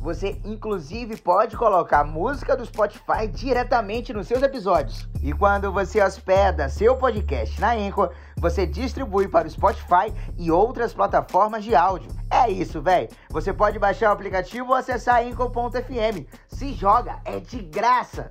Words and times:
Você 0.00 0.40
inclusive 0.44 1.16
pode 1.16 1.56
colocar 1.56 2.04
música 2.04 2.56
do 2.56 2.64
Spotify 2.64 3.26
diretamente 3.30 4.12
nos 4.12 4.28
seus 4.28 4.42
episódios. 4.42 5.08
E 5.22 5.32
quando 5.32 5.72
você 5.72 6.00
hospeda 6.00 6.68
seu 6.68 6.96
podcast 6.96 7.60
na 7.60 7.72
Anchor, 7.72 8.12
você 8.36 8.64
distribui 8.64 9.26
para 9.26 9.48
o 9.48 9.50
Spotify 9.50 10.14
e 10.38 10.50
outras 10.50 10.94
plataformas 10.94 11.64
de 11.64 11.74
áudio. 11.74 12.10
É 12.30 12.48
isso, 12.48 12.80
velho. 12.80 13.08
Você 13.30 13.52
pode 13.52 13.78
baixar 13.78 14.10
o 14.10 14.12
aplicativo 14.12 14.68
ou 14.68 14.74
acessar 14.74 15.22
anchor.fm. 15.22 16.26
Se 16.46 16.72
joga, 16.72 17.20
é 17.24 17.40
de 17.40 17.58
graça. 17.58 18.30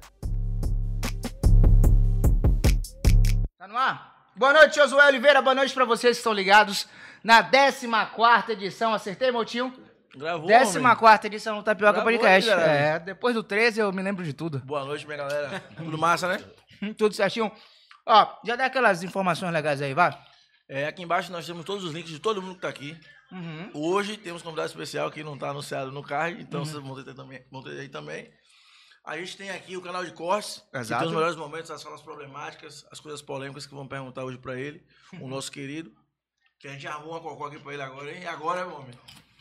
Tá 3.59 3.67
no 3.67 3.77
ar? 3.77 4.15
Boa 4.35 4.53
noite, 4.53 4.75
Josué 4.75 5.05
Oliveira. 5.07 5.41
Boa 5.41 5.55
noite 5.55 5.73
para 5.73 5.83
vocês 5.83 6.15
que 6.15 6.19
estão 6.19 6.31
ligados 6.31 6.87
na 7.23 7.43
14 7.43 8.51
edição. 8.53 8.93
Acertei, 8.93 9.31
meu 9.31 9.43
tio? 9.43 9.86
Gravou, 10.15 10.47
14 10.47 11.27
edição 11.27 11.57
do 11.57 11.63
Tapioca 11.63 11.93
Gravou, 11.93 12.11
Podcast. 12.11 12.49
galera. 12.49 12.71
É, 12.71 12.99
depois 12.99 13.35
do 13.35 13.43
13 13.43 13.79
eu 13.79 13.91
me 13.91 14.01
lembro 14.01 14.23
de 14.23 14.33
tudo. 14.33 14.59
Boa 14.59 14.85
noite, 14.85 15.05
minha 15.05 15.17
galera. 15.17 15.59
Tudo 15.77 15.97
massa, 15.97 16.27
né? 16.27 16.93
Tudo 16.97 17.13
certinho. 17.13 17.51
Ó, 18.05 18.39
já 18.45 18.55
dá 18.55 18.65
aquelas 18.65 19.03
informações 19.03 19.51
legais 19.51 19.81
aí, 19.81 19.93
vai? 19.93 20.17
É, 20.69 20.87
aqui 20.87 21.03
embaixo 21.03 21.31
nós 21.31 21.45
temos 21.45 21.65
todos 21.65 21.83
os 21.83 21.93
links 21.93 22.11
de 22.11 22.19
todo 22.19 22.41
mundo 22.41 22.55
que 22.55 22.61
tá 22.61 22.69
aqui. 22.69 22.97
Uhum. 23.31 23.69
Hoje 23.73 24.17
temos 24.17 24.41
convidado 24.41 24.69
especial 24.69 25.11
que 25.11 25.23
não 25.23 25.37
tá 25.37 25.49
anunciado 25.49 25.91
no 25.91 26.01
card, 26.01 26.41
então 26.41 26.63
vocês 26.63 26.81
vão 26.81 27.03
ter, 27.03 27.13
também, 27.13 27.45
vão 27.51 27.61
ter 27.61 27.79
aí 27.79 27.89
também. 27.89 28.31
A 29.03 29.17
gente 29.17 29.37
tem 29.37 29.49
aqui 29.49 29.77
o 29.77 29.81
canal 29.81 30.03
de 30.03 30.11
cortes, 30.11 30.63
que 30.71 30.77
Exato. 30.77 31.01
tem 31.01 31.09
os 31.09 31.15
melhores 31.15 31.35
momentos, 31.37 31.71
as 31.71 31.81
falas 31.81 32.01
problemáticas, 32.01 32.85
as 32.91 32.99
coisas 32.99 33.21
polêmicas 33.21 33.65
que 33.65 33.73
vão 33.73 33.87
perguntar 33.87 34.23
hoje 34.23 34.37
pra 34.37 34.57
ele, 34.57 34.85
o 35.19 35.27
nosso 35.29 35.51
querido. 35.51 35.91
Que 36.59 36.67
a 36.67 36.71
gente 36.71 36.87
arruma 36.87 37.13
uma 37.13 37.21
cocó 37.21 37.45
aqui 37.45 37.59
pra 37.59 37.73
ele 37.73 37.83
agora, 37.83 38.11
hein? 38.11 38.23
E 38.23 38.27
agora, 38.27 38.65
meu 38.65 38.77
homem. 38.77 38.91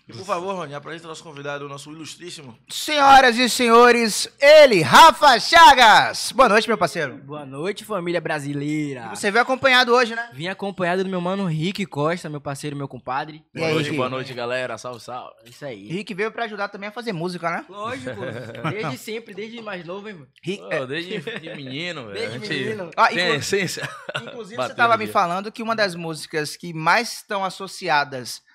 E 0.09 0.13
por 0.13 0.25
favor, 0.25 0.55
Rony, 0.55 0.73
apresenta 0.73 1.07
o 1.07 1.09
nosso 1.09 1.25
convidado, 1.25 1.67
o 1.67 1.69
nosso 1.69 1.91
ilustríssimo. 1.91 2.57
Senhoras 2.71 3.37
e 3.39 3.49
senhores, 3.51 4.29
ele, 4.41 4.81
Rafa 4.81 5.41
Chagas. 5.41 6.31
Boa 6.31 6.49
noite, 6.49 6.69
meu 6.69 6.79
parceiro. 6.79 7.17
Boa 7.17 7.45
noite, 7.45 7.85
família 7.85 8.21
brasileira. 8.21 9.09
Você 9.13 9.33
veio 9.33 9.43
acompanhado 9.43 9.93
hoje, 9.93 10.15
né? 10.15 10.31
Vim 10.33 10.47
acompanhado 10.47 11.03
do 11.03 11.11
meu 11.11 11.21
mano 11.21 11.45
Rick 11.47 11.85
Costa, 11.87 12.29
meu 12.29 12.41
parceiro, 12.41 12.77
meu 12.77 12.87
compadre. 12.87 13.45
E 13.53 13.61
aí, 13.61 13.77
Rick? 13.83 13.97
noite, 13.97 14.33
galera. 14.33 14.79
Salve, 14.79 15.01
salve. 15.01 15.35
É 15.45 15.49
Isso 15.49 15.65
aí. 15.65 15.89
Rick 15.89 16.15
veio 16.15 16.31
pra 16.31 16.45
ajudar 16.45 16.69
também 16.69 16.89
a 16.89 16.93
fazer 16.93 17.13
música, 17.13 17.51
né? 17.51 17.65
Lógico, 17.69 18.21
desde 18.71 18.99
sempre, 18.99 19.35
desde 19.35 19.61
mais 19.61 19.85
novo, 19.85 20.09
hein, 20.09 20.15
mano. 20.15 20.29
Rick, 20.41 20.63
é, 20.71 20.87
desde 20.87 21.19
de 21.19 21.57
menino, 21.57 22.07
velho. 22.07 22.31
Desde 22.31 22.39
menino. 22.49 22.91
Ah, 22.97 23.09
Tem 23.09 23.19
inclu- 23.25 23.35
essência. 23.41 23.89
inclusive, 24.23 24.55
você 24.55 24.57
Bateu 24.57 24.77
tava 24.77 24.97
no 24.97 25.01
me 25.05 25.09
falando 25.09 25.51
que 25.51 25.65
uma 25.65 25.75
das 25.75 25.97
músicas 25.97 26.55
que 26.55 26.73
mais 26.73 27.15
estão 27.15 27.45
associadas 27.45 28.46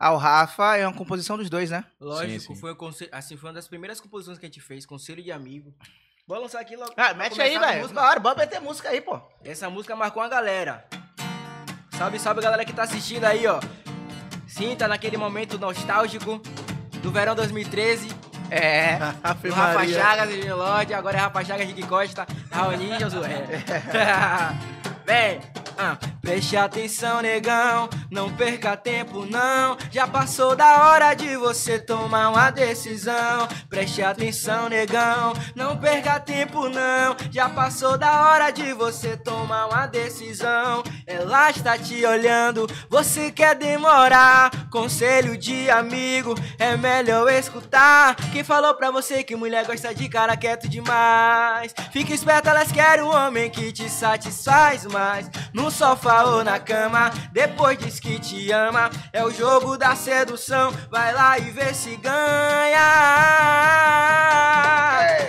ao 0.00 0.16
Rafa 0.16 0.78
é 0.78 0.86
uma 0.86 0.96
composição 0.96 1.36
dos 1.36 1.50
dois, 1.50 1.68
né? 1.68 1.84
Lógico, 2.00 2.40
Sim, 2.40 2.54
sim. 2.54 2.54
Foi, 2.56 2.72
um 2.72 2.90
assim, 3.12 3.36
foi 3.36 3.50
uma 3.50 3.54
das 3.54 3.68
primeiras 3.68 4.00
composições 4.00 4.38
que 4.38 4.46
a 4.46 4.48
gente 4.48 4.60
fez, 4.60 4.86
Conselho 4.86 5.22
de 5.22 5.30
Amigo. 5.30 5.74
Vou 6.26 6.40
lançar 6.40 6.60
aqui 6.60 6.74
logo. 6.74 6.94
Ah, 6.96 7.12
mete 7.12 7.38
aí, 7.40 7.58
velho. 7.58 7.88
Bora, 7.88 8.18
bora 8.18 8.38
meter 8.38 8.60
música 8.60 8.88
aí, 8.88 9.02
pô. 9.02 9.20
Essa 9.44 9.68
música 9.68 9.94
marcou 9.94 10.22
a 10.22 10.28
galera. 10.28 10.86
Salve, 11.98 12.18
salve, 12.18 12.40
galera 12.40 12.64
que 12.64 12.72
tá 12.72 12.84
assistindo 12.84 13.24
aí, 13.24 13.46
ó. 13.46 13.60
Sinta 14.46 14.88
naquele 14.88 15.18
momento 15.18 15.58
nostálgico 15.58 16.40
do 17.02 17.10
verão 17.10 17.34
2013. 17.34 18.08
É. 18.50 18.98
Do 19.42 19.52
Rafa 19.52 19.86
Chagas 19.86 20.30
e 20.30 20.50
Lorde, 20.50 20.94
agora 20.94 21.18
é 21.18 21.20
Rafa 21.20 21.44
Chagas, 21.44 21.66
Rick 21.66 21.86
Costa, 21.86 22.26
Raoni 22.50 22.90
e 22.90 22.98
Josué. 22.98 23.44
Vem! 25.04 25.40
Ah, 25.76 25.96
preste 26.20 26.56
atenção, 26.56 27.20
negão, 27.20 27.88
não 28.10 28.30
perca 28.30 28.76
tempo, 28.76 29.24
não. 29.24 29.76
Já 29.90 30.06
passou 30.06 30.54
da 30.54 30.88
hora 30.88 31.14
de 31.14 31.36
você 31.36 31.78
tomar 31.78 32.30
uma 32.30 32.50
decisão. 32.50 33.48
Preste 33.68 34.02
atenção, 34.02 34.68
negão, 34.68 35.32
não 35.54 35.76
perca 35.76 36.20
tempo, 36.20 36.68
não. 36.68 37.16
Já 37.30 37.48
passou 37.48 37.96
da 37.96 38.28
hora 38.28 38.50
de 38.50 38.72
você 38.72 39.16
tomar 39.16 39.66
uma 39.66 39.86
decisão. 39.86 40.82
Ela 41.06 41.50
está 41.50 41.78
te 41.78 42.04
olhando, 42.04 42.66
você 42.88 43.30
quer 43.30 43.54
demorar. 43.54 44.50
Conselho 44.70 45.36
de 45.36 45.70
amigo, 45.70 46.34
é 46.58 46.76
melhor 46.76 47.28
escutar. 47.32 48.14
Quem 48.32 48.44
falou 48.44 48.74
pra 48.74 48.90
você 48.90 49.24
que 49.24 49.34
mulher 49.34 49.66
gosta 49.66 49.94
de 49.94 50.08
cara 50.08 50.36
quieto 50.36 50.68
demais? 50.68 51.74
Fica 51.92 52.12
esperto, 52.12 52.48
elas 52.48 52.70
querem 52.70 53.04
um 53.04 53.14
homem 53.14 53.50
que 53.50 53.72
te 53.72 53.88
satisfaz 53.88 54.84
mais. 54.86 55.28
No 55.52 55.70
sofá 55.70 56.09
ou 56.10 56.44
na 56.44 56.58
cama, 56.58 57.10
depois 57.32 57.78
diz 57.78 58.00
que 58.00 58.18
te 58.18 58.50
ama. 58.50 58.90
É 59.12 59.24
o 59.24 59.30
jogo 59.30 59.76
da 59.76 59.94
sedução, 59.94 60.72
vai 60.90 61.12
lá 61.14 61.38
e 61.38 61.50
vê 61.50 61.72
se 61.72 61.96
ganha. 61.96 62.90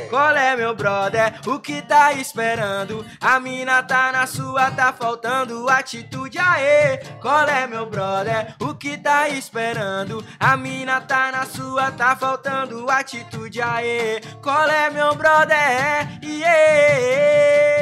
Qual 0.10 0.36
é, 0.36 0.58
meu 0.58 0.76
brother? 0.76 1.40
O 1.48 1.60
que 1.60 1.82
tá 1.82 2.12
esperando? 2.14 3.06
A 3.22 3.40
mina 3.40 3.82
tá 3.82 4.12
na 4.12 4.28
sua, 4.28 4.70
tá 4.72 4.92
faltando 4.92 5.70
atitude, 5.70 6.38
aê. 6.38 6.98
Qual 7.22 7.48
é, 7.48 7.66
meu 7.66 7.86
brother? 7.86 8.54
O 8.60 8.74
que 8.76 8.98
tá 8.98 9.30
esperando? 9.30 10.24
A 10.40 10.58
mina 10.58 11.00
tá 11.00 11.32
na 11.32 11.46
sua, 11.46 11.92
tá 11.92 12.16
faltando 12.16 12.90
atitude, 12.90 13.62
aê. 13.62 14.20
Qual 14.42 14.68
é, 14.68 14.90
meu 14.90 15.16
brother? 15.16 16.20
Yeah. 16.22 17.81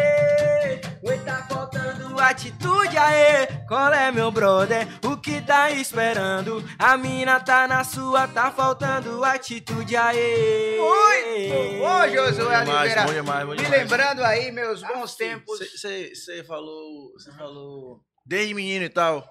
Faltando 2.19 2.21
atitude, 2.21 2.97
aê. 2.97 3.47
Qual 3.67 3.93
é, 3.93 4.11
meu 4.11 4.29
brother? 4.29 4.85
O 5.05 5.15
que 5.15 5.41
tá 5.41 5.71
esperando? 5.71 6.61
A 6.77 6.97
mina 6.97 7.39
tá 7.39 7.65
na 7.67 7.83
sua, 7.83 8.27
tá 8.27 8.51
faltando 8.51 9.23
atitude, 9.23 9.95
aê. 9.95 10.77
Muito 10.77 11.79
bom, 11.79 12.09
Josué 12.09 12.57
Bom 12.59 12.65
demais, 12.65 12.91
Oliveira. 12.91 13.03
bom 13.05 13.13
demais, 13.13 13.45
bom 13.45 13.51
Me 13.51 13.57
demais. 13.57 13.79
lembrando 13.81 14.23
aí 14.23 14.51
meus 14.51 14.81
bons 14.81 15.15
tempos. 15.15 15.59
Você 15.59 16.43
falou. 16.45 17.13
Você 17.13 17.31
falou. 17.31 18.01
Desde 18.25 18.53
menino 18.53 18.83
e 18.83 18.89
tal. 18.89 19.25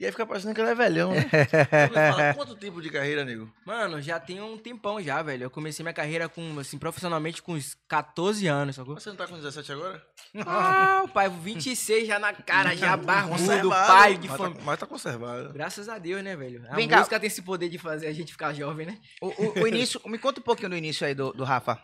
E 0.00 0.06
aí 0.06 0.10
fica 0.10 0.24
parecendo 0.24 0.54
que 0.54 0.60
ele 0.62 0.70
é 0.70 0.74
velhão, 0.74 1.12
né? 1.12 1.28
Fala, 1.92 2.32
Quanto 2.34 2.56
tempo 2.56 2.80
de 2.80 2.88
carreira, 2.88 3.22
nego? 3.22 3.52
Mano, 3.66 4.00
já 4.00 4.18
tem 4.18 4.40
um 4.40 4.56
tempão 4.56 4.98
já, 5.02 5.20
velho. 5.20 5.44
Eu 5.44 5.50
comecei 5.50 5.82
minha 5.82 5.92
carreira 5.92 6.26
com, 6.26 6.58
assim, 6.58 6.78
profissionalmente 6.78 7.42
com 7.42 7.52
uns 7.52 7.76
14 7.86 8.46
anos, 8.46 8.76
sacou? 8.76 8.94
Você 8.94 9.10
não 9.10 9.16
tá 9.16 9.26
com 9.26 9.34
17 9.36 9.70
agora? 9.72 10.02
Ah, 10.46 11.02
o 11.04 11.08
pai, 11.08 11.28
26 11.28 12.06
já 12.08 12.18
na 12.18 12.32
cara, 12.32 12.74
já 12.74 12.96
barrudo, 12.96 13.36
Conservado. 13.40 13.86
pai 13.92 14.16
de 14.16 14.28
mas, 14.28 14.36
família. 14.38 14.58
tá, 14.58 14.64
mas 14.64 14.78
tá 14.80 14.86
conservado. 14.86 15.52
Graças 15.52 15.86
a 15.86 15.98
Deus, 15.98 16.24
né, 16.24 16.34
velho? 16.34 16.64
A 16.70 16.76
Vem 16.76 16.88
cá. 16.88 16.96
música 16.96 17.20
tem 17.20 17.26
esse 17.26 17.42
poder 17.42 17.68
de 17.68 17.76
fazer 17.76 18.06
a 18.06 18.12
gente 18.14 18.32
ficar 18.32 18.54
jovem, 18.54 18.86
né? 18.86 18.98
O, 19.20 19.26
o- 19.28 19.62
o 19.64 19.68
início, 19.68 20.00
me 20.06 20.16
conta 20.18 20.40
um 20.40 20.44
pouquinho 20.44 20.70
do 20.70 20.76
início 20.76 21.06
aí 21.06 21.14
do, 21.14 21.30
do 21.34 21.44
Rafa. 21.44 21.78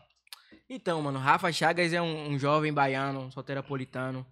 Então, 0.71 1.03
mano, 1.03 1.19
Rafa 1.19 1.53
Chagas 1.53 1.93
é 1.93 2.01
um, 2.01 2.31
um 2.31 2.39
jovem 2.39 2.73
baiano, 2.73 3.31
solteropolitano, 3.31 4.27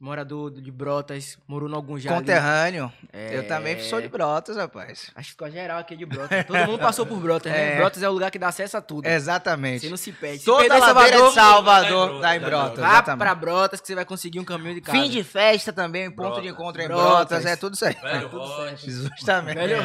morador 0.00 0.50
de 0.50 0.70
Brotas, 0.70 1.36
morou 1.46 1.68
no 1.68 1.76
algum 1.76 1.98
já. 1.98 2.10
Conterrâneo. 2.10 2.90
É. 3.12 3.36
Eu 3.36 3.46
também 3.46 3.78
sou 3.82 4.00
de 4.00 4.08
Brotas, 4.08 4.56
rapaz. 4.56 5.10
Acho 5.14 5.26
que 5.26 5.32
ficou 5.32 5.50
geral 5.50 5.78
aqui 5.78 5.94
de 5.94 6.06
Brotas. 6.06 6.44
Todo 6.46 6.56
mundo 6.66 6.78
passou 6.78 7.04
por 7.04 7.18
Brotas, 7.20 7.52
né? 7.52 7.74
É. 7.74 7.76
Brotas 7.76 8.02
é 8.02 8.08
o 8.08 8.12
lugar 8.12 8.30
que 8.30 8.38
dá 8.38 8.48
acesso 8.48 8.78
a 8.78 8.80
tudo. 8.80 9.06
Exatamente. 9.06 9.80
Você 9.82 9.90
não 9.90 9.96
se 9.98 10.10
perde. 10.10 10.38
Se 10.38 10.44
Toda 10.46 10.60
perder 10.62 10.78
ladeira 10.78 11.18
Salvador, 11.18 11.28
de 11.28 11.34
Salvador 11.34 12.08
Dá 12.08 12.16
em 12.16 12.20
dá 12.20 12.36
em 12.36 12.40
Brotas. 12.50 12.78
Vá 12.80 12.90
exatamente. 12.92 13.18
pra 13.18 13.34
Brotas 13.34 13.80
que 13.80 13.86
você 13.86 13.94
vai 13.94 14.04
conseguir 14.06 14.40
um 14.40 14.44
caminho 14.44 14.74
de 14.74 14.80
casa. 14.80 14.98
Fim 14.98 15.10
de 15.10 15.22
festa 15.22 15.72
também, 15.72 16.10
ponto 16.10 16.22
Brotas. 16.28 16.42
de 16.42 16.48
encontro 16.48 16.82
em 16.82 16.86
Brotas. 16.88 17.06
Brotas, 17.28 17.46
é 17.46 17.56
tudo 17.56 17.74
isso 17.74 17.84
aí. 17.84 17.94
Velho, 17.94 18.28
tudo 18.30 18.42
Rote. 18.42 18.90
Justamente. 18.90 19.54
Velho. 19.56 19.76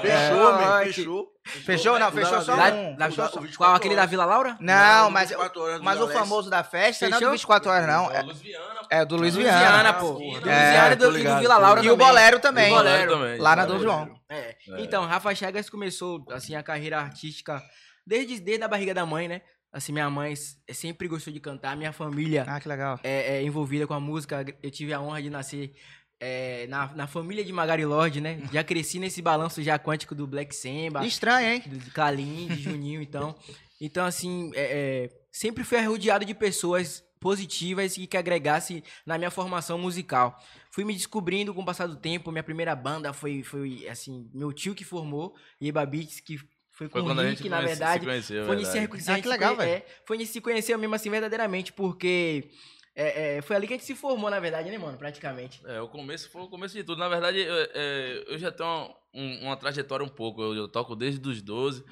Fechou, 0.00 0.60
É, 0.60 0.76
meu. 0.84 0.84
Fechou. 0.92 1.35
Fechou? 1.46 1.98
Não, 1.98 2.10
fechou 2.10 2.40
só 2.42 2.54
Lá- 2.54 2.68
um. 2.72 2.96
lá- 2.98 3.10
só- 3.10 3.28
qual, 3.28 3.42
24 3.44 3.76
aquele 3.76 3.94
da. 3.96 4.04
Vila 4.06 4.24
Laura? 4.24 4.56
Não, 4.60 4.74
Não, 5.04 5.10
mas, 5.10 5.28
24 5.30 5.60
horas 5.62 5.78
do 5.78 5.84
mas 5.84 6.00
o 6.00 6.08
famoso 6.08 6.50
da 6.50 6.64
festa 6.64 7.08
não 7.08 7.16
é 7.16 7.20
do 7.20 7.24
Fechou? 7.24 7.32
24 7.32 7.70
horas, 7.70 7.86
não. 7.86 8.10
É, 8.10 8.22
Viana, 8.22 8.80
é 8.90 9.02
o 9.02 9.06
do 9.06 9.16
Luiz 9.16 9.34
Luiziana, 9.34 9.58
Viana. 9.60 9.92
pô. 9.94 10.18
É, 10.46 10.94
Do 10.96 11.04
e 11.04 11.06
tô 11.06 11.10
do, 11.12 11.18
e 11.18 11.24
do 11.24 11.38
Vila 11.38 11.56
Laura 11.58 11.84
E 11.84 11.90
o. 11.90 11.96
Bolero 11.96 12.40
também. 12.40 12.72
O 12.72 12.76
Bolero 12.76 13.12
também. 13.12 13.38
Lá 13.38 13.56
na. 13.56 13.64
Dom 13.66 13.78
João. 13.78 14.14
É. 14.28 14.56
Então, 14.78 15.04
Rafa 15.06 15.34
Chagas 15.34 15.70
começou, 15.70 16.24
assim, 16.30 16.54
a 16.54 16.62
carreira 16.62 16.98
artística 17.00 17.62
desde, 18.06 18.40
desde 18.40 18.64
a 18.64 18.68
barriga 18.68 18.92
da 18.92 19.06
mãe, 19.06 19.28
né? 19.28 19.40
Assim, 19.72 19.92
minha 19.92 20.08
mãe 20.08 20.32
sempre 20.72 21.06
gostou 21.06 21.32
de 21.32 21.38
cantar, 21.40 21.76
minha 21.76 21.92
família 21.92 22.44
Ah, 22.48 22.58
que 22.58 22.66
legal. 22.68 22.98
é, 23.04 23.36
é 23.38 23.42
envolvida 23.42 23.86
com 23.86 23.92
a 23.94 24.00
música. 24.00 24.44
Eu 24.62 24.70
tive 24.70 24.92
a 24.94 25.00
honra 25.00 25.20
de 25.20 25.28
nascer 25.28 25.72
é, 26.20 26.66
na, 26.68 26.94
na 26.94 27.06
família 27.06 27.44
de 27.44 27.52
Magari 27.52 27.84
Lorde, 27.84 28.20
né? 28.20 28.40
Já 28.52 28.64
cresci 28.64 28.98
nesse 28.98 29.20
balanço 29.22 29.62
já 29.62 29.78
quântico 29.78 30.14
do 30.14 30.26
Black 30.26 30.54
Samba, 30.54 31.04
Estranho, 31.06 31.48
hein? 31.54 31.62
do 31.66 31.78
de 31.78 31.90
Kalim, 31.90 32.48
de 32.48 32.62
Juninho, 32.62 33.00
então. 33.02 33.34
Então, 33.80 34.04
assim, 34.06 34.50
é, 34.54 34.62
é, 35.04 35.10
sempre 35.30 35.62
fui 35.62 35.78
rodeado 35.82 36.24
de 36.24 36.34
pessoas 36.34 37.04
positivas 37.20 37.96
e 37.96 38.06
que 38.06 38.16
agregasse 38.16 38.82
na 39.04 39.18
minha 39.18 39.30
formação 39.30 39.78
musical. 39.78 40.38
Fui 40.70 40.84
me 40.84 40.94
descobrindo 40.94 41.52
com 41.52 41.62
o 41.62 41.64
passar 41.64 41.86
do 41.86 41.96
tempo. 41.96 42.30
Minha 42.30 42.42
primeira 42.42 42.74
banda 42.76 43.12
foi, 43.12 43.42
foi 43.42 43.86
assim, 43.88 44.30
meu 44.32 44.52
tio 44.52 44.74
que 44.74 44.84
formou, 44.84 45.34
Iba 45.60 45.84
Beats, 45.84 46.20
que 46.20 46.38
foi 46.70 46.88
com 46.88 46.92
Foi 46.92 47.00
o 47.02 47.04
quando 47.04 47.20
a 47.20 47.24
Rick, 47.24 47.38
gente 47.38 47.48
na 47.48 47.60
verdade. 47.62 48.00
se 48.00 48.06
conheceu, 48.06 48.46
Foi 48.46 48.56
verdade. 48.56 48.80
nisso 48.80 49.04
que, 49.04 49.10
Ah, 49.10 49.20
que 49.20 49.28
legal, 49.28 49.56
velho. 49.56 49.70
é, 49.70 49.86
foi 50.04 50.18
nisso 50.18 50.28
que 50.32 50.38
se 50.38 50.40
conheceu 50.42 50.78
mesmo 50.78 50.94
assim 50.94 51.10
verdadeiramente, 51.10 51.72
porque 51.72 52.50
é, 52.96 53.36
é, 53.36 53.42
foi 53.42 53.54
ali 53.56 53.66
que 53.66 53.74
a 53.74 53.76
gente 53.76 53.86
se 53.86 53.94
formou, 53.94 54.30
na 54.30 54.40
verdade, 54.40 54.70
né, 54.70 54.78
mano? 54.78 54.96
Praticamente. 54.96 55.60
É, 55.66 55.80
o 55.80 55.88
começo 55.88 56.30
foi 56.30 56.42
o 56.42 56.48
começo 56.48 56.74
de 56.74 56.82
tudo. 56.82 56.98
Na 56.98 57.08
verdade, 57.08 57.38
eu, 57.38 57.54
é, 57.74 58.24
eu 58.28 58.38
já 58.38 58.50
tenho 58.50 58.90
um- 59.14 59.44
uma 59.46 59.56
trajetória 59.56 60.04
um 60.04 60.08
pouco. 60.08 60.42
Eu, 60.42 60.54
eu 60.54 60.66
toco 60.68 60.96
desde 60.96 61.28
os 61.28 61.42
12. 61.42 61.84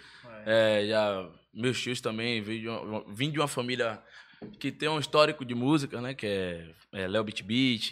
É, 0.47 0.87
já, 0.89 1.29
meus 1.53 1.81
tios 1.81 2.01
também 2.01 2.41
vim 2.43 2.61
de, 2.61 2.69
uma, 2.69 3.05
vim 3.13 3.31
de 3.31 3.39
uma 3.39 3.49
família 3.49 4.03
que 4.59 4.71
tem 4.73 4.89
um 4.89 4.99
histórico 4.99 5.45
de 5.45 5.55
música, 5.55 6.01
né? 6.01 6.15
Que 6.15 6.27
é, 6.27 6.71
é 6.93 7.09
Léo 7.09 7.25
Beat 7.25 7.43
Beat, 7.43 7.91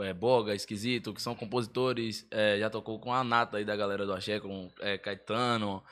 é, 0.00 0.12
Boga, 0.12 0.54
Esquisito, 0.54 1.12
que 1.14 1.22
são 1.22 1.34
compositores. 1.34 2.26
é, 2.30 2.58
já 2.58 2.68
tocou 2.70 2.98
com 3.00 3.12
a 3.12 3.22
nata 3.24 3.56
aí 3.58 3.64
da 3.64 3.74
galera 3.76 4.04
do 4.06 4.12
Axé, 4.12 4.38
com 4.40 4.70
é, 4.80 4.96
Caetano. 4.98 5.82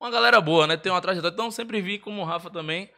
Uma 0.00 0.10
galera 0.10 0.40
boa, 0.40 0.66
né? 0.66 0.76
Tem 0.76 0.92
uma 0.92 1.00
trajetória. 1.00 1.32
Então 1.32 1.50
sempre 1.50 1.80
vi 1.80 1.98
como 1.98 2.20
o 2.20 2.24
Rafa 2.24 2.50
também. 2.50 2.90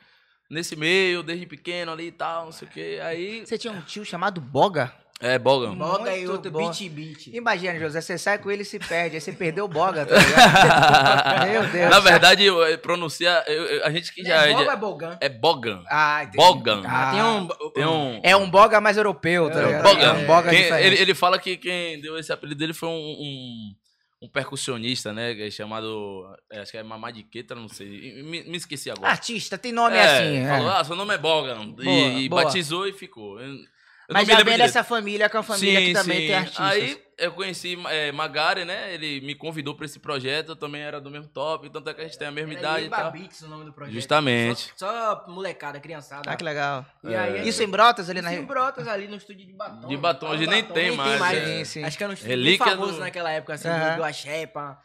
Nesse 0.50 0.74
meio, 0.76 1.22
desde 1.22 1.44
pequeno 1.46 1.92
ali 1.92 2.06
e 2.06 2.12
tal, 2.12 2.46
não 2.46 2.52
sei 2.52 2.66
o 2.66 2.70
quê. 2.70 2.98
Aí. 3.02 3.44
Você 3.46 3.58
tinha 3.58 3.72
um 3.72 3.80
tio 3.82 4.04
chamado 4.04 4.40
Boga? 4.40 4.92
É, 5.20 5.36
Boga. 5.36 5.66
Boga 5.74 6.16
e 6.16 6.28
outro 6.28 6.48
beat 6.52 6.88
beat. 6.90 7.26
Imagina, 7.34 7.76
José, 7.78 8.00
você 8.00 8.16
sai 8.16 8.38
com 8.38 8.50
ele 8.52 8.62
e 8.62 8.64
se 8.64 8.78
perde. 8.78 9.16
Aí 9.16 9.20
você 9.20 9.32
perdeu 9.32 9.64
o 9.64 9.68
Boga, 9.68 10.06
tá 10.06 10.14
ligado? 10.16 11.50
Meu 11.50 11.66
Deus. 11.66 11.90
Na 11.90 11.98
verdade, 12.00 12.44
eu, 12.44 12.62
eu 12.62 12.78
pronuncia. 12.78 13.42
eu- 13.48 13.64
eu- 13.64 13.84
a 13.84 13.90
gente 13.90 14.14
que 14.14 14.22
já. 14.22 14.46
é 14.46 14.52
Boga 14.52 14.58
ou 14.60 14.64
já- 14.64 14.72
é 14.72 14.76
Bogan? 14.76 15.18
é 15.20 15.28
Bogan. 15.28 15.82
Ah, 15.90 16.20
entendi. 16.22 16.36
Bogan. 16.36 16.82
Ah, 16.86 17.10
tem 17.12 17.22
um... 17.24 17.70
Tem 17.72 17.86
um. 17.86 18.20
É 18.22 18.36
um 18.36 18.48
Boga 18.48 18.80
mais 18.80 18.96
europeu, 18.96 19.50
tá 19.50 19.60
É, 19.60 19.66
ligado? 19.66 19.82
Bogan. 19.82 20.06
É 20.06 20.12
um 20.12 20.24
Boga 20.26 20.50
Quem- 20.50 20.62
ele, 20.80 20.96
ele 20.98 21.14
fala 21.14 21.38
que 21.38 21.56
quem 21.56 22.00
deu 22.00 22.16
esse 22.16 22.32
apelido 22.32 22.58
dele 22.58 22.72
foi 22.72 22.88
um, 22.88 22.92
um, 22.92 23.74
um 24.20 24.28
percussionista, 24.28 25.12
né? 25.12 25.34
que 25.34 25.42
é 25.42 25.50
chamado. 25.50 26.26
é, 26.50 26.60
acho 26.60 26.72
que 26.72 26.78
é 26.78 26.82
Mamadiqueta, 26.82 27.54
não 27.54 27.68
sei. 27.68 28.22
Me, 28.22 28.42
me 28.44 28.56
esqueci 28.56 28.90
agora. 28.90 29.10
Artista, 29.10 29.56
tem 29.56 29.72
nome 29.72 29.96
É, 29.96 30.02
assim. 30.02 30.36
é. 30.38 30.48
Falou, 30.48 30.70
ah, 30.70 30.84
seu 30.84 30.96
nome 30.96 31.14
é 31.14 31.18
Bogan. 31.18 31.68
Boa, 31.68 31.84
e 31.86 32.24
e 32.24 32.28
boa. 32.28 32.44
batizou 32.44 32.86
e 32.86 32.92
ficou. 32.92 33.38
Eu, 34.08 34.14
Mas 34.14 34.26
já 34.26 34.36
vem 34.36 34.44
direito. 34.44 34.60
dessa 34.60 34.82
família, 34.82 35.28
que 35.28 35.36
é 35.36 35.38
uma 35.38 35.44
família 35.44 35.80
que 35.82 35.92
também 35.92 36.26
tem 36.28 36.34
artistas. 36.34 36.66
Aí 36.66 37.02
eu 37.18 37.30
conheci 37.32 37.76
é, 37.90 38.10
Magari, 38.10 38.64
né? 38.64 38.94
Ele 38.94 39.20
me 39.20 39.34
convidou 39.34 39.74
pra 39.74 39.84
esse 39.84 39.98
projeto, 39.98 40.52
eu 40.52 40.56
também 40.56 40.80
era 40.80 40.98
do 40.98 41.10
mesmo 41.10 41.28
top, 41.28 41.68
tanto 41.68 41.90
é 41.90 41.94
que 41.94 42.00
a 42.00 42.04
gente 42.04 42.16
tem 42.16 42.26
a 42.26 42.30
mesma 42.30 42.54
idade 42.54 42.84
e 42.84 42.86
Iba 42.86 42.96
tal. 42.96 43.12
Beats 43.12 43.42
o 43.42 43.48
nome 43.48 43.66
do 43.66 43.72
projeto. 43.74 43.92
Justamente. 43.94 44.72
Só, 44.76 44.86
só 44.86 45.24
molecada, 45.28 45.78
criançada. 45.78 46.30
Ah, 46.30 46.36
que 46.36 46.42
legal. 46.42 46.86
E 47.04 47.14
aí, 47.14 47.46
Isso 47.46 47.62
em 47.62 47.68
Brotas, 47.68 48.08
ali 48.08 48.22
na... 48.22 48.32
Isso 48.32 48.40
em 48.42 48.46
Brotas, 48.46 48.88
ali 48.88 49.06
no 49.08 49.16
estúdio 49.16 49.46
de 49.46 49.52
Batom. 49.52 49.88
De 49.88 49.96
Batom, 49.98 50.28
hoje 50.30 50.46
nem 50.46 50.64
tem 50.64 50.96
mais, 50.96 51.20
é. 51.36 51.44
Sim, 51.58 51.64
sim. 51.64 51.84
Acho 51.84 51.98
que 51.98 52.02
era 52.04 52.10
um 52.10 52.14
estúdio 52.14 52.56
famoso 52.58 52.92
do- 52.94 53.00
naquela 53.00 53.30
época, 53.30 53.52
assim, 53.54 53.68
Aham. 53.68 53.96
do, 53.98 54.04
Axé, 54.04 54.46
pá. 54.46 54.80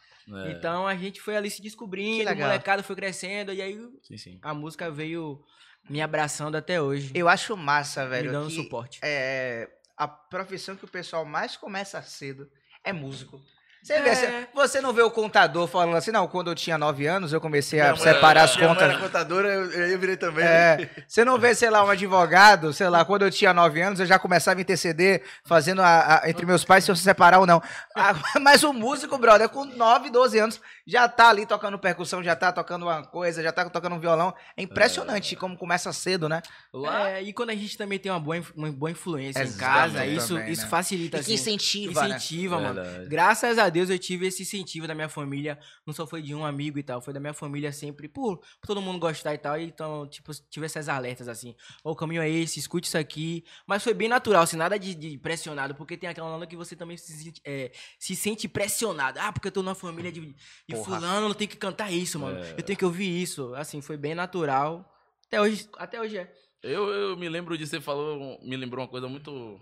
É, 0.48 0.52
Então 0.52 0.86
a 0.86 0.96
gente 0.96 1.22
foi 1.22 1.38
ali 1.38 1.50
se 1.50 1.58
Que 1.58 1.64
descobrindo, 1.64 2.24
o 2.24 2.26
legal. 2.26 2.48
molecada 2.50 2.84
foi 2.84 2.96
crescendo, 2.96 3.54
e 3.54 3.62
aí 3.62 3.78
sim, 4.02 4.18
sim. 4.18 4.40
a 4.42 4.54
música 4.54 4.92
veio 4.92 5.42
me 5.90 6.02
abraçando 6.02 6.56
até 6.56 6.82
hoje. 6.82 7.12
Eu 7.14 7.28
acho 7.28 7.56
massa, 7.58 8.04
me 8.04 8.10
velho, 8.10 8.32
dando 8.32 8.48
que 8.50 8.56
suporte. 8.56 9.00
é, 9.04 9.70
a 9.98 10.08
profissão 10.08 10.76
que 10.76 10.86
o 10.86 10.88
pessoal 10.88 11.26
mais 11.26 11.56
começa 11.56 12.02
cedo 12.02 12.50
é 12.84 12.92
músico. 12.92 13.42
Você, 13.84 13.94
É. 13.94 14.02
vê, 14.02 14.16
você- 14.16 14.48
você 14.54 14.82
não 14.82 14.94
vê 14.94 15.02
o 15.02 15.12
contador 15.12 15.68
falando 15.68 15.98
assim, 15.98 16.10
não, 16.12 16.26
quando 16.26 16.48
eu 16.50 16.56
tinha 16.56 16.78
9 16.78 17.06
anos 17.06 17.34
eu 17.34 17.42
comecei 17.42 17.82
a 17.82 17.92
Minha 17.92 17.96
mãe- 17.96 18.02
separar 18.14 18.44
as 18.44 18.56
minha 18.56 18.70
mãe 18.70 18.78
contas. 18.78 18.90
era 18.92 19.00
contadora, 19.00 19.48
eu, 19.50 19.72
eu 19.72 20.00
virei 20.00 20.16
também. 20.16 20.46
É, 20.46 20.90
você 21.06 21.26
não 21.26 21.38
vê, 21.38 21.54
sei 21.54 21.70
lá, 21.70 21.84
um 21.84 21.90
advogado, 21.90 22.72
sei 22.72 22.88
lá, 22.88 23.04
quando 23.04 23.24
eu 23.24 23.30
tinha 23.32 23.54
9 23.54 23.82
anos, 23.82 24.00
eu 24.00 24.06
já 24.06 24.18
começava 24.18 24.58
a 24.58 24.62
interceder, 24.62 25.22
fazendo 25.44 25.82
a, 25.82 26.22
a- 26.24 26.30
entre 26.30 26.46
meus 26.46 26.64
pais 26.64 26.86
se 26.86 26.92
eu 26.92 26.96
se 26.96 27.04
separar 27.04 27.40
ou 27.40 27.46
não. 27.46 27.62
Ah, 27.94 28.14
Mas 28.42 28.64
o 28.64 28.72
músico, 28.72 29.18
brother, 29.18 29.50
com 29.50 29.66
9, 29.66 30.10
12 30.10 30.40
anos, 30.40 30.62
já 30.88 31.10
tá 31.10 31.28
ali 31.30 31.46
tocando 31.46 31.78
percussão, 31.78 32.24
já 32.24 32.36
tá 32.38 32.54
tocando 32.54 32.84
uma 32.84 33.04
coisa, 33.04 33.44
já 33.44 33.52
tá 33.52 33.70
tocando 33.70 33.96
um 33.96 34.00
violão. 34.00 34.34
É 34.56 34.64
impressionante 34.64 35.36
como 35.36 35.58
começa 35.58 35.92
cedo, 35.92 36.30
né? 36.30 36.42
Lá, 36.74 37.10
É, 37.10 37.22
e 37.22 37.34
quando 37.34 37.50
a 37.50 37.56
gente 37.56 37.78
também 37.78 38.00
tem 38.00 38.10
uma 38.12 38.20
boa, 38.20 38.42
uma 38.56 38.72
boa 38.72 38.92
influência 38.92 39.40
em 39.40 39.44
Exatamente, 39.44 39.94
casa, 39.94 40.06
isso, 40.06 40.36
também, 40.36 40.52
isso 40.54 40.62
né? 40.64 40.68
facilita, 40.70 41.18
E 41.18 41.20
que 41.20 41.34
assim. 41.34 41.34
incentiva, 41.34 42.02
né? 42.08 42.16
Incentiva, 42.16 42.60
mano. 42.60 42.82
Verdade. 42.82 43.06
Graças 43.10 43.58
a 43.60 43.70
Deus 43.74 43.90
eu 43.90 44.00
tive 44.00 44.28
esse 44.28 44.44
incentivo 44.44 44.88
da 44.88 44.96
minha 44.96 45.10
família. 45.10 45.60
Não 45.86 45.94
só 45.94 46.08
foi 46.08 46.22
de 46.22 46.34
um 46.34 46.46
amigo 46.46 46.80
e 46.80 46.84
tal, 46.84 47.02
foi 47.02 47.14
da 47.14 47.20
minha 47.20 47.34
família 47.34 47.72
sempre, 47.72 48.08
por, 48.08 48.38
por 48.38 48.68
todo 48.68 48.82
mundo 48.82 49.00
gostar 49.00 49.34
e 49.34 49.38
tal. 49.38 49.60
Então, 49.60 50.08
tipo, 50.08 50.32
tive 50.50 50.66
essas 50.66 50.88
alertas 50.88 51.28
assim. 51.28 51.56
O 51.84 51.96
caminho 51.96 52.22
é 52.22 52.30
esse, 52.30 52.60
escute 52.60 52.88
isso 52.88 52.98
aqui. 52.98 53.44
Mas 53.68 53.84
foi 53.84 53.94
bem 53.94 54.08
natural, 54.08 54.44
assim, 54.44 54.56
nada 54.56 54.78
de, 54.78 54.96
de 54.96 55.18
pressionado, 55.18 55.76
porque 55.76 55.98
tem 55.98 56.10
aquela 56.10 56.34
onda 56.34 56.48
que 56.48 56.56
você 56.56 56.76
também 56.76 56.96
se 56.96 57.12
sente, 57.12 57.42
é, 57.44 57.72
se 58.00 58.16
sente 58.16 58.48
pressionado. 58.48 59.20
Ah, 59.20 59.34
porque 59.34 59.48
eu 59.48 59.52
tô 59.52 59.62
numa 59.62 59.76
família 59.76 60.12
de, 60.12 60.22
de 60.70 60.76
fulano, 60.76 61.28
eu 61.28 61.36
tenho 61.36 61.50
que 61.50 61.58
cantar 61.58 61.92
isso, 61.92 62.20
mano. 62.20 62.40
É. 62.40 62.52
Eu 62.52 62.64
tenho 62.64 62.78
que 62.78 62.86
ouvir 62.86 63.22
isso. 63.22 63.54
Assim, 63.56 63.82
foi 63.82 63.98
bem 63.98 64.16
natural. 64.16 64.90
Até 65.28 65.42
hoje, 65.42 65.68
até 65.78 66.00
hoje 66.00 66.18
é. 66.18 66.32
Eu, 66.62 66.88
eu 66.88 67.18
me 67.18 67.28
lembro 67.28 67.58
de 67.58 67.68
você 67.68 67.82
falou, 67.82 68.40
me 68.42 68.56
lembrou 68.56 68.84
uma 68.84 68.90
coisa 68.90 69.10
muito 69.10 69.60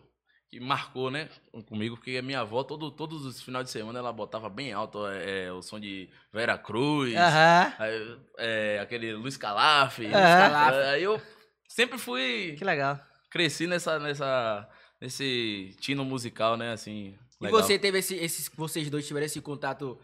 que 0.51 0.59
marcou, 0.59 1.09
né, 1.09 1.29
comigo, 1.65 1.95
porque 1.95 2.17
a 2.17 2.21
minha 2.21 2.41
avó, 2.41 2.61
todo, 2.61 2.91
todos 2.91 3.25
os 3.25 3.41
finais 3.41 3.63
de 3.65 3.71
semana, 3.71 3.99
ela 3.99 4.11
botava 4.11 4.49
bem 4.49 4.73
alto 4.73 5.07
é, 5.07 5.45
é, 5.45 5.51
o 5.53 5.61
som 5.61 5.79
de 5.79 6.09
Vera 6.31 6.57
Cruz, 6.57 7.15
aí, 7.15 8.17
é, 8.37 8.79
aquele 8.81 9.13
Luiz 9.13 9.37
Calaf. 9.37 9.99
É, 9.99 10.89
Aí 10.89 11.03
eu 11.03 11.21
sempre 11.69 11.97
fui, 11.97 12.55
Que 12.57 12.65
legal. 12.65 12.99
cresci 13.29 13.65
nessa, 13.65 13.97
nessa, 13.97 14.69
nesse 14.99 15.73
tino 15.79 16.03
musical, 16.03 16.57
né, 16.57 16.73
assim. 16.73 17.17
E 17.39 17.45
legal. 17.45 17.61
você 17.61 17.79
teve 17.79 17.99
esse, 17.99 18.15
esses, 18.15 18.51
vocês 18.53 18.89
dois 18.89 19.07
tiveram 19.07 19.25
esse 19.25 19.39
contato 19.39 19.97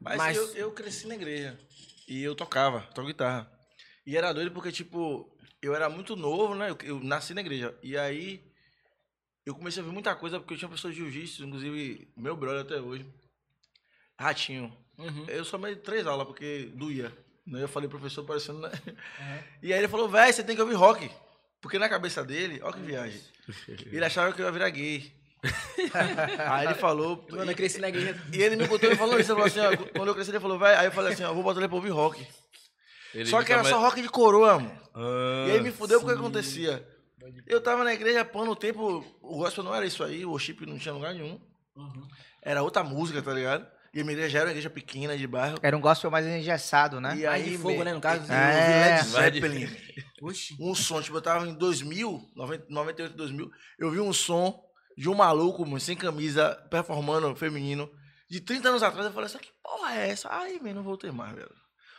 Mas 0.00 0.16
mais... 0.16 0.36
eu, 0.36 0.54
eu 0.54 0.70
cresci 0.70 1.08
na 1.08 1.16
igreja. 1.16 1.58
E 2.06 2.22
eu 2.22 2.36
tocava, 2.36 2.82
toco 2.94 3.08
guitarra. 3.08 3.50
E 4.06 4.16
era 4.16 4.32
doido 4.32 4.52
porque, 4.52 4.70
tipo, 4.70 5.36
eu 5.60 5.74
era 5.74 5.90
muito 5.90 6.14
novo, 6.14 6.54
né? 6.54 6.70
Eu, 6.70 6.78
eu 6.84 7.00
nasci 7.00 7.34
na 7.34 7.40
igreja. 7.40 7.76
E 7.82 7.98
aí, 7.98 8.49
eu 9.46 9.54
comecei 9.54 9.82
a 9.82 9.86
ver 9.86 9.92
muita 9.92 10.14
coisa 10.14 10.38
porque 10.38 10.54
eu 10.54 10.58
tinha 10.58 10.68
pessoa 10.68 10.92
de 10.92 10.98
jiu-jitsu, 11.00 11.44
inclusive, 11.44 12.08
meu 12.16 12.36
brother 12.36 12.62
até 12.62 12.80
hoje. 12.80 13.06
Ratinho. 14.18 14.72
Uhum. 14.98 15.24
Eu 15.28 15.44
só 15.44 15.56
meio 15.56 15.76
três 15.76 16.06
aulas 16.06 16.26
porque 16.26 16.70
doía. 16.74 17.12
Né? 17.46 17.62
Eu 17.62 17.68
falei, 17.68 17.88
professor, 17.88 18.24
parecendo. 18.24 18.60
Né? 18.60 18.70
E 19.62 19.72
aí 19.72 19.78
ele 19.78 19.88
falou, 19.88 20.08
velho, 20.08 20.32
você 20.32 20.42
tem 20.44 20.54
que 20.54 20.62
ouvir 20.62 20.74
rock. 20.74 21.10
Porque 21.60 21.78
na 21.78 21.88
cabeça 21.88 22.24
dele, 22.24 22.60
ó 22.62 22.72
que 22.72 22.80
viagem. 22.80 23.20
Ele 23.92 24.04
achava 24.04 24.32
que 24.32 24.40
eu 24.40 24.46
ia 24.46 24.52
virar 24.52 24.70
gay. 24.70 25.12
aí 26.50 26.66
ele 26.66 26.74
falou. 26.74 27.26
Mano, 27.30 27.50
eu 27.50 27.56
cresci 27.56 27.80
na 27.80 27.88
igreja. 27.88 28.18
E 28.32 28.40
ele 28.42 28.56
me 28.56 28.66
botou 28.66 28.90
e 28.90 28.96
falou 28.96 29.18
isso. 29.18 29.32
Ele 29.32 29.40
falou 29.42 29.46
assim, 29.46 29.60
ó, 29.60 29.88
quando 29.92 30.08
eu 30.08 30.14
cresci, 30.14 30.30
ele 30.30 30.40
falou, 30.40 30.58
vai. 30.58 30.74
Aí 30.76 30.86
eu 30.86 30.92
falei 30.92 31.12
assim, 31.12 31.24
ó, 31.24 31.32
vou 31.34 31.42
botar 31.42 31.60
ele 31.60 31.68
pra 31.68 31.76
ouvir 31.76 31.90
rock. 31.90 32.26
Ele 33.14 33.26
só 33.26 33.42
que 33.42 33.52
era 33.52 33.62
mais- 33.62 33.74
só 33.74 33.80
rock 33.80 34.00
de 34.00 34.08
coroa, 34.08 34.58
mano. 34.58 34.80
Ah, 34.94 35.46
E 35.48 35.52
aí 35.52 35.60
me 35.60 35.70
fudeu 35.72 35.98
porque 36.00 36.14
sim. 36.14 36.20
acontecia. 36.20 36.88
Eu 37.46 37.60
tava 37.60 37.84
na 37.84 37.92
igreja, 37.94 38.24
pô, 38.24 38.44
no 38.44 38.54
tempo, 38.56 39.04
o 39.22 39.38
gospel 39.38 39.64
não 39.64 39.74
era 39.74 39.84
isso 39.86 40.02
aí, 40.04 40.24
o 40.24 40.30
worship 40.30 40.64
não 40.66 40.78
tinha 40.78 40.94
lugar 40.94 41.12
nenhum. 41.14 41.40
Uhum. 41.76 42.08
Era 42.42 42.62
outra 42.62 42.82
música, 42.82 43.22
tá 43.22 43.32
ligado? 43.32 43.66
E 43.92 44.00
a 44.00 44.04
minha 44.04 44.12
igreja 44.16 44.38
era 44.38 44.46
uma 44.46 44.52
igreja 44.52 44.70
pequena, 44.70 45.16
de 45.18 45.26
bairro. 45.26 45.58
Era 45.62 45.76
um 45.76 45.80
gospel 45.80 46.10
mais 46.10 46.24
engessado, 46.26 47.00
né? 47.00 47.16
E 47.16 47.24
Mais 47.24 47.42
aí, 47.44 47.50
de 47.50 47.58
fogo, 47.58 47.78
me- 47.78 47.84
né, 47.84 47.92
no 47.94 48.00
caso? 48.00 48.30
Eu 48.30 48.34
É. 48.36 48.96
Led 48.98 49.08
Vai 49.10 49.30
de- 49.30 49.40
Zeppelin. 49.40 49.76
Oxi. 50.22 50.56
um 50.60 50.74
som, 50.74 51.00
tipo, 51.02 51.16
eu 51.16 51.22
tava 51.22 51.46
em 51.48 51.54
2000, 51.54 52.20
90, 52.36 52.66
98, 52.68 53.16
2000, 53.16 53.50
eu 53.78 53.90
vi 53.90 53.98
um 54.00 54.12
som 54.12 54.62
de 54.96 55.08
um 55.08 55.14
maluco, 55.14 55.64
mano, 55.64 55.80
sem 55.80 55.96
camisa, 55.96 56.54
performando 56.70 57.34
feminino, 57.34 57.90
de 58.28 58.38
30 58.40 58.68
anos 58.68 58.82
atrás, 58.82 59.06
eu 59.06 59.12
falei 59.12 59.26
assim, 59.26 59.38
que 59.38 59.50
porra 59.62 59.94
é 59.94 60.10
essa? 60.10 60.28
Ai, 60.30 60.58
velho, 60.58 60.74
não 60.76 60.82
voltei 60.82 61.10
mais, 61.10 61.34
velho. 61.34 61.50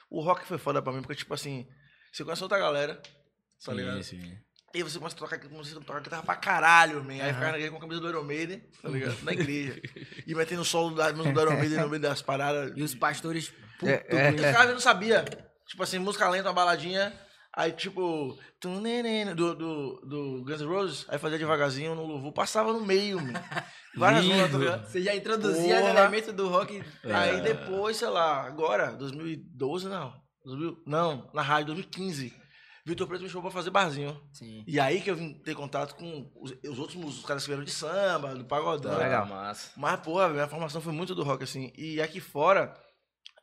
O 0.09 0.21
rock 0.21 0.45
foi 0.45 0.57
foda 0.57 0.81
pra 0.81 0.93
mim, 0.93 1.01
porque, 1.01 1.15
tipo 1.15 1.33
assim, 1.33 1.67
você 2.13 2.23
conhece 2.23 2.43
outra 2.43 2.59
galera, 2.59 3.01
tá 3.65 3.73
ligado? 3.73 4.01
Sim, 4.03 4.21
sim. 4.21 4.37
Aí 4.77 4.83
você 4.83 4.97
começa 4.97 5.15
a 5.15 5.19
tocar, 5.19 5.39
você 5.49 5.75
toca 5.75 5.99
guitarra 5.99 6.23
pra 6.23 6.35
caralho, 6.35 7.03
man. 7.03 7.13
Aí 7.13 7.33
ficava 7.33 7.51
na 7.51 7.57
igreja 7.57 7.71
com 7.71 7.77
a 7.77 7.81
camisa 7.81 7.99
do 8.01 8.09
Iron 8.09 8.23
Maiden, 8.23 8.63
tá 8.81 8.89
ligado? 8.89 9.17
Na 9.23 9.33
igreja. 9.33 9.81
E 10.25 10.35
metendo 10.35 10.61
o 10.61 10.65
solo 10.65 10.95
da 10.95 11.11
música 11.11 11.33
do 11.33 11.41
Iron 11.41 11.57
Maiden 11.57 11.79
no 11.79 11.89
meio 11.89 12.01
das 12.01 12.21
paradas. 12.21 12.71
E 12.75 12.81
os 12.81 12.95
pastores... 12.95 13.51
Puto, 13.79 13.91
É, 13.91 14.05
é. 14.09 14.31
Os 14.31 14.41
caras 14.41 14.71
não 14.73 14.79
sabia. 14.79 15.25
Tipo 15.67 15.83
assim, 15.83 15.99
música 15.99 16.29
lenta, 16.29 16.47
uma 16.49 16.53
baladinha. 16.53 17.11
Aí, 17.53 17.73
tipo, 17.73 18.39
tunenene, 18.61 19.33
do, 19.33 19.53
do, 19.53 20.01
do 20.05 20.43
Guns 20.45 20.61
N' 20.61 20.67
Roses, 20.67 21.05
aí 21.09 21.19
fazia 21.19 21.37
devagarzinho 21.37 21.93
no 21.95 22.05
louvor, 22.05 22.31
passava 22.31 22.71
no 22.71 22.79
meio, 22.79 23.17
mano. 23.19 23.33
Várias 23.95 24.23
zonas, 24.23 24.51
tá 24.51 24.57
ligado? 24.57 24.87
Você 24.87 25.01
já 25.01 25.13
introduzia 25.13 25.75
os 25.75 25.81
Porra. 25.81 25.99
elementos 25.99 26.33
do 26.33 26.47
rock. 26.47 26.81
Aí 27.03 27.41
depois, 27.41 27.97
sei 27.97 28.07
lá, 28.07 28.45
agora, 28.45 28.91
2012 28.93 29.89
não. 29.89 30.13
2000, 30.45 30.77
não, 30.87 31.29
na 31.33 31.41
rádio, 31.41 31.67
2015. 31.73 32.33
Vitor 32.85 33.07
Preto 33.07 33.21
me 33.21 33.29
chamou 33.29 33.43
pra 33.43 33.51
fazer 33.51 33.69
barzinho. 33.69 34.19
Sim. 34.33 34.63
E 34.65 34.79
aí 34.79 35.01
que 35.01 35.11
eu 35.11 35.15
vim 35.15 35.33
ter 35.33 35.55
contato 35.55 35.95
com 35.95 36.29
os, 36.35 36.51
os 36.67 36.79
outros 36.79 36.95
músicos, 36.95 37.19
os 37.19 37.25
caras 37.25 37.43
que 37.43 37.49
vieram 37.49 37.63
de 37.63 37.71
samba, 37.71 38.33
do 38.33 38.45
pagodão. 38.45 38.97
Legal. 38.97 39.25
Massa. 39.25 39.71
Mas, 39.77 39.99
pô, 39.99 40.27
minha 40.29 40.47
formação 40.47 40.81
foi 40.81 40.93
muito 40.93 41.13
do 41.13 41.23
rock, 41.23 41.43
assim. 41.43 41.71
E 41.77 42.01
aqui 42.01 42.19
fora, 42.19 42.73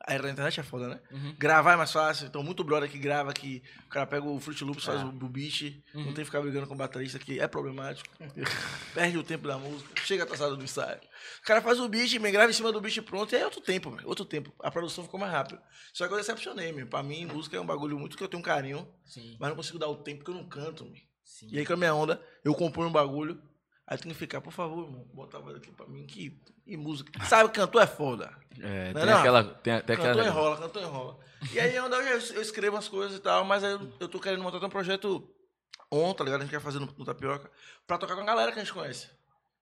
A 0.07 0.13
era 0.13 0.23
da 0.23 0.29
internet 0.31 0.59
é 0.59 0.63
foda, 0.63 0.87
né? 0.87 0.99
Uhum. 1.11 1.35
Gravar 1.37 1.73
é 1.73 1.75
mais 1.75 1.91
fácil. 1.91 2.25
Então, 2.27 2.41
muito 2.41 2.63
brother 2.63 2.89
que 2.89 2.97
grava, 2.97 3.33
que 3.33 3.61
o 3.85 3.89
cara 3.89 4.07
pega 4.07 4.25
o 4.25 4.39
Fruit 4.39 4.63
Loops, 4.63 4.83
faz 4.85 5.01
É. 5.01 5.03
o, 5.05 5.11
beat, 5.11 5.83
não 5.93 6.01
Uhum. 6.01 6.05
tem 6.07 6.15
que 6.15 6.25
ficar 6.25 6.41
brigando 6.41 6.65
com 6.67 6.73
o 6.73 6.77
baterista, 6.77 7.19
que 7.19 7.39
é 7.39 7.47
problemático. 7.47 8.07
Perde 8.93 9.17
o 9.17 9.23
tempo 9.23 9.47
da 9.47 9.57
música, 9.57 9.89
chega 10.05 10.23
atrasado 10.23 10.55
do 10.57 10.63
ensaio. 10.63 10.99
O 11.41 11.45
cara 11.45 11.61
faz 11.61 11.79
o 11.79 11.87
beat, 11.89 12.13
me 12.19 12.31
grava 12.31 12.49
em 12.49 12.53
cima 12.53 12.71
do 12.71 12.79
beat 12.81 13.01
pronto, 13.01 13.31
e 13.33 13.35
aí 13.35 13.41
é 13.41 13.45
outro 13.45 13.61
tempo, 13.61 13.91
velho. 13.91 14.07
Outro 14.07 14.25
tempo. 14.25 14.53
A 14.61 14.71
produção 14.71 15.03
ficou 15.03 15.19
mais 15.19 15.31
rápida. 15.31 15.61
Só 15.93 16.07
que 16.07 16.13
eu 16.13 16.17
decepcionei, 16.17 16.71
meu. 16.71 16.87
Pra 16.87 17.03
mim, 17.03 17.25
música 17.25 17.57
é 17.57 17.59
um 17.59 17.65
bagulho 17.65 17.99
muito 17.99 18.17
que 18.17 18.23
eu 18.23 18.27
tenho 18.29 18.41
carinho, 18.41 18.87
Sim. 19.05 19.35
mas 19.39 19.49
não 19.49 19.55
consigo 19.57 19.77
dar 19.77 19.87
o 19.89 19.97
tempo 19.97 20.23
que 20.23 20.31
eu 20.31 20.35
não 20.35 20.47
canto, 20.47 20.85
meu. 20.85 20.95
Sim. 21.23 21.47
E 21.51 21.59
aí, 21.59 21.65
com 21.65 21.73
a 21.73 21.77
minha 21.77 21.93
onda, 21.93 22.21
eu 22.43 22.55
componho 22.55 22.87
um 22.89 22.91
bagulho. 22.91 23.41
Aí 23.85 23.97
tem 23.97 24.11
que 24.11 24.17
ficar, 24.17 24.39
por 24.39 24.53
favor, 24.53 24.85
irmão, 24.85 25.03
bota 25.13 25.37
a 25.37 25.39
voz 25.41 25.57
aqui 25.57 25.71
pra 25.71 25.87
mim. 25.87 26.05
Que, 26.05 26.39
e 26.69 26.77
música. 26.77 27.11
Sabe, 27.25 27.49
cantor 27.49 27.81
é 27.81 27.87
foda. 27.87 28.31
É, 28.61 28.93
Não, 28.93 29.01
tem 29.01 29.09
não. 29.09 29.19
aquela. 29.19 29.43
Tem, 29.43 29.81
tem 29.81 29.95
Cantor 29.97 30.11
aquela 30.11 30.27
enrola, 30.27 30.57
cantor 30.57 30.81
enrola. 30.83 31.19
E 31.53 31.59
aí, 31.59 31.75
eu, 31.75 31.85
eu 31.85 32.41
escrevo 32.41 32.75
as 32.77 32.87
coisas 32.87 33.17
e 33.17 33.21
tal, 33.21 33.45
mas 33.45 33.63
aí 33.63 33.71
eu, 33.71 33.93
eu 33.99 34.07
tô 34.09 34.19
querendo 34.19 34.43
montar 34.43 34.57
até 34.57 34.65
um 34.65 34.69
projeto 34.69 35.27
on, 35.91 36.13
tá 36.13 36.23
ligado? 36.23 36.41
A 36.41 36.43
gente 36.43 36.51
quer 36.51 36.61
fazer 36.61 36.79
no, 36.79 36.85
no 36.97 37.05
Tapioca, 37.05 37.49
pra 37.87 37.97
tocar 37.97 38.15
com 38.15 38.21
a 38.21 38.25
galera 38.25 38.51
que 38.51 38.59
a 38.59 38.63
gente 38.63 38.73
conhece. 38.73 39.09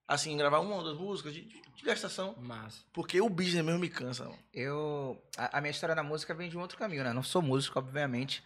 Assim, 0.07 0.35
gravar 0.37 0.59
uma 0.59 0.75
ou 0.75 0.83
duas 0.83 0.97
músicas 0.97 1.33
de, 1.33 1.41
de, 1.41 1.61
de 1.61 1.83
gastação. 1.83 2.33
Massa. 2.39 2.81
Porque 2.93 3.19
o 3.19 3.29
business 3.29 3.63
mesmo 3.63 3.79
me 3.79 3.89
cansa, 3.89 4.23
mano. 4.23 4.39
Eu. 4.53 5.21
A, 5.37 5.57
a 5.57 5.61
minha 5.61 5.71
história 5.71 5.93
na 5.93 6.01
música 6.03 6.33
vem 6.33 6.49
de 6.49 6.57
um 6.57 6.61
outro 6.61 6.77
caminho, 6.77 7.03
né? 7.03 7.13
Não 7.13 7.23
sou 7.23 7.41
músico, 7.41 7.77
obviamente. 7.77 8.43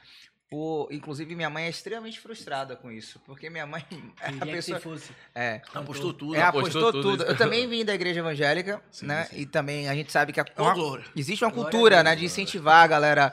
Por, 0.52 0.90
inclusive, 0.92 1.34
minha 1.34 1.50
mãe 1.50 1.64
é 1.64 1.70
extremamente 1.70 2.20
frustrada 2.20 2.76
com 2.76 2.92
isso. 2.92 3.22
Porque 3.26 3.50
minha 3.50 3.66
mãe 3.66 3.86
é 4.22 4.28
a 4.28 4.32
Queria 4.34 4.46
que 4.48 4.52
pessoa. 4.52 4.78
você 4.80 4.84
fosse. 4.84 5.12
É, 5.34 5.62
Apostou 5.74 6.14
tudo. 6.14 6.36
é, 6.36 6.42
apostou 6.42 6.82
apostou 6.82 6.92
tudo 6.92 7.18
tudo. 7.20 7.24
Eu 7.24 7.38
também 7.38 7.70
vim 7.70 7.86
da 7.86 7.94
igreja 7.96 8.20
evangélica, 8.20 8.82
Sim, 8.92 9.06
né? 9.06 9.24
sim. 9.24 9.38
E 9.40 9.46
também 9.46 9.88
a 9.88 9.96
gente 9.96 10.12
sabe 10.12 10.34
que 10.34 10.42
a, 10.42 10.46
É 10.58 10.62
uma 10.62 11.02
existe 11.16 11.46
uma 11.46 11.52
Glória 11.52 11.70
a 11.70 11.72
cultura, 11.72 11.96
Deus, 11.96 12.04
né, 12.04 12.16
de 12.18 12.26
incentivar 12.26 12.84
a 12.84 12.88
galera 12.88 13.32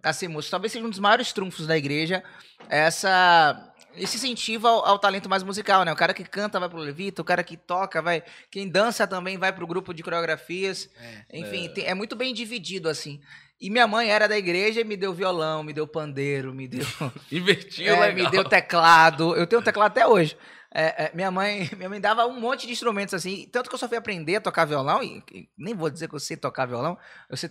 a 0.00 0.12
ser 0.12 0.28
músico. 0.28 0.52
Talvez 0.52 0.72
seja 0.72 0.86
um 0.86 0.90
dos 0.90 1.00
maiores 1.00 1.32
trunfos 1.32 1.66
da 1.66 1.76
igreja 1.76 2.22
essa 2.68 3.69
esse 3.96 4.16
incentivo 4.16 4.66
ao, 4.68 4.84
ao 4.86 4.98
talento 4.98 5.28
mais 5.28 5.42
musical, 5.42 5.84
né? 5.84 5.92
O 5.92 5.96
cara 5.96 6.14
que 6.14 6.24
canta 6.24 6.58
vai 6.60 6.68
pro 6.68 6.78
levita, 6.78 7.22
o 7.22 7.24
cara 7.24 7.42
que 7.42 7.56
toca 7.56 8.00
vai, 8.00 8.22
quem 8.50 8.68
dança 8.68 9.06
também 9.06 9.36
vai 9.38 9.52
pro 9.52 9.66
grupo 9.66 9.92
de 9.94 10.02
coreografias. 10.02 10.88
É. 11.30 11.38
Enfim, 11.38 11.68
tem- 11.68 11.84
é 11.86 11.94
muito 11.94 12.14
bem 12.16 12.32
dividido 12.32 12.88
assim. 12.88 13.20
E 13.60 13.68
minha 13.68 13.86
mãe 13.86 14.10
era 14.10 14.26
da 14.26 14.38
igreja 14.38 14.80
e 14.80 14.84
me 14.84 14.96
deu 14.96 15.12
violão, 15.12 15.62
me 15.62 15.72
deu 15.72 15.86
pandeiro, 15.86 16.54
me 16.54 16.66
deu 16.66 16.86
Invertiu 17.30 17.86
é, 17.94 18.00
legal. 18.08 18.24
me 18.24 18.30
deu 18.30 18.44
teclado. 18.44 19.36
Eu 19.36 19.46
tenho 19.46 19.60
um 19.60 19.64
teclado 19.64 19.88
até 19.90 20.06
hoje. 20.06 20.36
É, 20.72 21.06
é, 21.06 21.10
minha 21.14 21.32
mãe 21.32 21.68
minha 21.76 21.88
mãe 21.88 22.00
dava 22.00 22.24
um 22.26 22.38
monte 22.38 22.64
de 22.66 22.72
instrumentos 22.72 23.12
assim. 23.12 23.48
Tanto 23.50 23.68
que 23.68 23.74
eu 23.74 23.78
só 23.78 23.88
fui 23.88 23.96
aprender 23.96 24.36
a 24.36 24.40
tocar 24.40 24.64
violão. 24.64 25.02
E, 25.02 25.22
e 25.32 25.48
nem 25.58 25.74
vou 25.74 25.90
dizer 25.90 26.08
que 26.08 26.14
eu 26.14 26.20
sei 26.20 26.36
tocar 26.36 26.66
violão. 26.66 26.96
Eu 27.28 27.36
sei 27.36 27.48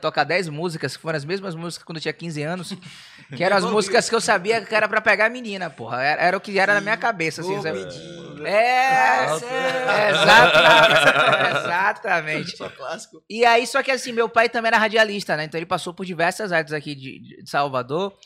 tocar 0.00 0.24
10 0.24 0.48
músicas, 0.48 0.96
que 0.96 1.02
foram 1.02 1.16
as 1.18 1.24
mesmas 1.26 1.54
músicas 1.54 1.84
quando 1.84 1.96
eu 1.98 2.02
tinha 2.02 2.12
15 2.14 2.42
anos. 2.42 2.72
Que 3.36 3.44
eram 3.44 3.58
as 3.58 3.64
músicas 3.64 4.08
que 4.08 4.14
eu 4.14 4.22
sabia 4.22 4.62
que 4.62 4.74
era 4.74 4.88
pra 4.88 5.02
pegar 5.02 5.26
a 5.26 5.28
menina, 5.28 5.68
porra. 5.68 6.02
Era, 6.02 6.22
era 6.22 6.36
o 6.36 6.40
que 6.40 6.58
era 6.58 6.72
na 6.72 6.80
minha 6.80 6.96
cabeça, 6.96 7.42
assim. 7.42 7.60
Sabe? 7.60 7.80
É, 8.46 9.26
Nossa. 9.26 9.44
exatamente. 10.10 11.58
exatamente. 11.58 12.56
Só 12.56 12.68
clássico. 12.70 13.22
E 13.28 13.44
aí, 13.44 13.66
só 13.66 13.82
que 13.82 13.90
assim, 13.90 14.12
meu 14.12 14.28
pai 14.28 14.48
também 14.48 14.68
era 14.68 14.78
radialista, 14.78 15.36
né? 15.36 15.44
Então 15.44 15.58
ele 15.58 15.66
passou 15.66 15.92
por 15.92 16.06
diversas 16.06 16.52
artes 16.52 16.72
aqui 16.72 16.94
de- 16.94 17.42
de 17.42 17.50
Salvador. 17.50 18.16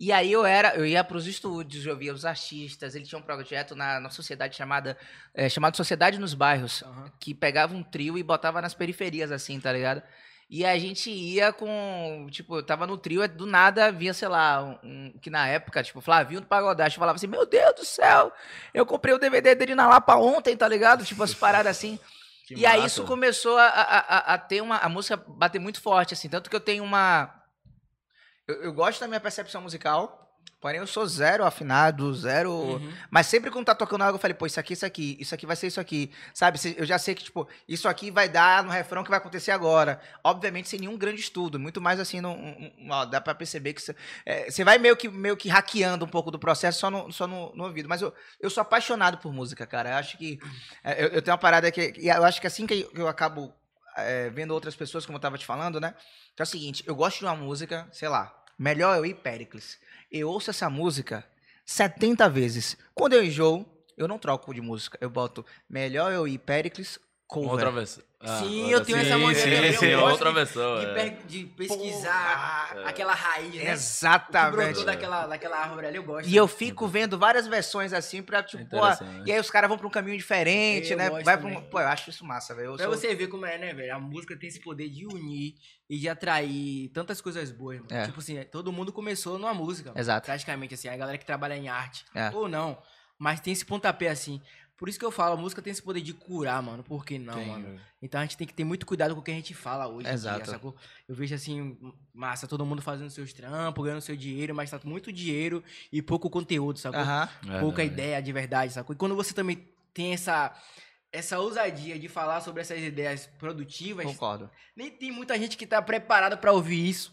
E 0.00 0.10
aí 0.12 0.32
eu 0.32 0.46
era, 0.46 0.74
eu 0.76 0.86
ia 0.86 1.04
pros 1.04 1.26
estúdios, 1.26 1.84
eu 1.84 1.94
via 1.94 2.14
os 2.14 2.24
artistas, 2.24 2.94
ele 2.94 3.04
tinha 3.04 3.18
um 3.18 3.22
projeto 3.22 3.76
na, 3.76 4.00
na 4.00 4.08
sociedade 4.08 4.56
chamada, 4.56 4.96
é, 5.34 5.46
chamado 5.46 5.76
Sociedade 5.76 6.18
nos 6.18 6.32
Bairros, 6.32 6.82
Aham. 6.82 7.12
que 7.20 7.34
pegava 7.34 7.74
um 7.74 7.82
trio 7.82 8.16
e 8.16 8.22
botava 8.22 8.62
nas 8.62 8.72
periferias, 8.72 9.30
assim, 9.30 9.60
tá 9.60 9.70
ligado? 9.70 10.02
E 10.48 10.64
a 10.64 10.76
gente 10.78 11.10
ia 11.10 11.52
com, 11.52 12.26
tipo, 12.30 12.56
eu 12.56 12.62
tava 12.62 12.86
no 12.86 12.96
trio, 12.96 13.28
do 13.28 13.44
nada 13.46 13.92
vinha, 13.92 14.14
sei 14.14 14.26
lá, 14.26 14.80
um, 14.82 15.12
que 15.20 15.28
na 15.28 15.46
época, 15.46 15.82
tipo, 15.82 16.00
Flavinho 16.00 16.40
do 16.40 16.46
Pagodaste 16.46 16.98
falava 16.98 17.16
assim, 17.16 17.26
meu 17.28 17.44
Deus 17.46 17.74
do 17.76 17.84
céu, 17.84 18.32
eu 18.72 18.86
comprei 18.86 19.14
o 19.14 19.18
DVD 19.18 19.54
dele 19.54 19.74
na 19.74 19.86
Lapa 19.86 20.16
ontem, 20.16 20.56
tá 20.56 20.66
ligado? 20.66 21.04
Tipo, 21.04 21.22
as 21.22 21.34
paradas 21.34 21.76
assim. 21.76 21.98
Que 22.50 22.54
e 22.56 22.66
aí 22.66 22.80
massa. 22.80 22.86
isso 22.88 23.04
começou 23.04 23.56
a, 23.58 23.66
a, 23.68 23.98
a- 23.98 24.34
a 24.34 24.38
ter 24.38 24.60
uma. 24.60 24.76
A 24.78 24.88
música 24.88 25.16
bater 25.16 25.60
muito 25.60 25.80
forte, 25.80 26.14
assim. 26.14 26.28
Tanto 26.28 26.50
que 26.50 26.56
eu 26.56 26.58
tenho 26.60 26.82
uma. 26.82 27.32
Eu, 28.50 28.64
eu 28.64 28.72
gosto 28.72 29.00
da 29.00 29.08
minha 29.08 29.20
percepção 29.20 29.62
musical. 29.62 30.26
Porém, 30.60 30.78
eu 30.78 30.86
sou 30.86 31.06
zero 31.06 31.42
afinado, 31.42 32.14
zero. 32.14 32.52
Uhum. 32.52 32.92
Mas 33.10 33.26
sempre 33.26 33.50
quando 33.50 33.64
tá 33.64 33.74
tocando 33.74 34.02
algo, 34.02 34.16
eu 34.16 34.20
falei, 34.20 34.34
pô, 34.34 34.44
isso 34.44 34.60
aqui, 34.60 34.74
isso 34.74 34.84
aqui, 34.84 35.16
isso 35.18 35.34
aqui 35.34 35.46
vai 35.46 35.56
ser 35.56 35.68
isso 35.68 35.80
aqui. 35.80 36.12
Sabe? 36.34 36.58
Eu 36.76 36.84
já 36.84 36.98
sei 36.98 37.14
que, 37.14 37.24
tipo, 37.24 37.48
isso 37.66 37.88
aqui 37.88 38.10
vai 38.10 38.28
dar 38.28 38.62
no 38.62 38.70
refrão 38.70 39.02
que 39.02 39.08
vai 39.08 39.18
acontecer 39.18 39.52
agora. 39.52 39.98
Obviamente, 40.22 40.68
sem 40.68 40.80
nenhum 40.80 40.98
grande 40.98 41.18
estudo. 41.18 41.58
Muito 41.58 41.80
mais 41.80 41.98
assim, 41.98 42.20
não, 42.20 42.36
dá 43.08 43.22
pra 43.22 43.34
perceber 43.34 43.72
que 43.72 43.80
você 43.80 43.94
é, 44.26 44.64
vai 44.64 44.76
meio 44.76 44.94
que, 44.94 45.08
meio 45.08 45.34
que 45.34 45.48
hackeando 45.48 46.04
um 46.04 46.08
pouco 46.08 46.30
do 46.30 46.38
processo 46.38 46.78
só 46.78 46.90
no, 46.90 47.10
só 47.10 47.26
no, 47.26 47.56
no 47.56 47.64
ouvido. 47.64 47.88
Mas 47.88 48.02
eu, 48.02 48.12
eu 48.38 48.50
sou 48.50 48.60
apaixonado 48.60 49.16
por 49.16 49.32
música, 49.32 49.66
cara. 49.66 49.90
Eu 49.90 49.96
acho 49.96 50.18
que. 50.18 50.38
é, 50.84 51.04
eu, 51.04 51.08
eu 51.08 51.22
tenho 51.22 51.32
uma 51.32 51.40
parada 51.40 51.70
que. 51.72 51.94
e 51.96 52.08
Eu 52.08 52.24
acho 52.24 52.38
que 52.38 52.46
assim 52.46 52.66
que 52.66 52.86
eu 52.92 53.08
acabo 53.08 53.50
é, 53.96 54.28
vendo 54.30 54.52
outras 54.52 54.76
pessoas, 54.76 55.06
como 55.06 55.16
eu 55.16 55.22
tava 55.22 55.38
te 55.38 55.46
falando, 55.46 55.80
né? 55.80 55.94
Que 56.36 56.42
é 56.42 56.44
o 56.44 56.46
seguinte, 56.46 56.84
eu 56.86 56.94
gosto 56.94 57.20
de 57.20 57.24
uma 57.24 57.34
música, 57.34 57.88
sei 57.92 58.08
lá, 58.08 58.39
melhor 58.60 58.94
eu 58.98 59.06
ir 59.06 59.14
Pericles. 59.14 59.78
Eu 60.12 60.28
ouço 60.28 60.50
essa 60.50 60.68
música 60.68 61.24
70 61.64 62.28
vezes. 62.28 62.76
Quando 62.94 63.14
eu 63.14 63.24
enjoo, 63.24 63.64
eu 63.96 64.06
não 64.06 64.18
troco 64.18 64.52
de 64.52 64.60
música. 64.60 64.98
Eu 65.00 65.08
boto 65.08 65.44
melhor 65.68 66.12
eu 66.12 66.28
ir 66.28 66.38
Pericles 66.38 66.98
Com 67.26 67.44
cover. 67.46 67.66
outra 67.66 67.70
versão. 68.20 68.48
Sim, 68.48 68.70
eu 68.70 68.84
tenho 68.84 68.98
sim, 68.98 69.06
essa 69.06 69.18
mania 69.18 69.72
Sim, 69.78 69.86
eu 69.86 70.00
gosto 70.00 70.12
outra 70.12 70.28
de- 70.28 70.34
versão. 70.34 70.78
De, 70.80 70.86
é. 70.86 71.10
de 71.26 71.44
pesquisar 71.46 72.76
aquela 72.84 73.14
raiz, 73.14 73.54
né? 73.54 73.60
Que 73.60 73.66
Exatamente. 73.68 74.84
daquela, 74.84 75.26
daquela 75.26 75.56
árvore 75.58 75.86
ali, 75.86 75.96
eu 75.96 76.02
gosto. 76.02 76.28
E 76.28 76.36
eu 76.36 76.46
fico 76.46 76.86
vendo 76.86 77.18
várias 77.18 77.46
versões 77.46 77.92
assim 77.92 78.22
pra, 78.22 78.42
tipo, 78.42 78.64
pô, 78.66 78.78
e 79.26 79.32
aí 79.32 79.40
os 79.40 79.50
caras 79.50 79.68
vão 79.68 79.78
pra 79.78 79.86
um 79.86 79.90
caminho 79.90 80.16
diferente, 80.16 80.92
Eu 80.92 80.98
né? 80.98 81.10
Vai 81.22 81.38
pra 81.38 81.46
um... 81.46 81.60
Pô, 81.62 81.80
eu 81.80 81.88
acho 81.88 82.10
isso 82.10 82.24
massa, 82.24 82.54
velho. 82.54 82.74
Pra 82.76 82.84
sou- 82.86 82.94
você 82.96 83.14
ver 83.14 83.28
como 83.28 83.46
é, 83.46 83.58
né, 83.58 83.72
velho? 83.72 83.94
A 83.94 83.98
música 83.98 84.36
tem 84.38 84.48
esse 84.48 84.60
poder 84.60 84.88
de 84.88 85.06
unir 85.06 85.54
e 85.88 85.98
de 85.98 86.08
atrair 86.08 86.88
tantas 86.90 87.20
coisas 87.20 87.50
boas, 87.50 87.78
mano. 87.80 87.88
É. 87.90 88.04
Tipo 88.06 88.20
assim, 88.20 88.42
todo 88.44 88.72
mundo 88.72 88.92
começou 88.92 89.38
numa 89.38 89.54
música. 89.54 89.92
Exato. 89.96 90.26
Praticamente, 90.26 90.74
assim, 90.74 90.88
a 90.88 90.96
galera 90.96 91.18
que 91.18 91.24
trabalha 91.26 91.56
em 91.56 91.68
arte. 91.68 92.04
É. 92.14 92.30
Ou 92.34 92.48
não. 92.48 92.78
Mas 93.18 93.40
tem 93.40 93.52
esse 93.52 93.64
pontapé, 93.66 94.08
assim. 94.08 94.40
Por 94.80 94.88
isso 94.88 94.98
que 94.98 95.04
eu 95.04 95.10
falo, 95.10 95.34
a 95.34 95.36
música 95.36 95.60
tem 95.60 95.70
esse 95.70 95.82
poder 95.82 96.00
de 96.00 96.14
curar, 96.14 96.62
mano. 96.62 96.82
Por 96.82 97.04
que 97.04 97.18
não, 97.18 97.34
Tem, 97.34 97.46
mano? 97.46 97.78
Então 98.00 98.18
a 98.18 98.24
gente 98.24 98.34
tem 98.34 98.46
que 98.46 98.54
ter 98.54 98.64
muito 98.64 98.86
cuidado 98.86 99.14
com 99.14 99.20
o 99.20 99.22
que 99.22 99.30
a 99.30 99.34
gente 99.34 99.52
fala 99.52 99.86
hoje. 99.86 100.08
Exato. 100.08 100.50
Dia? 100.50 100.72
Eu 101.06 101.14
vejo 101.14 101.34
assim, 101.34 101.76
massa, 102.14 102.48
todo 102.48 102.64
mundo 102.64 102.80
fazendo 102.80 103.10
seus 103.10 103.30
trampos, 103.30 103.84
ganhando 103.84 104.00
seu 104.00 104.16
dinheiro, 104.16 104.54
mas 104.54 104.70
tá 104.70 104.80
muito 104.82 105.12
dinheiro 105.12 105.62
e 105.92 106.00
pouco 106.00 106.30
conteúdo, 106.30 106.78
sacou? 106.78 106.98
Aham. 106.98 107.28
pouca 107.60 107.82
Verdade. 107.82 107.92
ideia 107.92 108.22
de 108.22 108.32
verdade, 108.32 108.72
sacou? 108.72 108.94
E 108.94 108.96
quando 108.96 109.14
você 109.14 109.34
também 109.34 109.68
tem 109.92 110.14
essa 110.14 110.58
essa 111.12 111.38
ousadia 111.38 111.98
de 111.98 112.08
falar 112.08 112.40
sobre 112.40 112.62
essas 112.62 112.80
ideias 112.80 113.26
produtivas, 113.26 114.06
Concordo. 114.06 114.48
nem 114.74 114.90
tem 114.90 115.12
muita 115.12 115.38
gente 115.38 115.58
que 115.58 115.66
tá 115.66 115.82
preparada 115.82 116.38
pra 116.38 116.52
ouvir 116.52 116.88
isso. 116.88 117.12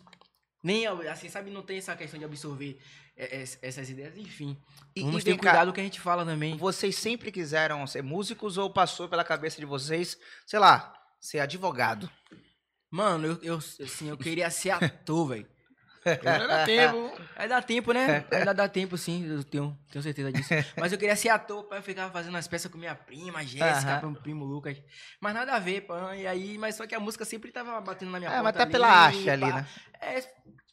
Nem, 0.64 0.88
assim, 0.88 1.28
sabe, 1.28 1.52
não 1.52 1.64
tem 1.64 1.80
essa 1.80 1.98
questão 1.98 2.18
de 2.18 2.24
absorver 2.24 2.78
é, 2.80 2.80
é, 2.80 3.07
essas 3.18 3.90
ideias, 3.90 4.16
enfim. 4.18 4.56
E, 4.96 5.02
Vamos 5.02 5.22
e 5.22 5.26
ter 5.26 5.32
cá, 5.38 5.50
cuidado 5.52 5.70
o 5.70 5.74
que 5.74 5.82
a 5.82 5.84
gente 5.84 6.00
fala 6.00 6.24
também. 6.24 6.56
vocês 6.56 6.96
sempre 6.96 7.32
quiseram 7.32 7.86
ser 7.88 8.04
músicos 8.04 8.58
ou 8.58 8.70
passou 8.72 9.10
pela 9.10 9.24
cabeça 9.24 9.60
de 9.60 9.66
vocês, 9.66 10.18
sei 10.46 10.60
lá, 10.60 10.94
ser 11.20 11.40
advogado? 11.40 12.10
Mano, 12.92 13.28
eu, 13.28 13.40
eu, 13.42 13.56
assim, 13.58 14.10
eu 14.10 14.18
queria 14.18 14.50
ser 14.50 14.70
ator, 14.70 15.28
velho. 15.30 15.48
Ainda 16.06 16.48
dá 16.48 16.64
tempo. 16.66 17.22
Aí 17.36 17.50
dá 17.50 17.62
tempo, 17.62 17.92
né? 17.92 18.26
Ainda 18.32 18.54
dá 18.54 18.70
tempo, 18.70 18.98
sim, 18.98 19.26
eu 19.26 19.44
tenho, 19.44 19.78
tenho 19.92 20.02
certeza 20.04 20.32
disso. 20.32 20.54
Mas 20.78 20.94
eu 20.94 20.98
queria 20.98 21.16
ser 21.16 21.30
ator 21.30 21.64
pra 21.66 21.80
eu 21.80 21.84
ficar 21.84 22.10
fazendo 22.12 22.38
as 22.38 22.48
peças 22.48 22.72
com 22.72 22.78
minha 22.78 22.96
prima, 22.96 23.44
Jéssica, 23.44 24.00
meu 24.02 24.14
primo 24.22 24.46
Lucas. 24.46 24.82
Mas 25.20 25.34
nada 25.34 25.56
a 25.56 25.60
ver, 25.60 25.82
pô. 25.82 25.94
E 26.14 26.26
aí, 26.26 26.58
mas 26.58 26.76
só 26.76 26.88
que 26.88 26.96
a 26.96 27.00
música 27.00 27.26
sempre 27.26 27.52
tava 27.52 27.82
batendo 27.82 28.12
na 28.12 28.20
minha 28.20 28.32
É, 28.32 28.42
porta 28.42 28.44
mas 28.44 28.56
tá 28.56 28.64
ali, 28.64 28.72
pela 28.72 28.88
arte 28.88 29.30
ali, 29.30 29.52
né? 29.52 29.68
É, 30.00 30.24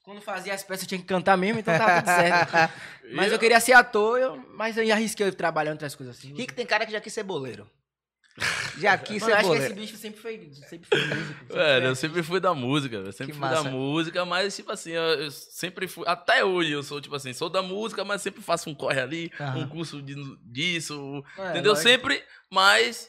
quando 0.04 0.20
fazia 0.20 0.52
as 0.54 0.62
peças 0.62 0.82
eu 0.84 0.88
tinha 0.88 1.00
que 1.00 1.06
cantar 1.06 1.36
mesmo, 1.36 1.58
então 1.60 1.76
tava 1.76 2.00
tudo 2.02 2.14
certo. 2.14 2.52
mas 3.14 3.32
eu 3.32 3.38
queria 3.38 3.58
ser 3.58 3.72
ator, 3.72 4.18
eu, 4.20 4.36
mas 4.54 4.76
eu 4.76 4.92
arrisquei 4.92 5.32
trabalhar 5.32 5.70
em 5.70 5.72
outras 5.72 5.94
coisas 5.96 6.16
assim. 6.16 6.32
Rick 6.34 6.52
tem 6.54 6.66
cara 6.66 6.84
que 6.86 6.92
já 6.92 7.00
quis 7.00 7.12
ser 7.12 7.22
boleiro. 7.22 7.68
Já 8.76 8.98
quis 8.98 9.22
ser 9.22 9.30
eu 9.30 9.34
acho 9.36 9.42
que 9.42 9.46
boleiro. 9.48 9.64
esse 9.72 9.74
bicho 9.80 9.96
sempre 9.96 10.20
foi, 10.20 10.50
sempre 10.68 10.88
foi 10.88 10.98
músico. 11.04 11.38
sempre 11.40 11.54
Velho, 11.54 11.80
foi 11.82 11.90
eu 11.90 11.94
sempre 11.94 12.22
fui 12.22 12.40
da 12.40 12.52
música, 12.52 12.96
eu 12.96 13.12
sempre 13.12 13.26
Que 13.32 13.38
fui 13.38 13.48
massa. 13.48 13.62
da 13.64 13.70
música, 13.70 14.24
mas 14.26 14.54
tipo 14.56 14.72
assim, 14.72 14.90
eu, 14.90 15.02
eu 15.02 15.30
sempre 15.30 15.86
fui, 15.86 16.04
até 16.06 16.44
hoje 16.44 16.72
eu 16.72 16.82
sou 16.82 17.00
tipo 17.00 17.14
assim, 17.14 17.32
sou 17.32 17.48
da 17.48 17.62
música, 17.62 18.04
mas 18.04 18.20
sempre 18.22 18.42
faço 18.42 18.68
um 18.68 18.74
corre 18.74 19.00
ali, 19.00 19.32
Aham. 19.40 19.60
um 19.60 19.68
curso 19.68 20.02
de, 20.02 20.14
disso, 20.42 21.24
É, 21.38 21.50
entendeu? 21.50 21.72
lógico. 21.72 21.88
Sempre, 21.88 22.24
mas 22.50 23.08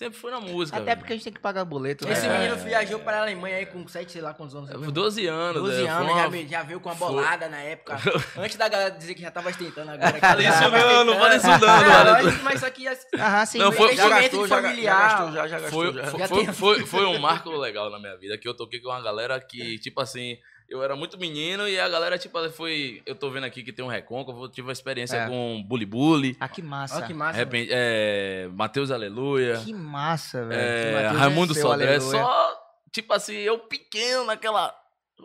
Sempre 0.00 0.18
foi 0.18 0.30
na 0.30 0.40
música. 0.40 0.78
Até 0.78 0.86
velho. 0.86 0.96
porque 0.96 1.12
a 1.12 1.16
gente 1.16 1.24
tem 1.24 1.32
que 1.34 1.40
pagar 1.40 1.62
boleto, 1.62 2.06
né? 2.06 2.12
Esse 2.14 2.24
É. 2.26 2.32
menino 2.38 2.56
viajou 2.56 3.00
para 3.00 3.18
a 3.18 3.20
Alemanha 3.20 3.56
aí 3.58 3.66
com 3.66 3.86
7, 3.86 4.10
sei 4.10 4.22
lá 4.22 4.32
quantos 4.32 4.54
anos. 4.56 4.70
Foi 4.70 4.90
12 4.90 5.26
anos. 5.26 5.60
12 5.62 5.84
é, 5.84 5.88
anos, 5.90 6.06
foi 6.06 6.16
já, 6.18 6.26
uma- 6.26 6.48
já 6.48 6.62
veio 6.62 6.80
com 6.80 6.88
uma 6.88 6.96
foi- 6.96 7.08
bolada 7.08 7.50
na 7.50 7.58
época. 7.58 7.98
Antes 8.34 8.56
da 8.56 8.66
galera 8.66 8.92
dizer 8.92 9.14
que 9.14 9.20
já 9.20 9.30
tava 9.30 9.52
tentando 9.52 9.90
agora. 9.90 10.18
Fala 10.18 10.42
já 10.42 10.48
isso 10.52 10.70
não, 10.70 11.04
não 11.04 11.18
fala 11.18 11.36
isso 11.36 11.46
não, 11.46 12.42
mas- 12.42 12.54
isso 12.54 12.64
aqui 12.64 12.88
é 12.88 12.98
Aham, 13.18 13.44
sim. 13.44 13.58
Não, 13.58 13.72
foi- 13.72 13.94
Já 13.94 14.08
gastou, 14.08 14.42
de 14.44 14.48
já, 14.48 14.56
já 14.56 14.62
familiar. 14.62 15.00
gastou, 15.10 15.32
já, 15.32 15.48
já 15.48 15.60
gastou. 15.60 15.82
Foi, 15.84 15.92
já. 15.92 16.06
foi, 16.06 16.28
foi, 16.28 16.46
foi, 16.54 16.86
foi 16.86 17.04
um 17.04 17.18
marco 17.18 17.50
legal 17.50 17.90
na 17.90 17.98
minha 17.98 18.16
vida, 18.16 18.38
que 18.38 18.48
eu 18.48 18.54
toquei 18.54 18.80
com 18.80 18.88
uma 18.88 19.02
galera 19.02 19.38
que, 19.38 19.78
tipo 19.80 20.00
assim, 20.00 20.38
eu 20.70 20.82
era 20.82 20.94
muito 20.96 21.18
menino 21.18 21.68
e 21.68 21.78
a 21.78 21.88
galera, 21.88 22.16
tipo, 22.16 22.38
foi. 22.50 23.02
Eu 23.04 23.14
tô 23.14 23.28
vendo 23.30 23.44
aqui 23.44 23.62
que 23.62 23.72
tem 23.72 23.84
um 23.84 23.88
recôncavo, 23.88 24.44
eu 24.44 24.48
tive 24.48 24.68
uma 24.68 24.72
experiência 24.72 25.16
É. 25.16 25.26
com 25.28 25.62
Bully 25.66 25.84
Bully, 25.84 26.36
Ah, 26.40 26.48
que 26.48 26.62
massa. 26.62 26.96
Olha 26.96 27.06
que 27.06 27.12
massa. 27.14 27.38
repente, 27.38 27.70
é, 27.72 28.48
Matheus 28.54 28.90
Aleluia, 28.90 29.58
Que 29.64 29.74
massa, 29.74 30.46
velho. 30.46 30.60
é, 30.60 31.08
Raimundo 31.08 31.54
Sodré, 31.54 31.98
só, 32.00 32.56
tipo 32.92 33.12
assim, 33.12 33.34
eu 33.34 33.58
pequeno 33.58 34.24
naquela. 34.24 34.74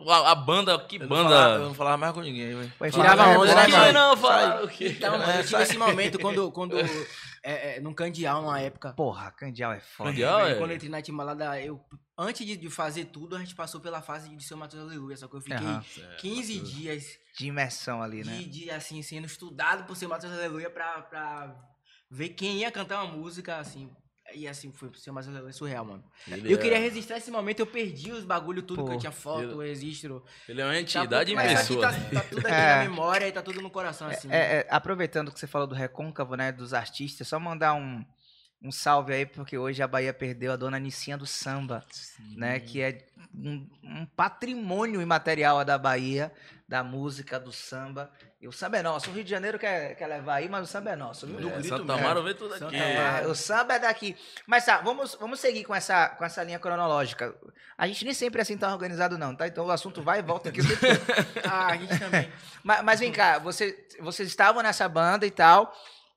A, 0.08 0.32
a 0.32 0.34
banda, 0.34 0.78
que 0.80 0.96
Eu 0.96 1.00
não 1.00 1.08
banda. 1.08 1.30
falava- 1.30 1.54
eu 1.54 1.68
não 1.68 1.74
falava 1.74 1.96
mais 1.96 2.12
com 2.12 2.20
ninguém, 2.20 2.54
velho. 2.54 2.72
Tirava 2.92 3.24
fala, 3.24 3.38
onda, 3.38 3.54
né, 3.54 3.66
mano? 3.68 3.92
não 3.94 4.16
quê? 4.68 4.88
Então, 4.88 5.14
É, 5.22 5.40
eu 5.40 5.44
tive 5.46 5.62
esse 5.62 5.78
momento 5.78 6.18
quando, 6.18 6.52
quando 6.52 6.76
é, 7.42 7.76
é, 7.76 7.80
num 7.80 7.94
Candial, 7.94 8.42
numa 8.42 8.60
época. 8.60 8.92
Porra, 8.92 9.30
Candial 9.30 9.72
é 9.72 9.80
foda. 9.80 10.10
Candial? 10.10 10.40
é? 10.46 10.54
Quando 10.56 10.70
eu 10.72 10.76
entrei 10.76 10.90
na 10.90 11.00
Timbalada, 11.00 11.58
eu, 11.62 11.80
antes 12.18 12.46
de, 12.46 12.56
de 12.56 12.70
fazer 12.70 13.06
tudo, 13.06 13.36
a 13.36 13.38
gente 13.38 13.54
passou 13.54 13.80
pela 13.80 14.00
fase 14.02 14.28
de 14.34 14.42
ser 14.44 14.54
o 14.54 14.56
Matheus 14.58 14.82
Aleluia. 14.82 15.16
Só 15.16 15.28
que 15.28 15.34
eu 15.36 15.40
fiquei 15.40 15.56
Aham. 15.56 15.84
15 16.18 16.60
dias 16.60 17.18
De 17.36 17.46
imersão 17.46 18.02
ali, 18.02 18.24
né? 18.24 18.36
de, 18.38 18.46
de, 18.46 18.70
assim, 18.70 19.02
sendo 19.02 19.26
estudado 19.26 19.84
por 19.84 19.96
ser 19.96 20.06
Matheus 20.06 20.32
Aleluia 20.32 20.70
pra, 20.70 21.02
pra 21.02 21.56
ver 22.10 22.30
quem 22.30 22.58
ia 22.58 22.70
cantar 22.70 23.02
uma 23.04 23.12
música, 23.12 23.58
assim. 23.58 23.90
E 24.34 24.48
assim, 24.48 24.72
foi 24.72 24.90
ser 24.96 25.12
Matheus 25.12 25.32
Aleluia 25.34 25.52
surreal, 25.52 25.84
mano. 25.84 26.04
Ele 26.26 26.52
Eu 26.52 26.58
é- 26.58 26.60
queria 26.60 26.78
registrar 26.78 27.16
esse 27.16 27.30
momento, 27.30 27.60
eu 27.60 27.66
perdi 27.66 28.10
os 28.10 28.24
bagulho 28.24 28.60
tudo 28.60 28.82
que 28.82 28.88
Pô, 28.88 28.94
eu 28.94 28.98
tinha 28.98 29.12
foto, 29.12 29.58
registro. 29.60 30.24
Ele 30.48 30.60
é 30.60 30.64
uma 30.64 30.72
Tá 30.72 30.80
entidade 30.80 31.30
em 31.32 31.36
tudo- 31.36 31.44
mas 31.44 31.58
aqui 31.60 31.68
pessoa. 31.68 31.92
Tá, 31.92 31.92
tá 31.92 32.20
tudo 32.28 32.38
aqui 32.40 32.48
É. 32.56 32.76
na 32.76 32.82
memória 32.90 33.28
e 33.28 33.32
tá 33.32 33.40
tudo 33.40 33.62
no 33.62 33.70
coração, 33.70 34.08
assim. 34.08 34.28
É, 34.32 34.58
é, 34.62 34.66
aproveitando 34.68 35.30
que 35.30 35.38
você 35.38 35.46
falou 35.46 35.68
do 35.68 35.76
recôncavo, 35.76 36.34
né, 36.34 36.50
dos 36.50 36.74
artistas, 36.74 37.28
só 37.28 37.38
mandar 37.38 37.74
um, 37.74 38.04
um 38.62 38.72
salve 38.72 39.12
aí, 39.12 39.26
porque 39.26 39.56
hoje 39.56 39.82
a 39.82 39.86
Bahia 39.86 40.12
perdeu 40.12 40.52
a 40.52 40.56
dona 40.56 40.78
Nicinha 40.78 41.16
do 41.16 41.26
Samba, 41.26 41.84
né, 42.36 42.58
que 42.58 42.80
é 42.80 43.06
um, 43.34 43.68
um 43.82 44.06
patrimônio 44.06 45.00
imaterial 45.00 45.64
da 45.64 45.76
Bahia, 45.76 46.32
da 46.68 46.82
música, 46.82 47.38
do 47.38 47.52
samba. 47.52 48.10
E 48.40 48.48
o 48.48 48.52
samba 48.52 48.78
é 48.78 48.82
nosso. 48.82 49.10
O 49.10 49.12
Rio 49.12 49.22
de 49.22 49.30
Janeiro 49.30 49.58
quer, 49.58 49.94
quer 49.94 50.06
levar 50.06 50.36
aí, 50.36 50.48
mas 50.48 50.68
o 50.68 50.70
samba 50.70 50.90
é 50.90 50.96
nosso, 50.96 51.26
viu? 51.26 51.48
É, 51.48 51.52
grito 51.52 51.68
Santa. 51.68 51.94
Amaro 51.94 52.22
vê 52.22 52.34
tudo 52.34 52.54
aqui. 52.54 52.76
É, 52.76 53.26
o 53.26 53.34
samba 53.34 53.74
é 53.74 53.78
daqui. 53.78 54.16
Mas 54.46 54.64
tá, 54.64 54.78
vamos, 54.78 55.14
vamos 55.14 55.38
seguir 55.38 55.64
com 55.64 55.74
essa, 55.74 56.08
com 56.08 56.24
essa 56.24 56.42
linha 56.42 56.58
cronológica. 56.58 57.34
A 57.78 57.86
gente 57.86 58.04
nem 58.04 58.14
sempre 58.14 58.40
é 58.40 58.42
assim 58.42 58.58
tão 58.58 58.72
organizado, 58.72 59.16
não, 59.16 59.34
tá? 59.34 59.46
Então 59.46 59.66
o 59.66 59.70
assunto 59.70 60.02
vai 60.02 60.18
e 60.18 60.22
volta 60.22 60.48
aqui. 60.48 60.60
Ah, 61.48 61.68
a 61.68 61.76
gente 61.76 61.98
também. 61.98 62.30
Mas, 62.64 62.82
mas 62.82 63.00
vem 63.00 63.12
cá, 63.12 63.38
você, 63.38 63.86
vocês 64.00 64.28
estavam 64.28 64.62
nessa 64.62 64.88
banda 64.88 65.24
e 65.24 65.30
tal, 65.30 65.72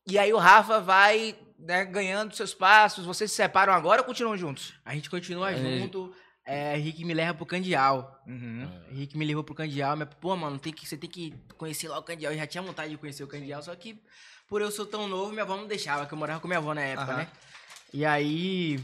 e 0.07 0.17
aí 0.17 0.33
o 0.33 0.37
Rafa 0.37 0.79
vai 0.79 1.37
né, 1.59 1.85
ganhando 1.85 2.35
seus 2.35 2.53
passos, 2.53 3.05
vocês 3.05 3.29
se 3.31 3.37
separam 3.37 3.73
agora 3.73 4.01
ou 4.01 4.05
continuam 4.05 4.37
juntos? 4.37 4.73
A 4.85 4.93
gente 4.95 5.09
continua 5.09 5.51
É. 5.51 5.55
junto. 5.79 6.13
É, 6.45 6.75
Rick 6.75 7.05
me 7.05 7.13
leva 7.13 7.35
pro 7.35 7.45
Candial. 7.45 8.19
Uhum. 8.25 8.67
Rick 8.89 9.15
me 9.15 9.23
levou 9.23 9.43
pro 9.43 9.53
Candial, 9.53 9.95
mas, 9.95 10.07
pô, 10.19 10.35
mano, 10.35 10.57
tem 10.57 10.73
que, 10.73 10.87
você 10.87 10.97
tem 10.97 11.07
que 11.09 11.31
conhecer 11.57 11.87
lá 11.87 11.99
o 11.99 12.03
Candial. 12.03 12.33
Eu 12.33 12.39
já 12.39 12.47
tinha 12.47 12.63
vontade 12.63 12.89
de 12.89 12.97
conhecer 12.97 13.23
o 13.23 13.27
Candial, 13.27 13.61
só 13.61 13.75
que 13.75 14.01
por 14.47 14.59
eu 14.61 14.71
ser 14.71 14.85
tão 14.87 15.07
novo, 15.07 15.29
minha 15.31 15.43
avó 15.43 15.55
não 15.55 15.67
deixava, 15.67 16.07
que 16.07 16.13
eu 16.13 16.17
morava 16.17 16.39
com 16.39 16.47
minha 16.47 16.57
avó 16.57 16.73
na 16.73 16.81
época, 16.81 17.11
Aham. 17.11 17.17
né? 17.17 17.27
E 17.93 18.03
aí, 18.03 18.79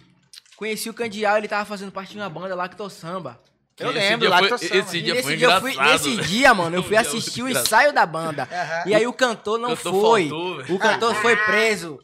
conheci 0.55 0.89
o 0.91 0.93
Candial, 0.93 1.37
ele 1.37 1.47
tava 1.47 1.65
fazendo 1.65 1.91
parte 1.91 2.11
de 2.11 2.17
uma 2.19 2.29
banda 2.29 2.53
lá 2.53 2.69
que 2.69 2.75
tô 2.75 2.87
samba. 2.87 3.39
Eu 3.77 3.89
Esse 3.89 3.99
lembro, 3.99 4.19
dia 4.21 4.29
lá 4.29 4.37
foi- 4.37 4.47
samba. 4.57 4.75
Esse 4.79 5.01
dia 5.01 5.21
foi 5.21 5.35
dia 5.35 5.47
eu 5.47 5.59
fui- 5.59 5.71
engraçado. 5.73 5.91
nesse 5.91 6.15
dia, 6.29 6.53
mano, 6.53 6.75
eu 6.77 6.81
fui 6.81 6.91
dia 6.91 7.01
assistir 7.01 7.41
o 7.43 7.49
ensaio 7.49 7.91
da 7.91 8.05
banda. 8.05 8.47
Aham. 8.49 8.83
E 8.85 8.95
aí 8.95 9.05
o 9.05 9.11
cantor 9.11 9.59
não 9.59 9.75
Cantor 9.75 9.91
foi. 10.01 10.29
faltou, 10.29 10.57
velho. 10.57 10.75
o 10.75 10.79
cantor 10.79 11.15
foi 11.15 11.35
preso. 11.35 11.99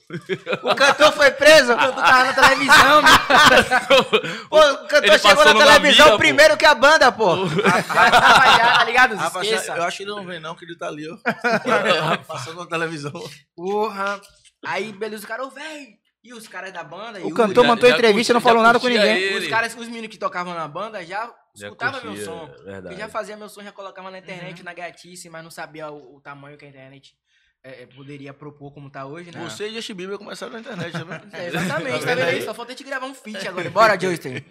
O 0.63 0.75
cantor 0.75 1.13
foi 1.13 1.31
preso? 1.31 1.71
O 1.71 1.77
cantor 1.77 2.03
tava 2.03 2.23
na 2.25 2.33
televisão. 2.33 3.01
Pô, 4.49 4.57
o 4.59 4.77
cantor 4.87 5.03
Ele 5.05 5.19
chegou 5.19 5.45
na 5.45 5.53
televisão 5.53 6.09
pô. 6.11 6.17
primeiro 6.17 6.57
que 6.57 6.65
a 6.65 6.75
banda, 6.75 7.09
pô. 7.09 7.47
Já 7.47 7.83
tava 7.83 8.57
já, 8.57 8.77
tá 8.79 8.83
ligado? 8.83 9.15
Rapaz, 9.15 9.47
Esqueça. 9.47 9.71
eu 9.77 9.83
acho 9.83 9.97
que 9.97 10.03
ele 10.03 10.11
não 10.11 10.25
vem 10.25 10.39
não, 10.41 10.55
que 10.55 10.65
ele 10.65 10.75
tá 10.77 10.87
ali, 10.87 11.07
ó. 11.09 11.15
Passando 12.27 12.57
na 12.59 12.65
televisão. 12.65 13.13
Porra. 13.55 14.19
Aí, 14.65 14.91
beleza, 14.91 15.23
o 15.23 15.27
cara, 15.27 15.45
ô, 15.45 15.49
véi. 15.49 16.00
E 16.23 16.33
os 16.33 16.47
caras 16.47 16.71
da 16.71 16.83
banda. 16.83 17.19
e 17.19 17.23
O 17.23 17.33
cantor 17.33 17.65
mandou 17.65 17.89
entrevista 17.89 18.31
e 18.31 18.35
não 18.35 18.41
falou 18.41 18.61
nada 18.61 18.79
com 18.79 18.87
ninguém. 18.87 19.17
ele. 19.17 19.37
Os 19.39 19.47
caras, 19.47 19.75
os 19.75 19.87
meninos 19.87 20.09
que 20.09 20.17
tocavam 20.19 20.53
na 20.53 20.67
banda 20.67 21.03
já, 21.03 21.25
Já 21.55 21.67
escutavam 21.67 22.01
meu 22.03 22.15
som. 22.23 22.47
é 22.59 22.63
verdade. 22.63 22.95
Eu 22.95 22.99
já 22.99 23.09
fazia 23.09 23.35
meu 23.35 23.49
som, 23.49 23.63
já 23.63 23.71
colocava 23.71 24.11
na 24.11 24.19
internet, 24.19 24.63
na 24.63 24.73
gatice, 24.73 25.29
mas 25.29 25.43
não 25.43 25.49
sabia 25.49 25.89
o, 25.89 26.17
o 26.17 26.21
tamanho 26.21 26.57
que 26.59 26.65
a 26.65 26.67
internet 26.67 27.15
é, 27.63 27.83
é, 27.83 27.85
poderia 27.87 28.33
propor 28.35 28.71
como 28.71 28.89
tá 28.91 29.05
hoje, 29.07 29.31
né? 29.31 29.39
Você 29.43 29.67
e 29.67 29.73
Justin 29.73 29.93
Bieber 29.95 30.17
começaram 30.19 30.53
na 30.53 30.59
internet, 30.59 30.91
tá 30.91 31.03
vendo? 31.03 31.27
É, 31.33 31.47
exatamente, 31.47 31.99
tá 32.05 32.05
vendo 32.15 32.21
aí? 32.23 32.41
Só 32.43 32.53
falta 32.53 32.71
a 32.71 32.75
gente 32.75 32.85
gravar 32.87 33.05
um 33.07 33.13
feat 33.15 33.47
agora. 33.47 33.69
Bora, 33.71 33.99
Justin. 33.99 34.43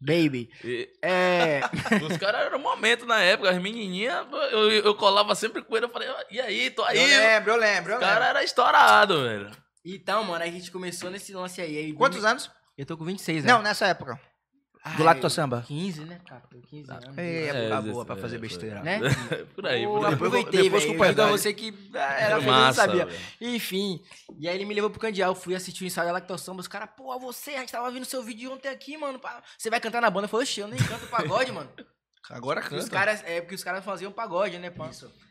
Baby. 0.00 0.50
E- 0.64 0.88
É. 1.02 1.60
Os 2.06 2.16
caras 2.18 2.42
eram 2.42 2.58
um 2.58 2.62
momento 2.62 3.06
na 3.06 3.20
época, 3.22 3.50
as 3.50 3.58
menininhas, 3.60 4.26
eu, 4.52 4.70
eu 4.70 4.94
colava 4.94 5.34
sempre 5.34 5.62
com 5.62 5.74
ele, 5.76 5.86
eu 5.86 5.90
falei, 5.90 6.08
e 6.30 6.40
aí, 6.40 6.70
tô 6.70 6.84
aí. 6.84 6.98
Eu 6.98 7.18
lembro, 7.18 7.50
eu 7.52 7.56
lembro, 7.56 7.92
eu 7.92 7.96
O 7.96 8.00
cara 8.00 8.12
lembro. 8.14 8.28
era 8.28 8.44
estourado, 8.44 9.22
velho. 9.24 9.50
Então, 9.84 10.24
mano, 10.24 10.44
a 10.44 10.46
gente 10.48 10.70
começou 10.70 11.10
nesse 11.10 11.32
lance 11.32 11.60
aí. 11.60 11.76
aí 11.78 11.92
Quantos 11.92 12.24
anos? 12.24 12.50
Eu 12.76 12.84
tô 12.86 12.96
com 12.96 13.04
26, 13.04 13.44
né? 13.44 13.52
Não, 13.52 13.62
nessa 13.62 13.86
época. 13.86 14.14
Do 14.96 15.02
Ai, 15.02 15.02
Lacto 15.02 15.28
Samba. 15.28 15.64
15, 15.66 16.02
né, 16.02 16.20
cara? 16.26 16.42
15 16.70 16.90
anos. 16.90 17.18
Ei, 17.18 17.24
É, 17.24 17.46
época 17.48 17.78
esse- 17.80 17.90
boa 17.90 18.04
pra 18.06 18.16
é, 18.16 18.18
fazer 18.20 18.38
foi. 18.38 18.48
besteira. 18.48 18.80
Né? 18.82 19.00
por 19.54 19.66
aí, 19.66 19.84
por 19.84 20.06
aí. 20.06 20.14
aproveitei, 20.14 20.62
Depois 20.62 20.84
com 20.84 20.92
Eu 20.92 21.08
digo 21.08 21.22
a 21.22 21.26
você 21.26 21.52
que 21.52 21.74
ah, 21.94 21.98
era 21.98 22.34
feliz, 22.36 22.46
não 22.46 22.52
massa, 22.52 22.80
sabia. 22.86 23.08
Enfim, 23.40 24.00
e 24.38 24.48
aí 24.48 24.54
ele 24.54 24.64
me 24.64 24.74
levou 24.74 24.88
pro 24.88 25.00
Candial, 25.00 25.34
fui 25.34 25.54
assistir 25.54 25.82
o 25.82 25.86
ensaio 25.86 26.06
da 26.06 26.12
Lacto 26.12 26.38
Samba, 26.38 26.60
os 26.60 26.68
caras, 26.68 26.88
pô, 26.96 27.18
você, 27.18 27.50
a 27.52 27.60
gente 27.60 27.72
tava 27.72 27.90
vendo 27.90 28.04
seu 28.04 28.22
vídeo 28.22 28.52
ontem 28.52 28.68
aqui, 28.68 28.96
mano, 28.96 29.18
pá. 29.18 29.42
você 29.58 29.68
vai 29.68 29.80
cantar 29.80 30.00
na 30.00 30.10
banda? 30.10 30.26
Eu 30.26 30.28
falei, 30.28 30.44
oxe, 30.44 30.60
eu 30.60 30.68
nem 30.68 30.78
canto 30.78 31.06
pagode, 31.08 31.50
mano. 31.52 31.68
Agora 32.30 32.60
Os 32.60 32.68
canta. 32.68 32.90
caras, 32.90 33.22
é 33.24 33.40
porque 33.40 33.54
os 33.54 33.64
caras 33.64 33.84
faziam 33.84 34.12
pagode, 34.12 34.58
né, 34.58 34.70
pô? 34.70 34.84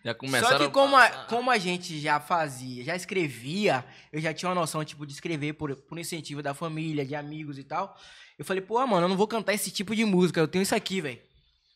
Já 0.04 0.14
começaram 0.16 0.58
Só 0.58 0.66
que 0.66 0.72
como 0.72 0.96
a, 0.96 1.10
como 1.26 1.52
a 1.52 1.58
gente 1.58 2.00
já 2.00 2.20
fazia, 2.20 2.84
já 2.84 2.96
escrevia, 2.96 3.86
eu 4.12 4.20
já 4.20 4.34
tinha 4.34 4.50
uma 4.50 4.56
noção, 4.56 4.84
tipo, 4.84 5.06
de 5.06 5.14
escrever 5.14 5.54
por, 5.54 5.76
por 5.76 6.00
incentivo 6.00 6.42
da 6.42 6.54
família, 6.54 7.06
de 7.06 7.14
amigos 7.16 7.58
e 7.60 7.64
tal. 7.64 7.96
Eu 8.38 8.46
falei, 8.46 8.62
pô, 8.62 8.86
mano, 8.88 9.06
eu 9.06 9.10
não 9.10 9.18
vou 9.18 9.28
cantar 9.28 9.54
esse 9.54 9.70
tipo 9.70 9.96
de 9.96 10.06
música, 10.06 10.40
eu 10.40 10.48
tenho 10.48 10.64
isso 10.64 10.76
aqui, 10.76 11.02
velho. 11.02 11.22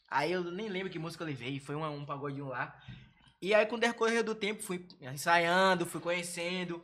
Aí 0.09 0.31
eu 0.31 0.43
nem 0.43 0.67
lembro 0.67 0.89
que 0.89 0.99
música 0.99 1.23
eu 1.23 1.27
levei, 1.27 1.59
foi 1.59 1.75
um, 1.75 1.85
um 1.85 2.05
pagodinho 2.05 2.47
lá. 2.47 2.75
E 3.41 3.55
aí, 3.55 3.65
com 3.65 3.75
o 3.75 3.79
decorrer 3.79 4.23
do 4.23 4.35
tempo, 4.35 4.61
fui 4.61 4.85
ensaiando, 5.01 5.85
fui 5.85 5.99
conhecendo. 5.99 6.81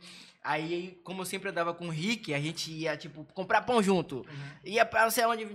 Aí, 0.50 0.98
como 1.04 1.20
eu 1.20 1.26
sempre 1.26 1.50
andava 1.50 1.74
com 1.74 1.88
o 1.88 1.90
Rick, 1.90 2.32
a 2.32 2.40
gente 2.40 2.72
ia, 2.72 2.96
tipo, 2.96 3.22
comprar 3.34 3.60
pão 3.60 3.82
junto. 3.82 4.24
Ia 4.64 4.82
pra 4.86 5.02
não 5.04 5.10
sei 5.10 5.26
onde, 5.26 5.46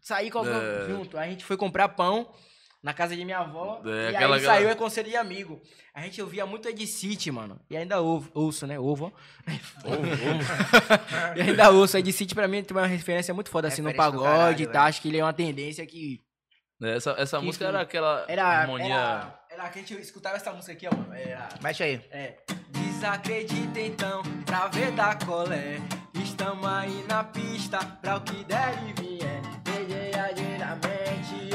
sair 0.00 0.30
com 0.30 0.46
É. 0.46 0.86
junto. 0.88 1.18
Aí 1.18 1.26
a 1.26 1.30
gente 1.32 1.44
foi 1.44 1.56
comprar 1.56 1.88
pão 1.88 2.32
na 2.80 2.94
casa 2.94 3.16
de 3.16 3.24
minha 3.24 3.38
avó. 3.40 3.82
É, 3.84 4.12
e 4.12 4.14
aquela- 4.16 4.36
aí 4.36 4.42
saiu 4.42 4.68
é 4.68 4.76
conselho 4.76 5.10
de 5.10 5.16
amigo. 5.16 5.60
A 5.92 6.02
gente 6.02 6.22
ouvia 6.22 6.46
muito 6.46 6.68
Ed 6.68 6.86
City, 6.86 7.32
mano. 7.32 7.60
E 7.68 7.76
ainda 7.76 8.00
ouvo, 8.00 8.30
ouço, 8.32 8.64
né? 8.64 8.78
Ovo. 8.78 9.12
e 11.36 11.40
ainda 11.42 11.70
ouço. 11.70 11.96
Ed 11.98 12.12
City 12.12 12.34
pra 12.34 12.46
mim 12.48 12.62
tem 12.62 12.76
uma 12.76 12.86
referência 12.86 13.34
muito 13.34 13.50
foda 13.50 13.68
assim 13.68 13.82
no 13.82 13.92
pagode 13.94 14.22
caralho, 14.24 14.60
e 14.62 14.64
tal. 14.66 14.72
velho. 14.74 14.84
Acho 14.84 15.02
que 15.02 15.08
ele 15.08 15.18
é 15.18 15.24
uma 15.24 15.32
tendência 15.32 15.84
que. 15.86 16.20
Essa, 16.80 17.10
essa 17.18 17.38
Que 17.40 17.44
música 17.44 17.64
era 17.64 17.80
aquela 17.80 18.24
Era. 18.28 18.44
harmonia. 18.44 18.86
Era, 18.94 19.40
era 19.50 19.68
que 19.68 19.80
a 19.80 19.82
gente 19.82 19.94
escutava 20.00 20.36
essa 20.36 20.52
música 20.52 20.72
aqui, 20.72 20.86
ó, 20.86 20.94
mano. 20.94 21.12
Era. 21.12 21.48
Mexe 21.60 21.82
aí. 21.82 22.00
É. 22.12 22.36
Desacredita 22.98 23.78
então, 23.78 24.22
pra 24.44 24.66
ver 24.66 24.90
da 24.90 25.14
colé. 25.14 25.80
Estamos 26.14 26.66
aí 26.66 27.04
na 27.08 27.22
pista, 27.22 27.78
pra 28.02 28.16
o 28.16 28.20
que 28.22 28.42
der 28.42 28.74
e 28.88 29.00
vier. 29.00 29.40
Peguei 29.62 30.10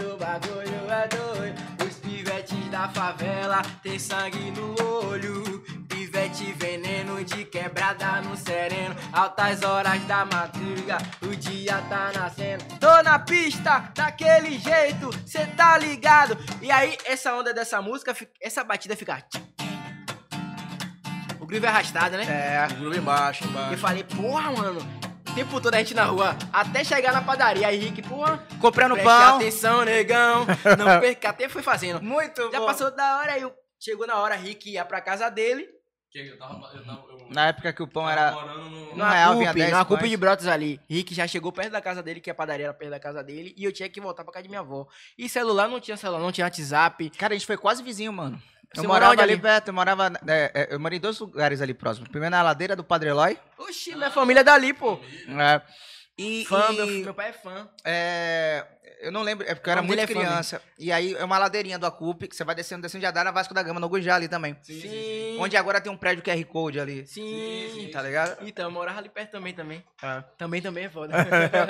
o 0.05 0.17
bagulho 0.17 0.89
é 0.89 1.07
doido. 1.09 1.61
Os 1.85 1.95
pivetes 1.97 2.69
da 2.69 2.87
favela 2.87 3.61
tem 3.83 3.99
sangue 3.99 4.51
no 4.51 4.73
olho. 5.03 5.43
Pivete 5.89 6.53
veneno 6.53 7.21
de 7.25 7.43
quebrada 7.43 8.21
no 8.21 8.37
sereno. 8.37 8.95
Altas 9.11 9.63
horas 9.63 10.01
da 10.05 10.23
madruga, 10.23 10.97
o 11.21 11.35
dia 11.35 11.81
tá 11.89 12.13
nascendo. 12.13 12.63
Tô 12.79 13.03
na 13.03 13.19
pista, 13.19 13.91
daquele 13.93 14.57
jeito, 14.57 15.09
cê 15.27 15.45
tá 15.45 15.77
ligado. 15.77 16.37
E 16.61 16.71
aí, 16.71 16.97
essa 17.03 17.35
onda 17.35 17.53
dessa 17.53 17.81
música, 17.81 18.15
essa 18.41 18.63
batida 18.63 18.95
fica. 18.95 19.21
O 21.53 21.55
groove 21.55 21.65
é 21.67 21.69
arrastado, 21.69 22.17
né? 22.17 22.23
É. 22.25 22.73
O 22.73 22.77
groove 22.79 22.97
embaixo, 22.97 23.43
Eu 23.43 23.49
embaixo. 23.51 23.77
falei, 23.77 24.03
porra, 24.03 24.51
mano. 24.51 24.79
O 25.29 25.35
tempo 25.35 25.61
todo 25.61 25.73
a 25.75 25.77
gente 25.77 25.93
na 25.93 26.05
rua, 26.05 26.35
até 26.51 26.83
chegar 26.83 27.13
na 27.13 27.21
padaria. 27.21 27.67
Aí, 27.67 27.77
Rick, 27.77 28.01
porra, 28.01 28.43
Comprando 28.59 28.95
pão. 28.97 29.35
atenção, 29.37 29.83
negão. 29.85 30.45
Não 30.77 30.97
perca 31.01 31.31
tempo, 31.31 31.53
foi 31.53 31.61
fazendo. 31.61 32.01
Muito 32.01 32.51
Já 32.51 32.59
bom. 32.59 32.65
passou 32.65 32.89
da 32.95 33.17
hora, 33.19 33.33
aí 33.33 33.51
chegou 33.79 34.07
na 34.07 34.15
hora, 34.17 34.35
Rick 34.35 34.71
ia 34.71 34.83
pra 34.83 34.99
casa 34.99 35.29
dele. 35.29 35.67
Que 36.11 36.19
eu 36.27 36.37
tava, 36.39 36.69
eu 36.75 36.83
tava, 36.85 37.03
eu 37.09 37.27
Na 37.31 37.47
época 37.47 37.71
que 37.73 37.81
o 37.83 37.87
pão 37.87 38.07
era. 38.09 38.31
morando 38.31 38.69
no... 38.69 38.89
Numa 38.95 39.11
real 39.11 39.33
vinha 39.37 39.47
CUP, 39.49 39.59
10 39.59 39.71
numa 39.71 39.85
CUP 39.85 39.99
pães. 39.99 40.09
de 40.11 40.17
Brotas 40.17 40.47
ali. 40.47 40.79
Rick 40.89 41.13
já 41.15 41.27
chegou 41.27 41.51
perto 41.51 41.71
da 41.71 41.81
casa 41.81 42.01
dele, 42.03 42.19
que 42.19 42.29
a 42.31 42.35
padaria 42.35 42.65
era 42.67 42.73
perto 42.73 42.91
da 42.91 42.99
casa 42.99 43.23
dele, 43.23 43.53
e 43.57 43.63
eu 43.63 43.71
tinha 43.71 43.89
que 43.89 43.99
voltar 44.01 44.23
pra 44.23 44.33
casa 44.33 44.43
de 44.43 44.49
minha 44.49 44.61
avó. 44.61 44.87
E 45.17 45.27
celular 45.29 45.67
não 45.67 45.79
tinha 45.79 45.97
celular, 45.97 46.19
não 46.19 46.31
tinha 46.31 46.45
WhatsApp. 46.45 47.09
Cara, 47.11 47.33
a 47.33 47.37
gente 47.37 47.47
foi 47.47 47.57
quase 47.57 47.81
vizinho, 47.83 48.11
mano. 48.13 48.39
Eu 48.75 48.83
mora 48.83 49.05
morava 49.05 49.21
ali 49.21 49.33
ali? 49.33 49.41
perto, 49.41 49.67
eu 49.69 49.73
morava. 49.73 50.11
é, 50.27 50.51
é, 50.53 50.67
eu 50.75 50.79
morei 50.79 50.97
em 50.97 51.01
dois 51.01 51.19
lugares 51.19 51.61
ali 51.61 51.73
próximos. 51.73 52.09
Primeiro 52.09 52.31
na 52.35 52.41
ladeira 52.41 52.75
do 52.75 52.83
Padre 52.83 53.09
Eloy. 53.09 53.37
Oxi, 53.57 53.95
minha 53.95 54.09
família 54.11 54.41
é 54.41 54.43
dali, 54.43 54.73
pô. 54.73 54.99
é, 55.27 55.61
e, 56.17 56.45
Fã, 56.45 56.67
e, 56.71 56.75
meu, 56.75 56.87
meu 56.87 57.13
pai 57.13 57.29
é 57.29 57.33
fã. 57.33 57.67
é, 57.83 58.65
eu 59.01 59.11
não 59.11 59.21
lembro, 59.23 59.45
é 59.49 59.53
porque 59.55 59.67
eu 59.67 59.71
era 59.71 59.81
muito 59.81 59.99
é 59.99 60.05
fã 60.07 60.13
criança. 60.13 60.61
E 60.79 60.91
aí 60.91 61.13
é 61.15 61.23
uma 61.25 61.37
ladeirinha 61.39 61.77
do 61.79 61.85
Acup, 61.87 62.27
que 62.27 62.35
você 62.35 62.43
vai 62.43 62.53
descendo, 62.55 62.83
descendo, 62.83 63.11
dá 63.11 63.23
na 63.23 63.31
Vasco 63.31 63.53
da 63.53 63.61
Gama, 63.63 63.79
no 63.79 63.89
Gujá 63.89 64.15
ali 64.15 64.27
também. 64.29 64.55
Sim. 64.61 65.37
Onde 65.39 65.57
agora 65.57 65.81
tem 65.81 65.91
um 65.91 65.97
prédio 65.97 66.23
QR 66.23 66.43
Code 66.45 66.79
ali. 66.79 67.05
Sim. 67.07 67.89
Tá 67.91 68.01
ligado? 68.01 68.37
Então, 68.47 68.65
eu 68.65 68.71
morava 68.71 68.99
ali 68.99 69.09
perto 69.09 69.31
também, 69.31 69.53
também. 69.53 69.83
Também, 70.37 70.61
também 70.61 70.85
é 70.85 70.89
foda. 70.89 71.13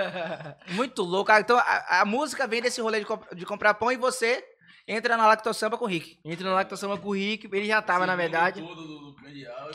Muito 0.72 1.02
louco. 1.04 1.32
Ah, 1.32 1.39
Então 1.39 1.58
a, 1.58 2.02
a 2.02 2.06
música 2.06 2.46
vem 2.46 2.62
desse 2.62 2.82
rolê 2.82 3.00
de, 3.00 3.06
comp- 3.06 3.34
de 3.34 3.46
comprar 3.46 3.74
pão 3.76 3.92
e 3.92 3.98
você 3.98 4.44
entra 4.88 5.17
na 5.17 5.28
Lactosamba 5.28 5.78
com 5.78 5.86
o 5.86 5.88
Rick. 5.88 6.19
Entra 6.24 6.48
na 6.48 6.56
lactação 6.56 6.96
com 6.98 7.10
o 7.10 7.15
Rick, 7.15 7.48
ele 7.52 7.65
já 7.67 7.82
tava, 7.82 8.06
na 8.06 8.15
verdade. 8.15 8.62
Do, 8.62 8.76
do. 8.76 9.15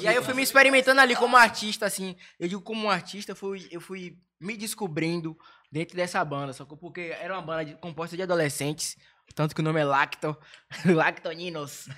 E 0.01 0.07
aí 0.07 0.15
eu 0.15 0.23
fui 0.23 0.35
me 0.35 0.43
experimentando 0.43 1.01
ali 1.01 1.15
como 1.17 1.37
artista, 1.37 1.87
assim. 1.87 2.17
Eu 2.39 2.49
digo 2.49 2.63
como 2.63 2.87
um 2.87 2.91
artista, 2.91 3.33
eu 3.33 3.37
fui, 3.37 3.67
eu 3.71 3.81
fui 3.81 4.19
me 4.41 4.57
descobrindo 4.57 5.37
dentro 5.71 5.97
dessa 5.97 6.25
banda. 6.25 6.53
Só 6.53 6.65
que 6.65 6.77
porque 6.77 7.15
era 7.21 7.35
uma 7.35 7.43
banda 7.43 7.65
de- 7.65 7.75
composta 7.77 8.17
de 8.17 8.23
adolescentes. 8.23 8.97
Tanto 9.35 9.55
que 9.55 9.61
o 9.61 9.65
nome 9.65 9.81
é 9.81 9.85
Lacto. 9.85 10.37
Lactoninos. 10.87 11.89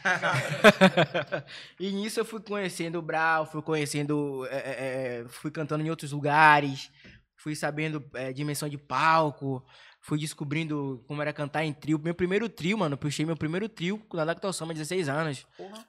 e 1.78 1.90
nisso 1.90 2.20
eu 2.20 2.24
fui 2.24 2.40
conhecendo 2.40 2.98
o 2.98 3.02
Brau, 3.02 3.46
fui 3.46 3.62
conhecendo. 3.62 4.46
é, 4.46 4.56
é, 4.56 4.60
é, 5.22 5.28
fui 5.28 5.50
cantando 5.50 5.84
em 5.84 5.90
outros 5.90 6.12
lugares. 6.12 6.90
Fui 7.36 7.54
sabendo 7.56 8.04
é, 8.14 8.32
dimensão 8.32 8.68
de 8.68 8.76
palco. 8.76 9.64
Fui 10.00 10.18
descobrindo 10.18 11.04
como 11.06 11.20
era 11.20 11.32
cantar 11.32 11.64
em 11.64 11.72
trio. 11.72 11.98
Meu 11.98 12.14
primeiro 12.14 12.48
trio, 12.48 12.78
mano, 12.78 12.94
eu 12.94 12.98
puxei 12.98 13.26
meu 13.26 13.36
primeiro 13.36 13.68
trio 13.68 14.02
na 14.12 14.24
Lactosoma, 14.24 14.72
16 14.72 15.08
anos. 15.08 15.46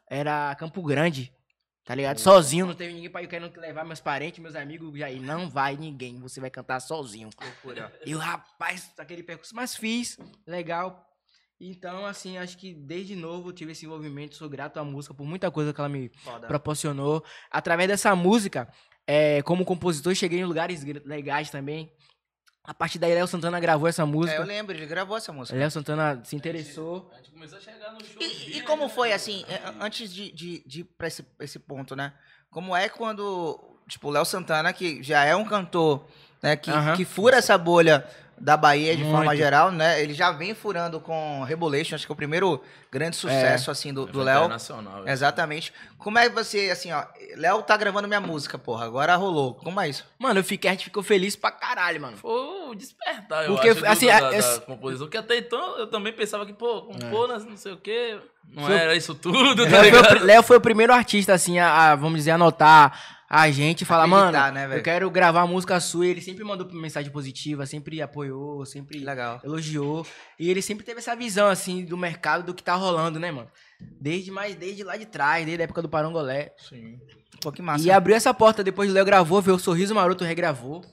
Era 0.10 0.54
Campo 0.56 0.82
Grande. 0.84 1.34
Tá 1.84 1.96
ligado? 1.96 2.20
Sozinho, 2.20 2.68
não 2.68 2.76
teve 2.76 2.94
ninguém 2.94 3.10
pra 3.10 3.24
ir 3.24 3.28
querendo 3.28 3.60
levar 3.60 3.84
meus 3.84 4.00
parentes, 4.00 4.40
meus 4.40 4.56
amigos. 4.56 4.96
E 4.96 5.04
aí, 5.04 5.20
não 5.20 5.50
vai 5.50 5.76
ninguém, 5.76 6.20
você 6.20 6.40
vai 6.40 6.50
cantar 6.50 6.80
sozinho. 6.80 7.30
E 8.06 8.14
o 8.14 8.20
rapaz, 8.20 8.92
aquele 9.00 9.24
percurso, 9.24 9.56
mas 9.56 9.76
fiz, 9.76 10.18
legal. 10.46 11.08
Então, 11.60 12.06
assim, 12.06 12.38
acho 12.38 12.58
que 12.58 12.74
desde 12.74 13.16
novo 13.16 13.50
eu 13.50 13.54
tive 13.54 13.72
esse 13.72 13.86
envolvimento, 13.86 14.36
sou 14.36 14.50
grato 14.50 14.78
à 14.78 14.84
música 14.84 15.14
por 15.14 15.26
muita 15.26 15.50
coisa 15.52 15.74
que 15.74 15.80
ela 15.80 15.90
me 15.90 16.10
Foda. 16.10 16.48
proporcionou. 16.48 17.24
Através 17.50 17.88
dessa 17.88 18.16
música, 18.16 18.68
é, 19.06 19.42
como 19.44 19.66
compositor, 19.66 20.16
cheguei 20.16 20.40
em 20.40 20.46
lugares 20.46 20.84
legais 20.84 21.50
também. 21.50 21.92
A 22.64 22.74
partir 22.76 23.00
daí, 23.00 23.14
Léo 23.16 23.26
Santana 23.28 23.60
gravou 23.60 23.88
essa 23.88 24.04
É, 24.04 24.04
eu 24.04 24.08
música. 24.08 24.44
lembro, 24.44 24.76
ele 24.76 24.86
gravou 24.86 25.18
essa 25.18 25.34
música. 25.34 25.58
Léo 25.58 25.72
Santana 25.72 26.22
se 26.24 26.36
interessou. 26.36 27.10
A 27.14 27.18
gente 27.18 27.32
começou 27.32 27.58
a 27.58 27.62
chegar 27.62 27.92
no 27.92 28.04
show. 28.04 28.22
E, 28.22 28.58
e 28.58 28.62
como 28.62 28.88
foi, 28.88 29.12
assim, 29.14 29.44
é, 29.50 29.60
antes 29.80 30.14
de, 30.14 30.32
de, 30.32 30.64
de 30.66 30.82
ir 30.82 30.84
pra 30.84 31.08
esse, 31.08 31.26
esse 31.40 31.58
ponto, 31.58 31.96
né? 31.96 32.14
Como 32.52 32.76
é 32.76 32.88
quando, 32.88 33.60
tipo, 33.88 34.10
o 34.10 34.12
Léo 34.12 34.26
Santana, 34.26 34.72
que 34.74 35.02
já 35.02 35.26
é 35.26 35.36
um 35.36 35.44
cantor, 35.46 36.06
né, 36.42 36.56
que, 36.56 36.70
Aham. 36.70 36.96
que 36.96 37.04
fura 37.04 37.38
essa 37.38 37.58
bolha 37.58 38.06
da 38.38 38.58
Bahia 38.58 38.96
de 38.98 39.04
forma 39.04 39.26
Muito. 39.26 39.38
geral, 39.38 39.72
né? 39.72 40.02
Ele 40.02 40.14
já 40.16 40.32
vem 40.32 40.56
furando 40.56 41.00
com 41.00 41.44
Rebolation, 41.44 41.94
acho 41.96 42.06
que 42.08 42.12
é 42.12 42.14
o 42.14 42.16
primeiro 42.16 42.60
grande 42.92 43.16
sucesso, 43.16 43.70
assim, 43.70 43.94
do, 43.94 44.06
do 44.08 44.22
Léo. 44.24 44.48
Nacional. 44.48 45.08
Exatamente. 45.08 45.72
Como 46.00 46.18
é 46.18 46.28
que 46.28 46.34
você, 46.36 46.70
assim, 46.72 46.92
ó, 46.92 47.04
Léo 47.38 47.62
tá 47.62 47.78
gravando 47.78 48.08
minha 48.08 48.20
música, 48.20 48.58
porra, 48.58 48.86
agora 48.86 49.16
rolou. 49.16 49.54
Como 49.54 49.80
é 49.80 49.90
isso? 49.90 50.04
Mano, 50.18 50.40
eu 50.40 50.44
fiquei, 50.44 50.70
a 50.70 50.74
gente 50.74 50.86
ficou 50.86 51.04
feliz 51.04 51.36
pra 51.36 51.52
caralho, 51.52 52.02
mano. 52.02 52.18
Foi 52.18 52.32
o 52.32 52.74
despertar, 52.74 53.46
eu 53.46 53.54
Porque, 53.54 53.70
acho, 53.70 53.80
do- 53.82 53.86
assim, 53.86 54.08
da, 54.08 54.18
a- 54.18 54.22
da 54.22 54.36
essa- 54.36 54.62
composição. 54.62 55.06
Porque 55.06 55.18
até 55.18 55.38
então 55.38 55.78
eu 55.78 55.86
também 55.88 56.12
pensava 56.12 56.44
que, 56.46 56.54
pô, 56.54 56.82
compor, 56.82 57.30
É. 57.30 57.38
não 57.40 57.58
sei 57.58 57.74
o 57.74 57.78
quê, 57.78 58.18
não 58.52 58.64
Foi- 58.66 58.76
era 58.76 58.96
isso 58.96 59.14
tudo, 59.14 59.56
tá 59.56 59.62
Léo 59.64 59.70
foi, 59.70 59.80
o 59.80 59.84
ligado? 59.84 60.08
pri- 60.08 60.20
Léo 60.20 60.44
foi 60.44 60.58
o 60.58 60.62
primeiro 60.62 60.92
artista, 60.94 61.34
assim, 61.34 61.60
a, 61.60 61.92
a, 61.92 61.96
vamos 61.96 62.18
dizer, 62.18 62.32
anotar 62.32 63.21
a 63.34 63.50
gente 63.50 63.84
e 63.84 63.86
falar, 63.86 64.08
mano, 64.08 64.30
né, 64.52 64.78
eu 64.78 64.84
quero 64.84 65.10
gravar 65.10 65.48
música 65.48 65.80
sua. 65.80 66.06
E 66.06 66.10
ele 66.10 66.20
sempre 66.20 66.44
mandou 66.44 66.70
mensagem 66.74 67.10
positiva, 67.10 67.66
sempre 67.66 68.02
apoiou, 68.02 68.66
sempre 68.66 69.00
Legal. 69.00 69.40
elogiou. 69.42 70.06
E 70.38 70.50
ele 70.50 70.62
sempre 70.62 70.84
teve 70.84 71.00
essa 71.00 71.16
visão, 71.16 71.48
assim, 71.48 71.86
do 71.86 71.96
mercado, 71.96 72.44
do 72.44 72.54
que 72.54 72.62
tá 72.62 72.76
rolando, 72.76 73.22
né, 73.22 73.32
mano? 73.32 73.50
Desde, 73.80 74.30
mais 74.32 74.56
desde 74.56 74.84
lá 74.84 74.98
de 74.98 75.06
trás, 75.06 75.46
desde 75.46 75.62
a 75.62 75.64
época 75.64 75.82
do 75.82 75.88
Parangolé. 75.88 76.54
Sim. 76.58 77.00
Pô, 77.42 77.54
que 77.54 77.62
massa. 77.62 77.86
E 77.86 77.90
abriu 77.90 78.18
essa 78.18 78.34
porta, 78.34 78.66
depois 78.66 78.92
o 78.92 78.94
Léo 78.94 79.06
gravou, 79.06 79.42
veio 79.42 79.56
o 79.56 79.60
Sorriso 79.60 79.96
Maroto 79.96 80.26
regravou. 80.26 80.84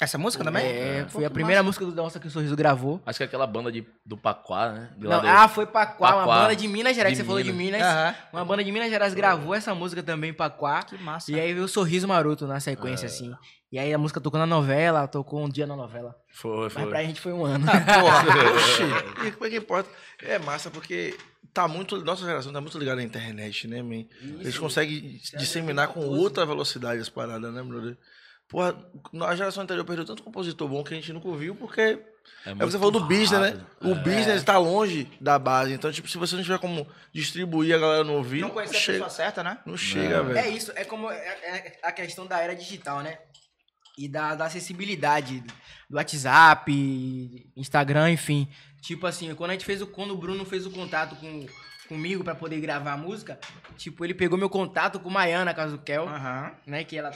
Essa 0.00 0.16
música 0.16 0.42
também? 0.42 0.64
É, 0.64 1.04
Pô, 1.04 1.10
foi 1.10 1.24
a 1.26 1.30
primeira 1.30 1.62
massa. 1.62 1.66
música 1.66 1.84
do 1.84 1.94
Nossa 1.94 2.18
que 2.18 2.26
o 2.26 2.30
Sorriso 2.30 2.56
gravou. 2.56 3.02
Acho 3.04 3.18
que 3.18 3.22
é 3.22 3.26
aquela 3.26 3.46
banda 3.46 3.70
de, 3.70 3.86
do 4.04 4.16
Paquá, 4.16 4.72
né? 4.72 4.90
De 4.96 5.06
Não, 5.06 5.20
ah, 5.22 5.46
foi 5.46 5.66
Paquá, 5.66 6.16
uma 6.16 6.26
banda 6.26 6.56
de 6.56 6.66
Minas 6.66 6.96
Gerais, 6.96 7.14
De 7.14 7.20
que 7.20 7.22
você 7.22 7.26
falou 7.26 7.42
de 7.42 7.52
Minas. 7.52 7.80
Minas. 7.80 7.94
Aham. 7.94 8.14
Uma 8.32 8.44
banda 8.46 8.64
de 8.64 8.72
Minas 8.72 8.88
Gerais 8.88 9.12
gravou 9.12 9.54
essa 9.54 9.74
música 9.74 10.02
também, 10.02 10.32
Paquá. 10.32 10.82
Que 10.82 10.96
massa. 10.96 11.30
E 11.30 11.38
aí 11.38 11.52
veio 11.52 11.66
o 11.66 11.68
Sorriso 11.68 12.08
Maroto 12.08 12.46
na 12.46 12.58
sequência, 12.60 13.04
assim. 13.04 13.34
E 13.70 13.78
aí 13.78 13.92
a 13.92 13.98
música 13.98 14.20
tocou 14.20 14.40
na 14.40 14.46
novela, 14.46 15.06
tocou 15.06 15.44
um 15.44 15.48
dia 15.48 15.66
na 15.66 15.76
novela. 15.76 16.16
Foi, 16.32 16.64
Mas 16.64 16.72
foi. 16.72 16.86
pra 16.86 17.04
gente 17.04 17.20
foi 17.20 17.32
um 17.32 17.44
ano. 17.44 17.64
Porra, 17.68 18.54
oxi. 18.54 18.82
E 19.28 19.32
como 19.32 19.46
é 19.46 19.50
que 19.50 19.56
importa? 19.58 19.88
É 20.22 20.38
massa 20.38 20.70
porque 20.70 21.16
tá 21.52 21.68
muito. 21.68 22.02
Nossa 22.02 22.24
geração 22.24 22.52
tá 22.52 22.60
muito 22.60 22.78
ligada 22.78 23.00
à 23.00 23.04
internet, 23.04 23.68
né, 23.68 23.82
man? 23.82 24.04
Eles 24.40 24.58
conseguem 24.58 25.20
disseminar 25.36 25.88
com 25.88 26.00
outra 26.00 26.44
velocidade 26.46 27.00
as 27.00 27.08
paradas, 27.08 27.52
né, 27.52 27.62
brother? 27.62 27.96
Porra, 28.50 28.76
a 29.28 29.36
geração 29.36 29.62
anterior 29.62 29.84
perdeu 29.84 30.04
tanto 30.04 30.22
compositor 30.24 30.68
bom 30.68 30.82
que 30.82 30.92
a 30.92 30.96
gente 30.96 31.12
nunca 31.12 31.28
ouviu, 31.28 31.54
porque. 31.54 31.98
É, 32.44 32.54
você 32.54 32.76
falou 32.78 32.90
do 32.90 33.00
business, 33.00 33.30
né? 33.40 33.48
rápido. 33.50 33.66
O 33.82 33.90
É. 33.92 33.94
business 34.02 34.42
tá 34.42 34.58
longe 34.58 35.08
da 35.20 35.38
base. 35.38 35.72
Então, 35.72 35.90
tipo, 35.92 36.08
se 36.08 36.18
você 36.18 36.34
não 36.36 36.42
tiver 36.42 36.58
como 36.58 36.86
distribuir 37.12 37.74
a 37.74 37.78
galera 37.78 38.02
não 38.04 38.14
ouvir, 38.16 38.40
Não 38.40 38.48
não, 38.48 38.54
conhecer 38.54 38.76
a 38.76 38.80
chega. 38.80 38.98
pessoa 39.04 39.10
certa, 39.10 39.42
né? 39.44 39.58
Não 39.64 39.76
chega, 39.76 40.16
É. 40.16 40.22
velho. 40.22 40.38
É 40.38 40.48
isso, 40.48 40.72
é 40.74 40.84
como 40.84 41.08
é- 41.10 41.16
é 41.16 41.78
a 41.82 41.92
questão 41.92 42.26
da 42.26 42.40
era 42.40 42.54
digital, 42.56 43.00
né? 43.00 43.18
E 43.96 44.08
da, 44.08 44.34
da 44.34 44.46
acessibilidade 44.46 45.44
do 45.88 45.96
WhatsApp, 45.96 47.52
Instagram, 47.56 48.10
enfim. 48.10 48.48
Tipo 48.80 49.06
assim, 49.06 49.34
quando 49.34 49.50
a 49.50 49.52
gente 49.54 49.64
fez 49.64 49.80
o. 49.82 49.86
Quando 49.86 50.12
o 50.12 50.16
Bruno 50.16 50.44
fez 50.44 50.66
o 50.66 50.70
contato 50.70 51.14
com, 51.16 51.46
comigo 51.88 52.24
pra 52.24 52.34
poder 52.34 52.60
gravar 52.60 52.92
a 52.92 52.96
música, 52.96 53.38
tipo, 53.76 54.04
ele 54.04 54.14
pegou 54.14 54.38
meu 54.38 54.48
contato 54.48 54.98
com 55.00 55.10
Maiana, 55.10 55.52
casa 55.52 55.76
do 55.76 55.82
Kel, 55.82 56.06
né? 56.66 56.84
Que 56.84 56.96
ela 56.96 57.10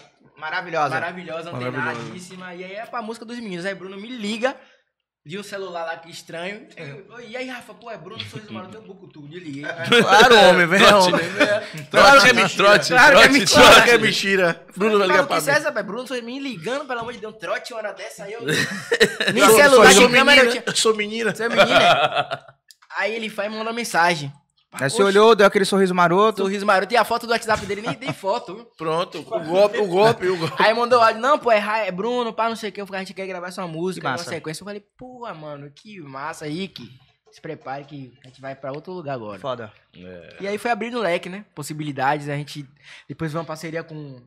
Maravilhosa. 0.45 0.91
maravilhosa, 0.91 1.51
antenadíssima. 1.51 2.55
E 2.55 2.65
aí 2.65 2.75
é 2.75 2.85
pra 2.85 3.01
música 3.01 3.25
dos 3.25 3.39
meninos. 3.39 3.65
Aí 3.65 3.75
Bruno 3.75 3.97
me 3.97 4.09
liga 4.09 4.55
de 5.25 5.39
um 5.39 5.43
celular 5.43 5.87
lá 5.87 5.97
que 5.97 6.11
estranho. 6.11 6.69
E, 6.77 7.31
e 7.31 7.37
aí, 7.37 7.49
Rafa, 7.49 7.73
pô, 7.73 7.91
é 7.91 7.97
Bruno 7.97 8.23
Sorriso 8.27 8.53
Maroto, 8.53 8.77
eu 8.77 8.83
buco 8.83 9.09
tudo. 9.09 9.27
Desliguei. 9.27 9.63
Claro, 9.63 10.37
homem, 10.37 10.67
velho. 10.67 10.99
Homem. 10.99 11.27
né? 11.31 11.87
Claro 11.91 12.21
que 12.21 12.29
é 12.29 12.33
mentira. 12.35 12.79
Claro 12.79 12.83
que 12.85 12.93
é 12.93 13.29
trote, 13.29 13.33
mentira. 13.33 13.47
trote. 13.47 13.55
Claro 13.55 13.85
que 13.85 13.91
é 13.91 13.99
mentira. 13.99 14.67
Bruno 14.77 14.99
vai 14.99 15.09
ligar 15.09 15.27
pra 15.27 15.37
é 15.39 15.41
mim. 15.41 15.49
essa, 15.49 15.71
velho? 15.71 15.87
Bruno 15.87 16.07
Sorriso 16.07 16.27
me 16.27 16.39
ligando, 16.39 16.87
pelo 16.87 17.01
amor 17.01 17.15
de 17.15 17.21
Deus, 17.21 17.35
um 17.35 17.39
trote 17.39 17.73
uma 17.73 17.79
hora 17.79 17.93
dessa 17.95 18.25
aí. 18.25 18.35
Eu... 18.35 18.43
Nem 19.33 19.49
celular, 19.49 19.93
sou 19.93 20.09
nem 20.11 20.19
câmera 20.19 20.43
eu 20.43 20.45
menina, 20.45 20.51
tinha. 20.51 20.65
eu 20.67 20.77
sou 20.77 20.95
menina. 20.95 21.35
Você 21.35 21.45
é 21.45 21.49
menina? 21.49 22.47
aí 22.99 23.15
ele 23.15 23.31
vai 23.31 23.47
e 23.47 23.49
manda 23.49 23.73
mensagem. 23.73 24.31
Aí 24.75 24.91
você 24.91 25.03
olhou, 25.03 25.35
deu 25.35 25.47
aquele 25.47 25.65
sorriso 25.65 25.95
maroto. 25.95 26.43
Sorriso 26.43 26.67
maroto. 26.67 26.93
E 26.93 26.97
a 26.97 27.05
foto 27.05 27.27
do 27.27 27.31
WhatsApp 27.33 27.65
dele, 27.67 27.81
nem 27.83 27.95
tem 27.95 28.13
foto. 28.13 28.67
Pronto, 28.77 29.19
o 29.21 29.23
golpe, 29.23 29.79
o 29.79 29.87
golpe, 29.87 30.29
o 30.29 30.37
golpe. 30.37 30.63
Aí 30.63 30.75
mandou 30.75 31.01
áudio, 31.01 31.21
não, 31.21 31.39
pô, 31.39 31.51
é, 31.53 31.59
Ra- 31.59 31.79
é 31.87 31.91
Bruno, 31.93 32.33
pá, 32.33 32.49
não 32.49 32.57
sei 32.57 32.71
o 32.71 32.73
que. 32.73 32.81
Eu 32.81 32.87
falei, 32.87 33.01
a 33.03 33.05
gente 33.05 33.15
quer 33.15 33.27
gravar 33.27 33.49
essa 33.49 33.67
música, 33.67 34.07
uma 34.07 34.13
massa. 34.13 34.31
sequência. 34.31 34.63
Eu 34.63 34.67
falei, 34.67 34.85
pô, 34.99 35.27
mano, 35.35 35.71
que 35.75 36.01
massa, 36.01 36.47
Rick. 36.47 36.91
Se 37.31 37.41
prepare 37.41 37.85
que 37.85 38.13
a 38.25 38.29
gente 38.29 38.41
vai 38.41 38.55
pra 38.55 38.71
outro 38.73 38.93
lugar 38.93 39.15
agora. 39.15 39.41
Foda. 39.41 39.73
É. 39.97 40.37
E 40.41 40.47
aí 40.47 40.57
foi 40.57 40.71
abrindo 40.71 41.01
leque, 41.01 41.29
né? 41.29 41.45
Possibilidades. 41.53 42.29
A 42.29 42.37
gente 42.37 42.65
depois 43.09 43.33
foi 43.33 43.41
uma 43.41 43.47
parceria 43.47 43.83
com, 43.83 44.21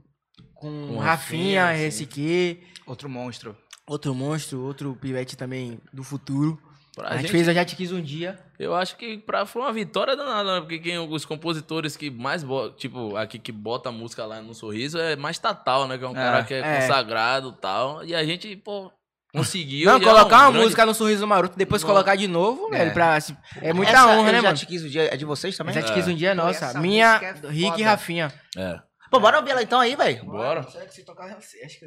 com, 0.53 0.87
Com 0.89 0.97
Rafinha, 0.97 1.67
Rafinha, 1.67 1.91
sim. 1.91 2.57
Outro 2.85 3.07
monstro. 3.09 3.55
outro 3.87 4.13
monstro, 4.13 4.61
outro 4.61 4.93
pivete 4.99 5.37
também 5.37 5.79
do 5.93 6.03
futuro. 6.03 6.61
Pra 6.97 7.09
A, 7.09 7.11
gente, 7.13 7.21
gente- 7.27 7.31
fez, 7.31 7.45
já 7.55 7.63
te 7.63 7.75
quis 7.75 7.91
um 7.91 8.01
dia. 8.01 8.39
Eu 8.57 8.73
acho 8.73 8.95
que 8.97 9.19
pra, 9.19 9.45
foi 9.45 9.61
uma 9.61 9.71
vitória 9.71 10.15
danada, 10.15 10.55
né? 10.55 10.59
Porque 10.61 10.79
quem, 10.79 10.97
os 10.97 11.25
compositores 11.25 11.95
que 11.95 12.09
mais, 12.09 12.43
bo- 12.43 12.71
tipo, 12.71 13.15
aqui 13.15 13.37
que 13.37 13.51
bota 13.51 13.89
a 13.89 13.91
música 13.91 14.25
lá 14.25 14.41
no 14.41 14.55
Sorriso 14.55 14.97
é 14.97 15.15
mais 15.15 15.37
Tatal, 15.37 15.87
né? 15.87 15.95
Que 15.97 16.03
é 16.03 16.07
um 16.07 16.11
É, 16.11 16.15
cara 16.15 16.43
que 16.43 16.53
é, 16.55 16.59
é. 16.59 16.81
consagrado 16.81 17.53
e 17.55 17.61
tal. 17.61 18.03
E 18.03 18.15
a 18.15 18.23
gente, 18.25 18.55
pô, 18.55 18.91
conseguiu. 19.31 19.85
Não, 19.91 19.97
é 19.97 20.03
colocar 20.03 20.37
um 20.37 20.39
uma 20.45 20.49
grande- 20.51 20.63
música 20.65 20.85
no 20.87 20.93
Sorriso 20.95 21.27
Maroto, 21.27 21.55
depois 21.55 21.83
Nossa. 21.83 21.93
colocar 21.93 22.15
de 22.15 22.27
novo, 22.27 22.73
É. 22.73 22.79
velho, 22.79 22.93
pra, 22.93 23.15
assim, 23.15 23.37
é 23.61 23.71
muita 23.73 23.91
Essa, 23.91 24.07
honra, 24.07 24.31
né, 24.31 24.37
já 24.37 24.41
mano? 24.47 24.57
te 24.57 24.65
quis 24.65 24.83
o 24.83 24.89
dia. 24.89 25.13
É 25.13 25.15
de 25.15 25.23
vocês 25.25 25.55
também? 25.55 25.75
Já 25.75 25.83
te 25.83 25.93
quis 25.93 26.07
um 26.07 26.15
dia 26.15 26.31
é 26.31 26.33
nossa. 26.33 26.65
essa 26.65 26.79
Minha, 26.79 27.21
é 27.21 27.47
Rick 27.49 27.79
e 27.79 27.83
Rafinha. 27.83 28.33
É. 28.57 28.79
Pô, 29.11 29.19
bora 29.19 29.37
ouvir 29.37 29.51
ela 29.51 29.61
então 29.61 29.79
aí, 29.79 29.95
velho. 29.95 30.25
Bora. 30.25 30.63
Será 30.63 30.85
que 30.85 30.95
se 30.95 31.05
tocar? 31.05 31.25
Acho 31.25 31.37
que 31.37 31.45
sei. 31.45 31.63
Acho 31.63 31.79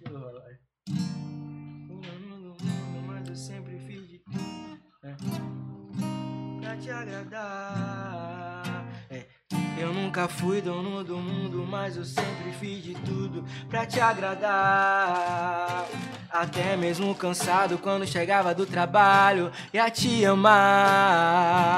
que 0.00 0.08
eu 0.08 0.12
vou 0.18 0.30
pra 6.60 6.76
te 6.76 6.90
agradar. 6.90 8.86
É. 9.10 9.26
Eu 9.78 9.92
nunca 9.92 10.28
fui 10.28 10.60
dono 10.60 11.02
do 11.02 11.16
mundo, 11.16 11.66
mas 11.68 11.96
eu 11.96 12.04
sempre 12.04 12.52
fiz 12.60 12.84
de 12.84 12.94
tudo 12.94 13.44
pra 13.68 13.86
te 13.86 13.98
agradar. 14.00 15.86
Até 16.30 16.76
mesmo 16.76 17.14
cansado 17.14 17.78
quando 17.78 18.06
chegava 18.06 18.54
do 18.54 18.66
trabalho 18.66 19.50
ia 19.72 19.90
te 19.90 20.24
amar. 20.24 21.72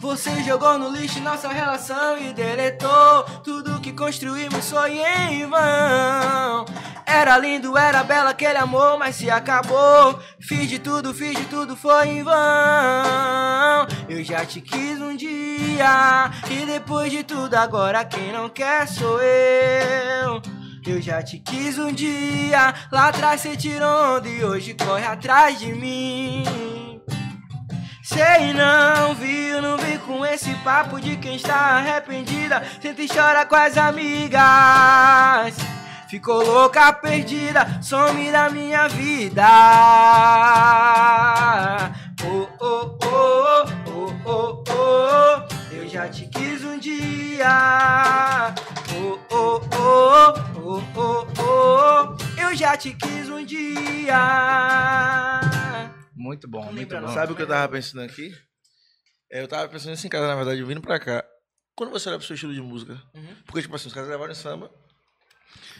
Você 0.00 0.42
jogou 0.42 0.78
no 0.78 0.90
lixo 0.90 1.18
nossa 1.20 1.48
relação 1.48 2.18
e 2.18 2.32
deletou 2.32 3.24
tudo 3.42 3.80
que 3.80 3.92
construímos 3.92 4.70
foi 4.70 4.98
em 5.00 5.46
vão. 5.46 6.66
Era 7.06 7.36
lindo, 7.38 7.76
era 7.76 8.02
bela 8.02 8.30
aquele 8.30 8.58
amor, 8.58 8.98
mas 8.98 9.16
se 9.16 9.30
acabou. 9.30 10.18
Fiz 10.40 10.68
de 10.68 10.78
tudo, 10.78 11.12
fiz 11.12 11.36
de 11.36 11.44
tudo, 11.44 11.76
foi 11.76 12.08
em 12.08 12.22
vão. 12.22 12.34
Eu 14.08 14.24
já 14.24 14.44
te 14.44 14.60
quis 14.60 15.00
um 15.00 15.14
dia 15.14 16.30
e 16.50 16.64
depois 16.66 17.12
de 17.12 17.22
tudo 17.22 17.54
agora 17.54 18.04
quem 18.04 18.32
não 18.32 18.48
quer 18.48 18.88
sou 18.88 19.20
eu. 19.20 20.42
Eu 20.86 21.00
já 21.00 21.22
te 21.22 21.38
quis 21.38 21.78
um 21.78 21.92
dia, 21.92 22.74
lá 22.92 23.08
atrás 23.08 23.40
cê 23.40 23.56
tirou 23.56 24.16
onda 24.16 24.28
e 24.28 24.44
hoje 24.44 24.74
corre 24.74 25.04
atrás 25.04 25.58
de 25.58 25.72
mim. 25.72 26.44
Sei 28.02 28.52
não, 28.52 29.14
viu, 29.14 29.62
não 29.62 29.78
vem 29.78 29.98
com 29.98 30.26
esse 30.26 30.52
papo 30.56 31.00
de 31.00 31.16
quem 31.16 31.36
está 31.36 31.54
arrependida. 31.54 32.62
Senta 32.80 33.02
e 33.02 33.08
chora 33.08 33.46
com 33.46 33.56
as 33.56 33.78
amigas. 33.78 35.54
Ficou 36.14 36.44
louca, 36.44 36.92
perdida, 36.92 37.82
some 37.82 38.30
da 38.30 38.48
minha 38.48 38.86
vida. 38.86 39.44
Oh, 42.22 42.48
oh, 42.60 42.96
oh, 43.02 43.64
oh, 43.90 44.12
oh, 44.24 44.64
oh, 44.70 45.74
eu 45.74 45.88
já 45.88 46.08
te 46.08 46.28
quis 46.28 46.62
um 46.62 46.78
dia. 46.78 48.54
Oh, 48.94 49.18
oh, 49.34 49.60
oh, 49.76 50.34
oh, 50.56 50.82
oh, 50.96 51.26
oh, 51.42 52.40
eu 52.40 52.54
já 52.54 52.76
te 52.76 52.94
quis 52.94 53.28
um 53.28 53.44
dia. 53.44 54.20
Muito 56.14 56.46
bom, 56.46 56.70
muito 56.72 56.94
bom. 56.94 57.00
não. 57.00 57.08
Sabe 57.12 57.32
o 57.32 57.34
que 57.34 57.42
eu 57.42 57.48
tava 57.48 57.72
pensando 57.72 58.04
aqui? 58.04 58.32
É, 59.32 59.42
eu 59.42 59.48
tava 59.48 59.66
pensando 59.68 59.94
isso 59.94 60.06
em 60.06 60.10
casa, 60.10 60.28
na 60.28 60.36
verdade, 60.36 60.62
vindo 60.62 60.80
pra 60.80 61.00
cá. 61.00 61.24
Quando 61.76 61.90
você 61.90 62.08
olha 62.08 62.18
pro 62.18 62.26
seu 62.28 62.34
estilo 62.34 62.54
de 62.54 62.60
música, 62.62 63.02
Uhum. 63.12 63.34
porque, 63.46 63.62
tipo 63.62 63.74
assim, 63.74 63.88
os 63.88 63.92
caras 63.94 64.08
levaram 64.08 64.30
em 64.30 64.36
samba, 64.36 64.70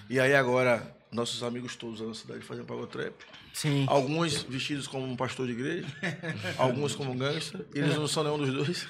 e 0.08 0.20
aí 0.20 0.34
agora, 0.34 0.96
nossos 1.10 1.42
amigos 1.42 1.76
todos 1.76 2.00
da 2.00 2.14
cidade 2.14 2.44
fazem 2.44 2.64
pagotrap. 2.64 3.14
Sim. 3.52 3.86
Alguns 3.88 4.42
vestidos 4.42 4.86
como 4.86 5.06
um 5.06 5.16
pastor 5.16 5.46
de 5.46 5.52
igreja, 5.52 5.86
alguns 6.58 6.94
como 6.94 7.12
um 7.12 7.16
gangster, 7.18 7.64
eles 7.74 7.94
não 7.96 8.08
são 8.08 8.24
nenhum 8.24 8.38
dos 8.38 8.52
dois. 8.52 8.88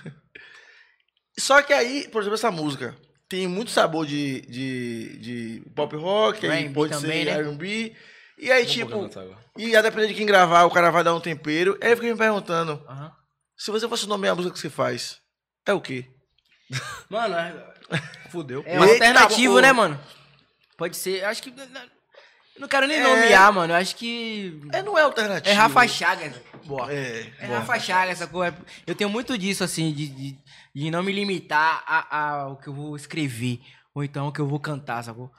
Só 1.38 1.60
que 1.62 1.72
aí, 1.72 2.08
por 2.08 2.22
exemplo, 2.22 2.36
essa 2.36 2.50
música 2.50 2.96
tem 3.28 3.46
muito 3.46 3.70
sabor 3.70 4.06
de, 4.06 4.40
de, 4.42 5.18
de 5.18 5.70
pop 5.74 5.94
rock, 5.96 6.46
aí 6.46 6.70
pode 6.70 6.92
também, 6.92 7.24
ser 7.24 7.32
né? 7.32 7.40
R&B. 7.40 7.94
E 8.38 8.50
aí, 8.50 8.64
Vamos 8.64 9.10
tipo, 9.10 9.36
e 9.56 9.76
a 9.76 9.82
depender 9.82 10.08
de 10.08 10.14
quem 10.14 10.26
gravar, 10.26 10.64
o 10.64 10.70
cara 10.70 10.90
vai 10.90 11.04
dar 11.04 11.14
um 11.14 11.20
tempero. 11.20 11.78
Aí 11.80 11.92
eu 11.92 11.96
fiquei 11.96 12.12
me 12.12 12.18
perguntando, 12.18 12.82
se 13.56 13.70
você 13.70 13.88
fosse 13.88 14.08
nomear 14.08 14.32
a 14.32 14.36
música 14.36 14.54
que 14.54 14.60
você 14.60 14.70
faz, 14.70 15.18
é 15.66 15.72
o 15.72 15.80
quê? 15.80 16.06
Mano, 17.08 17.34
é, 17.34 17.74
Fudeu. 18.30 18.62
é 18.66 18.78
um 18.78 18.84
Eita, 18.84 18.94
alternativo, 18.94 19.60
né, 19.60 19.72
mano? 19.72 20.00
Pode 20.76 20.96
ser, 20.96 21.24
acho 21.24 21.42
que. 21.42 21.52
Não 22.58 22.68
quero 22.68 22.86
nem 22.86 22.98
É. 22.98 23.02
nomear, 23.02 23.52
mano. 23.52 23.72
Eu 23.72 23.76
acho 23.76 23.96
que. 23.96 24.60
É, 24.72 24.82
não 24.82 24.96
é 24.96 25.02
alternativo. 25.02 25.50
É 25.50 25.52
Rafa 25.56 25.86
Chagas. 25.88 26.34
Boa. 26.64 26.92
É, 26.92 27.32
É 27.40 27.46
bom. 27.48 27.54
Rafa 27.54 27.78
Chagas, 27.80 28.12
essa 28.20 28.26
coisa. 28.28 28.56
Eu 28.86 28.94
tenho 28.94 29.10
muito 29.10 29.36
disso, 29.36 29.64
assim, 29.64 29.92
de, 29.92 30.08
de, 30.08 30.38
de 30.74 30.90
não 30.90 31.02
me 31.02 31.12
limitar 31.12 31.82
a- 31.86 32.16
a- 32.16 32.30
ao 32.42 32.56
que 32.58 32.68
eu 32.68 32.74
vou 32.74 32.94
escrever. 32.96 33.60
Ou 33.94 34.04
então 34.04 34.26
ao 34.26 34.32
que 34.32 34.40
eu 34.40 34.46
vou 34.46 34.60
cantar, 34.60 35.02
sacou? 35.02 35.30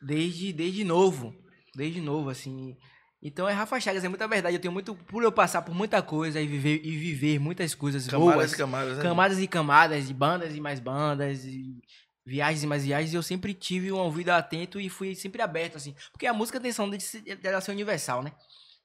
Desde, 0.00 0.52
desde 0.52 0.84
novo. 0.84 1.34
Desde 1.74 2.00
novo, 2.00 2.28
assim. 2.30 2.76
Então 3.20 3.48
é 3.48 3.52
Rafa 3.52 3.78
Chagas, 3.80 4.02
é 4.04 4.08
muita 4.08 4.26
verdade. 4.28 4.56
Eu 4.56 4.60
tenho 4.60 4.72
muito. 4.72 4.94
Por 4.94 5.22
eu 5.22 5.32
passar 5.32 5.62
por 5.62 5.74
muita 5.74 6.00
coisa 6.02 6.40
e 6.40 6.46
viver, 6.46 6.80
e 6.84 6.96
viver 6.96 7.38
muitas 7.40 7.74
coisas 7.74 8.06
Camadas 8.06 8.34
boas. 8.34 8.52
e 8.52 8.56
camadas, 8.56 8.96
né? 8.98 9.02
Camadas 9.02 9.38
e 9.40 9.46
camadas, 9.48 10.06
de 10.08 10.14
bandas 10.14 10.54
e 10.56 10.60
mais 10.60 10.78
bandas, 10.80 11.44
e 11.44 11.80
viagens 12.24 12.62
e 12.62 12.66
mais 12.66 12.84
viagens, 12.84 13.12
eu 13.14 13.22
sempre 13.22 13.52
tive 13.54 13.90
um 13.92 13.98
ouvido 13.98 14.30
atento 14.30 14.80
e 14.80 14.88
fui 14.88 15.14
sempre 15.14 15.42
aberto, 15.42 15.76
assim. 15.76 15.94
Porque 16.12 16.26
a 16.26 16.32
música 16.32 16.60
tem 16.60 16.72
som 16.72 16.88
de 16.88 17.00
ser- 17.00 17.20
dela 17.36 17.60
ser 17.60 17.72
universal, 17.72 18.22
né? 18.22 18.32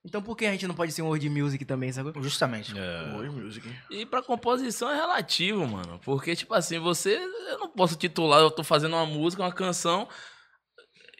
Então 0.06 0.22
por 0.22 0.38
que 0.38 0.46
a 0.46 0.52
gente 0.52 0.66
não 0.68 0.76
pode 0.76 0.92
ser 0.94 1.02
um 1.02 1.08
world 1.08 1.30
music 1.30 1.66
também, 1.66 1.92
sabe? 1.92 2.14
Justamente. 2.24 2.74
É. 2.78 3.16
Oi, 3.18 3.30
music. 3.30 3.68
E 3.92 4.06
pra 4.06 4.22
composição 4.24 4.90
é 4.90 4.96
relativo, 4.96 5.68
mano. 5.68 6.00
Porque, 6.06 6.36
tipo 6.36 6.54
assim, 6.54 6.80
você. 6.80 7.16
Eu 7.50 7.60
não 7.60 7.68
posso 7.70 7.96
titular, 7.98 8.40
eu 8.40 8.50
tô 8.52 8.64
fazendo 8.64 8.94
uma 8.96 9.06
música, 9.06 9.44
uma 9.44 9.52
canção. 9.52 10.08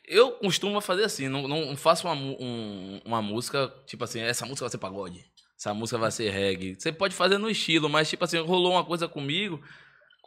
Eu 0.08 0.32
costumo 0.34 0.80
fazer 0.80 1.04
assim, 1.04 1.28
não, 1.28 1.48
não 1.48 1.76
faço 1.76 2.08
uma, 2.08 2.14
um- 2.16 3.02
uma 3.04 3.22
música, 3.22 3.68
tipo 3.86 4.04
assim, 4.06 4.22
essa 4.22 4.46
música 4.46 4.64
vai 4.64 4.70
ser 4.72 4.78
pagode, 4.78 5.26
essa 5.60 5.74
música 5.74 5.98
vai 5.98 6.12
ser 6.12 6.30
reggae. 6.30 6.76
Você 6.80 6.94
pode 6.94 7.14
fazer 7.14 7.38
no 7.38 7.50
estilo, 7.50 7.90
mas, 7.90 8.10
tipo 8.10 8.24
assim, 8.24 8.38
rolou 8.40 8.72
uma 8.72 8.86
coisa 8.86 9.08
comigo, 9.10 9.62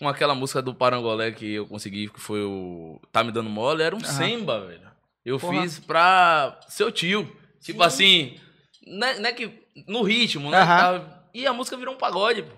com 0.01 0.09
aquela 0.09 0.35
música 0.35 0.63
do 0.63 0.75
Parangolé 0.75 1.31
que 1.31 1.53
eu 1.53 1.67
consegui, 1.67 2.09
que 2.09 2.19
foi 2.19 2.43
o 2.43 2.99
Tá 3.13 3.23
Me 3.23 3.31
Dando 3.31 3.51
Mole, 3.51 3.83
era 3.83 3.95
um 3.95 4.01
samba, 4.01 4.67
velho. 4.67 4.91
Eu 5.25 5.39
Porra. 5.39 5.61
fiz 5.63 5.79
pra 5.79 6.59
seu 6.69 6.91
tio. 6.91 7.31
Tipo 7.61 7.83
assim, 7.83 8.41
não 8.87 9.07
é, 9.07 9.19
não 9.19 9.29
é 9.29 9.33
que 9.35 9.63
no 9.87 10.03
ritmo, 10.03 10.51
né? 10.51 10.59
Tá- 10.65 11.23
E 11.35 11.47
a 11.47 11.53
música 11.53 11.77
virou 11.77 11.95
um 11.95 11.99
pagode, 11.99 12.43
pô. 12.43 12.53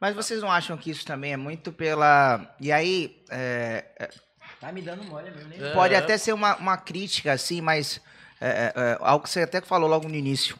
Mas 0.00 0.14
vocês 0.14 0.40
não 0.40 0.50
acham 0.50 0.78
que 0.78 0.90
isso 0.90 1.04
também 1.04 1.34
é 1.34 1.36
muito 1.36 1.70
pela. 1.70 2.54
E 2.58 2.72
aí, 2.72 3.22
é, 3.30 3.84
é, 4.00 4.10
Tá 4.58 4.72
me 4.72 4.80
dando 4.80 5.04
mole 5.04 5.30
mesmo, 5.30 5.48
né? 5.50 5.56
É. 5.70 5.72
pode 5.74 5.94
até 5.94 6.16
ser 6.16 6.32
uma, 6.32 6.56
uma 6.56 6.78
crítica, 6.78 7.32
assim, 7.32 7.60
mas 7.60 8.00
é, 8.40 8.48
é, 8.48 8.72
é, 8.74 8.98
algo 9.00 9.24
que 9.24 9.30
você 9.30 9.42
até 9.42 9.60
falou 9.60 9.88
logo 9.90 10.08
no 10.08 10.14
início. 10.14 10.58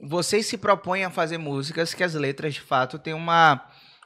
Vocês 0.00 0.46
se 0.46 0.56
propõem 0.56 1.04
a 1.04 1.10
fazer 1.10 1.36
músicas 1.36 1.92
que 1.92 2.02
as 2.02 2.14
letras, 2.14 2.54
de 2.54 2.60
fato, 2.62 2.98
têm 2.98 3.12
uma, 3.12 3.62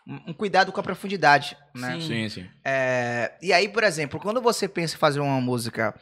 um 0.07 0.33
cuidado 0.33 0.73
com 0.73 0.81
a 0.81 0.83
profundidade, 0.83 1.57
né? 1.75 1.95
Sim. 1.95 2.01
Sim, 2.01 2.29
sim. 2.29 2.51
É, 2.65 3.33
e 3.41 3.53
aí, 3.53 3.69
por 3.69 3.85
exemplo, 3.85 4.19
quando 4.19 4.41
você 4.41 4.69
pensa 4.69 4.97
em 4.97 4.99
fazer 4.99 5.21
uma 5.21 5.41
música, 5.41 5.95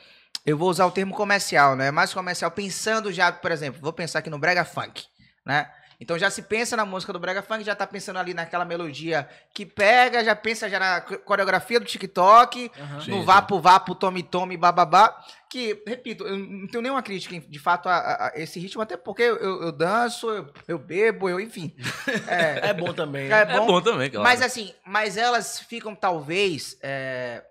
eu 0.44 0.56
vou 0.56 0.70
usar 0.70 0.86
o 0.86 0.90
termo 0.90 1.14
comercial, 1.14 1.76
né? 1.76 1.90
Mais 1.90 2.12
comercial, 2.12 2.50
pensando 2.50 3.12
já, 3.12 3.30
por 3.30 3.52
exemplo, 3.52 3.80
vou 3.80 3.92
pensar 3.92 4.20
aqui 4.20 4.30
no 4.30 4.38
brega 4.38 4.64
funk, 4.64 5.04
né? 5.44 5.70
Então 6.00 6.18
já 6.18 6.30
se 6.30 6.40
pensa 6.42 6.76
na 6.78 6.86
música 6.86 7.12
do 7.12 7.18
brega 7.18 7.42
funk, 7.42 7.62
já 7.62 7.76
tá 7.76 7.86
pensando 7.86 8.18
ali 8.18 8.32
naquela 8.32 8.64
melodia 8.64 9.28
que 9.54 9.66
pega, 9.66 10.24
já 10.24 10.34
pensa 10.34 10.66
já 10.68 10.78
na 10.80 11.00
co- 11.02 11.18
coreografia 11.18 11.78
do 11.78 11.84
TikTok. 11.84 12.72
Sim, 13.04 13.10
no 13.10 13.22
vapo 13.22 13.60
vapo, 13.60 13.94
tome 13.94 14.22
tome, 14.22 14.56
bababá, 14.56 15.22
que, 15.50 15.82
repito, 15.86 16.26
eu 16.26 16.38
não 16.38 16.66
tenho 16.66 16.80
nenhuma 16.82 17.02
crítica, 17.02 17.38
de 17.38 17.58
fato, 17.58 17.88
a, 17.88 17.98
a- 17.98 18.32
esse 18.36 18.58
ritmo, 18.58 18.80
até 18.80 18.96
porque 18.96 19.22
eu, 19.22 19.36
eu 19.64 19.72
danço, 19.72 20.30
eu, 20.30 20.50
eu 20.66 20.78
bebo, 20.78 21.28
eu, 21.28 21.38
enfim. 21.38 21.74
É, 22.26 22.70
É 22.70 22.72
bom 22.72 22.92
também, 22.94 23.28
né? 23.28 23.38
é 23.38 23.42
É 23.42 23.60
bom 23.60 23.80
também, 23.82 24.08
claro. 24.10 24.24
mas 24.26 24.40
assim, 24.40 24.72
mas 24.86 25.16
elas 25.18 25.60
ficam 25.60 25.94
talvez, 25.94 26.78
é, 26.82 27.44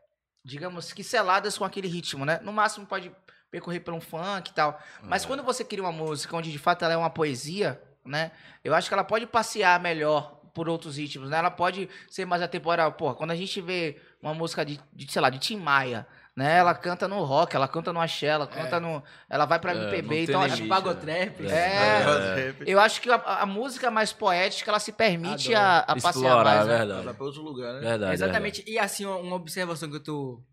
digamos 0.43 0.91
que 0.91 1.03
seladas 1.03 1.55
com 1.57 1.65
aquele 1.65 1.87
ritmo, 1.87 2.25
né? 2.25 2.39
No 2.41 2.51
máximo 2.51 2.85
pode 2.87 3.11
percorrer 3.51 3.79
por 3.81 3.93
um 3.93 4.01
funk 4.01 4.49
e 4.49 4.53
tal. 4.53 4.79
Mas 5.03 5.23
É. 5.23 5.27
quando 5.27 5.43
você 5.43 5.63
cria 5.63 5.83
uma 5.83 5.91
música 5.91 6.35
onde 6.35 6.51
de 6.51 6.57
fato 6.59 6.83
ela 6.83 6.93
é 6.93 6.97
uma 6.97 7.09
poesia, 7.09 7.81
né? 8.09 8.31
Eu 8.63 8.73
acho 8.75 8.87
que 8.87 8.93
ela 8.93 9.03
pode 9.03 9.25
passear 9.27 9.79
melhor 9.79 10.37
por 10.53 10.67
outros 10.67 10.97
ritmos, 10.97 11.29
né? 11.29 11.37
Ela 11.37 11.51
pode 11.51 11.87
ser 12.09 12.25
mais 12.25 12.41
atemporal. 12.41 12.91
Pô, 12.93 13.13
quando 13.13 13.31
a 13.31 13.35
gente 13.35 13.61
vê 13.61 14.01
uma 14.21 14.33
música 14.33 14.65
de, 14.65 14.79
de, 14.91 15.09
sei 15.11 15.21
lá, 15.21 15.29
de 15.29 15.37
Tim 15.39 15.57
Maia, 15.57 16.05
né? 16.35 16.57
Ela 16.57 16.73
canta 16.73 17.07
no 17.07 17.23
rock, 17.23 17.55
ela 17.55 17.67
canta 17.67 17.93
no 17.93 17.99
axé, 18.01 18.27
ela 18.27 18.47
canta 18.47 18.79
no... 18.79 19.01
Ela 19.29 19.45
vai 19.45 19.59
pra 19.59 19.73
É, 19.73 19.75
MPB, 19.75 20.23
então 20.23 20.41
acho 20.41 20.61
que 20.63 20.67
Pagotrap. 20.67 21.39
É. 21.45 22.53
eu 22.65 22.79
acho 22.79 22.99
que 23.01 23.09
a, 23.11 23.15
a 23.15 23.45
música 23.45 23.91
mais 23.91 24.11
poética, 24.11 24.71
ela 24.71 24.79
se 24.79 24.91
permite 24.91 25.53
Adoro. 25.53 25.65
a, 25.65 25.79
a 25.79 25.95
passear 25.95 26.09
Explorar, 26.11 26.43
mais, 26.43 26.65
é 26.67 26.69
né? 26.71 26.77
verdade. 26.77 27.05
Vai 27.05 27.13
pra 27.13 27.25
outro 27.25 27.41
lugar, 27.41 27.73
né? 27.75 27.79
Verdade. 27.81 28.13
Exatamente. 28.13 28.63
E 28.67 28.79
assim, 28.79 29.05
uma- 29.05 29.17
uma 29.17 29.35
observação 29.35 29.89
que 29.89 29.95
eu 29.97 30.03
tô 30.03 30.43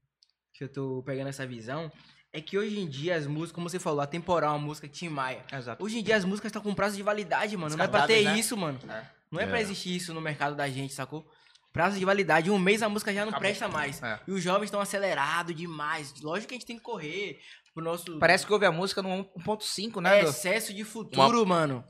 que 0.54 0.64
eu 0.64 0.72
tô 0.72 1.02
pegando 1.04 1.28
essa 1.28 1.46
visão 1.46 1.90
é 2.36 2.40
que 2.42 2.58
hoje 2.58 2.78
em 2.78 2.86
dia 2.86 3.16
as 3.16 3.26
músicas, 3.26 3.52
como 3.52 3.68
você 3.70 3.78
falou, 3.78 4.02
a 4.02 4.06
temporal, 4.06 4.56
a 4.56 4.58
música 4.58 4.86
Tim 4.86 5.08
Maia. 5.08 5.42
Exato. 5.50 5.82
Hoje 5.82 5.98
em 5.98 6.02
dia 6.02 6.16
as 6.16 6.24
músicas 6.24 6.50
estão 6.50 6.60
com 6.60 6.74
prazo 6.74 6.94
de 6.94 7.02
validade, 7.02 7.56
mano. 7.56 7.74
Não 7.74 7.84
é 7.84 7.88
pra 7.88 8.06
ter 8.06 8.24
né? 8.24 8.38
isso, 8.38 8.54
mano. 8.56 8.78
É. 8.88 9.04
Não 9.30 9.40
é, 9.40 9.44
É. 9.44 9.46
pra 9.46 9.58
existir 9.58 9.96
isso 9.96 10.12
no 10.12 10.20
mercado 10.20 10.54
da 10.54 10.68
gente, 10.68 10.92
sacou? 10.92 11.26
Prazo 11.72 11.98
de 11.98 12.04
validade, 12.04 12.50
um 12.50 12.58
mês 12.58 12.82
a 12.82 12.90
música 12.90 13.12
já 13.12 13.24
não 13.24 13.32
presta 13.32 13.68
mais. 13.68 14.02
É. 14.02 14.20
E 14.28 14.32
os 14.32 14.42
jovens 14.42 14.66
estão 14.66 14.80
acelerados 14.80 15.54
demais. 15.56 16.12
Lógico 16.20 16.48
que 16.48 16.54
a 16.54 16.58
gente 16.58 16.66
tem 16.66 16.76
que 16.76 16.82
correr 16.82 17.40
pro 17.72 17.82
nosso 17.82 18.18
Parece 18.18 18.46
que 18.46 18.52
ouve 18.52 18.66
a 18.66 18.72
música 18.72 19.00
no 19.00 19.24
1.5, 19.38 20.02
né? 20.02 20.20
é 20.20 20.24
excesso 20.24 20.74
de 20.74 20.84
futuro, 20.84 21.46
mano. 21.46 21.82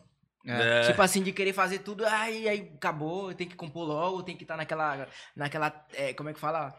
É. 0.46 0.82
Tipo 0.82 1.02
assim, 1.02 1.22
de 1.24 1.32
querer 1.32 1.52
fazer 1.52 1.80
tudo, 1.80 2.06
aí, 2.06 2.48
aí 2.48 2.70
acabou, 2.76 3.34
tem 3.34 3.48
que 3.48 3.56
compor 3.56 3.84
logo, 3.84 4.22
tem 4.22 4.36
que 4.36 4.44
estar 4.44 4.56
naquela. 4.56 5.08
naquela. 5.34 5.86
é, 5.92 6.14
como 6.14 6.28
é 6.28 6.32
que 6.32 6.38
fala? 6.38 6.72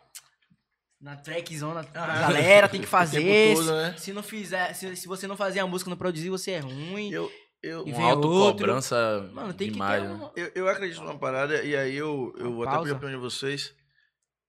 Na 1.00 1.16
track 1.16 1.56
zona 1.58 1.84
da 1.84 2.04
Ah. 2.04 2.22
galera, 2.22 2.68
tem 2.68 2.82
que 2.82 2.88
fazer. 2.88 3.56
todo, 3.56 3.72
né? 3.72 3.96
Se 3.98 4.12
não 4.14 4.24
fizer, 4.24 4.74
se, 4.74 4.96
se 4.96 5.08
você 5.08 5.28
não 5.28 5.38
fazer 5.38 5.60
a 5.60 5.68
música, 5.68 5.90
não 5.90 5.98
produzir, 5.98 6.30
você 6.30 6.52
é 6.52 6.60
ruim. 6.60 7.12
Eu, 7.12 7.32
eu, 7.62 7.88
E 7.88 7.92
Uma 7.94 8.12
autocobrança 8.12 9.30
Mano, 9.32 9.54
tem 9.54 9.72
demais, 9.72 10.02
que 10.02 10.08
ter 10.08 10.14
né? 10.14 10.26
um. 10.26 10.32
eu, 10.36 10.52
eu 10.56 10.70
acredito 10.70 11.02
numa 11.02 11.18
parada, 11.20 11.64
e 11.64 11.76
aí 11.76 11.96
eu, 11.96 12.34
eu 12.38 12.52
Uma 12.52 12.64
até 12.64 12.72
pausa. 12.72 12.84
pedi 12.84 12.94
a 12.94 12.98
opinião 12.98 13.20
de 13.20 13.24
vocês. 13.24 13.74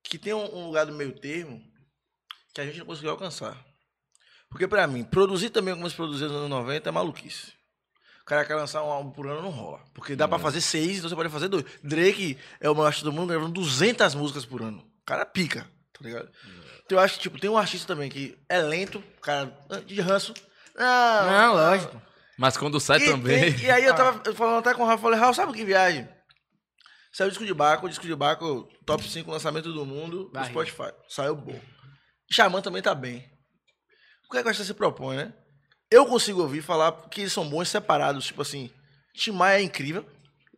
que 0.03 0.17
tem 0.19 0.33
um, 0.33 0.57
um 0.57 0.67
lugar 0.67 0.87
do 0.87 0.93
meio 0.93 1.13
termo 1.19 1.63
que 2.55 2.61
a 2.63 2.65
gente 2.65 2.79
não 2.79 2.87
conseguiu 2.87 3.11
alcançar. 3.11 3.63
Porque 4.51 4.67
pra 4.67 4.87
mim, 4.87 5.05
produzir 5.05 5.51
também 5.51 5.75
como 5.75 5.89
se 5.91 5.95
produzia 5.95 6.27
nos 6.29 6.37
anos 6.39 6.49
90 6.49 6.89
é 6.89 6.93
maluquice. 6.93 7.53
O 8.23 8.25
cara 8.25 8.45
quer 8.47 8.55
lançar 8.57 8.83
um 8.83 8.91
álbum 8.91 9.11
por 9.11 9.27
ano, 9.27 9.43
não 9.43 9.51
rola. 9.51 9.81
Porque 9.95 10.17
dá 10.17 10.27
pra 10.27 10.39
fazer 10.39 10.63
seis, 10.63 10.97
então 10.99 11.09
você 11.11 11.15
pode 11.17 11.29
fazer 11.29 11.49
dois. 11.49 11.65
Drake 11.85 12.39
é 12.59 12.69
o 12.71 12.75
maior 12.75 12.87
artista 12.87 13.05
do 13.05 13.13
mundo 13.13 13.29
gravando 13.29 13.53
200 13.53 14.15
músicas 14.15 14.47
por 14.47 14.63
ano. 14.63 14.79
O 14.79 15.05
cara 15.05 15.25
pica, 15.27 15.71
tá 15.99 16.09
ligado? 16.09 16.31
Então 16.85 16.99
eu 16.99 17.01
acho 17.01 17.15
que, 17.15 17.21
tipo, 17.21 17.39
tem 17.39 17.51
um 17.51 17.59
artista 17.59 17.87
também 17.87 18.09
que 18.09 18.39
é 18.49 18.59
lento, 18.59 19.03
cara, 19.21 19.53
de 19.87 20.01
ranço. 20.01 20.33
Não, 20.77 21.31
Não, 21.31 21.55
lógico. 21.55 22.03
Mas 22.39 22.57
quando 22.57 22.79
sai 22.79 22.99
e, 22.99 23.07
também. 23.07 23.51
E, 23.51 23.65
e 23.65 23.71
aí 23.71 23.85
eu 23.85 23.95
tava 23.95 24.33
falando 24.33 24.59
até 24.59 24.73
com 24.73 24.85
o 24.85 24.87
Rafa, 24.87 25.03
falei, 25.03 25.19
Rafa, 25.19 25.35
sabe 25.35 25.53
que 25.53 25.65
viagem? 25.65 26.09
Saiu 27.13 27.29
o 27.29 27.31
disco 27.31 27.45
de 27.45 27.53
Baco, 27.53 27.87
o 27.87 27.89
disco 27.89 28.07
de 28.07 28.15
Baco, 28.15 28.69
top 28.87 29.03
5 29.03 29.29
lançamento 29.29 29.73
do 29.73 29.85
mundo, 29.85 30.25
do 30.25 30.31
Barriga. 30.31 30.53
Spotify. 30.53 30.95
Saiu 31.09 31.35
bom. 31.35 31.61
Xamã 32.31 32.63
também 32.63 32.81
tá 32.81 32.95
bem. 32.95 33.29
O 34.29 34.31
que 34.31 34.39
é 34.39 34.43
que 34.43 34.55
você 34.55 34.65
se 34.65 34.75
propõe, 34.75 35.17
né? 35.17 35.35
Eu 35.91 36.07
consigo 36.07 36.43
ouvir 36.43 36.63
falar 36.63 36.93
que 37.09 37.23
eles 37.23 37.33
são 37.33 37.49
bons 37.49 37.69
separados, 37.69 38.27
tipo 38.27 38.43
assim, 38.43 38.71
Timaya 39.15 39.59
é 39.59 39.63
incrível, 39.63 40.07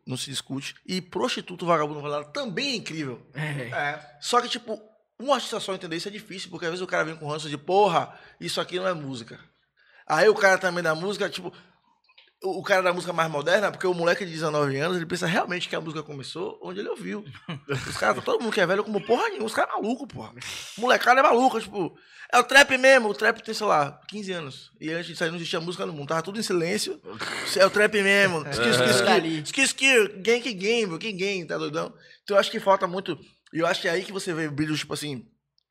não 0.04 0.16
se 0.16 0.28
discute, 0.28 0.74
e 0.84 1.00
Prostituto 1.00 1.64
Vagabundo 1.64 2.00
Valado 2.00 2.32
também 2.32 2.72
é 2.72 2.76
incrível. 2.76 3.24
É. 3.34 4.18
Só 4.20 4.42
que, 4.42 4.48
tipo, 4.48 4.78
um 5.20 5.32
artista 5.32 5.60
só 5.60 5.74
entender 5.74 5.96
isso 5.96 6.08
é 6.08 6.10
difícil, 6.10 6.50
porque 6.50 6.66
às 6.66 6.70
vezes 6.70 6.82
o 6.82 6.86
cara 6.86 7.04
vem 7.04 7.16
com 7.16 7.28
ranço 7.28 7.48
de, 7.48 7.58
porra, 7.58 8.18
isso 8.40 8.60
aqui 8.60 8.78
não 8.78 8.88
é 8.88 8.94
música. 8.94 9.38
Aí 10.06 10.28
o 10.28 10.34
cara 10.34 10.58
também 10.58 10.82
da 10.82 10.94
música, 10.94 11.28
tipo, 11.28 11.52
o 12.42 12.62
cara 12.62 12.82
da 12.82 12.92
música 12.92 13.12
mais 13.12 13.30
moderna, 13.30 13.70
porque 13.70 13.86
o 13.86 13.92
moleque 13.92 14.24
de 14.24 14.32
19 14.32 14.76
anos, 14.78 14.96
ele 14.96 15.06
pensa 15.06 15.26
realmente 15.26 15.68
que 15.68 15.76
a 15.76 15.80
música 15.80 16.02
começou 16.02 16.58
onde 16.62 16.80
ele 16.80 16.88
ouviu. 16.88 17.24
Os 17.68 17.96
caras, 17.96 18.24
todo 18.24 18.40
mundo 18.42 18.52
que 18.52 18.60
é 18.60 18.66
velho 18.66 18.82
como 18.82 19.00
porra 19.04 19.28
nenhuma, 19.28 19.46
os 19.46 19.54
caras 19.54 19.74
é 19.74 19.76
maluco, 19.76 20.06
porra. 20.06 20.32
Molecada 20.78 21.20
é 21.20 21.22
maluca, 21.22 21.60
tipo, 21.60 21.94
é 22.32 22.38
o 22.38 22.44
trap 22.44 22.78
mesmo, 22.78 23.08
o 23.08 23.14
trap 23.14 23.42
tem, 23.42 23.52
sei 23.52 23.66
lá, 23.66 24.00
15 24.08 24.32
anos. 24.32 24.72
E 24.80 24.90
antes 24.90 25.06
disso 25.08 25.22
aí 25.22 25.30
não 25.30 25.36
existia 25.36 25.60
música 25.60 25.84
no 25.84 25.92
mundo, 25.92 26.08
tava 26.08 26.22
tudo 26.22 26.40
em 26.40 26.42
silêncio. 26.42 27.00
É 27.56 27.66
o 27.66 27.70
trap 27.70 28.02
mesmo. 28.02 28.40
Ski, 28.48 28.70
ski, 28.70 28.90
ski, 28.90 29.04
Dali. 29.04 29.42
ski, 29.42 29.62
ski, 29.62 30.08
game 30.18 30.40
que 30.40 30.52
game, 30.54 30.98
que 30.98 31.12
game, 31.12 31.46
tá 31.46 31.58
doidão? 31.58 31.92
Então 32.22 32.36
eu 32.36 32.40
acho 32.40 32.50
que 32.50 32.58
falta 32.58 32.86
muito, 32.86 33.18
e 33.52 33.58
eu 33.58 33.66
acho 33.66 33.80
que 33.80 33.88
é 33.88 33.92
aí 33.92 34.04
que 34.04 34.12
você 34.12 34.32
vê 34.32 34.46
o 34.46 34.52
brilho, 34.52 34.76
tipo 34.76 34.94
assim, 34.94 35.26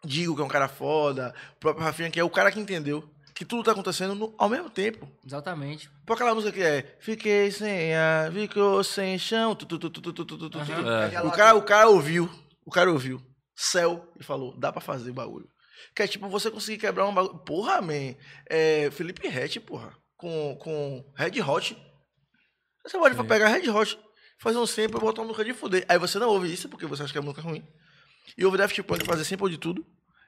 Digo 0.05 0.33
que 0.33 0.41
é 0.41 0.45
um 0.45 0.49
cara 0.49 0.69
foda, 0.69 1.35
o 1.57 1.59
próprio 1.59 1.83
Rafinha, 1.83 2.09
que 2.09 2.17
é 2.17 2.23
o 2.23 2.29
cara 2.29 2.49
que 2.53 2.59
entendeu 2.59 3.03
que 3.35 3.43
tudo 3.43 3.63
tá 3.63 3.73
acontecendo 3.73 4.15
no- 4.15 4.33
ao 4.37 4.47
mesmo 4.47 4.69
tempo. 4.69 5.05
Exatamente. 5.25 5.89
Por 6.05 6.13
aquela 6.13 6.33
música 6.33 6.53
que 6.53 6.63
é 6.63 6.97
Fiquei 7.01 7.51
sem 7.51 7.93
ar, 7.93 8.31
ficou 8.31 8.81
sem 8.81 9.19
chão. 9.19 9.53
tu, 9.55 9.65
tu, 9.65 9.77
tu, 9.77 9.89
tu, 9.89 10.01
tu, 10.01 10.13
tu, 10.13 10.25
tu, 10.25 10.37
tu, 10.37 10.49
tu. 10.49 10.57
Aham. 10.57 11.11
É. 11.11 11.21
O, 11.21 11.31
cara, 11.31 11.57
o 11.57 11.61
cara 11.61 11.89
ouviu. 11.89 12.29
O 12.65 12.71
cara 12.71 12.89
ouviu. 12.89 13.21
Céu 13.53 14.09
e 14.17 14.23
falou: 14.23 14.57
dá 14.57 14.71
pra 14.71 14.79
fazer 14.79 15.11
o 15.11 15.13
bagulho. 15.13 15.49
Que 15.93 16.03
é 16.03 16.07
tipo 16.07 16.29
você 16.29 16.49
conseguir 16.49 16.77
quebrar 16.77 17.05
um 17.05 17.13
bagulho. 17.13 17.39
Porra, 17.39 17.81
man. 17.81 18.15
É, 18.49 18.89
Felipe 18.91 19.27
Rett, 19.27 19.59
porra. 19.59 19.91
Com, 20.15 20.55
com 20.61 21.05
Red 21.13 21.41
Hot. 21.41 21.77
Você 22.85 22.97
pode 22.97 23.15
Sim. 23.17 23.23
pegar 23.25 23.49
Red 23.49 23.69
Hot, 23.69 23.99
fazer 24.39 24.57
um 24.57 24.65
sample 24.65 24.97
e 24.97 24.99
botar 24.99 25.21
uma 25.21 25.27
música 25.27 25.45
de 25.45 25.53
fuder. 25.53 25.85
Aí 25.87 25.99
você 25.99 26.17
não 26.17 26.29
ouve 26.29 26.51
isso 26.51 26.67
porque 26.67 26.85
você 26.85 27.03
acha 27.03 27.11
que 27.11 27.19
é 27.19 27.21
música 27.21 27.41
ruim. 27.41 27.63
E 28.37 28.45
ouve 28.45 28.57
Daft 28.57 28.81
Punk 28.83 29.05
fazer 29.05 29.23
sample 29.25 29.49
de 29.49 29.57
tudo. 29.57 29.85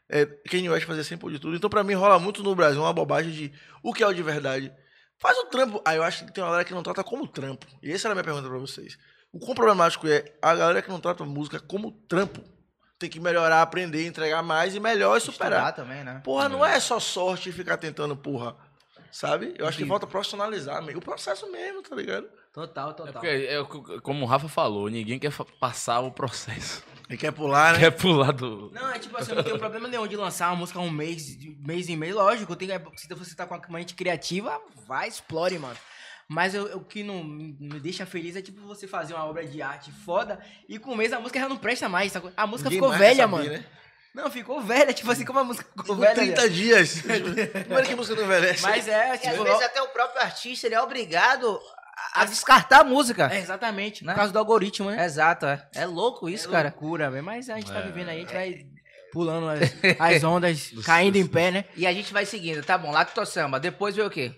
É, 0.09 0.25
Kanye 0.25 0.69
West 0.69 0.85
fazer 0.85 1.03
sample 1.03 1.31
de 1.31 1.39
tudo. 1.39 1.55
Então, 1.55 1.69
pra 1.69 1.83
mim, 1.83 1.93
rola 1.93 2.19
muito 2.19 2.43
no 2.43 2.53
Brasil 2.53 2.81
uma 2.81 2.93
bobagem 2.93 3.31
de 3.31 3.53
o 3.81 3.93
que 3.93 4.03
é 4.03 4.07
o 4.07 4.13
de 4.13 4.21
verdade. 4.21 4.71
Faz 5.17 5.37
o 5.37 5.45
trampo. 5.45 5.81
Aí 5.85 5.97
eu 5.97 6.03
acho 6.03 6.25
que 6.25 6.33
tem 6.33 6.43
uma 6.43 6.49
galera 6.49 6.65
que 6.65 6.73
não 6.73 6.83
trata 6.83 7.03
como 7.03 7.25
trampo. 7.27 7.65
E 7.81 7.91
essa 7.91 8.07
era 8.07 8.13
a 8.13 8.15
minha 8.15 8.23
pergunta 8.23 8.49
pra 8.49 8.57
vocês. 8.57 8.97
O 9.31 9.39
quão 9.39 9.55
problemático 9.55 10.05
é 10.07 10.25
a 10.41 10.53
galera 10.53 10.81
que 10.81 10.89
não 10.89 10.99
trata 10.99 11.23
música 11.23 11.59
como 11.59 11.91
trampo. 11.91 12.43
Tem 12.99 13.09
que 13.09 13.19
melhorar, 13.19 13.61
aprender, 13.61 14.05
entregar 14.05 14.43
mais 14.43 14.75
e 14.75 14.79
melhor 14.79 15.17
e 15.17 15.21
superar. 15.21 15.69
Estudar 15.69 15.71
também, 15.71 16.03
né? 16.03 16.21
Porra, 16.23 16.49
não 16.49 16.65
é 16.65 16.79
só 16.79 16.99
sorte 16.99 17.49
e 17.49 17.51
ficar 17.53 17.77
tentando, 17.77 18.15
porra. 18.15 18.55
Sabe? 19.11 19.53
Eu 19.57 19.67
acho 19.67 19.77
que 19.77 19.85
falta 19.85 20.05
profissionalizar 20.05 20.83
o 20.83 21.01
processo 21.01 21.49
mesmo, 21.51 21.81
tá 21.81 21.95
ligado? 21.95 22.27
Total, 22.53 22.89
É 22.89 22.93
total. 22.93 23.13
porque, 23.13 23.27
é 23.27 23.59
o 23.59 23.65
que- 23.65 24.01
como 24.01 24.23
o 24.25 24.27
Rafa 24.27 24.49
falou, 24.49 24.89
ninguém 24.89 25.17
quer 25.17 25.31
passar 25.59 26.01
o 26.01 26.11
processo. 26.11 26.83
E 27.09 27.17
quer 27.17 27.31
pular, 27.31 27.73
né? 27.73 27.79
Quer 27.79 27.91
pular 27.91 28.31
do. 28.31 28.69
Não, 28.73 28.89
é 28.91 28.99
tipo 28.99 29.17
assim, 29.17 29.31
eu 29.31 29.35
não 29.37 29.43
tenho 29.43 29.59
problema 29.59 29.87
nenhum 29.87 30.07
de 30.07 30.15
lançar 30.15 30.49
uma 30.49 30.55
música 30.57 30.79
um 30.79 30.89
mês, 30.89 31.37
de 31.37 31.49
mês 31.65 31.87
em 31.89 31.95
mês, 31.97 32.13
lógico. 32.15 32.55
Tem, 32.55 32.69
se 32.95 33.07
você 33.13 33.35
tá 33.35 33.45
com 33.45 33.55
a 33.55 33.61
mente 33.69 33.93
criativa, 33.95 34.59
vai, 34.87 35.07
explore, 35.07 35.57
mano. 35.59 35.77
Mas 36.27 36.53
eu- 36.55 36.77
o 36.77 36.83
que 36.85 37.03
não 37.03 37.21
me 37.23 37.51
deixa 37.81 38.05
feliz 38.05 38.35
é 38.37 38.41
tipo 38.41 38.61
você 38.65 38.87
fazer 38.87 39.13
uma 39.13 39.25
obra 39.25 39.45
de 39.45 39.61
arte 39.61 39.91
foda 39.91 40.39
e 40.69 40.79
com 40.79 40.93
um 40.93 40.95
mês 40.95 41.11
a 41.11 41.19
música 41.19 41.39
já 41.39 41.49
não 41.49 41.57
presta 41.57 41.89
mais. 41.89 42.13
A 42.37 42.47
música 42.47 42.69
Ninguém 42.69 42.81
ficou 42.87 42.97
velha, 42.97 43.23
saber, 43.23 43.27
mano. 43.27 43.49
Né? 43.49 43.65
Não, 44.13 44.31
ficou 44.31 44.61
velha, 44.61 44.93
tipo 44.93 45.11
assim, 45.11 45.25
como 45.25 45.39
a 45.39 45.43
música 45.43 45.65
ficou 45.69 45.95
Com 45.95 46.01
velha. 46.01 46.15
30 46.15 46.41
já. 46.43 46.47
dias. 46.47 47.01
Primeiro 47.51 47.87
que 47.87 47.93
a 47.93 47.95
música 47.97 48.15
não 48.15 48.23
envelhece. 48.23 48.61
Mas 48.63 48.87
é, 48.87 49.09
E 49.09 49.11
às 49.11 49.21
tipo, 49.21 49.43
vezes 49.43 49.61
até 49.61 49.81
o 49.81 49.87
próprio 49.89 50.21
artista 50.21 50.67
ele 50.67 50.75
é 50.75 50.81
obrigado 50.81 51.59
a, 52.13 52.21
a 52.21 52.25
descartar 52.25 52.81
a 52.81 52.83
música. 52.83 53.29
é 53.33 53.39
exatamente, 53.39 54.03
Né? 54.03 54.13
por 54.13 54.17
causa 54.17 54.33
do 54.33 54.39
algoritmo, 54.39 54.89
né? 54.91 55.03
Exato, 55.05 55.45
é. 55.45 55.67
É 55.75 55.85
louco 55.85 56.29
isso, 56.29 56.47
é 56.49 56.51
cara. 56.51 56.69
loucura, 56.69 57.09
velho. 57.11 57.23
Mas 57.23 57.49
a 57.49 57.55
gente 57.55 57.71
tá 57.71 57.79
É. 57.79 57.83
vivendo 57.83 58.09
aí, 58.09 58.17
a 58.17 58.19
gente 58.21 58.33
vai 58.33 58.65
pulando 59.11 59.49
as, 59.49 59.59
as 60.17 60.23
ondas, 60.23 60.71
caindo 60.85 61.17
em 61.17 61.27
pé, 61.27 61.51
né? 61.51 61.65
E 61.75 61.85
a 61.85 61.93
gente 61.93 62.13
vai 62.13 62.25
seguindo, 62.25 62.63
tá 62.63 62.77
bom, 62.77 62.91
Lacto 62.91 63.25
Samba. 63.25 63.59
Depois 63.59 63.95
vê 63.95 64.01
o 64.03 64.09
quê? 64.09 64.33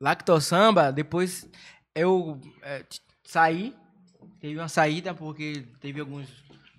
Lactosamba, 0.00 0.92
depois 0.92 1.46
eu 1.94 2.40
é, 2.62 2.84
saí, 3.24 3.74
teve 4.40 4.56
uma 4.56 4.68
saída 4.68 5.12
porque 5.12 5.66
teve 5.80 5.98
alguns 6.00 6.28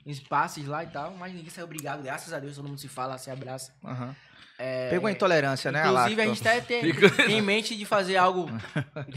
espaços 0.05 0.65
lá 0.65 0.83
e 0.85 0.87
tal, 0.87 1.11
mas 1.11 1.33
ninguém 1.33 1.49
saiu 1.49 1.65
obrigado, 1.65 2.01
graças 2.01 2.31
a 2.33 2.39
Deus, 2.39 2.55
todo 2.55 2.67
mundo 2.69 2.79
se 2.79 2.87
fala, 2.87 3.17
se 3.17 3.29
abraça. 3.29 3.73
Pegou 4.89 5.07
a 5.07 5.11
intolerância, 5.11 5.71
né, 5.71 5.79
Inclusive, 5.87 6.21
a 6.21 6.25
Lacto? 6.25 6.35
gente 6.35 6.47
até 6.47 6.61
tem, 6.61 6.93
tem 7.25 7.37
em 7.37 7.41
mente 7.41 7.75
de 7.75 7.85
fazer 7.85 8.17
algo, 8.17 8.49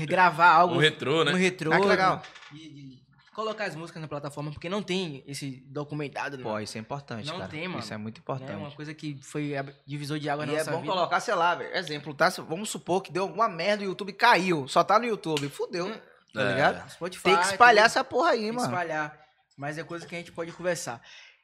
gravar 0.06 0.48
algo 0.50 0.74
Um 0.76 0.78
retrô, 0.78 1.24
né? 1.24 1.32
um 1.32 1.36
retrô, 1.36 1.72
Ah, 1.72 1.80
que 1.80 1.86
legal. 1.86 2.22
de- 2.52 2.68
de 2.68 3.02
colocar 3.34 3.64
as 3.64 3.74
músicas 3.74 4.00
na 4.00 4.06
plataforma, 4.08 4.50
porque 4.52 4.68
não 4.68 4.82
tem 4.82 5.24
esse 5.26 5.62
documentado, 5.66 6.36
né? 6.36 6.42
Pô, 6.42 6.58
isso 6.60 6.76
é 6.76 6.80
importante, 6.80 7.26
Não 7.26 7.38
cara. 7.38 7.48
tem, 7.48 7.66
mano. 7.66 7.80
Isso 7.80 7.92
é 7.92 7.96
muito 7.96 8.18
É 8.18 8.20
importante. 8.20 8.52
uma 8.56 8.70
coisa 8.70 8.92
que 8.94 9.18
foi 9.22 9.54
divisor 9.86 10.18
de 10.18 10.28
água 10.28 10.44
na 10.46 10.52
E 10.52 10.54
é 10.54 10.58
nossa 10.58 10.70
bom 10.70 10.80
vida. 10.82 10.92
colocar, 10.92 11.18
sei 11.20 11.34
lá, 11.34 11.54
velho. 11.54 11.74
Exemplo, 11.76 12.14
tá? 12.14 12.28
Vamos 12.46 12.68
supor 12.70 13.02
que 13.02 13.10
deu 13.10 13.22
alguma 13.22 13.48
merda 13.48 13.82
e 13.82 13.86
o 13.86 13.90
YouTube 13.90 14.12
caiu. 14.12 14.68
Só 14.68 14.84
tá 14.84 14.98
no 14.98 15.06
YouTube. 15.06 15.48
Fudeu. 15.48 15.90
Tá 16.32 16.42
É. 16.42 16.48
ligado? 16.52 16.90
Spotify, 16.90 17.22
Tem 17.24 17.36
que 17.38 17.46
espalhar 17.46 17.84
tudo. 17.84 17.86
essa 17.98 18.04
porra 18.04 18.30
aí, 18.30 18.38
Tem 18.40 18.46
que 18.50 18.56
mano. 18.56 18.68
espalhar. 18.68 19.18
Mas 19.56 19.76
é 19.78 19.82
coisa 19.84 20.06
que 20.06 20.14
a 20.14 20.18
gente 20.18 20.32
pode 20.32 20.50
conversar. 20.52 21.00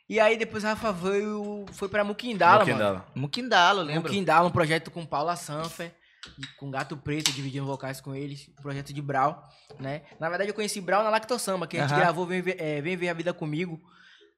E 0.08 0.18
aí 0.18 0.38
depois 0.38 0.64
a 0.64 0.70
Rafa 0.70 0.90
veio, 0.92 1.66
foi 1.72 1.88
pra 1.88 2.02
Muquindala, 2.02 2.64
mano. 2.64 3.04
Muquindala. 3.14 3.82
Lembra? 3.82 4.10
Muquindala, 4.10 4.48
um 4.48 4.50
projeto 4.50 4.90
com 4.90 5.04
Paula 5.04 5.36
Sanfer, 5.36 5.92
com 6.58 6.70
Gato 6.70 6.96
Preto, 6.96 7.30
dividindo 7.30 7.66
vocais 7.66 8.00
com 8.00 8.14
eles. 8.14 8.48
Um 8.58 8.62
projeto 8.62 8.92
de 8.92 9.02
Brau, 9.02 9.46
né? 9.78 10.02
Na 10.18 10.28
verdade 10.30 10.50
eu 10.50 10.54
conheci 10.54 10.80
Brau 10.80 11.04
na 11.04 11.10
Lactosamba, 11.10 11.66
que 11.66 11.76
a 11.76 11.82
gente 11.82 11.90
Aham. 11.92 12.00
gravou 12.00 12.26
Vem, 12.26 12.40
Ver- 12.40 12.56
é, 12.58 12.80
Vem 12.80 12.96
Ver 12.96 13.10
a 13.10 13.14
Vida 13.14 13.34
Comigo, 13.34 13.78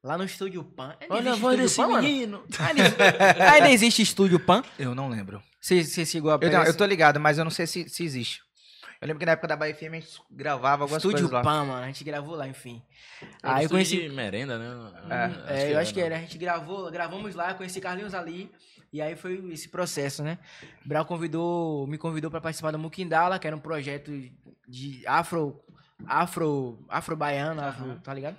lá 0.02 0.18
no 0.18 0.24
Estúdio 0.24 0.64
Pan. 0.64 0.96
Ainda 1.00 1.14
Olha 1.14 1.32
a 1.32 1.36
voz 1.36 1.56
desse 1.56 1.76
Pan, 1.76 2.00
menino. 2.00 2.42
Ainda, 2.58 3.52
ainda 3.52 3.70
existe 3.70 4.02
Estúdio 4.02 4.40
Pan? 4.40 4.64
Eu 4.76 4.92
não 4.94 5.08
lembro. 5.08 5.40
Você, 5.60 5.84
chegou 6.04 6.32
a 6.32 6.38
Eu, 6.40 6.50
não, 6.50 6.64
eu 6.64 6.76
tô 6.76 6.84
ligado, 6.84 7.20
mas 7.20 7.38
eu 7.38 7.44
não 7.44 7.50
sei 7.50 7.66
se, 7.66 7.88
se 7.88 8.02
existe. 8.02 8.40
Eu 9.00 9.06
lembro 9.06 9.18
que 9.18 9.26
na 9.26 9.32
época 9.32 9.48
da 9.48 9.56
Bahia 9.56 9.74
FM 9.74 9.82
a 9.82 10.00
gente 10.00 10.22
gravava 10.30 10.84
algumas 10.84 11.02
Estúdio 11.02 11.28
coisas 11.28 11.30
lá. 11.30 11.42
Pan, 11.42 11.64
mano. 11.64 11.82
A 11.82 11.86
gente 11.86 12.04
gravou 12.04 12.34
lá, 12.34 12.46
enfim. 12.46 12.82
Era 13.42 13.54
Aí 13.54 13.62
eu 13.62 13.66
estúdio 13.66 13.70
conheci... 13.70 14.08
de 14.08 14.14
merenda, 14.14 14.58
né? 14.58 15.44
É, 15.48 15.72
eu 15.72 15.78
acho 15.78 15.94
que 15.94 16.00
era. 16.00 16.16
A 16.16 16.20
gente 16.20 16.36
gravou, 16.36 16.90
gravamos 16.90 17.34
lá, 17.34 17.54
conheci 17.54 17.80
Carlinhos 17.80 18.12
ali. 18.12 18.52
E 18.92 19.00
aí 19.00 19.16
foi 19.16 19.42
esse 19.52 19.68
processo, 19.68 20.22
né? 20.22 20.38
Brau 20.84 21.06
convidou, 21.06 21.86
me 21.86 21.96
convidou 21.96 22.30
para 22.30 22.40
participar 22.40 22.72
do 22.72 22.78
Muquindala, 22.78 23.38
que 23.38 23.46
era 23.46 23.56
um 23.56 23.60
projeto 23.60 24.10
de 24.68 25.02
afro, 25.06 25.62
afro, 26.06 26.84
afro-baiano, 26.88 27.62
afro, 27.62 28.00
tá 28.00 28.12
ligado? 28.12 28.36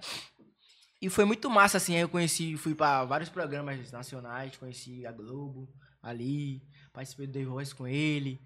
E 1.01 1.09
foi 1.09 1.25
muito 1.25 1.49
massa, 1.49 1.77
assim, 1.77 1.95
aí 1.95 2.01
eu 2.01 2.09
conheci, 2.09 2.55
fui 2.57 2.75
para 2.75 3.03
vários 3.05 3.29
programas 3.29 3.91
nacionais, 3.91 4.55
conheci 4.57 5.05
a 5.07 5.11
Globo 5.11 5.67
ali, 6.03 6.61
participei 6.93 7.25
do 7.25 7.33
The 7.33 7.45
Voice 7.45 7.73
com 7.73 7.87
ele, 7.87 8.39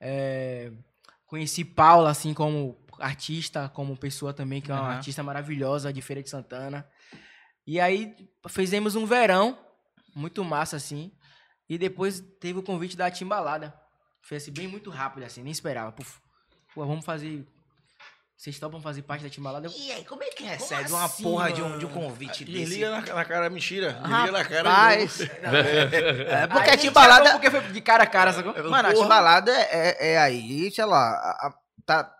é, 0.00 0.72
conheci 1.30 1.64
Paula, 1.64 2.10
assim, 2.10 2.34
como 2.34 2.76
artista, 2.98 3.68
como 3.68 3.96
pessoa 3.96 4.34
também, 4.34 4.60
que 4.60 4.68
é 4.68 4.74
uma 4.74 4.82
Aham. 4.82 4.96
artista 4.96 5.22
maravilhosa 5.22 5.92
de 5.92 6.02
Feira 6.02 6.20
de 6.20 6.28
Santana. 6.28 6.84
E 7.64 7.78
aí 7.78 8.16
fizemos 8.48 8.96
um 8.96 9.06
verão, 9.06 9.56
muito 10.12 10.44
massa, 10.44 10.74
assim, 10.74 11.12
e 11.68 11.78
depois 11.78 12.20
teve 12.40 12.58
o 12.58 12.64
convite 12.64 12.96
da 12.96 13.08
Timbalada. 13.08 13.72
Foi 14.20 14.38
assim, 14.38 14.50
bem 14.50 14.66
muito 14.66 14.90
rápido, 14.90 15.22
assim, 15.22 15.40
nem 15.40 15.52
esperava. 15.52 15.92
Puf, 15.92 16.18
pô, 16.74 16.84
vamos 16.84 17.04
fazer... 17.04 17.46
Vocês 18.40 18.58
topam 18.58 18.80
fazer 18.80 19.02
parte 19.02 19.22
da 19.22 19.28
Timbalada? 19.28 19.66
Eu- 19.68 19.72
E 19.76 19.92
aí, 19.92 20.02
como 20.02 20.22
é 20.22 20.28
que 20.28 20.42
recebe 20.44 20.62
recebe 20.62 20.88
uma 20.92 21.00
uma 21.00 21.04
assim, 21.04 21.22
porra 21.22 21.52
de 21.52 21.60
um, 21.60 21.76
de 21.76 21.84
um 21.84 21.90
convite 21.90 22.42
desse? 22.42 22.58
Desliga 22.58 22.90
na, 22.90 23.00
na 23.02 23.24
cara, 23.26 23.50
mentira. 23.50 23.92
Desliga 23.92 24.32
na 24.32 24.44
cara. 24.46 24.70
É 25.44 26.46
porque 26.46 26.70
Aí 26.70 26.74
a 26.74 26.78
Timbalada... 26.78 27.32
Porque 27.32 27.50
foi 27.50 27.60
de 27.60 27.80
cara 27.82 28.04
a 28.04 28.06
cara, 28.06 28.32
sacou? 28.32 28.54
Mano, 28.54 28.88
a 28.88 28.92
Porra. 28.92 28.94
Timbalada 29.02 29.52
é, 29.52 30.12
é 30.12 30.18
aí, 30.18 30.70
sei 30.70 30.86
lá, 30.86 31.10
a- 31.10 31.48
a- 31.48 31.54
tá, 31.84 32.10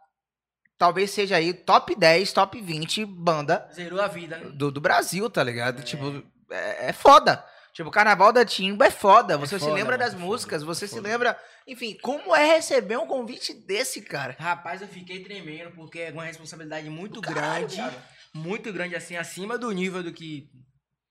talvez 0.76 1.10
seja 1.10 1.36
aí 1.36 1.54
top 1.54 1.94
10, 1.96 2.34
top 2.34 2.60
20 2.60 3.02
banda 3.06 3.66
Zerou 3.72 3.98
a 4.02 4.06
vida, 4.06 4.36
né? 4.36 4.50
do, 4.52 4.70
do 4.70 4.78
Brasil, 4.78 5.30
tá 5.30 5.42
ligado? 5.42 5.80
É. 5.80 5.82
Tipo, 5.82 6.22
é, 6.50 6.88
é 6.90 6.92
foda. 6.92 7.42
Tipo, 7.72 7.88
o 7.88 7.92
Carnaval 7.92 8.32
da 8.32 8.44
Timba 8.44 8.86
é 8.86 8.90
foda. 8.90 9.38
Você 9.38 9.58
se 9.58 9.64
foda, 9.64 9.74
lembra 9.74 9.96
das 9.96 10.14
é 10.14 10.16
músicas, 10.16 10.62
você 10.62 10.88
se 10.88 10.98
lembra. 11.00 11.38
Enfim, 11.66 11.96
como 12.02 12.34
é 12.34 12.54
receber 12.56 12.96
um 12.98 13.06
convite 13.06 13.54
desse, 13.54 14.02
cara? 14.02 14.36
Rapaz, 14.38 14.82
eu 14.82 14.88
fiquei 14.88 15.22
tremendo 15.22 15.70
porque 15.72 16.00
é 16.00 16.10
uma 16.10 16.24
responsabilidade 16.24 16.90
muito 16.90 17.20
Caralho, 17.20 17.66
grande. 17.66 17.76
cara. 17.76 18.04
Muito 18.34 18.72
grande, 18.72 18.96
assim, 18.96 19.16
acima 19.16 19.56
do 19.58 19.70
nível 19.70 20.02
do 20.02 20.12
que, 20.12 20.48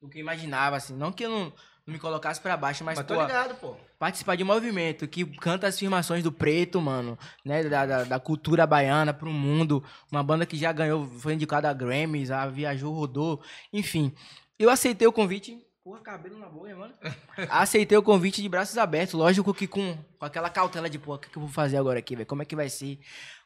do 0.01 0.09
que 0.09 0.17
eu 0.17 0.21
imaginava, 0.21 0.75
assim. 0.75 0.95
Não 0.95 1.11
que 1.11 1.25
eu 1.25 1.29
não, 1.29 1.53
não 1.85 1.93
me 1.93 1.99
colocasse 1.99 2.39
pra 2.39 2.55
baixo, 2.57 2.83
mas, 2.83 2.97
Mas 2.97 3.07
tô 3.07 3.15
pô, 3.15 3.21
ligado, 3.21 3.55
pô. 3.55 3.75
participar 3.97 4.35
de 4.35 4.43
um 4.43 4.47
movimento 4.47 5.07
que 5.07 5.25
canta 5.37 5.67
as 5.67 5.75
afirmações 5.75 6.23
do 6.23 6.31
preto, 6.31 6.79
mano, 6.81 7.17
né, 7.43 7.63
da, 7.63 7.85
da, 7.85 8.03
da 8.03 8.19
cultura 8.19 8.65
baiana 8.67 9.13
pro 9.13 9.31
mundo, 9.31 9.83
uma 10.11 10.23
banda 10.23 10.45
que 10.45 10.57
já 10.57 10.71
ganhou, 10.71 11.05
foi 11.19 11.33
indicada 11.33 11.69
a 11.69 11.73
Grammys, 11.73 12.31
a 12.31 12.47
viajou, 12.47 12.93
rodou, 12.93 13.41
enfim. 13.73 14.13
Eu 14.57 14.69
aceitei 14.69 15.07
o 15.07 15.13
convite, 15.13 15.57
porra, 15.89 16.01
cabelo 16.01 16.37
na 16.37 16.47
boca, 16.47 16.75
mano. 16.75 16.93
aceitei 17.49 17.97
o 17.97 18.03
convite 18.03 18.43
de 18.43 18.47
braços 18.47 18.77
abertos, 18.77 19.15
lógico 19.15 19.51
que 19.55 19.65
com, 19.65 19.97
com 20.19 20.25
aquela 20.25 20.47
cautela 20.47 20.87
de, 20.87 20.99
pô, 20.99 21.15
o 21.15 21.17
que, 21.17 21.31
que 21.31 21.37
eu 21.37 21.41
vou 21.41 21.49
fazer 21.49 21.77
agora 21.77 21.97
aqui, 21.97 22.15
velho? 22.15 22.27
Como 22.27 22.43
é 22.43 22.45
que 22.45 22.55
vai 22.55 22.69
ser 22.69 22.99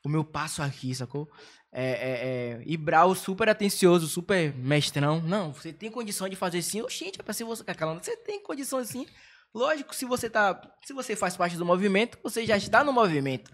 o 0.04 0.10
meu 0.10 0.26
passo 0.26 0.62
aqui, 0.62 0.94
sacou? 0.94 1.32
É, 1.72 1.86
é, 1.86 2.60
é, 2.60 2.64
e 2.66 2.76
Brau 2.76 3.16
super 3.16 3.48
atencioso, 3.48 4.08
super 4.08 4.54
mestrão. 4.56 5.22
Não, 5.22 5.54
você 5.54 5.72
tem 5.72 5.90
condição 5.90 6.28
de 6.28 6.36
fazer 6.36 6.62
sim. 6.62 6.82
Oxente, 6.82 7.20
é 7.20 7.24
pra 7.24 7.34
ser 7.34 7.46
você 7.46 7.64
calando. 7.64 8.04
Você 8.04 8.18
tem 8.18 8.44
condição 8.44 8.78
assim. 8.78 9.08
Lógico, 9.54 9.96
se 9.96 10.06
você 10.06 10.30
tá. 10.30 10.62
Se 10.86 10.94
você 10.94 11.16
faz 11.16 11.38
parte 11.38 11.56
do 11.56 11.66
movimento, 11.66 12.20
você 12.22 12.46
já 12.46 12.58
está 12.58 12.84
no 12.84 12.92
movimento. 12.92 13.50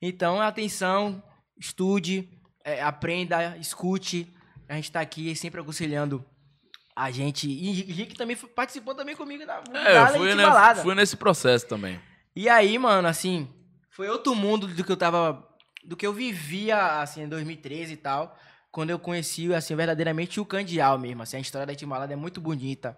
Então, 0.00 0.40
atenção, 0.40 1.22
estude, 1.56 2.28
é, 2.64 2.82
aprenda, 2.82 3.56
escute. 3.58 4.34
A 4.68 4.74
gente 4.74 4.90
tá 4.90 5.00
aqui 5.00 5.36
sempre 5.36 5.60
aconselhando 5.60 6.24
a 6.94 7.10
gente. 7.10 7.48
E 7.48 7.70
Rick 7.92 8.14
também 8.16 8.36
foi- 8.36 8.50
participou 8.50 8.94
também 8.94 9.16
comigo 9.16 9.44
da 9.46 9.62
É, 9.72 9.98
eu 9.98 10.06
fui, 10.18 10.34
né, 10.34 10.42
balada. 10.44 10.82
fui 10.82 10.94
nesse 10.94 11.16
processo 11.16 11.66
também. 11.66 12.00
E 12.34 12.48
aí, 12.48 12.78
mano, 12.78 13.08
assim, 13.08 13.48
foi 13.90 14.08
outro 14.08 14.34
mundo 14.34 14.66
do 14.66 14.84
que 14.84 14.92
eu 14.92 14.96
tava. 14.96 15.46
Do 15.84 15.96
que 15.96 16.06
eu 16.06 16.12
vivia, 16.12 17.00
assim, 17.00 17.22
em 17.22 17.28
2013 17.28 17.94
e 17.94 17.96
tal. 17.96 18.38
Quando 18.70 18.90
eu 18.90 18.98
conheci, 18.98 19.52
assim, 19.52 19.74
verdadeiramente 19.74 20.40
o 20.40 20.44
Candial 20.46 20.98
mesmo. 20.98 21.22
Assim, 21.22 21.36
a 21.36 21.40
história 21.40 21.66
da 21.66 21.74
Timbalada 21.74 22.12
é 22.12 22.16
muito 22.16 22.40
bonita. 22.40 22.96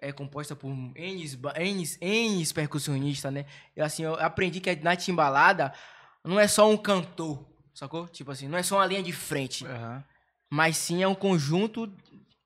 É 0.00 0.10
composta 0.10 0.56
por 0.56 0.68
N, 0.70 0.92
N, 0.96 1.84
N 2.00 2.46
percussionistas, 2.52 3.32
né? 3.32 3.44
E 3.76 3.80
assim, 3.80 4.02
eu 4.02 4.14
aprendi 4.16 4.58
que 4.60 4.74
na 4.76 4.96
Timbalada 4.96 5.72
não 6.24 6.40
é 6.40 6.48
só 6.48 6.68
um 6.68 6.76
cantor, 6.76 7.46
sacou? 7.72 8.08
Tipo 8.08 8.32
assim, 8.32 8.48
não 8.48 8.58
é 8.58 8.64
só 8.64 8.76
uma 8.78 8.86
linha 8.86 9.02
de 9.02 9.12
frente. 9.12 9.64
Mas 10.50 10.76
sim 10.76 11.02
é 11.04 11.06
um 11.08 11.14
conjunto 11.14 11.86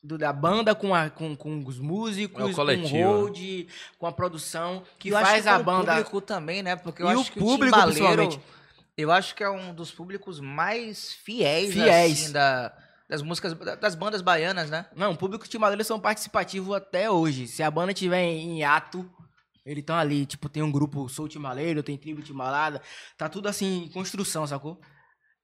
do- 0.07 0.16
da 0.18 0.32
banda 0.32 0.74
com, 0.74 0.94
a, 0.94 1.11
com, 1.11 1.34
com 1.36 1.59
os 1.66 1.78
músicos, 1.78 2.40
É 2.40 2.44
o 2.44 2.46
com 2.46 2.52
o 2.52 2.54
coletivo, 2.57 2.96
hold, 2.98 3.38
com 3.98 4.07
a 4.07 4.12
produção, 4.12 4.82
que 4.98 5.09
eu 5.11 5.16
acho 5.16 5.26
faz 5.30 5.42
que 5.42 5.48
a 5.48 5.59
banda. 5.59 5.92
O 5.92 5.96
público 5.96 6.20
também, 6.20 6.62
né? 6.62 6.76
Porque 6.76 7.02
eu 7.02 7.11
E 7.11 7.14
o 7.16 7.20
acho 7.20 7.32
que 7.32 7.38
público, 7.40 7.64
o 7.76 7.90
Timbaleiro, 7.92 8.16
principalmente. 8.28 8.40
eu 8.96 9.11
acho 9.12 9.34
que 9.34 9.42
é 9.44 9.50
um 9.50 9.74
dos 9.74 9.90
públicos 9.90 10.40
mais 10.40 11.12
fiéis, 11.12 11.72
Fiéis. 11.72 12.22
assim, 12.22 12.32
da, 12.32 12.72
das 13.09 13.20
músicas, 13.22 13.52
das 13.80 13.94
bandas 13.94 14.22
baianas, 14.22 14.70
né? 14.70 14.86
Não, 14.94 15.12
o 15.12 15.16
público 15.16 15.44
Madureira 15.59 15.84
são 15.84 15.98
participativos 16.00 16.74
até 16.74 17.11
hoje. 17.11 17.46
Se 17.46 17.62
a 17.62 17.70
banda 17.70 17.92
tiver 17.92 18.22
em, 18.22 18.59
em 18.59 18.64
ato, 18.64 19.09
eles 19.64 19.80
estão 19.82 19.96
ali. 19.96 20.24
Tipo, 20.26 20.48
tem 20.48 20.62
um 20.62 20.70
grupo 20.70 21.09
Sou 21.09 21.28
Timaleiro, 21.28 21.82
tem 21.82 21.96
Tribo 21.98 22.22
Timbalada. 22.22 22.80
Tá 23.18 23.28
tudo 23.28 23.48
assim 23.48 23.84
em 23.84 23.88
construção, 23.88 24.46
sacou? 24.46 24.80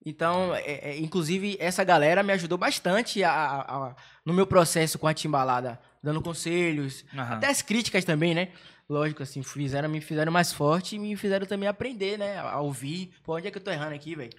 Então, 0.05 0.55
é- 0.55 0.90
é, 0.90 0.98
inclusive, 0.98 1.57
essa 1.61 1.84
galera 1.84 2.22
me 2.22 2.32
ajudou 2.32 2.59
bastante 2.59 3.22
a, 3.22 3.30
a- 3.32 3.61
a- 3.88 3.96
no 4.24 4.32
meu 4.34 4.46
processo 4.46 4.98
com 4.98 5.07
a 5.07 5.14
Timbalada, 5.14 5.80
dando 6.03 6.20
conselhos, 6.20 7.05
Aham. 7.14 7.36
até 7.36 7.48
as 7.48 7.62
críticas 7.62 8.05
também, 8.05 8.34
né? 8.34 8.48
Lógico, 8.88 9.22
assim, 9.22 9.42
fizeram, 9.42 9.88
me 9.88 10.00
fizeram 10.00 10.32
mais 10.32 10.53
forte 10.53 10.96
e 10.96 10.98
me 10.98 11.16
fizeram 11.16 11.46
também 11.46 11.68
aprender, 11.68 12.18
né? 12.18 12.38
A, 12.38 12.61
ouvir. 12.61 13.14
Pô, 13.22 13.36
onde 13.36 13.46
é 13.46 13.50
que 13.50 13.59
eu 13.59 13.62
tô 13.62 13.70
errando 13.70 13.94
aqui, 13.94 14.16
velho? 14.16 14.32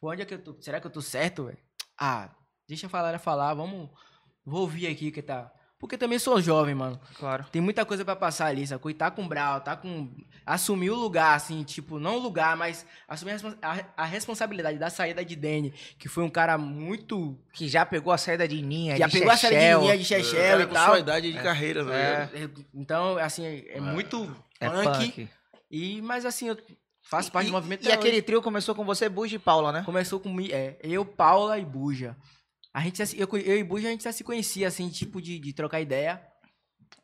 Pô, 0.00 0.10
onde 0.12 0.22
é 0.22 0.24
que 0.24 0.34
eu 0.34 0.38
tô. 0.42 0.56
Será 0.60 0.80
que 0.80 0.86
eu 0.86 0.90
tô 0.90 1.02
certo, 1.02 1.44
velho? 1.46 1.58
Ah, 1.98 2.30
deixa 2.68 2.86
a 2.86 2.90
galera 2.90 3.18
falar, 3.18 3.52
vamos. 3.54 3.90
Vou 4.46 4.60
ouvir 4.62 4.86
aqui 4.86 5.10
que 5.10 5.20
tá. 5.20 5.52
Porque 5.78 5.96
também 5.96 6.18
sou 6.18 6.40
jovem, 6.42 6.74
mano. 6.74 6.98
Claro. 7.18 7.44
Tem 7.52 7.62
muita 7.62 7.84
coisa 7.84 8.04
pra 8.04 8.16
passar 8.16 8.46
ali, 8.46 8.66
sacou? 8.66 8.90
E 8.90 8.94
tá 8.94 9.10
com 9.12 9.26
Brau, 9.28 9.60
tá 9.60 9.76
com. 9.76 10.10
Assumir 10.44 10.90
o 10.90 10.96
lugar, 10.96 11.36
assim, 11.36 11.62
tipo, 11.62 12.00
não 12.00 12.16
o 12.16 12.18
lugar, 12.18 12.56
mas 12.56 12.84
assumir 13.06 13.30
a, 13.30 13.34
respons- 13.34 13.56
a- 13.62 13.84
a 13.96 14.04
responsabilidade 14.04 14.78
da 14.78 14.90
saída 14.90 15.24
de 15.24 15.36
Danny, 15.36 15.72
que 15.98 16.08
foi 16.08 16.24
um 16.24 16.30
cara 16.30 16.58
muito. 16.58 17.38
Que 17.52 17.68
já 17.68 17.86
pegou 17.86 18.12
a 18.12 18.18
saída 18.18 18.48
de 18.48 18.60
Ninha, 18.60 18.96
Já 18.96 19.06
de 19.06 19.12
pegou 19.18 19.30
a 19.30 19.36
saída 19.36 19.56
de 19.56 19.62
Chechel. 19.62 19.80
linha 19.82 19.98
de 19.98 20.04
Chechel 20.04 20.40
Cara 20.42 20.62
e 20.62 20.66
com 20.66 20.74
tal. 20.74 20.86
sua 20.86 20.98
idade 20.98 21.32
de 21.32 21.38
carreira, 21.42 21.84
tá 21.84 21.94
É. 21.94 22.30
É, 22.34 22.50
Então, 22.74 23.16
assim, 23.18 23.44
é, 23.46 23.80
muito 23.80 24.36
É 24.58 24.68
punk. 24.68 24.84
punk. 25.12 25.28
E, 25.70 26.02
mas 26.02 26.24
assim, 26.26 26.48
eu 26.48 26.56
faço 27.02 27.30
parte 27.30 27.46
e, 27.46 27.50
do 27.50 27.54
movimento 27.54 27.84
E 27.84 27.86
até 27.86 27.94
aquele 27.94 28.20
trio 28.22 28.42
começou 28.42 28.74
com 28.74 28.84
você, 28.84 29.08
Buja 29.08 29.36
e 29.36 29.38
Paula, 29.38 29.70
né? 29.70 29.82
Começou 29.84 30.18
com 30.18 30.34
é, 30.50 30.76
eu, 30.82 31.04
Paula 31.04 31.56
e 31.58 31.64
Buja. 31.64 32.16
A 32.74 32.80
gente, 32.80 33.04
se- 33.06 33.18
eu, 33.18 33.28
eu 33.38 33.58
e 33.58 33.64
Buja, 33.64 33.88
a 33.88 33.90
gente 33.90 34.04
já 34.04 34.12
se 34.12 34.22
conhecia, 34.22 34.68
assim, 34.68 34.88
tipo, 34.88 35.20
de, 35.20 35.38
de 35.38 35.52
trocar 35.52 35.80
ideia. 35.80 36.20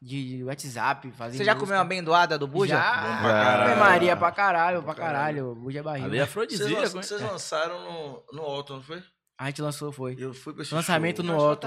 De 0.01 0.45
WhatsApp, 0.45 1.11
fazer 1.13 1.39
Você 1.39 1.45
já 1.45 1.53
música. 1.55 1.67
comeu 1.67 1.79
uma 1.79 1.85
bendoada 1.85 2.39
do 2.39 2.47
Buja? 2.47 2.75
Já. 2.77 2.97
Bom 2.97 3.23
pra 3.23 3.33
caralho. 3.33 3.71
Ave 3.73 3.81
Maria, 3.81 4.17
pra 4.17 4.31
caralho, 4.33 4.83
pra 4.83 4.95
caralho. 4.95 5.55
Buja 5.55 5.79
é 5.79 5.83
barriga. 5.83 6.07
Ali 6.07 6.17
é 6.19 6.21
Vocês, 6.21 6.29
afrodisíaco, 6.29 6.89
vocês 7.03 7.21
lançaram 7.23 7.81
no, 7.81 8.23
no 8.33 8.43
Otto, 8.47 8.75
não 8.75 8.83
foi? 8.83 9.03
A 9.39 9.47
gente 9.47 9.63
lançou, 9.63 9.91
foi. 9.91 10.15
Eu 10.19 10.35
fui 10.35 10.53
pra 10.53 10.63
esse 10.63 10.75
Lançamento 10.75 11.25
show. 11.25 11.33
no 11.35 11.57
que 11.57 11.67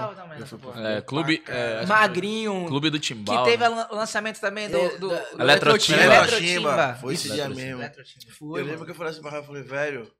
É, 0.78 1.00
clube, 1.02 1.42
é, 1.48 1.80
que 1.80 1.86
Magrinho. 1.86 2.66
Clube 2.66 2.90
do 2.90 2.98
Que 3.00 3.06
Timbal. 3.08 3.44
teve 3.44 3.68
né? 3.68 3.86
o 3.90 3.94
lançamento 3.94 4.40
também 4.40 4.70
do... 4.70 4.78
É, 4.78 4.98
do, 4.98 5.08
do 5.08 5.42
Eletrotimba. 5.42 6.00
Eletrotimba. 6.02 6.98
Foi 7.00 7.14
esse 7.14 7.30
dia 7.30 7.48
mesmo. 7.48 7.82
Foi, 8.38 8.60
eu 8.60 8.64
lembro 8.64 8.72
mano. 8.72 8.84
que 8.84 8.90
eu 8.92 8.94
falei 8.94 9.12
assim 9.12 9.20
pra 9.20 9.30
Rafa, 9.32 9.42
eu 9.42 9.46
falei, 9.46 9.62
velho, 9.64 10.10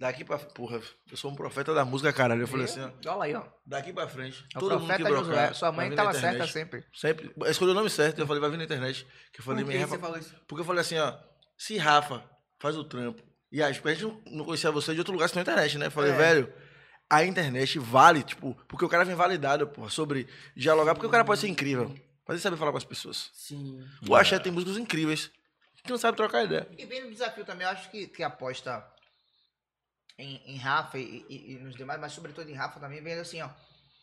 daqui 0.00 0.24
pra... 0.24 0.38
Porra, 0.38 0.80
eu 1.10 1.16
sou 1.16 1.30
um 1.30 1.34
profeta 1.36 1.72
da 1.74 1.84
música, 1.84 2.12
caralho. 2.12 2.40
Eu 2.42 2.48
falei 2.48 2.64
assim, 2.64 2.80
ó, 2.80 3.12
Olha 3.14 3.22
aí, 3.24 3.34
ó. 3.34 3.44
daqui 3.64 3.92
pra 3.92 4.08
frente, 4.08 4.44
É 4.54 4.58
o 4.58 4.60
todo 4.60 4.80
mundo 4.80 4.96
que 4.96 5.04
brocar, 5.04 5.54
Sua 5.54 5.70
mãe 5.70 5.94
tava 5.94 6.12
certa 6.14 6.46
sempre. 6.46 6.84
Sempre. 6.94 7.32
Eu 7.36 7.50
escolhi 7.50 7.70
o 7.70 7.74
nome 7.74 7.90
certo, 7.90 8.18
eu 8.18 8.26
falei, 8.26 8.40
vai 8.40 8.50
vir 8.50 8.56
na 8.56 8.64
internet. 8.64 9.06
Que 9.32 9.40
eu 9.40 9.44
falei, 9.44 9.62
Por 9.62 9.68
minha 9.72 9.84
que 9.84 9.90
você 9.90 9.98
falou 9.98 10.18
isso? 10.18 10.34
Porque 10.48 10.62
eu 10.62 10.64
falei 10.64 10.80
assim, 10.80 10.98
ó, 10.98 11.16
se 11.56 11.76
Rafa 11.76 12.24
faz 12.58 12.76
o 12.76 12.82
trampo, 12.84 13.22
e 13.52 13.62
aí, 13.62 13.70
a 13.70 13.72
gente 13.72 14.04
não- 14.26 14.44
conhecia 14.44 14.70
você 14.70 14.92
de 14.94 15.00
outro 15.00 15.12
lugar 15.12 15.28
senão 15.28 15.40
a 15.40 15.42
internet, 15.42 15.76
né? 15.76 15.86
Eu 15.86 15.90
falei, 15.90 16.12
É. 16.12 16.16
velho, 16.16 16.52
a 17.10 17.24
internet 17.24 17.78
vale, 17.78 18.22
tipo, 18.22 18.54
porque 18.68 18.84
o 18.84 18.88
cara 18.88 19.04
vem 19.04 19.14
validado, 19.16 19.66
porra, 19.66 19.90
sobre 19.90 20.26
dialogar, 20.56 20.94
porque 20.94 21.06
o 21.06 21.10
cara 21.10 21.24
pode 21.24 21.40
ser 21.40 21.48
incrível, 21.48 21.88
mas 22.26 22.34
ele 22.36 22.38
sabe 22.40 22.56
falar 22.56 22.70
com 22.70 22.78
as 22.78 22.84
pessoas. 22.84 23.28
Sim. 23.34 23.84
O 24.08 24.14
Axé 24.14 24.38
tem 24.38 24.52
músicos 24.52 24.78
incríveis, 24.78 25.30
que 25.82 25.90
não 25.90 25.98
sabe 25.98 26.16
trocar 26.16 26.44
ideia. 26.44 26.68
E 26.78 26.86
vem 26.86 27.02
no 27.04 27.10
desafio 27.10 27.44
também, 27.44 27.66
eu 27.66 27.72
acho 27.72 27.90
que, 27.90 28.06
que 28.06 28.22
aposta 28.22 28.86
em, 30.20 30.40
em 30.46 30.56
Rafa 30.56 30.98
e, 30.98 31.24
e- 31.28 31.52
e 31.54 31.58
nos 31.58 31.74
demais, 31.76 32.00
mas 32.00 32.12
sobretudo 32.12 32.48
em 32.50 32.54
Rafa 32.54 32.78
também, 32.78 33.02
vem 33.02 33.14
assim, 33.14 33.40
ó. 33.42 33.48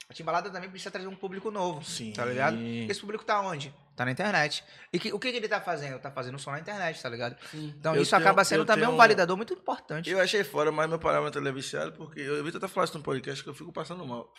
A 0.10 0.14
Timbalada 0.14 0.50
também 0.50 0.70
precisa 0.70 0.90
trazer 0.90 1.08
um 1.08 1.16
público 1.16 1.52
novo. 1.52 1.84
Sim. 1.84 2.14
Tá 2.14 2.24
ligado? 2.26 2.58
Esse 2.62 3.02
público 3.02 3.26
tá 3.26 3.42
onde? 3.42 3.74
Tá 3.94 4.06
na 4.06 4.12
internet. 4.12 4.64
E 4.94 4.98
que- 5.00 5.12
o 5.12 5.20
que, 5.20 5.32
que 5.32 5.38
ele 5.38 5.50
tá 5.50 5.60
fazendo? 5.60 6.00
Tá 6.00 6.10
fazendo 6.10 6.40
som 6.40 6.52
na 6.52 6.60
internet, 6.62 7.02
tá 7.02 7.10
ligado? 7.10 7.36
Sim. 7.52 7.74
Então 7.78 7.94
Eu 7.94 8.02
isso 8.04 8.12
tenho- 8.12 8.22
acaba 8.22 8.44
sendo 8.46 8.64
também 8.66 8.86
tenho- 8.86 8.94
um 8.94 8.98
validador 8.98 9.36
muito 9.36 9.54
importante. 9.54 10.10
Eu 10.10 10.20
achei 10.22 10.46
fora, 10.46 10.72
mas 10.72 10.88
meu 10.88 10.98
parâmetro 10.98 11.46
é 11.46 11.52
viciado, 11.52 11.92
porque 11.92 12.22
eu 12.22 12.38
evito 12.40 12.56
até 12.58 12.68
falar 12.70 12.86
isso 12.86 12.98
no 12.98 13.04
podcast, 13.04 13.44
que 13.44 13.50
eu 13.50 13.54
fico 13.54 13.74
passando 13.74 14.06
mal. 14.06 14.34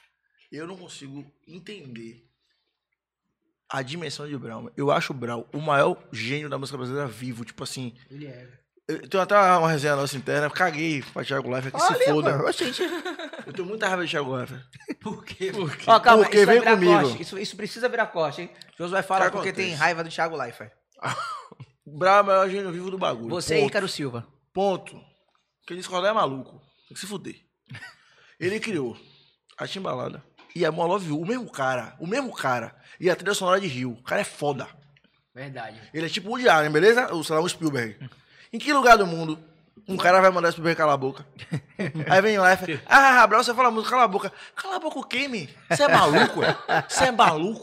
Eu 0.51 0.67
não 0.67 0.77
consigo 0.77 1.31
entender 1.47 2.25
a 3.71 3.83
dimensão 3.83 4.27
de 4.27 4.39
Brown. 4.39 4.71
Eu 4.75 4.91
acho 4.91 5.13
o 5.13 5.17
Brown 5.17 5.45
o 5.53 5.59
maior 5.61 6.03
gênio 6.11 6.49
da 6.49 6.57
música 6.57 6.79
brasileira 6.79 7.07
vivo, 7.07 7.45
tipo 7.45 7.63
assim... 7.63 7.95
Ele 8.11 8.27
é. 8.27 8.49
Eu 8.89 9.07
tenho 9.07 9.23
até 9.23 9.37
uma 9.37 9.71
resenha 9.71 9.95
nossa 9.95 10.17
interna, 10.17 10.47
eu 10.47 10.51
caguei 10.51 11.03
pra 11.13 11.23
Thiago 11.23 11.51
Leifert, 11.51 11.75
que 11.75 11.81
se 11.81 12.05
foda. 12.07 12.39
mano, 12.39 12.53
gente. 12.53 12.83
Eu 13.47 13.53
tenho 13.53 13.69
muita 13.69 13.87
raiva 13.87 14.03
de 14.05 14.11
Thiago 14.11 14.35
Leifert. 14.35 14.63
Por 14.99 15.25
quê? 15.27 15.53
Ó, 15.87 16.01
calma, 16.01 16.23
Porque 16.25 16.39
isso 16.39 16.47
vai 16.47 16.59
vem 16.61 16.65
comigo. 16.75 16.93
corte. 17.03 17.23
Isso, 17.23 17.39
isso 17.39 17.55
precisa 17.57 17.87
virar 17.89 18.07
corte, 18.07 18.43
hein? 18.43 18.51
Josué 18.79 19.03
fala 19.03 19.27
que 19.27 19.33
porque 19.33 19.51
acontece? 19.51 19.69
tem 19.69 19.77
raiva 19.77 20.03
do 20.03 20.11
Thiago 20.11 20.37
Leifert. 20.37 20.73
O 21.91 21.99
Brown 21.99 22.19
é 22.19 22.21
o 22.21 22.27
maior 22.27 22.51
gênio 22.51 22.71
vivo 22.71 22.91
do 22.91 22.99
bagulho. 22.99 23.31
Você 23.31 23.57
e 23.57 23.61
ponto. 23.61 23.71
Ícaro 23.71 23.89
Silva. 23.89 24.27
Ponto. 24.53 25.01
Quem 25.67 25.75
discordar 25.79 26.11
é 26.11 26.15
maluco. 26.15 26.61
Tem 26.87 26.93
que 26.95 27.01
se 27.01 27.07
fuder. 27.07 27.35
Ele 28.39 28.61
criou 28.61 28.95
a 29.57 29.67
Timbalada 29.67 30.23
e 30.55 30.67
a 30.67 30.71
Molove, 30.71 31.11
o 31.13 31.25
mesmo 31.25 31.51
cara, 31.51 31.97
o 31.99 32.07
mesmo 32.07 32.31
cara, 32.35 32.77
e 33.01 33.09
a 33.09 33.17
trilha 33.17 33.33
sonora 33.33 33.59
de 33.59 33.67
Rio. 33.67 33.93
O 33.93 34.03
cara 34.03 34.21
é 34.21 34.25
foda. 34.25 34.69
Verdade. 35.35 35.81
Ele 35.95 36.05
é 36.05 36.09
tipo 36.11 36.31
o 36.31 36.51
Allen, 36.51 36.71
beleza? 36.71 37.11
Ou 37.15 37.25
sei 37.25 37.35
lá, 37.37 37.41
o 37.41 37.49
Spielberg. 37.49 37.97
Em 38.53 38.59
que 38.59 38.73
lugar 38.73 38.97
do 38.97 39.07
mundo 39.07 39.39
um 39.87 39.97
cara 39.97 40.21
vai 40.21 40.31
mandar 40.31 40.49
o 40.49 40.53
Spielberg 40.53 40.77
calar 40.77 40.95
a 40.95 40.99
boca? 40.99 41.27
Aí 42.11 42.21
vem 42.21 42.39
lá 42.39 42.53
e 42.53 42.57
fala, 42.57 42.81
ah, 42.87 43.27
Brau, 43.27 43.43
você 43.43 43.55
fala 43.55 43.71
muito, 43.71 43.89
cala 43.89 44.05
a 44.05 44.09
boca. 44.09 44.33
Cala 44.55 44.77
a 44.77 44.79
boca 44.79 44.99
o 44.99 45.05
quê, 45.05 45.29
me? 45.29 45.49
Você 45.71 45.83
é 45.83 45.89
maluco, 45.89 46.43
é? 46.43 46.57
Você 46.89 47.05
é 47.05 47.11
maluco? 47.11 47.63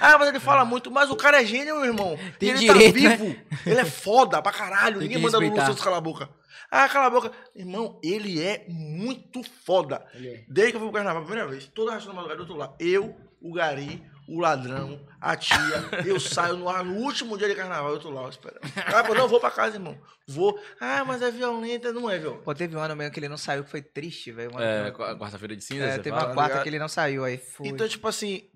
Ah, 0.00 0.18
mas 0.18 0.28
ele 0.28 0.40
fala 0.40 0.64
muito, 0.64 0.90
mas 0.90 1.10
o 1.10 1.16
cara 1.16 1.40
é 1.40 1.46
gênio, 1.46 1.76
meu 1.76 1.86
irmão. 1.86 2.18
Tem 2.38 2.50
ele 2.50 2.58
direito, 2.58 3.02
tá 3.02 3.08
né? 3.08 3.16
vivo. 3.16 3.36
Ele 3.66 3.80
é 3.80 3.84
foda 3.84 4.42
pra 4.42 4.52
caralho. 4.52 5.00
Ninguém 5.00 5.18
manda 5.18 5.38
respeitar. 5.38 5.66
Santos 5.66 5.82
calar 5.82 5.98
a 5.98 6.02
boca. 6.02 6.28
Ah, 6.70 6.88
cala 6.88 7.06
a 7.06 7.10
boca. 7.10 7.30
Irmão, 7.54 7.98
ele 8.02 8.42
é 8.42 8.64
muito 8.68 9.42
foda. 9.64 10.04
É. 10.14 10.42
Desde 10.48 10.72
que 10.72 10.76
eu 10.76 10.80
fui 10.80 10.88
pro 10.90 10.92
carnaval 10.92 11.22
a 11.22 11.24
primeira 11.24 11.48
vez, 11.48 11.66
toda 11.66 11.92
a 11.92 11.94
raça 11.94 12.06
da 12.08 12.12
madrugada 12.12 12.38
do 12.38 12.42
outro 12.42 12.56
lado. 12.56 12.74
Eu, 12.80 13.16
o 13.40 13.52
Gari, 13.52 14.02
o 14.26 14.40
ladrão, 14.40 15.00
a 15.20 15.36
tia. 15.36 15.58
Eu 16.06 16.18
saio 16.18 16.56
no 16.56 16.68
ar 16.68 16.84
no 16.84 16.94
último 16.96 17.36
dia 17.36 17.48
de 17.48 17.54
carnaval, 17.54 17.92
eu 17.92 17.98
tô 18.00 18.10
lá 18.10 18.28
esperando. 18.28 18.60
Ah, 18.86 19.04
pô, 19.04 19.14
não, 19.14 19.28
vou 19.28 19.38
pra 19.40 19.50
casa, 19.50 19.76
irmão. 19.76 19.98
Vou. 20.26 20.58
Ah, 20.80 21.04
mas 21.04 21.20
é 21.22 21.30
violenta, 21.30 21.92
não 21.92 22.08
é, 22.10 22.18
viu? 22.18 22.36
Pô, 22.38 22.54
teve 22.54 22.76
um 22.76 22.80
ano 22.80 22.96
mesmo 22.96 23.12
que 23.12 23.20
ele 23.20 23.28
não 23.28 23.36
saiu, 23.36 23.64
que 23.64 23.70
foi 23.70 23.82
triste, 23.82 24.32
velho. 24.32 24.50
É, 24.60 24.90
quarta-feira 24.90 25.54
de 25.56 25.62
cinza, 25.62 25.84
É, 25.84 25.98
teve 25.98 26.10
fala? 26.10 26.22
uma 26.22 26.28
tá 26.28 26.34
quarta 26.34 26.48
ligado? 26.52 26.62
que 26.62 26.68
ele 26.70 26.78
não 26.78 26.88
saiu 26.88 27.24
aí. 27.24 27.42
Então, 27.60 27.86
tipo 27.88 28.08
assim, 28.08 28.48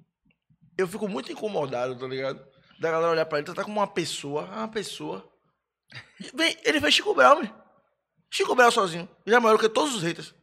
eu 0.76 0.86
fico 0.88 1.06
muito 1.08 1.30
incomodado, 1.30 1.96
tá 1.98 2.06
ligado? 2.06 2.40
Da 2.80 2.90
galera 2.90 3.12
olhar 3.12 3.26
pra 3.26 3.38
ele, 3.38 3.46
tratar 3.46 3.64
como 3.64 3.80
uma 3.80 3.86
pessoa, 3.86 4.48
ah, 4.52 4.58
uma 4.60 4.68
pessoa. 4.68 5.28
Vem, 6.34 6.56
ele 6.64 6.80
fez 6.80 6.94
Chico 6.94 7.14
meu. 7.14 7.50
Chico 8.30 8.54
Brau 8.54 8.70
sozinho. 8.70 9.08
Ele 9.26 9.34
é 9.34 9.40
maior 9.40 9.58
que 9.58 9.68
todos 9.68 9.94
os 9.94 10.02
haters. 10.02 10.34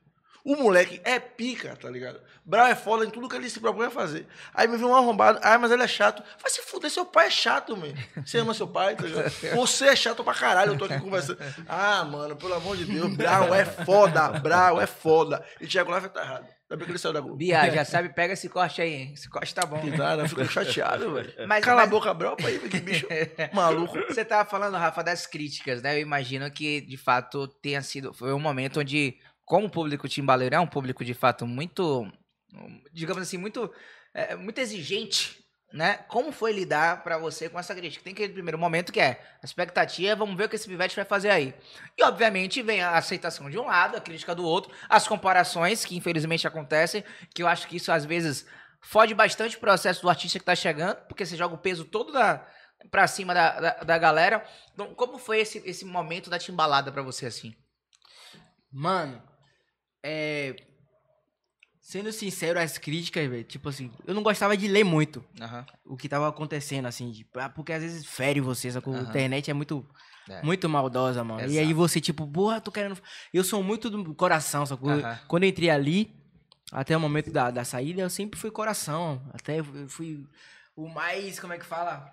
O 0.45 0.55
moleque 0.55 1.01
é 1.03 1.19
pica, 1.19 1.75
tá 1.75 1.89
ligado? 1.89 2.21
Brau 2.45 2.67
é 2.67 2.75
foda 2.75 3.03
em 3.03 3.09
tudo 3.09 3.27
que 3.27 3.35
ele 3.35 3.49
se 3.49 3.59
propõe 3.59 3.87
a 3.87 3.89
fazer. 3.89 4.27
Aí 4.53 4.67
me 4.67 4.77
vem 4.77 4.85
um 4.85 4.95
arrombado, 4.95 5.39
ah, 5.41 5.57
mas 5.57 5.71
ele 5.71 5.81
é 5.81 5.87
chato. 5.87 6.21
Vai 6.39 6.51
se 6.51 6.61
fuder, 6.61 6.91
seu 6.91 7.03
pai 7.03 7.25
é 7.25 7.29
chato, 7.31 7.75
meu. 7.75 7.91
Você 8.23 8.37
ama 8.37 8.53
seu 8.53 8.67
pai, 8.67 8.95
tá 8.95 9.03
ligado? 9.05 9.31
Você 9.55 9.87
é 9.87 9.95
chato 9.95 10.23
pra 10.23 10.35
caralho, 10.35 10.73
eu 10.73 10.77
tô 10.77 10.85
aqui 10.85 10.99
conversando. 10.99 11.39
Ah, 11.67 12.03
mano, 12.03 12.35
pelo 12.35 12.53
amor 12.53 12.77
de 12.77 12.85
Deus, 12.85 13.11
Brau 13.15 13.51
é 13.55 13.65
foda, 13.65 14.27
Brau 14.33 14.79
é 14.79 14.85
foda. 14.85 15.43
E 15.59 15.65
Thiago 15.65 15.91
Life 15.95 16.09
tá 16.09 16.21
errado. 16.21 16.45
Ainda 16.67 16.77
bem 16.77 16.85
que 16.85 16.91
ele 16.91 16.99
saiu 16.99 17.13
da 17.13 17.19
Globo. 17.21 17.37
Bia, 17.37 17.69
já 17.71 17.85
sabe, 17.85 18.09
pega 18.09 18.33
esse 18.33 18.47
corte 18.49 18.81
aí, 18.81 18.93
hein? 18.93 19.11
Esse 19.13 19.29
corte 19.29 19.53
tá 19.53 19.65
bom. 19.65 19.79
Que 19.79 19.91
nada, 19.97 20.23
eu 20.23 20.29
fico 20.29 20.45
chateado, 20.45 21.11
velho. 21.13 21.31
Cala 21.61 21.81
mas- 21.81 21.87
a 21.87 21.87
boca, 21.87 22.13
Brau, 22.13 22.35
pra 22.35 22.47
aí, 22.47 22.59
que 22.59 22.79
bicho 22.79 23.07
maluco. 23.53 23.97
Você 24.07 24.23
tava 24.25 24.47
falando, 24.49 24.75
Rafa, 24.77 25.03
das 25.03 25.25
críticas, 25.27 25.81
né? 25.81 25.95
Eu 25.95 26.01
imagino 26.01 26.49
que, 26.51 26.81
de 26.81 26.97
fato, 26.97 27.47
tenha 27.47 27.81
sido. 27.81 28.13
Foi 28.13 28.33
um 28.33 28.39
momento 28.39 28.79
onde, 28.79 29.15
como 29.45 29.67
o 29.67 29.71
público 29.71 30.09
timbaleiro 30.09 30.55
é 30.55 30.59
um 30.59 30.67
público, 30.67 31.05
de 31.05 31.13
fato, 31.13 31.45
muito. 31.45 32.11
Digamos 32.91 33.21
assim, 33.23 33.37
muito. 33.37 33.71
é, 34.13 34.35
muito 34.35 34.59
exigente, 34.59 35.37
né? 35.71 35.97
Como 36.07 36.31
foi 36.31 36.53
lidar 36.53 37.03
pra 37.03 37.17
você 37.17 37.49
com 37.49 37.59
essa 37.59 37.75
crítica? 37.75 38.03
Tem 38.03 38.13
aquele 38.13 38.33
primeiro 38.33 38.57
momento 38.57 38.91
que 38.91 38.99
é 38.99 39.21
a 39.41 39.45
expectativa, 39.45 40.15
vamos 40.15 40.35
ver 40.35 40.45
o 40.45 40.49
que 40.49 40.55
esse 40.55 40.67
pivete 40.67 40.95
vai 40.95 41.05
fazer 41.05 41.29
aí. 41.29 41.53
E, 41.97 42.03
obviamente, 42.03 42.61
vem 42.61 42.81
a 42.81 42.97
aceitação 42.97 43.49
de 43.49 43.59
um 43.59 43.65
lado, 43.65 43.97
a 43.97 44.01
crítica 44.01 44.33
do 44.33 44.45
outro, 44.45 44.73
as 44.89 45.07
comparações, 45.07 45.83
que 45.85 45.95
infelizmente 45.95 46.47
acontecem, 46.47 47.03
que 47.33 47.43
eu 47.43 47.47
acho 47.47 47.67
que 47.67 47.75
isso 47.75 47.91
às 47.91 48.05
vezes 48.05 48.47
fode 48.81 49.13
bastante 49.13 49.57
o 49.57 49.59
processo 49.59 50.01
do 50.01 50.09
artista 50.09 50.39
que 50.39 50.45
tá 50.45 50.55
chegando, 50.55 50.95
porque 51.07 51.25
você 51.25 51.35
joga 51.35 51.55
o 51.55 51.59
peso 51.59 51.83
todo 51.83 52.13
da, 52.13 52.47
pra 52.89 53.07
cima 53.07 53.33
da, 53.33 53.59
da, 53.59 53.71
da 53.83 53.97
galera. 53.97 54.45
Então, 54.73 54.95
como 54.95 55.17
foi 55.17 55.39
esse, 55.39 55.61
esse 55.65 55.83
momento 55.83 56.29
da 56.29 56.39
timbalada 56.39 56.91
pra 56.91 57.01
você, 57.01 57.25
assim? 57.25 57.53
Mano, 58.71 59.21
é. 60.05 60.55
Sendo 61.81 62.11
sincero, 62.11 62.59
as 62.59 62.79
críticas, 62.79 63.29
velho, 63.29 63.43
tipo 63.43 63.69
assim, 63.69 63.91
eu 64.07 64.15
não 64.15 64.23
gostava 64.23 64.57
de 64.57 64.67
ler 64.67 64.83
muito 64.83 65.23
o 65.85 65.95
que 65.95 66.09
tava 66.09 66.27
acontecendo, 66.27 66.87
assim, 66.87 67.11
tipo, 67.11 67.37
ah, 67.39 67.47
porque 67.47 67.71
às 67.71 67.83
vezes 67.83 68.03
fere 68.07 68.41
você? 68.41 68.69
A 68.69 68.71
Aham. 68.89 69.01
internet 69.03 69.51
é 69.51 69.53
muito, 69.53 69.87
É. 70.27 70.41
muito 70.41 70.67
maldosa, 70.67 71.23
mano. 71.23 71.41
E 71.41 71.43
Exato. 71.43 71.59
aí 71.67 71.73
você, 71.73 72.01
tipo, 72.01 72.25
porra, 72.25 72.59
tô 72.59 72.71
querendo. 72.71 72.99
Eu 73.31 73.43
sou 73.43 73.61
muito 73.61 73.87
do 73.91 74.15
coração, 74.15 74.65
sacou? 74.65 74.89
Aham. 74.93 75.19
Quando 75.27 75.43
eu 75.43 75.49
entrei 75.49 75.69
ali, 75.69 76.11
até 76.71 76.97
o 76.97 76.99
momento 76.99 77.31
da, 77.31 77.51
da 77.51 77.63
saída, 77.63 78.01
eu 78.01 78.09
sempre 78.09 78.39
fui 78.39 78.49
coração. 78.49 79.21
Até 79.31 79.59
eu 79.59 79.87
fui 79.87 80.25
o 80.75 80.89
mais, 80.89 81.39
como 81.39 81.53
é 81.53 81.59
que 81.59 81.65
fala? 81.65 82.11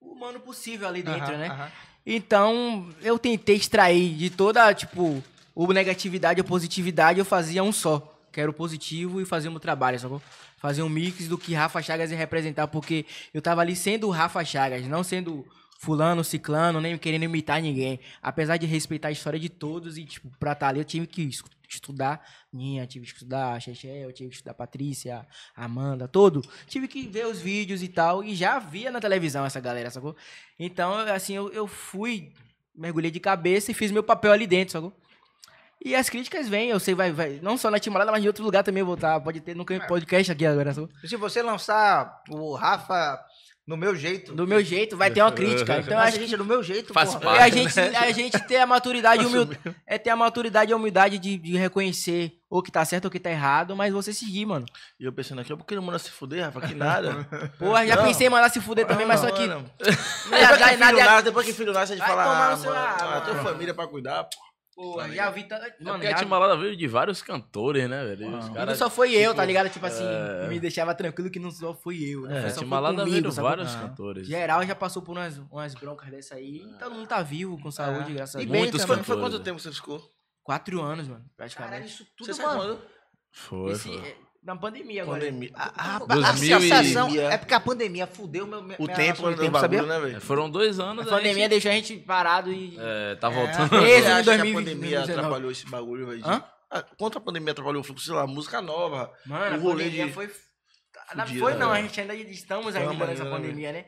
Humano 0.00 0.40
possível 0.40 0.88
ali 0.88 1.02
dentro, 1.02 1.36
né? 1.36 1.70
Então, 2.06 2.90
eu 3.02 3.18
tentei 3.18 3.56
extrair 3.56 4.14
de 4.16 4.30
toda, 4.30 4.72
tipo, 4.74 5.22
o 5.54 5.72
negatividade 5.72 6.40
ou 6.40 6.46
positividade, 6.46 7.18
eu 7.18 7.24
fazia 7.24 7.62
um 7.62 7.72
só. 7.72 8.10
Que 8.32 8.40
era 8.40 8.50
o 8.50 8.54
positivo 8.54 9.20
e 9.20 9.24
fazia 9.24 9.48
o 9.48 9.52
meu 9.52 9.60
trabalho, 9.60 9.98
sacou? 9.98 10.20
Fazer 10.56 10.82
um 10.82 10.88
mix 10.88 11.28
do 11.28 11.38
que 11.38 11.54
Rafa 11.54 11.80
Chagas 11.80 12.10
ia 12.10 12.16
representar, 12.16 12.66
porque 12.66 13.06
eu 13.32 13.40
tava 13.40 13.60
ali 13.60 13.76
sendo 13.76 14.10
Rafa 14.10 14.44
Chagas, 14.44 14.84
não 14.88 15.04
sendo 15.04 15.46
fulano, 15.78 16.24
ciclano, 16.24 16.80
nem 16.80 16.98
querendo 16.98 17.22
imitar 17.24 17.62
ninguém. 17.62 18.00
Apesar 18.20 18.56
de 18.56 18.66
respeitar 18.66 19.08
a 19.08 19.12
história 19.12 19.38
de 19.38 19.48
todos 19.48 19.96
e, 19.98 20.04
tipo, 20.04 20.28
pra 20.40 20.50
estar 20.52 20.68
ali 20.68 20.80
eu 20.80 20.84
tive 20.84 21.06
que 21.06 21.22
es- 21.22 21.44
estudar 21.68 22.26
minha, 22.52 22.84
tive 22.88 23.04
que 23.06 23.12
estudar 23.12 23.52
a 23.52 23.60
Chechel, 23.60 24.10
tive 24.12 24.30
que 24.30 24.34
estudar 24.36 24.50
a 24.52 24.54
Patrícia, 24.54 25.24
a 25.54 25.64
Amanda, 25.64 26.08
todo. 26.08 26.42
Tive 26.66 26.88
que 26.88 27.06
ver 27.06 27.26
os 27.26 27.40
vídeos 27.40 27.82
e 27.84 27.88
tal, 27.88 28.24
e 28.24 28.34
já 28.34 28.58
via 28.58 28.90
na 28.90 29.00
televisão 29.00 29.44
essa 29.44 29.60
galera, 29.60 29.90
sacou? 29.90 30.16
Então, 30.58 30.92
assim, 31.00 31.34
eu, 31.34 31.52
eu 31.52 31.66
fui, 31.68 32.32
mergulhei 32.74 33.10
de 33.12 33.20
cabeça 33.20 33.70
e 33.70 33.74
fiz 33.74 33.92
meu 33.92 34.02
papel 34.02 34.32
ali 34.32 34.46
dentro, 34.46 34.72
sacou? 34.72 34.92
E 35.84 35.94
as 35.94 36.08
críticas 36.08 36.48
vêm, 36.48 36.70
eu 36.70 36.80
sei, 36.80 36.94
vai, 36.94 37.12
vai, 37.12 37.38
não 37.42 37.56
só 37.58 37.70
na 37.70 37.78
Timbalada, 37.78 38.10
mas 38.10 38.24
em 38.24 38.26
outro 38.26 38.44
lugar 38.44 38.62
também 38.62 38.82
vou 38.82 38.94
estar. 38.94 39.20
Pode 39.20 39.40
ter 39.40 39.54
no 39.54 39.64
podcast 39.64 40.32
aqui 40.32 40.46
agora? 40.46 40.72
Se 41.04 41.16
você 41.16 41.42
lançar 41.42 42.22
o 42.30 42.54
Rafa 42.54 43.18
no 43.66 43.78
meu 43.78 43.96
jeito. 43.96 44.34
Do 44.34 44.46
meu 44.46 44.62
jeito, 44.62 44.96
vai 44.96 45.10
ter 45.10 45.22
uma 45.22 45.32
crítica. 45.32 45.78
Então, 45.78 45.98
que 46.04 46.10
gente, 46.12 46.36
do 46.36 46.44
meu 46.44 46.62
jeito, 46.62 46.92
Faz 46.92 47.14
porra. 47.14 47.20
parte. 47.20 47.40
é 47.40 47.42
a 47.44 47.48
gente, 47.48 47.80
a 47.96 48.12
gente 48.12 48.38
ter 48.46 48.56
a 48.58 48.66
maturidade 48.66 49.22
e 49.22 49.26
humildade. 49.26 49.58
É 49.86 49.96
ter 49.96 50.10
a 50.10 50.16
maturidade 50.16 50.70
e 50.70 50.74
a 50.74 50.76
humildade 50.76 51.18
de, 51.18 51.38
de 51.38 51.56
reconhecer 51.56 52.38
o 52.50 52.62
que 52.62 52.70
tá 52.70 52.84
certo 52.84 53.06
ou 53.06 53.08
o 53.08 53.10
que 53.10 53.18
tá 53.18 53.30
errado, 53.30 53.74
mas 53.74 53.92
você 53.92 54.12
seguir, 54.12 54.44
mano. 54.44 54.66
E 55.00 55.04
eu 55.04 55.12
pensando 55.12 55.40
aqui, 55.40 55.56
por 55.56 55.64
que 55.64 55.74
não 55.74 55.82
manda 55.82 55.98
se 55.98 56.10
fuder, 56.10 56.44
Rafa? 56.44 56.60
Que 56.60 56.74
nada. 56.74 57.26
Porra, 57.58 57.86
já 57.86 57.96
Não. 57.96 58.04
pensei 58.04 58.26
em 58.26 58.30
mandar 58.30 58.50
se 58.50 58.60
fuder 58.60 58.86
também, 58.86 59.06
mas 59.06 59.20
só 59.20 59.30
que. 59.30 59.46
Não, 59.46 59.60
Não 59.60 59.66
Depois 60.30 60.70
que 60.70 60.76
nada. 60.76 60.86
filho 60.86 61.04
nasce, 61.04 61.24
depois 61.24 61.46
que 61.46 61.52
filho 61.54 61.72
nasce, 61.72 61.92
a 61.94 61.96
gente 61.96 62.06
fala, 62.06 62.22
ah, 62.22 62.56
mano, 62.56 62.70
ah, 62.70 63.16
ah, 63.16 63.20
tua 63.22 63.34
família 63.36 63.72
pra 63.72 63.86
cuidar, 63.86 64.28
pô. 64.74 64.92
Porra, 64.94 65.08
já 65.12 65.30
vi 65.30 65.44
tanto. 65.44 65.64
É 65.64 65.74
Mano, 65.80 65.98
porque 65.98 66.06
a. 66.06 66.14
Timbalada 66.16 66.56
veio 66.56 66.76
de 66.76 66.86
vários 66.86 67.22
cantores, 67.22 67.88
né, 67.88 68.04
velho? 68.04 68.30
E 68.30 68.34
os 68.34 68.46
E 68.46 68.52
caras, 68.52 68.78
não 68.78 68.86
só 68.86 68.90
foi 68.90 69.12
eu, 69.12 69.20
tipo, 69.30 69.34
tá 69.36 69.44
ligado? 69.44 69.70
Tipo 69.70 69.86
assim, 69.86 70.04
é. 70.04 70.48
me 70.48 70.58
deixava 70.60 70.94
tranquilo 70.94 71.30
que 71.30 71.38
não 71.38 71.50
só 71.50 71.74
fui 71.74 72.02
eu. 72.04 72.22
Né? 72.22 72.42
É, 72.44 72.48
a 72.48 72.52
Timbalada 72.52 73.04
veio 73.04 73.30
sacou? 73.32 73.50
vários 73.50 73.74
Ah. 73.74 73.78
cantores. 73.80 74.26
Geral 74.26 74.62
já 74.66 74.74
passou 74.74 75.02
por 75.02 75.12
umas, 75.12 75.38
umas 75.50 75.74
broncas 75.74 76.10
dessa 76.10 76.34
aí. 76.34 76.62
e 76.64 76.78
Todo 76.78 76.94
mundo 76.94 77.06
tá 77.06 77.22
vivo, 77.22 77.60
com 77.60 77.70
saúde, 77.70 78.10
Ah. 78.12 78.14
graças 78.14 78.36
a 78.36 78.42
E 78.42 78.46
Deus. 78.46 78.52
bem 78.52 78.60
Muitos 78.62 78.80
Foi, 78.82 78.88
também. 78.88 79.04
foi 79.04 79.14
cantores, 79.16 79.34
quanto 79.34 79.38
né? 79.40 79.44
tempo 79.52 79.60
você 79.60 79.72
ficou? 79.72 80.02
Quatro 80.42 80.82
anos, 80.82 81.08
mano, 81.08 81.20
Caralho, 81.20 81.34
praticamente. 81.36 81.86
isso 81.86 82.06
tudo, 82.16 82.26
Você 82.26 82.34
sabe 82.34 82.58
mano. 82.58 82.76
quando? 82.76 82.86
Foi, 83.32 83.72
Esse- 83.72 83.88
foi. 83.98 84.16
É, 84.44 84.46
na 84.46 84.56
pandemia 84.56 85.02
agora. 85.02 85.20
Pandemia. 85.20 85.50
A, 85.54 85.92
a, 85.92 85.96
a 85.96 85.98
2000 86.06 86.58
e- 86.58 86.60
sensação 86.68 87.08
é 87.20 87.36
porque 87.38 87.54
a 87.54 87.60
pandemia 87.60 88.06
fudeu 88.06 88.46
meu, 88.46 88.62
minha 88.62 88.76
O 88.78 88.86
tempo, 88.86 89.22
do 89.22 89.36
bagulho, 89.36 89.60
sabia? 89.60 89.82
né, 89.82 89.96
É, 89.96 90.00
velho? 90.00 90.20
Foram 90.20 90.50
dois 90.50 90.78
A 90.78 90.84
anos. 90.84 91.04
pandemia 91.06 91.30
a 91.32 91.34
gente, 91.34 91.48
deixou 91.50 91.70
a 91.70 91.74
gente 91.74 91.96
parado 91.98 92.52
e. 92.52 92.76
é, 92.78 93.14
tá 93.16 93.30
É. 93.30 93.34
voltando. 93.34 93.74
Acha 93.76 94.18
que 94.18 94.22
2020, 94.22 94.26
a 94.26 94.54
pandemia 94.54 94.54
2019. 94.98 95.12
atrapalhou 95.12 95.50
esse 95.50 95.66
bagulho, 95.68 96.06
velho? 96.06 96.22
Hã? 96.26 96.44
Ah, 96.70 96.82
Quanto 96.98 97.18
a 97.18 97.20
pandemia 97.20 97.52
atrapalhou 97.52 97.80
o 97.80 97.84
fluxo, 97.84 98.04
sei 98.06 98.14
lá, 98.14 98.26
música 98.26 98.60
nova. 98.60 99.12
Mano, 99.26 99.56
o 99.56 99.60
a 99.60 99.62
rolê 99.62 99.84
pandemia 99.84 100.06
de- 100.06 100.12
foi. 100.12 100.28
Fudido, 100.28 101.38
foi 101.40 101.52
né, 101.52 101.58
não, 101.58 101.70
a 101.70 101.80
gente 101.82 102.00
ainda 102.00 102.14
estamos 102.14 102.72
Tamo 102.74 102.90
ainda 102.90 103.06
nessa 103.06 103.22
ainda, 103.22 103.24
né, 103.24 103.30
pandemia, 103.30 103.72
né? 103.72 103.84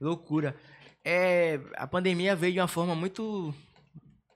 Loucura. 0.00 0.56
É, 1.04 1.60
a 1.76 1.86
pandemia 1.86 2.34
veio 2.34 2.54
de 2.54 2.60
uma 2.60 2.66
forma 2.68 2.94
muito 2.94 3.54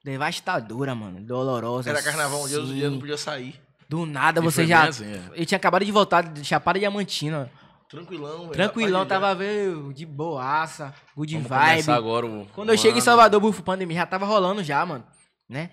devastadora, 0.05 0.95
mano. 0.95 1.21
Dolorosa. 1.21 1.91
Era 1.91 2.03
carnaval 2.03 2.43
um 2.45 2.49
dia, 2.49 2.59
outro 2.59 2.73
dia 2.75 2.89
não 2.91 2.99
podia 2.99 3.17
sair. 3.17 3.61
Do 3.91 4.07
nada 4.07 4.41
E 4.41 4.45
você 4.45 4.65
já. 4.67 4.85
assim, 4.85 5.05
é. 5.05 5.21
Eu 5.35 5.45
tinha 5.45 5.57
acabado 5.57 5.85
de 5.85 5.91
voltar 5.91 6.23
de 6.23 6.45
Chapada 6.45 6.79
Diamantina. 6.79 7.51
Tranquilão, 7.89 8.43
velho. 8.43 8.53
Tranquilão, 8.53 9.01
Rapaz, 9.03 9.09
tava 9.21 9.35
veio 9.35 9.93
de 9.93 10.07
boaça, 10.07 10.95
good 11.17 11.35
Vamos 11.35 11.49
vibe. 11.49 11.91
agora 11.91 12.25
o 12.25 12.47
Quando 12.55 12.69
eu 12.71 12.79
chego 12.79 12.97
em. 12.97 13.01
Salvador, 13.01 13.41
bufo, 13.41 13.65
pandemia 13.65 13.97
já 13.97 14.07
tava 14.07 14.25
rolando 14.27 14.63
já, 14.63 14.87
mano. 14.87 15.05
Né? 15.49 15.71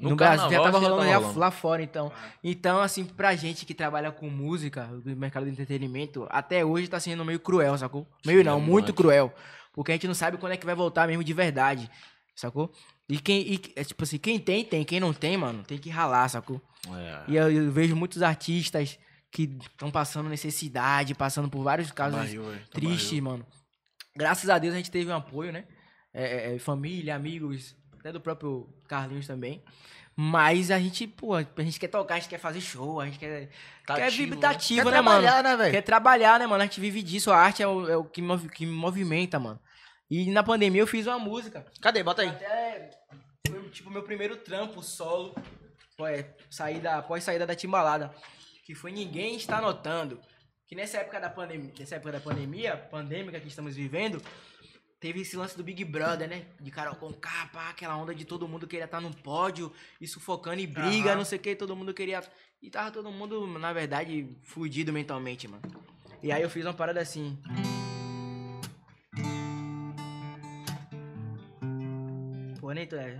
No 0.00 0.10
No, 0.10 0.16
Brasil 0.16 0.50
já 0.50 0.60
tava 0.60 0.78
rolando 0.80 1.04
já 1.08 1.16
rolando. 1.18 1.38
lá 1.38 1.52
fora, 1.52 1.80
então. 1.80 2.10
Então, 2.42 2.80
assim, 2.80 3.04
pra 3.04 3.36
gente 3.36 3.64
que 3.64 3.72
trabalha 3.72 4.10
com 4.10 4.28
música, 4.28 4.86
do 5.04 5.14
mercado 5.16 5.44
de 5.44 5.52
entretenimento, 5.52 6.26
até 6.30 6.64
hoje 6.64 6.88
tá 6.88 6.98
sendo 6.98 7.24
meio 7.24 7.38
cruel, 7.38 7.78
sacou? 7.78 8.04
Meio 8.26 8.42
não, 8.42 8.54
é 8.54 8.60
muito 8.60 8.70
muito. 8.70 8.94
cruel. 8.94 9.32
Porque 9.72 9.92
a 9.92 9.94
gente 9.94 10.08
não 10.08 10.14
sabe 10.14 10.38
quando 10.38 10.54
é 10.54 10.56
que 10.56 10.66
vai 10.66 10.74
voltar 10.74 11.06
mesmo 11.06 11.22
de 11.22 11.32
verdade, 11.32 11.88
sacou? 12.40 12.72
E 13.08 13.18
quem, 13.18 13.54
e, 13.54 13.60
é 13.76 13.84
tipo 13.84 14.02
assim, 14.02 14.18
quem 14.18 14.38
tem, 14.38 14.64
tem. 14.64 14.84
Quem 14.84 15.00
não 15.00 15.12
tem, 15.12 15.36
mano, 15.36 15.62
tem 15.64 15.78
que 15.78 15.90
ralar, 15.90 16.28
sacou? 16.28 16.60
É. 16.88 17.24
E 17.28 17.36
eu, 17.36 17.50
eu 17.50 17.70
vejo 17.70 17.94
muitos 17.94 18.22
artistas 18.22 18.98
que 19.30 19.42
estão 19.60 19.90
passando 19.90 20.28
necessidade, 20.28 21.14
passando 21.14 21.48
por 21.48 21.62
vários 21.62 21.90
casos 21.92 22.18
barril, 22.18 22.44
tristes, 22.70 23.10
barril. 23.10 23.22
mano. 23.24 23.46
Graças 24.16 24.50
a 24.50 24.58
Deus 24.58 24.74
a 24.74 24.76
gente 24.76 24.90
teve 24.90 25.10
um 25.10 25.14
apoio, 25.14 25.52
né? 25.52 25.64
É, 26.12 26.24
é, 26.24 26.56
é, 26.56 26.58
família, 26.58 27.14
amigos, 27.14 27.76
até 27.98 28.10
do 28.10 28.20
próprio 28.20 28.68
Carlinhos 28.88 29.26
também. 29.26 29.62
Mas 30.16 30.70
a 30.70 30.78
gente, 30.78 31.06
pô, 31.06 31.34
a 31.34 31.44
gente 31.58 31.78
quer 31.78 31.88
tocar, 31.88 32.14
a 32.14 32.18
gente 32.18 32.28
quer 32.28 32.38
fazer 32.38 32.60
show, 32.60 33.00
a 33.00 33.06
gente 33.06 33.18
quer. 33.18 33.48
Tá 33.86 33.94
quer 33.94 34.06
ativo, 34.08 34.22
viver 34.22 34.34
né? 34.34 34.40
tá 34.40 34.50
ativo, 34.50 34.82
Quer 34.82 34.90
né, 34.90 35.00
mano? 35.00 35.22
trabalhar, 35.22 35.56
né? 35.56 35.70
Quer 35.70 35.82
trabalhar, 35.82 36.38
né, 36.38 36.46
mano? 36.46 36.62
A 36.62 36.66
gente 36.66 36.80
vive 36.80 37.02
disso, 37.02 37.30
a 37.30 37.36
arte 37.36 37.62
é 37.62 37.66
o, 37.66 37.88
é 37.88 37.96
o 37.96 38.04
que, 38.04 38.20
move, 38.20 38.48
que 38.48 38.66
me 38.66 38.72
movimenta, 38.72 39.38
mano. 39.38 39.58
E 40.10 40.30
na 40.30 40.42
pandemia 40.42 40.82
eu 40.82 40.86
fiz 40.86 41.06
uma 41.06 41.18
música. 41.18 41.64
Cadê? 41.80 42.02
Bota 42.02 42.22
aí. 42.22 42.28
Até 42.28 42.90
foi 43.48 43.68
tipo 43.70 43.90
meu 43.90 44.02
primeiro 44.02 44.36
trampo 44.36 44.82
solo, 44.82 45.34
é, 46.00 46.24
saída, 46.50 46.96
após 46.96 47.22
saída 47.22 47.46
da 47.46 47.54
Timbalada, 47.54 48.12
que 48.64 48.74
foi 48.74 48.90
ninguém 48.90 49.36
está 49.36 49.60
notando 49.60 50.20
que 50.66 50.76
nessa 50.76 50.98
época 50.98 51.18
da 51.18 51.28
pandemia, 51.28 51.72
nessa 51.76 51.96
época 51.96 52.12
da 52.12 52.20
pandemia, 52.20 52.76
pandêmica 52.76 53.40
que 53.40 53.48
estamos 53.48 53.74
vivendo, 53.74 54.22
teve 55.00 55.20
esse 55.20 55.36
lance 55.36 55.56
do 55.56 55.64
Big 55.64 55.84
Brother, 55.84 56.28
né? 56.28 56.46
De 56.60 56.70
Carol 56.70 56.94
com 56.94 57.12
capa, 57.12 57.70
aquela 57.70 57.96
onda 57.96 58.14
de 58.14 58.24
todo 58.24 58.46
mundo 58.46 58.68
queria 58.68 58.84
estar 58.84 59.00
no 59.00 59.12
pódio 59.12 59.72
e 60.00 60.06
sufocando 60.06 60.60
e 60.60 60.68
briga, 60.68 61.10
Aham. 61.10 61.16
não 61.16 61.24
sei 61.24 61.38
o 61.38 61.42
que, 61.42 61.56
todo 61.56 61.74
mundo 61.74 61.92
queria. 61.92 62.22
E 62.62 62.70
tava 62.70 62.92
todo 62.92 63.10
mundo, 63.10 63.46
na 63.58 63.72
verdade, 63.72 64.28
fudido 64.44 64.92
mentalmente, 64.92 65.48
mano. 65.48 65.62
E 66.22 66.30
aí 66.30 66.40
eu 66.40 66.50
fiz 66.50 66.64
uma 66.64 66.74
parada 66.74 67.00
assim. 67.00 67.36
Tu 72.72 72.94
é. 72.94 73.18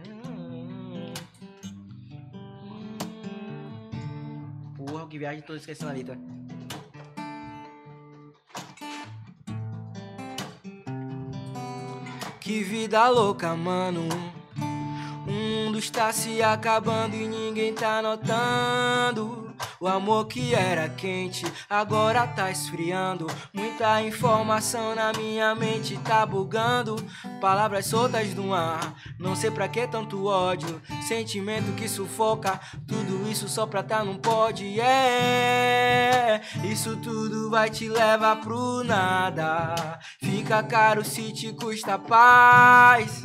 Porra, 4.77 5.09
que 5.09 5.19
viagem, 5.19 5.43
tô 5.43 5.57
esquecendo 5.57 5.91
a 5.91 5.95
letra. 5.95 6.17
Que 12.41 12.63
vida 12.63 13.09
louca, 13.09 13.57
mano. 13.57 14.09
O 15.27 15.31
mundo 15.33 15.81
está 15.81 16.13
se 16.13 16.41
acabando 16.41 17.17
e 17.17 17.27
ninguém 17.27 17.75
tá 17.75 18.01
notando. 18.01 19.40
O 19.81 19.89
amor 19.89 20.27
que 20.27 20.55
era 20.55 20.91
quente 20.91 21.43
agora 21.69 22.27
tá 22.27 22.51
esfriando. 22.51 23.27
Muita 23.51 24.03
informação 24.03 24.95
na 24.95 25.11
minha 25.15 25.55
mente 25.55 25.97
tá 26.01 26.27
bugando. 26.27 26.97
Palavras 27.41 27.87
soltas 27.87 28.35
no 28.35 28.53
ar, 28.53 28.95
não 29.19 29.35
sei 29.35 29.51
pra 29.51 29.69
que 29.69 29.87
tanto 29.87 30.27
ódio. 30.27 30.83
Sentimento 31.09 31.75
que 31.75 31.89
sufoca, 31.89 32.61
tudo 32.87 33.27
isso 33.31 33.49
só 33.49 33.67
pra 33.67 33.83
tá 33.83 34.05
num 34.05 34.19
pode. 34.19 34.79
É, 34.79 36.43
isso 36.63 36.95
tudo 36.99 37.49
vai 37.49 37.71
te 37.71 37.89
levar 37.89 38.37
pro 38.43 38.85
nada. 38.85 39.99
Fica 40.23 40.63
caro 40.63 41.03
se 41.03 41.33
te 41.33 41.55
custa 41.55 41.99
paz. 41.99 43.25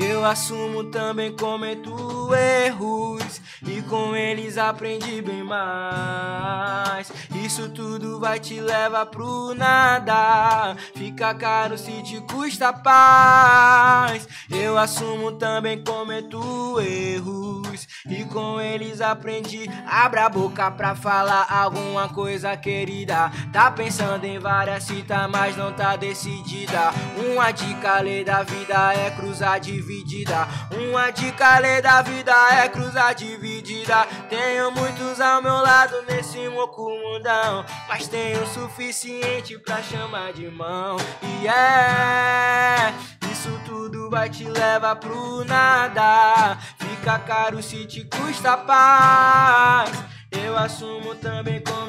Eu 0.00 0.24
assumo 0.24 0.84
também 0.84 1.36
cometo 1.36 2.32
erros 2.32 3.40
e 3.66 3.82
com 3.82 4.14
eles 4.14 4.56
aprendi 4.56 5.20
bem 5.20 5.42
mais. 5.42 7.10
Isso 7.44 7.68
tudo 7.70 8.20
vai 8.20 8.38
te 8.38 8.60
levar 8.60 9.06
pro 9.06 9.54
nada. 9.54 10.76
Fica 10.94 11.34
caro 11.34 11.76
se 11.76 12.00
te 12.04 12.20
custa 12.20 12.72
paz. 12.72 14.28
Eu 14.48 14.78
assumo 14.78 15.32
também 15.32 15.82
cometo 15.82 16.78
erros 16.78 17.88
e 18.08 18.24
com 18.24 18.60
eles 18.60 19.00
aprendi. 19.00 19.68
Abra 19.84 20.26
a 20.26 20.28
boca 20.28 20.70
pra 20.70 20.94
falar 20.94 21.46
alguma 21.50 22.08
coisa, 22.08 22.56
querida. 22.56 23.32
Tá 23.52 23.70
pensando 23.70 24.24
em 24.24 24.38
várias 24.38 24.84
citas, 24.84 25.28
mas 25.28 25.56
não 25.56 25.72
tá 25.72 25.96
decidida. 25.96 26.92
Uma 27.32 27.50
dica 27.50 27.98
lei 28.00 28.24
da 28.24 28.42
vida 28.44 28.94
é 28.94 29.10
cruzar 29.10 29.58
dividida. 29.88 30.46
Uma 30.70 31.10
dica 31.10 31.58
lei 31.58 31.80
da 31.80 32.02
vida 32.02 32.32
é 32.52 32.68
cruzar 32.68 33.14
dividida. 33.14 34.04
Tenho 34.28 34.70
muitos 34.70 35.18
ao 35.20 35.42
meu 35.42 35.56
lado 35.56 36.02
nesse 36.06 36.46
moco 36.50 36.90
mundão, 36.90 37.64
mas 37.88 38.06
tenho 38.06 38.42
o 38.42 38.46
suficiente 38.46 39.58
pra 39.58 39.82
chamar 39.82 40.34
de 40.34 40.48
mão. 40.50 40.96
E 41.22 41.48
é, 41.48 42.92
isso 43.32 43.50
tudo 43.64 44.10
vai 44.10 44.28
te 44.28 44.44
levar 44.44 44.96
pro 44.96 45.44
nada. 45.44 46.58
Fica 46.78 47.18
caro 47.20 47.62
se 47.62 47.86
te 47.86 48.04
custa 48.04 48.56
paz. 48.58 49.90
Eu 50.30 50.58
assumo 50.58 51.14
também 51.14 51.62
cometo 51.62 51.87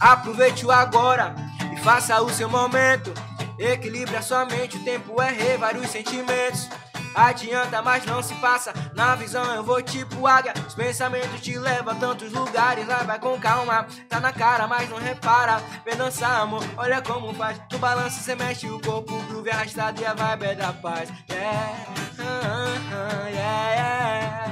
ê, 0.00 0.04
Aproveite 0.04 0.64
o 0.64 0.70
agora 0.70 1.34
e 1.72 1.76
faça 1.78 2.20
o 2.22 2.30
seu 2.30 2.48
momento. 2.48 3.12
Equilibre 3.58 4.16
a 4.16 4.22
sua 4.22 4.46
mente, 4.46 4.78
o 4.78 4.84
tempo 4.84 5.20
é 5.20 5.30
rei, 5.30 5.58
vários 5.58 5.90
sentimentos. 5.90 6.68
Adianta, 7.14 7.82
mas 7.82 8.06
não 8.06 8.22
se 8.22 8.34
passa. 8.36 8.72
Na 8.94 9.14
visão 9.14 9.44
eu 9.54 9.64
vou 9.64 9.82
tipo 9.82 10.26
águia. 10.26 10.54
Os 10.66 10.74
pensamentos 10.74 11.40
te 11.40 11.58
levam 11.58 11.92
a 11.92 11.96
tantos 11.96 12.32
lugares. 12.32 12.86
Lá 12.86 13.02
vai 13.02 13.18
com 13.18 13.38
calma. 13.38 13.86
Tá 14.08 14.20
na 14.20 14.32
cara, 14.32 14.66
mas 14.68 14.88
não 14.88 14.96
repara. 14.98 15.58
Vem 15.84 15.96
dançar, 15.96 16.40
amor. 16.40 16.62
Olha 16.76 17.02
como 17.02 17.34
faz. 17.34 17.60
Tu 17.68 17.78
balança, 17.78 18.20
cê 18.20 18.34
mexe 18.36 18.68
o 18.68 18.80
corpo. 18.80 19.12
O 19.12 19.22
groove 19.24 19.50
arrastado 19.50 20.00
e 20.00 20.06
a 20.06 20.14
vibe 20.14 20.44
é 20.44 20.54
da 20.54 20.72
paz. 20.72 21.10
Yeah, 21.28 21.76
ah, 22.20 22.74
ah, 22.92 23.28
yeah, 23.28 23.72
yeah. 23.72 24.50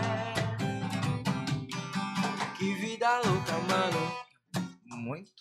Que 2.57 2.75
vida 2.75 3.21
louca, 3.25 3.53
mano. 3.69 4.13
Muito 4.85 5.38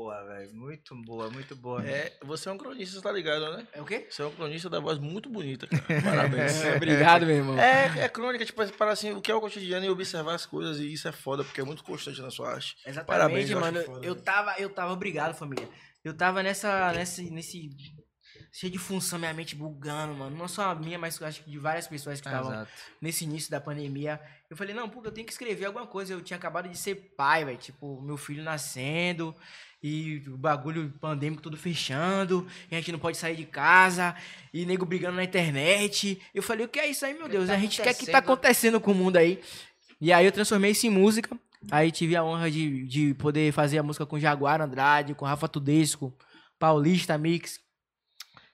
boa, 0.00 0.24
velho. 0.24 0.54
Muito 0.54 0.96
boa, 1.02 1.30
muito 1.30 1.54
boa. 1.54 1.86
É, 1.86 2.16
você 2.24 2.48
é 2.48 2.52
um 2.52 2.56
cronista, 2.56 2.96
você 2.96 3.02
tá 3.02 3.12
ligado, 3.12 3.54
né? 3.54 3.68
É 3.74 3.82
o 3.82 3.84
quê? 3.84 4.06
Você 4.08 4.22
é 4.22 4.24
um 4.24 4.30
cronista 4.30 4.70
da 4.70 4.80
voz 4.80 4.98
muito 4.98 5.28
bonita, 5.28 5.66
cara. 5.66 5.82
Parabéns. 6.02 6.64
Obrigado, 6.74 7.26
meu 7.26 7.36
irmão. 7.36 7.58
É, 7.58 8.04
é 8.04 8.08
crônica, 8.08 8.46
tipo, 8.46 8.66
para 8.72 8.92
assim, 8.92 9.12
o 9.12 9.20
que 9.20 9.30
é 9.30 9.34
o 9.34 9.40
cotidiano 9.42 9.84
e 9.84 9.90
observar 9.90 10.34
as 10.34 10.46
coisas, 10.46 10.78
e 10.78 10.90
isso 10.90 11.06
é 11.06 11.12
foda, 11.12 11.44
porque 11.44 11.60
é 11.60 11.64
muito 11.64 11.84
constante 11.84 12.22
na 12.22 12.30
sua 12.30 12.54
arte. 12.54 12.76
Exatamente, 12.86 13.06
Parabéns, 13.06 13.50
eu 13.50 13.60
mano. 13.60 13.82
foda, 13.82 14.06
eu 14.06 14.16
tava, 14.16 14.54
eu 14.58 14.70
tava, 14.70 14.92
obrigado, 14.92 15.34
família. 15.34 15.68
Eu 16.02 16.14
tava 16.14 16.42
nessa, 16.42 16.94
nesse, 16.94 17.30
nesse 17.30 17.68
cheio 18.50 18.72
de 18.72 18.78
função, 18.78 19.18
minha 19.18 19.34
mente 19.34 19.54
bugando, 19.54 20.14
mano. 20.14 20.34
Não 20.34 20.48
só 20.48 20.70
a 20.70 20.74
minha, 20.74 20.98
mas 20.98 21.20
eu 21.20 21.26
acho 21.26 21.44
que 21.44 21.50
de 21.50 21.58
várias 21.58 21.86
pessoas 21.86 22.22
que 22.22 22.26
estavam 22.26 22.50
Exato. 22.52 22.70
nesse 23.02 23.24
início 23.24 23.50
da 23.50 23.60
pandemia. 23.60 24.18
Eu 24.48 24.56
falei, 24.56 24.74
não, 24.74 24.88
pô, 24.88 25.02
eu 25.04 25.12
tenho 25.12 25.26
que 25.26 25.32
escrever 25.32 25.66
alguma 25.66 25.86
coisa. 25.86 26.14
Eu 26.14 26.22
tinha 26.22 26.38
acabado 26.38 26.70
de 26.70 26.76
ser 26.76 26.94
pai, 27.16 27.44
velho. 27.44 27.58
Tipo, 27.58 28.00
meu 28.00 28.16
filho 28.16 28.42
nascendo 28.42 29.36
e 29.82 30.22
o 30.26 30.36
bagulho 30.36 30.92
pandêmico 31.00 31.42
tudo 31.42 31.56
fechando. 31.56 32.46
E 32.70 32.74
a 32.74 32.78
gente 32.78 32.92
não 32.92 32.98
pode 32.98 33.16
sair 33.16 33.36
de 33.36 33.44
casa. 33.44 34.14
E 34.52 34.66
nego 34.66 34.84
brigando 34.84 35.16
na 35.16 35.24
internet. 35.24 36.20
Eu 36.34 36.42
falei, 36.42 36.66
o 36.66 36.68
que 36.68 36.78
é 36.78 36.86
isso 36.86 37.04
aí, 37.06 37.14
meu 37.14 37.28
Deus? 37.28 37.46
tá 37.46 37.54
a 37.54 37.58
gente 37.58 37.80
quer 37.80 37.94
que 37.94 38.06
tá 38.06 38.18
acontecendo 38.18 38.80
com 38.80 38.92
o 38.92 38.94
mundo 38.94 39.16
aí. 39.16 39.40
E 40.00 40.12
aí 40.12 40.26
eu 40.26 40.32
transformei 40.32 40.72
isso 40.72 40.86
em 40.86 40.90
música. 40.90 41.36
Aí 41.70 41.90
tive 41.90 42.16
a 42.16 42.24
honra 42.24 42.50
de, 42.50 42.86
de 42.86 43.14
poder 43.14 43.52
fazer 43.52 43.78
a 43.78 43.82
música 43.82 44.06
com 44.06 44.18
Jaguar 44.18 44.60
Andrade, 44.60 45.14
com 45.14 45.24
Rafa 45.24 45.48
Tudesco, 45.48 46.14
Paulista 46.58 47.16
Mix. 47.18 47.58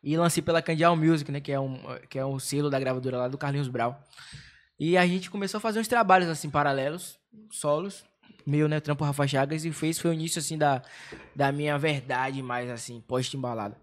E 0.02 0.16
lancei 0.16 0.42
pela 0.42 0.62
Candial 0.62 0.94
Music, 0.96 1.30
né? 1.32 1.40
Que 1.40 1.50
é, 1.50 1.58
um, 1.58 1.80
que 2.08 2.18
é 2.18 2.24
um 2.24 2.38
selo 2.38 2.70
da 2.70 2.78
gravadora 2.78 3.18
lá 3.18 3.28
do 3.28 3.36
Carlinhos 3.36 3.68
Brau. 3.68 4.00
E 4.78 4.96
a 4.96 5.04
gente 5.06 5.30
começou 5.30 5.58
a 5.58 5.60
fazer 5.60 5.80
uns 5.80 5.88
trabalhos, 5.88 6.28
assim, 6.28 6.48
paralelos, 6.48 7.18
solos. 7.50 8.04
Meu, 8.46 8.68
né? 8.68 8.78
Trampo 8.78 9.04
Rafa 9.04 9.26
Chagas. 9.26 9.64
E 9.64 9.72
fez, 9.72 9.98
foi 9.98 10.12
o 10.12 10.14
início, 10.14 10.38
assim, 10.38 10.56
da, 10.56 10.82
da 11.34 11.50
minha 11.50 11.76
verdade 11.76 12.40
mais, 12.42 12.70
assim, 12.70 13.00
pós-embalada. 13.00 13.76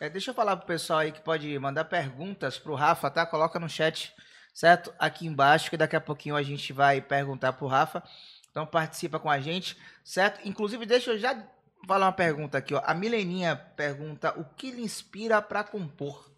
É, 0.00 0.08
deixa 0.08 0.30
eu 0.30 0.34
falar 0.34 0.56
pro 0.56 0.66
pessoal 0.66 1.00
aí 1.00 1.12
que 1.12 1.20
pode 1.20 1.58
mandar 1.58 1.84
perguntas 1.84 2.58
pro 2.58 2.74
Rafa, 2.74 3.10
tá? 3.10 3.24
Coloca 3.24 3.60
no 3.60 3.68
chat, 3.68 4.12
certo? 4.52 4.92
Aqui 4.98 5.26
embaixo, 5.26 5.70
que 5.70 5.76
daqui 5.76 5.94
a 5.94 6.00
pouquinho 6.00 6.34
a 6.34 6.42
gente 6.42 6.72
vai 6.72 7.00
perguntar 7.00 7.52
pro 7.52 7.66
Rafa. 7.66 8.02
Então 8.50 8.66
participa 8.66 9.18
com 9.18 9.30
a 9.30 9.40
gente, 9.40 9.76
certo? 10.02 10.46
Inclusive, 10.46 10.86
deixa 10.86 11.12
eu 11.12 11.18
já 11.18 11.44
falar 11.86 12.06
uma 12.06 12.12
pergunta 12.12 12.58
aqui, 12.58 12.74
ó. 12.74 12.82
A 12.84 12.94
Mileninha 12.94 13.56
pergunta 13.56 14.32
o 14.38 14.44
que 14.44 14.70
lhe 14.70 14.82
inspira 14.82 15.40
pra 15.42 15.62
compor. 15.62 16.30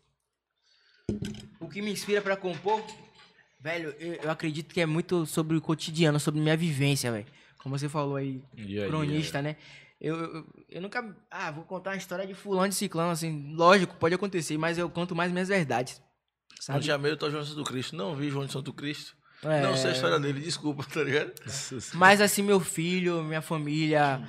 O 1.61 1.69
que 1.69 1.81
me 1.81 1.93
inspira 1.93 2.21
pra 2.21 2.37
compor, 2.37 2.85
velho, 3.61 3.95
eu, 3.99 4.15
eu 4.15 4.31
acredito 4.31 4.73
que 4.73 4.81
é 4.81 4.87
muito 4.87 5.27
sobre 5.27 5.57
o 5.57 5.61
cotidiano, 5.61 6.19
sobre 6.21 6.41
minha 6.41 6.57
vivência, 6.57 7.11
velho. 7.11 7.27
Como 7.59 7.77
você 7.79 7.89
falou 7.89 8.17
aí, 8.17 8.43
E 8.57 8.81
aí, 8.81 8.89
cronista, 8.89 9.43
né? 9.43 9.57
Eu, 10.01 10.17
eu, 10.17 10.47
eu 10.69 10.83
nunca. 10.83 11.17
Ah, 11.31 11.51
vou 11.51 11.65
contar 11.65 11.91
uma 11.91 11.97
história 11.97 12.27
de 12.27 12.35
fulano 12.35 12.69
de 12.69 12.75
ciclano, 12.75 13.11
assim. 13.11 13.55
Lógico, 13.55 13.97
pode 13.97 14.15
acontecer, 14.15 14.57
mas 14.59 14.79
eu 14.79 14.89
conto 14.91 15.15
mais 15.17 15.33
minhas 15.33 15.49
verdades. 15.49 16.01
Não 16.51 16.63
Sabe? 16.63 16.81
tinha 16.85 16.99
medo, 16.99 17.17
tô 17.17 17.31
João 17.31 17.45
Santo 17.45 17.65
Cristo. 17.65 17.97
Não 17.97 18.15
vi 18.15 18.31
João 18.31 18.47
de 18.47 18.53
Santo 18.53 18.73
Cristo. 18.73 19.17
É, 19.43 19.61
Não 19.63 19.77
sei 19.77 19.91
a 19.91 19.93
história 19.93 20.19
dele, 20.19 20.41
desculpa, 20.41 20.85
tá 20.85 21.03
ligado? 21.03 21.33
Mas 21.95 22.21
assim, 22.21 22.43
meu 22.43 22.59
filho, 22.59 23.23
minha 23.23 23.43
família. 23.43 24.21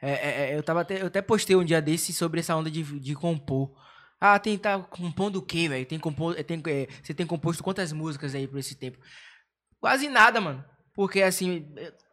é, 0.00 0.10
é, 0.10 0.50
é, 0.52 0.56
eu, 0.56 0.62
tava 0.62 0.80
até, 0.80 1.02
eu 1.02 1.06
até 1.06 1.20
postei 1.20 1.54
um 1.54 1.64
dia 1.64 1.80
desse 1.82 2.12
sobre 2.12 2.40
essa 2.40 2.56
onda 2.56 2.70
de, 2.70 2.82
de 2.82 3.14
compor. 3.14 3.70
Ah, 4.26 4.38
tem 4.38 4.56
tá 4.56 4.78
compondo 4.78 5.36
o 5.36 5.42
quê, 5.42 5.68
velho? 5.68 5.84
Tem 5.84 5.98
compor, 5.98 6.34
tem, 6.44 6.62
é, 6.68 6.88
você 7.02 7.12
tem 7.12 7.26
composto 7.26 7.62
quantas 7.62 7.92
músicas 7.92 8.34
aí 8.34 8.48
por 8.48 8.58
esse 8.58 8.74
tempo? 8.74 8.96
Quase 9.78 10.08
nada, 10.08 10.40
mano. 10.40 10.64
Porque 10.94 11.20
assim, 11.20 11.66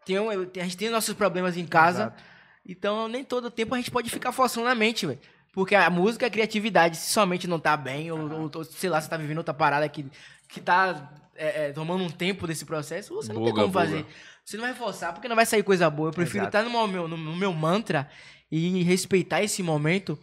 tenho, 0.06 0.30
eu- 0.30 0.52
a 0.60 0.64
gente 0.64 0.76
tem 0.76 0.90
nossos 0.90 1.14
problemas 1.14 1.56
em 1.56 1.66
casa. 1.66 2.02
Exato. 2.04 2.24
Então, 2.68 3.08
nem 3.08 3.24
todo 3.24 3.50
tempo 3.50 3.74
a 3.74 3.78
gente 3.78 3.90
pode 3.90 4.10
ficar 4.10 4.34
forçando 4.34 4.68
a 4.68 4.76
mente, 4.76 5.06
velho. 5.06 5.20
Porque 5.54 5.74
a 5.74 5.90
música 5.90 6.26
é 6.26 6.30
criatividade. 6.30 6.98
Se 6.98 7.14
somente 7.14 7.48
não 7.48 7.60
tá 7.62 7.78
bem, 7.78 8.12
ou, 8.12 8.20
ou- 8.30 8.52
ou, 8.56 8.64
sei 8.66 8.90
lá, 8.90 9.00
você 9.00 9.10
tá 9.10 9.16
vivendo 9.16 9.38
outra 9.38 9.54
parada 9.54 9.88
que, 9.88 10.06
que 10.50 10.60
tá 10.60 11.14
é, 11.36 11.68
é, 11.68 11.72
tomando 11.72 12.04
um 12.04 12.10
tempo 12.10 12.46
desse 12.46 12.66
processo, 12.66 13.16
você 13.16 13.32
não 13.32 13.42
tem 13.42 13.52
Buga, 13.54 13.62
como 13.62 13.74
buga. 13.74 13.86
fazer. 13.86 14.06
Você 14.44 14.58
não 14.58 14.66
vai 14.66 14.74
forçar, 14.74 15.14
porque 15.14 15.30
não 15.30 15.36
vai 15.38 15.46
sair 15.46 15.64
coisa 15.64 15.90
boa. 15.90 16.10
Eu 16.10 16.14
prefiro 16.14 16.44
Exato. 16.44 16.58
estar 16.58 16.70
no 16.70 16.88
meu, 16.90 17.08
no, 17.08 17.16
no 17.16 17.36
meu 17.38 17.54
mantra 17.54 18.10
e 18.52 18.84
respeitar 18.84 19.42
esse 19.42 19.64
momento 19.64 20.20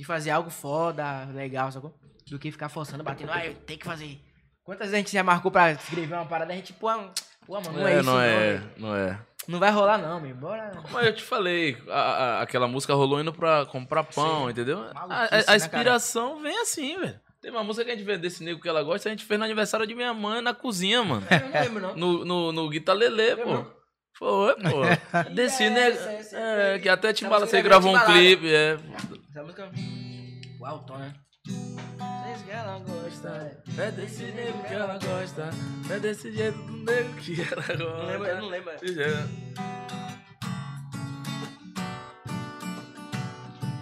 de 0.00 0.06
fazer 0.06 0.30
algo 0.30 0.48
foda, 0.48 1.26
legal, 1.34 1.70
sacou? 1.70 1.94
Do 2.26 2.38
que 2.38 2.50
ficar 2.50 2.70
forçando, 2.70 3.04
batendo, 3.04 3.30
ah, 3.32 3.44
eu 3.44 3.54
tenho 3.54 3.78
que 3.78 3.84
fazer. 3.84 4.18
Quantas 4.64 4.86
vezes 4.86 4.94
a 4.94 4.98
gente 4.98 5.12
já 5.12 5.22
marcou 5.22 5.50
pra 5.50 5.72
escrever 5.72 6.14
uma 6.14 6.24
parada, 6.24 6.54
a 6.54 6.56
gente, 6.56 6.72
pô, 6.72 6.88
pô 7.46 7.60
mano, 7.60 7.72
não 7.78 7.86
é, 7.86 7.92
É, 7.92 7.96
isso, 7.98 8.06
não 8.06 8.14
não, 8.14 8.20
é, 8.22 8.38
velho. 8.38 8.70
não 8.78 8.96
é. 8.96 9.18
Não 9.46 9.58
vai 9.58 9.70
rolar, 9.70 9.98
não, 9.98 10.18
meu. 10.18 10.34
Bora. 10.34 10.72
Mas 10.90 11.06
eu 11.06 11.14
te 11.14 11.22
falei, 11.22 11.76
a- 11.88 11.92
a- 12.00 12.40
aquela 12.42 12.66
música 12.66 12.94
rolou 12.94 13.20
indo 13.20 13.30
pra 13.32 13.66
comprar 13.66 14.04
pão, 14.04 14.48
entendeu? 14.48 14.82
A, 14.94 15.04
a- 15.04 15.28
né, 15.32 15.56
inspiração 15.56 16.40
vem 16.40 16.58
assim, 16.62 16.98
velho. 16.98 17.20
Tem 17.42 17.50
uma 17.50 17.62
música 17.64 17.84
que 17.84 17.90
a 17.90 17.94
gente 17.96 18.06
fez 18.06 18.18
desse 18.20 18.42
nego 18.42 18.60
que 18.60 18.68
ela 18.68 18.82
gosta, 18.82 19.08
a 19.08 19.12
gente 19.12 19.24
fez 19.26 19.38
no 19.38 19.44
aniversário 19.44 19.86
de 19.86 19.94
minha 19.94 20.14
mãe 20.14 20.40
na 20.40 20.54
cozinha, 20.54 21.02
mano. 21.04 21.26
Eu 21.30 21.40
não 21.40 21.60
lembro, 21.60 21.80
não. 21.82 21.96
No, 21.96 22.24
no, 22.24 22.52
no 22.52 22.68
Guitar 22.70 22.96
Lelê, 22.96 23.36
pô. 23.36 23.64
Foi, 24.16 24.54
pô. 24.56 24.82
Desse 25.34 25.64
Ih, 25.64 25.70
nego. 25.70 25.98
É, 26.32 26.78
que 26.78 26.88
até 26.88 27.12
Timbala, 27.12 27.40
música 27.40 27.56
você 27.56 27.60
é 27.60 27.62
gravou 27.62 27.94
um 27.94 28.00
clipe, 28.00 28.54
é. 28.54 28.78
Essa 29.30 29.44
música. 29.44 29.70
O 30.58 30.66
alto, 30.66 30.98
né? 30.98 31.14
Diz 31.46 32.42
que 32.44 32.50
ela 32.50 32.80
gosta. 32.80 33.62
É 33.78 33.90
desse 33.92 34.24
nego 34.24 34.58
que 34.64 34.74
ela 34.74 34.98
gosta. 34.98 35.50
É 35.88 36.00
desse 36.00 36.32
jeito 36.32 36.58
do 36.58 36.78
nego 36.78 37.14
que 37.14 37.40
ela 37.40 37.62
gosta. 37.62 37.76
Não 37.76 38.06
lembro, 38.06 38.26
eu 38.26 38.40
não 38.40 38.48
lembro. 38.48 38.72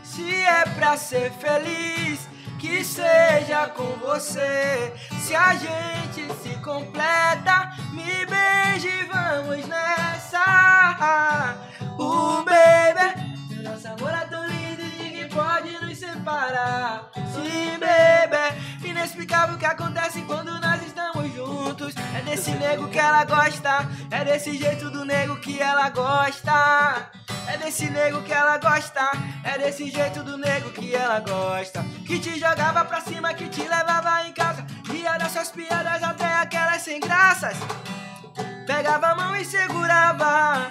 Se 0.04 0.34
é 0.34 0.64
pra 0.64 0.98
ser 0.98 1.32
feliz, 1.32 2.28
que 2.60 2.84
seja 2.84 3.68
com 3.68 3.96
você. 4.00 4.92
Se 5.18 5.34
a 5.34 5.54
gente 5.54 6.30
se 6.42 6.56
completa, 6.62 7.74
me 7.94 8.26
beije 8.26 8.88
e 8.88 9.04
vamos 9.04 9.66
nessa. 9.66 11.56
O 11.98 12.44
separar. 16.68 17.10
Se 17.32 17.78
baby, 17.78 18.88
inexplicável 18.88 19.56
o 19.56 19.58
que 19.58 19.64
acontece 19.64 20.22
quando 20.22 20.60
nós 20.60 20.82
estamos 20.82 21.32
juntos. 21.34 21.94
É 22.16 22.22
desse 22.22 22.50
nego 22.52 22.88
que 22.88 22.98
ela 22.98 23.24
gosta, 23.24 23.88
é 24.10 24.24
desse 24.24 24.56
jeito 24.56 24.90
do 24.90 25.04
nego 25.04 25.36
que 25.36 25.60
ela 25.60 25.88
gosta. 25.90 27.10
É 27.46 27.56
desse 27.56 27.88
nego 27.88 28.22
que 28.22 28.32
ela 28.32 28.58
gosta, 28.58 29.10
é 29.42 29.56
desse 29.56 29.90
jeito 29.90 30.22
do 30.22 30.36
nego 30.36 30.70
que 30.70 30.94
ela 30.94 31.20
gosta. 31.20 31.82
Que 32.06 32.18
te 32.18 32.38
jogava 32.38 32.84
pra 32.84 33.00
cima, 33.00 33.32
que 33.32 33.48
te 33.48 33.62
levava 33.62 34.26
em 34.26 34.32
casa. 34.32 34.66
Ria 34.86 35.16
das 35.16 35.32
suas 35.32 35.50
piadas 35.50 36.02
até 36.02 36.26
aquelas 36.26 36.82
sem 36.82 37.00
graças. 37.00 37.56
Pegava 38.66 39.08
a 39.08 39.14
mão 39.14 39.34
e 39.34 39.44
segurava. 39.46 40.70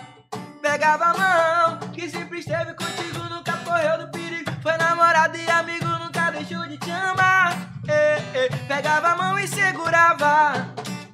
Pegava 0.62 1.06
a 1.06 1.14
mão, 1.14 1.90
que 1.94 2.10
sempre 2.10 2.40
esteve 2.40 2.74
contigo, 2.74 3.24
nunca 3.30 3.54
correu 3.58 3.98
do 4.00 4.12
perigo. 4.12 4.27
Foi 4.68 4.76
namorado 4.76 5.38
e 5.38 5.50
amigo, 5.50 5.86
nunca 5.86 6.30
deixou 6.30 6.68
de 6.68 6.78
te 6.78 6.92
amar. 6.92 7.54
Eh, 7.88 8.18
eh. 8.36 8.50
Pegava 8.68 9.12
a 9.12 9.16
mão 9.16 9.40
e 9.40 9.48
segurava. 9.48 10.52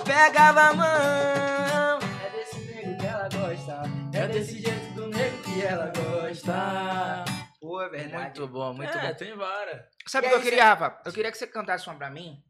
Pegava 0.03 0.69
a 0.69 0.73
mão. 0.73 1.99
É 1.99 2.29
desse 2.31 2.59
nego 2.61 2.97
que 2.97 3.05
ela 3.05 3.29
gosta. 3.29 3.83
É 4.11 4.27
desse 4.27 4.59
jeito 4.59 4.95
do 4.95 5.07
nego 5.07 5.43
que 5.43 5.61
ela 5.63 5.91
gosta. 5.95 7.25
Pô, 7.61 7.79
é 7.79 7.89
verdade. 7.89 8.39
Muito 8.39 8.47
bom, 8.47 8.73
muito 8.73 8.97
é, 8.97 9.09
bom. 9.09 9.17
tem 9.17 9.37
várias. 9.37 9.85
Sabe 10.07 10.25
o 10.25 10.29
que 10.31 10.35
eu 10.35 10.41
queria, 10.41 10.73
Rafa? 10.73 11.01
Eu 11.05 11.13
queria 11.13 11.31
que 11.31 11.37
você 11.37 11.45
cantasse 11.45 11.87
uma 11.87 11.95
pra 11.95 12.09
mim. 12.09 12.43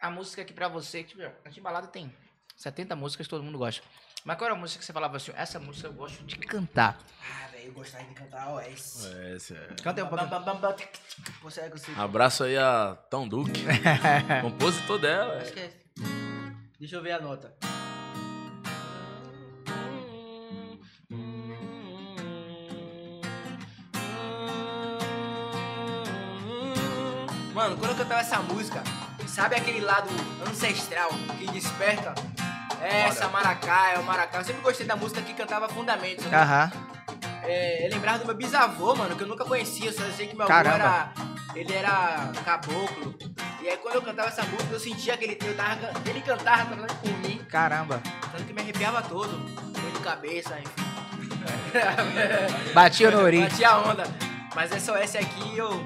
A 0.00 0.08
música 0.08 0.42
aqui 0.42 0.52
pra 0.52 0.68
você, 0.68 1.02
tipo, 1.02 1.20
a 1.20 1.50
Timbalada 1.50 1.88
tem 1.88 2.14
70 2.56 2.94
músicas, 2.94 3.26
todo 3.26 3.42
mundo 3.42 3.58
gosta. 3.58 3.82
Mas 4.24 4.38
qual 4.38 4.46
era 4.46 4.56
a 4.56 4.60
música 4.60 4.78
que 4.78 4.84
você 4.84 4.92
falava 4.92 5.16
assim, 5.16 5.32
essa 5.34 5.58
música 5.58 5.88
eu 5.88 5.92
gosto 5.92 6.22
de 6.22 6.36
cantar? 6.36 6.96
Velho, 7.62 7.68
eu 7.68 7.72
gostava 7.72 8.04
de 8.04 8.14
cantar 8.14 8.48
OS. 8.54 9.06
É, 9.14 9.36
esse 9.36 9.54
é. 9.54 9.66
Canta 9.82 10.00
aí 10.00 10.06
um 10.06 10.08
pouquinho. 10.08 10.30
É. 11.96 12.00
Abraço 12.00 12.44
aí 12.44 12.58
a 12.58 12.96
Tom 13.08 13.28
Duque, 13.28 13.64
compositor 14.42 14.98
dela. 14.98 15.40
Acho 15.40 15.52
que 15.52 15.60
é. 15.60 15.72
Deixa 16.80 16.96
eu 16.96 17.02
ver 17.02 17.12
a 17.12 17.20
nota. 17.20 17.54
Mano, 27.54 27.76
quando 27.76 27.90
eu 27.90 27.96
cantava 27.96 28.20
essa 28.20 28.38
música, 28.40 28.82
sabe 29.26 29.54
aquele 29.56 29.80
lado 29.80 30.08
ancestral 30.48 31.10
que 31.38 31.46
desperta? 31.52 32.14
É 32.80 33.02
essa 33.02 33.28
maracá, 33.28 33.92
é 33.94 33.98
o 33.98 34.02
maracá. 34.02 34.38
Eu 34.38 34.44
sempre 34.44 34.62
gostei 34.62 34.84
da 34.86 34.96
música 34.96 35.20
que 35.22 35.34
cantava 35.34 35.68
fundamentos. 35.68 36.24
né? 36.26 36.36
Aham. 36.36 36.72
É, 37.44 37.86
eu 37.86 37.90
lembrava 37.90 38.18
do 38.18 38.26
meu 38.26 38.34
bisavô, 38.34 38.94
mano, 38.94 39.16
que 39.16 39.22
eu 39.22 39.26
nunca 39.26 39.44
conhecia, 39.44 39.86
eu 39.86 39.92
só 39.92 40.02
sei 40.16 40.28
que 40.28 40.36
meu 40.36 40.44
avô 40.44 40.52
Caramba. 40.52 40.74
era. 40.76 41.12
Ele 41.54 41.72
era 41.72 42.32
caboclo. 42.44 43.14
E 43.60 43.68
aí 43.68 43.76
quando 43.76 43.96
eu 43.96 44.02
cantava 44.02 44.28
essa 44.28 44.42
música, 44.44 44.72
eu 44.72 44.80
sentia 44.80 45.16
que 45.16 45.24
ele, 45.24 45.34
tava, 45.36 45.92
ele 46.08 46.20
cantava 46.22 46.70
cantando 46.70 46.94
por 46.94 47.10
mim, 47.18 47.44
Caramba. 47.48 48.00
tanto 48.30 48.44
que 48.44 48.52
me 48.52 48.62
arrepiava 48.62 49.02
todo. 49.02 49.36
Dor 49.38 49.92
de 49.92 50.00
cabeça, 50.00 50.58
enfim. 50.58 50.92
Batia 52.72 53.10
no 53.10 53.22
ori. 53.22 53.40
Batia 53.42 53.68
a 53.70 53.78
onda. 53.78 54.04
Mas 54.54 54.72
essa 54.72 54.92
OS 54.92 55.16
aqui 55.16 55.56
eu. 55.58 55.84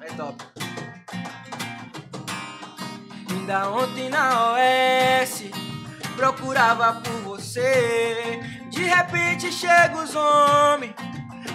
É 0.00 0.06
top. 0.12 0.44
Ainda 3.30 3.70
ontem 3.70 4.08
na 4.08 4.52
OS 4.52 5.44
procurava 6.16 7.00
por 7.00 7.12
você. 7.22 8.40
De 8.80 8.86
repente 8.86 9.52
chega 9.52 9.94
os 9.94 10.16
homens, 10.16 10.94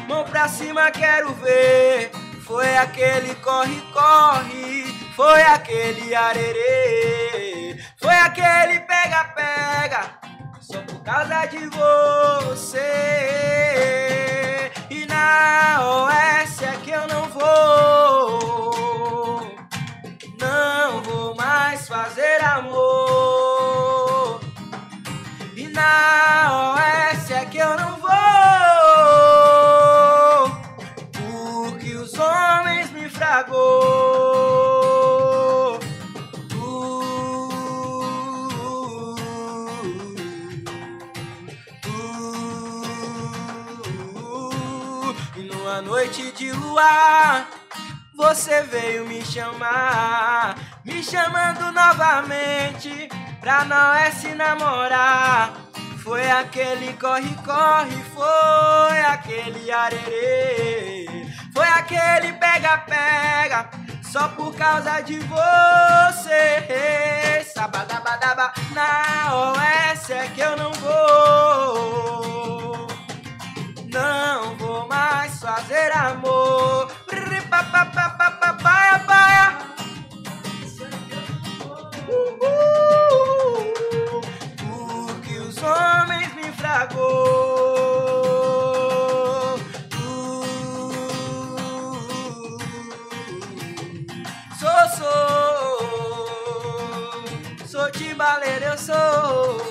mão 0.07 0.23
pra 0.25 0.47
cima 0.47 0.91
quero 0.91 1.33
ver. 1.33 2.11
Foi 2.45 2.77
aquele 2.77 3.33
corre, 3.37 3.81
corre, 3.91 4.83
foi 5.15 5.41
aquele 5.41 6.13
arerê, 6.13 7.79
foi 7.97 8.13
aquele 8.13 8.79
pega, 8.81 9.23
pega, 9.35 10.19
só 10.61 10.79
por 10.83 11.01
causa 11.01 11.47
de 11.47 11.67
você. 11.67 12.81
E 14.91 15.07
na 15.07 15.79
OS 15.81 16.61
é 16.61 16.77
que 16.83 16.91
eu 16.91 17.07
não 17.07 17.27
vou, 17.29 18.69
não 20.39 21.01
vou 21.01 21.33
mais 21.35 21.87
fazer 21.87 22.43
amor. 22.43 24.41
E 25.57 25.67
na 25.69 26.75
OS 26.75 27.14
que 27.55 27.61
eu 27.61 27.77
não 27.77 27.95
vou, 27.95 28.09
porque 31.13 31.95
os 31.95 32.13
homens 32.19 32.91
me 32.91 33.09
fragou. 33.09 33.55
E 45.37 45.43
numa 45.43 45.81
noite 45.81 46.33
de 46.33 46.51
luar, 46.51 47.47
você 48.13 48.63
veio 48.63 49.07
me 49.07 49.23
chamar, 49.25 50.57
me 50.83 51.01
chamando 51.01 51.71
novamente 51.71 53.07
pra 53.39 53.63
nós 53.63 54.15
se 54.15 54.35
namorar. 54.35 55.64
Foi 56.05 56.29
aquele 56.29 56.93
corre, 56.93 57.35
corre, 57.43 58.03
foi 58.13 58.99
aquele 59.07 59.71
arerê, 59.71 61.07
foi 61.51 61.67
aquele 61.67 62.33
pega, 62.33 62.77
pega, 62.77 63.67
só 64.03 64.27
por 64.27 64.55
causa 64.55 65.01
de 65.01 65.17
você. 65.21 67.43
Sabadabadaba, 67.51 68.53
na 68.75 69.35
OS 69.35 70.11
é 70.11 70.27
que 70.27 70.41
eu 70.41 70.55
não 70.55 70.71
vou. 70.73 72.87
Não 73.91 74.55
vou 74.57 74.87
mais 74.87 75.39
fazer 75.39 75.91
amor. 75.91 76.87
Paia, 78.61 78.99
paia. 78.99 79.57
Uhul. 82.07 82.54
Homens 85.65 86.33
me 86.35 86.51
fragou. 86.53 87.55
Uh. 89.93 90.17
Sou, 94.59 94.89
sou. 94.97 95.79
Sou 97.67 97.91
timbaleiro, 97.91 98.65
eu 98.65 98.77
sou. 98.77 99.65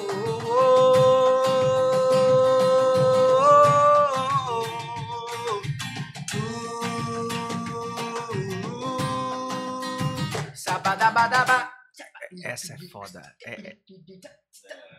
Essa 12.42 12.74
é 12.74 12.78
foda. 12.88 13.34
É, 13.44 13.52
é, 13.52 13.76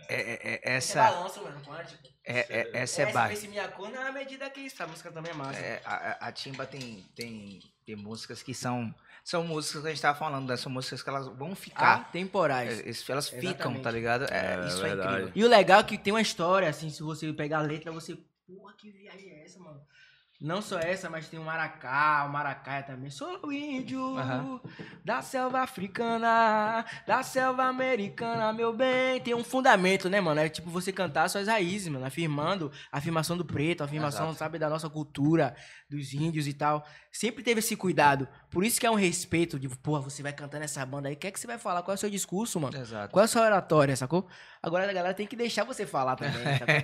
é, 0.07 0.15
é- 0.15 0.39
é- 0.53 0.59
Essa 0.75 0.99
essa, 0.99 1.11
balança, 1.11 1.41
mano, 1.41 1.61
quântico. 1.65 2.03
é, 2.23 2.39
é- 2.39 2.69
essa 2.73 3.01
é 3.01 3.05
Essa 3.05 3.13
baixa. 3.13 3.33
Esse 3.33 3.47
minha 3.47 3.67
cor 3.69 3.89
na 3.89 4.11
medida 4.11 4.49
que 4.49 4.61
isso. 4.61 4.81
A 4.83 4.87
música 4.87 5.11
também 5.11 5.31
é 5.31 5.35
massa. 5.35 5.59
É, 5.59 5.81
a, 5.83 5.95
a- 5.95 6.27
a 6.27 6.31
Timba 6.31 6.65
tem, 6.65 7.03
tem, 7.15 7.59
tem 7.85 7.95
músicas 7.95 8.43
que 8.43 8.53
são. 8.53 8.93
São 9.23 9.43
músicas 9.43 9.81
que 9.81 9.87
a 9.87 9.89
gente 9.89 10.01
tava 10.01 10.17
falando, 10.19 10.47
né? 10.47 10.55
São 10.55 10.71
músicas 10.71 11.01
que 11.01 11.09
elas 11.09 11.25
vão 11.27 11.55
ficar. 11.55 12.11
temporais. 12.11 12.79
É, 12.81 13.11
elas 13.11 13.27
ficam, 13.29 13.49
Exatamente. 13.49 13.81
tá 13.81 13.89
ligado? 13.89 14.25
É, 14.31 14.63
É, 14.63 14.67
isso 14.67 14.85
é 14.85 14.93
incrível. 14.93 15.31
E 15.33 15.43
o 15.43 15.47
legal 15.47 15.79
é 15.79 15.83
que 15.83 15.97
tem 15.97 16.13
uma 16.13 16.21
história, 16.21 16.69
assim, 16.69 16.91
se 16.91 17.01
você 17.01 17.33
pegar 17.33 17.57
a 17.59 17.61
letra, 17.63 17.91
você. 17.91 18.15
Porra, 18.45 18.73
que 18.77 18.91
viagem 18.91 19.31
é 19.31 19.43
essa, 19.43 19.57
mano? 19.59 19.81
Não 20.45 20.61
só 20.61 20.77
essa, 20.77 21.09
mas 21.09 21.27
tem 21.27 21.39
o 21.39 21.43
Maracá, 21.43 22.23
o 22.29 22.31
Maracaia 22.31 22.83
também. 22.83 23.09
Sou 23.09 23.51
índio 23.51 24.15
Aham. 24.15 24.59
da 25.03 25.19
selva 25.23 25.61
africana, 25.61 26.85
da 27.07 27.23
selva 27.23 27.63
americana, 27.63 28.53
meu 28.53 28.71
bem. 28.71 29.19
Tem 29.21 29.33
um 29.33 29.43
fundamento, 29.43 30.07
né, 30.07 30.21
mano? 30.21 30.39
É 30.39 30.47
tipo 30.47 30.69
você 30.69 30.91
cantar 30.91 31.29
suas 31.29 31.47
raízes, 31.47 31.87
mano. 31.87 32.05
Afirmando 32.05 32.71
a 32.91 32.99
afirmação 32.99 33.35
do 33.35 33.43
preto, 33.43 33.81
a 33.81 33.85
afirmação, 33.85 34.25
Exato. 34.25 34.37
sabe, 34.37 34.59
da 34.59 34.69
nossa 34.69 34.87
cultura, 34.87 35.55
dos 35.89 36.13
índios 36.13 36.45
e 36.45 36.53
tal. 36.53 36.85
Sempre 37.11 37.43
teve 37.43 37.59
esse 37.59 37.75
cuidado. 37.75 38.27
Por 38.51 38.63
isso 38.63 38.79
que 38.79 38.85
é 38.85 38.91
um 38.91 38.95
respeito 38.95 39.59
de, 39.59 39.67
porra, 39.67 40.01
você 40.01 40.21
vai 40.21 40.31
cantando 40.31 40.63
essa 40.63 40.85
banda 40.85 41.09
aí. 41.09 41.15
O 41.15 41.17
que 41.17 41.25
é 41.25 41.31
que 41.31 41.39
você 41.39 41.47
vai 41.47 41.57
falar? 41.57 41.81
Qual 41.81 41.93
é 41.93 41.95
o 41.95 41.99
seu 41.99 42.09
discurso, 42.09 42.59
mano? 42.59 42.77
Exato. 42.77 43.11
Qual 43.11 43.21
é 43.21 43.25
a 43.25 43.27
sua 43.27 43.41
oratória, 43.41 43.95
sacou? 43.95 44.27
Agora 44.61 44.87
a 44.87 44.93
galera 44.93 45.13
tem 45.15 45.25
que 45.25 45.35
deixar 45.35 45.63
você 45.63 45.87
falar 45.87 46.15
também? 46.15 46.33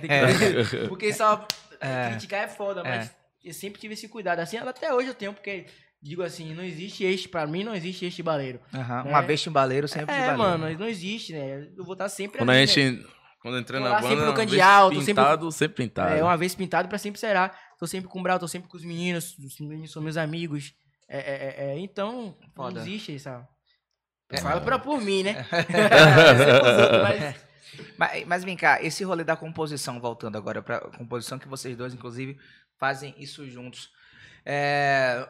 que- 0.68 0.86
Porque 0.88 1.12
só 1.12 1.46
É. 1.80 2.10
criticar 2.10 2.40
é 2.44 2.48
foda, 2.48 2.82
mas 2.82 3.10
eu 3.44 3.54
sempre 3.54 3.80
tive 3.80 3.94
esse 3.94 4.08
cuidado. 4.08 4.40
Assim, 4.40 4.56
até 4.56 4.92
hoje 4.92 5.08
eu 5.08 5.14
tenho, 5.14 5.32
porque 5.32 5.66
digo 6.00 6.22
assim, 6.22 6.54
não 6.54 6.64
existe 6.64 7.04
este, 7.04 7.28
pra 7.28 7.46
mim 7.46 7.64
não 7.64 7.74
existe 7.74 8.04
este 8.04 8.22
baleiro. 8.22 8.60
Aham, 8.74 9.04
né? 9.04 9.10
Uma 9.10 9.20
vez 9.22 9.40
timbaleiro, 9.40 9.86
sempre 9.86 10.14
é, 10.14 10.30
timbaleiro. 10.30 10.38
mano, 10.38 10.78
não 10.78 10.88
existe, 10.88 11.32
né? 11.32 11.68
Eu 11.76 11.84
vou 11.84 11.92
estar 11.94 12.08
sempre 12.08 12.38
Quando 12.38 12.50
a 12.50 12.52
ali, 12.52 12.60
né? 12.60 12.66
gente. 12.66 13.06
Quando 13.40 13.54
eu 13.56 13.60
entrei 13.60 13.80
Tô 13.80 13.88
na 13.88 13.94
banda. 13.96 14.08
sempre 14.08 14.24
no 14.24 14.46
de 14.46 14.50
vez 14.52 14.62
alto, 14.62 15.00
sempre- 15.00 15.22
pintado, 15.24 15.52
sempre 15.52 15.76
pintado. 15.84 16.14
É, 16.14 16.22
uma 16.22 16.36
vez 16.36 16.54
pintado 16.54 16.88
pra 16.88 16.98
sempre 16.98 17.18
será. 17.18 17.52
Tô 17.78 17.86
sempre 17.88 18.08
com 18.08 18.20
o 18.20 18.22
Brau, 18.22 18.38
tô 18.38 18.46
sempre 18.46 18.68
com 18.68 18.76
os 18.76 18.84
meninos, 18.84 19.36
os 19.38 19.58
meninos 19.58 19.90
são 19.90 20.00
meus 20.00 20.16
amigos. 20.16 20.72
É, 21.08 21.18
é, 21.18 21.54
é, 21.70 21.72
é, 21.72 21.78
então, 21.80 22.36
Foda. 22.54 22.76
não 22.76 22.82
existe 22.86 23.16
essa. 23.16 23.44
É. 24.30 24.40
Fala 24.40 24.60
pra 24.60 24.78
por 24.78 25.00
mim, 25.00 25.24
né? 25.24 25.44
Mas, 27.96 28.24
mas 28.26 28.44
vem 28.44 28.56
cá, 28.56 28.82
esse 28.82 29.02
rolê 29.02 29.24
da 29.24 29.34
composição, 29.34 29.98
voltando 29.98 30.36
agora 30.36 30.62
pra 30.62 30.80
composição, 30.80 31.38
que 31.38 31.48
vocês 31.48 31.76
dois, 31.76 31.94
inclusive, 31.94 32.36
fazem 32.82 33.14
isso 33.16 33.48
juntos. 33.48 33.90
É, 34.44 35.24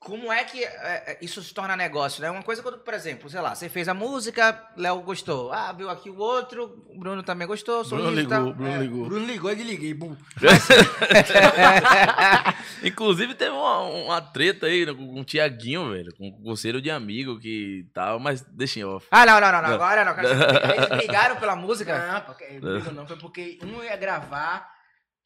como 0.00 0.32
é 0.32 0.42
que 0.44 0.64
é, 0.64 0.68
é, 0.68 1.18
isso 1.20 1.42
se 1.42 1.52
torna 1.52 1.76
negócio, 1.76 2.22
né? 2.22 2.30
Uma 2.30 2.42
coisa 2.42 2.62
quando, 2.62 2.78
por 2.78 2.94
exemplo, 2.94 3.28
sei 3.28 3.38
lá, 3.42 3.54
você 3.54 3.68
fez 3.68 3.86
a 3.86 3.92
música, 3.92 4.66
Léo 4.78 5.02
gostou. 5.02 5.52
Ah, 5.52 5.70
viu 5.72 5.90
aqui 5.90 6.08
o 6.08 6.16
outro, 6.16 6.86
o 6.88 6.98
Bruno 6.98 7.22
também 7.22 7.46
gostou, 7.46 7.84
Bruno 7.84 8.10
ligou, 8.12 8.54
Bruno 8.54 8.72
É. 8.72 8.78
ligou. 8.78 9.04
Bruno 9.08 9.26
ligou 9.26 9.52
e 9.52 9.56
desliguei, 9.56 9.92
bum. 9.92 10.16
Inclusive 12.82 13.34
teve 13.34 13.50
uma, 13.50 13.80
uma 13.82 14.22
treta 14.22 14.64
aí 14.64 14.86
com, 14.86 15.06
com 15.12 15.20
o 15.20 15.24
Tiaguinho, 15.24 15.90
velho. 15.90 16.14
Com 16.16 16.28
o 16.28 16.42
conselho 16.42 16.80
de 16.80 16.90
amigo 16.90 17.38
que 17.38 17.86
tal, 17.92 18.18
mas 18.18 18.40
deixa 18.40 18.80
em 18.80 18.84
off. 18.84 19.06
Ah, 19.10 19.26
não, 19.26 19.38
não, 19.38 19.52
não, 19.52 19.60
não, 19.60 19.74
agora 19.74 20.02
não. 20.02 20.14
cara, 20.14 20.28
Eles 20.74 20.88
brigaram 20.96 21.36
pela 21.36 21.56
música? 21.56 22.10
Não, 22.12 22.20
porque, 22.22 22.58
não, 22.92 23.06
foi 23.06 23.18
porque 23.18 23.58
um 23.62 23.84
ia 23.84 23.96
gravar, 23.96 24.75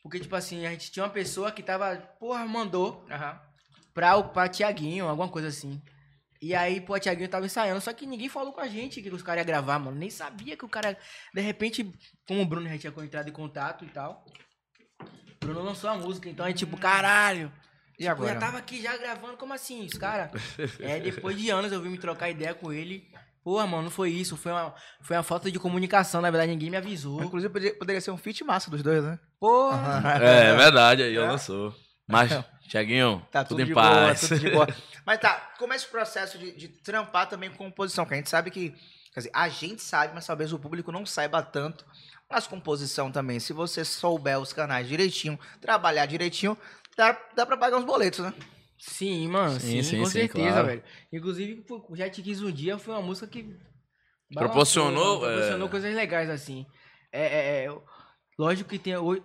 porque, 0.02 0.18
tipo 0.20 0.34
assim, 0.36 0.66
a 0.66 0.70
gente 0.70 0.90
tinha 0.90 1.04
uma 1.04 1.10
pessoa 1.12 1.50
que 1.52 1.62
tava, 1.62 1.96
porra, 2.18 2.44
mandou 2.46 3.04
Aham. 3.10 3.40
pra, 3.92 4.16
o- 4.16 4.28
pra 4.30 4.48
Tiaguinho, 4.48 5.08
alguma 5.08 5.28
coisa 5.28 5.48
assim. 5.48 5.80
E 6.42 6.54
aí, 6.54 6.80
pô, 6.80 6.94
o 6.94 6.98
Tiaguinho 6.98 7.28
tava 7.28 7.44
ensaiando, 7.44 7.80
só 7.82 7.92
que 7.92 8.06
ninguém 8.06 8.28
falou 8.30 8.52
com 8.52 8.60
a 8.62 8.66
gente 8.68 9.02
que 9.02 9.10
os 9.10 9.22
caras 9.22 9.42
iam 9.42 9.46
gravar, 9.46 9.78
mano. 9.78 9.96
Nem 9.98 10.08
sabia 10.08 10.56
que 10.56 10.64
o 10.64 10.68
cara. 10.68 10.96
De 11.34 11.40
repente, 11.42 11.90
como 12.26 12.40
o 12.40 12.46
Bruno 12.46 12.66
já 12.68 12.78
tinha 12.78 13.04
entrado 13.04 13.28
em 13.28 13.32
contato 13.32 13.84
e 13.84 13.88
tal, 13.88 14.24
o 15.02 15.38
Bruno 15.44 15.62
lançou 15.62 15.90
a 15.90 15.94
música, 15.96 16.28
então 16.30 16.46
é 16.46 16.52
tipo, 16.52 16.76
caralho. 16.78 17.52
E 17.98 18.06
Eu 18.06 18.12
agora? 18.12 18.32
já 18.32 18.40
tava 18.40 18.56
aqui 18.56 18.80
já 18.80 18.96
gravando, 18.96 19.36
como 19.36 19.52
assim, 19.52 19.84
os 19.84 19.92
cara? 19.92 20.30
é, 20.80 20.98
depois 20.98 21.36
de 21.38 21.50
anos 21.50 21.70
eu 21.72 21.82
vim 21.82 21.90
me 21.90 21.98
trocar 21.98 22.30
ideia 22.30 22.54
com 22.54 22.72
ele. 22.72 23.12
Porra, 23.42 23.66
mano, 23.66 23.84
não 23.84 23.90
foi 23.90 24.10
isso, 24.10 24.36
foi 24.36 24.52
uma, 24.52 24.74
foi 25.00 25.16
uma 25.16 25.22
falta 25.22 25.50
de 25.50 25.58
comunicação, 25.58 26.20
na 26.20 26.30
verdade, 26.30 26.52
ninguém 26.52 26.70
me 26.70 26.76
avisou. 26.76 27.22
Inclusive, 27.22 27.52
poderia, 27.52 27.78
poderia 27.78 28.00
ser 28.00 28.10
um 28.10 28.16
feat 28.18 28.44
massa 28.44 28.70
dos 28.70 28.82
dois, 28.82 29.02
né? 29.02 29.18
Porra! 29.38 30.02
É, 30.20 30.50
é 30.50 30.56
verdade, 30.56 31.02
aí 31.02 31.14
eu 31.14 31.26
lançou. 31.26 31.74
Mas, 32.06 32.30
Tiaguinho, 32.68 33.26
Tá 33.30 33.42
tudo, 33.42 33.56
tudo, 33.58 33.62
em 33.62 33.66
de 33.66 33.74
paz. 33.74 34.20
boa, 34.20 34.28
tudo 34.28 34.40
de 34.40 34.50
boa. 34.50 34.68
Mas 35.06 35.18
tá, 35.18 35.52
como 35.58 35.72
é 35.72 35.76
esse 35.76 35.86
processo 35.86 36.38
de, 36.38 36.52
de 36.52 36.68
trampar 36.68 37.28
também 37.28 37.50
com 37.50 37.56
composição? 37.56 38.04
Que 38.04 38.14
a 38.14 38.16
gente 38.18 38.28
sabe 38.28 38.50
que, 38.50 38.70
quer 39.12 39.20
dizer, 39.20 39.30
a 39.32 39.48
gente 39.48 39.82
sabe, 39.82 40.14
mas 40.14 40.26
talvez 40.26 40.52
o 40.52 40.58
público 40.58 40.92
não 40.92 41.04
saiba 41.06 41.42
tanto. 41.42 41.84
Mas 42.30 42.46
composição 42.46 43.10
também, 43.10 43.40
se 43.40 43.52
você 43.52 43.84
souber 43.84 44.38
os 44.38 44.52
canais 44.52 44.86
direitinho, 44.86 45.36
trabalhar 45.60 46.06
direitinho, 46.06 46.56
dá, 46.96 47.18
dá 47.34 47.44
pra 47.44 47.56
pagar 47.56 47.78
uns 47.78 47.84
boletos, 47.84 48.20
né? 48.20 48.32
Sim, 48.80 49.28
mano, 49.28 49.60
sim, 49.60 49.82
Sim, 49.82 49.82
sim, 49.82 49.98
com 49.98 50.06
sim, 50.06 50.12
certeza, 50.12 50.48
claro. 50.48 50.66
velho. 50.66 50.82
Inclusive, 51.12 51.64
o 51.68 51.94
Já 51.94 52.08
Te 52.08 52.22
Quis 52.22 52.40
Um 52.40 52.50
Dia 52.50 52.78
foi 52.78 52.94
uma 52.94 53.02
música 53.02 53.26
que... 53.26 53.54
Proporcionou, 54.32 55.20
balançou, 55.20 55.28
Proporcionou 55.28 55.68
é. 55.68 55.70
coisas 55.70 55.94
legais, 55.94 56.30
assim. 56.30 56.64
É, 57.12 57.26
é, 57.26 57.64
é, 57.66 57.78
lógico 58.38 58.70
que 58.70 58.78
tem... 58.78 58.96
Hoje... 58.96 59.22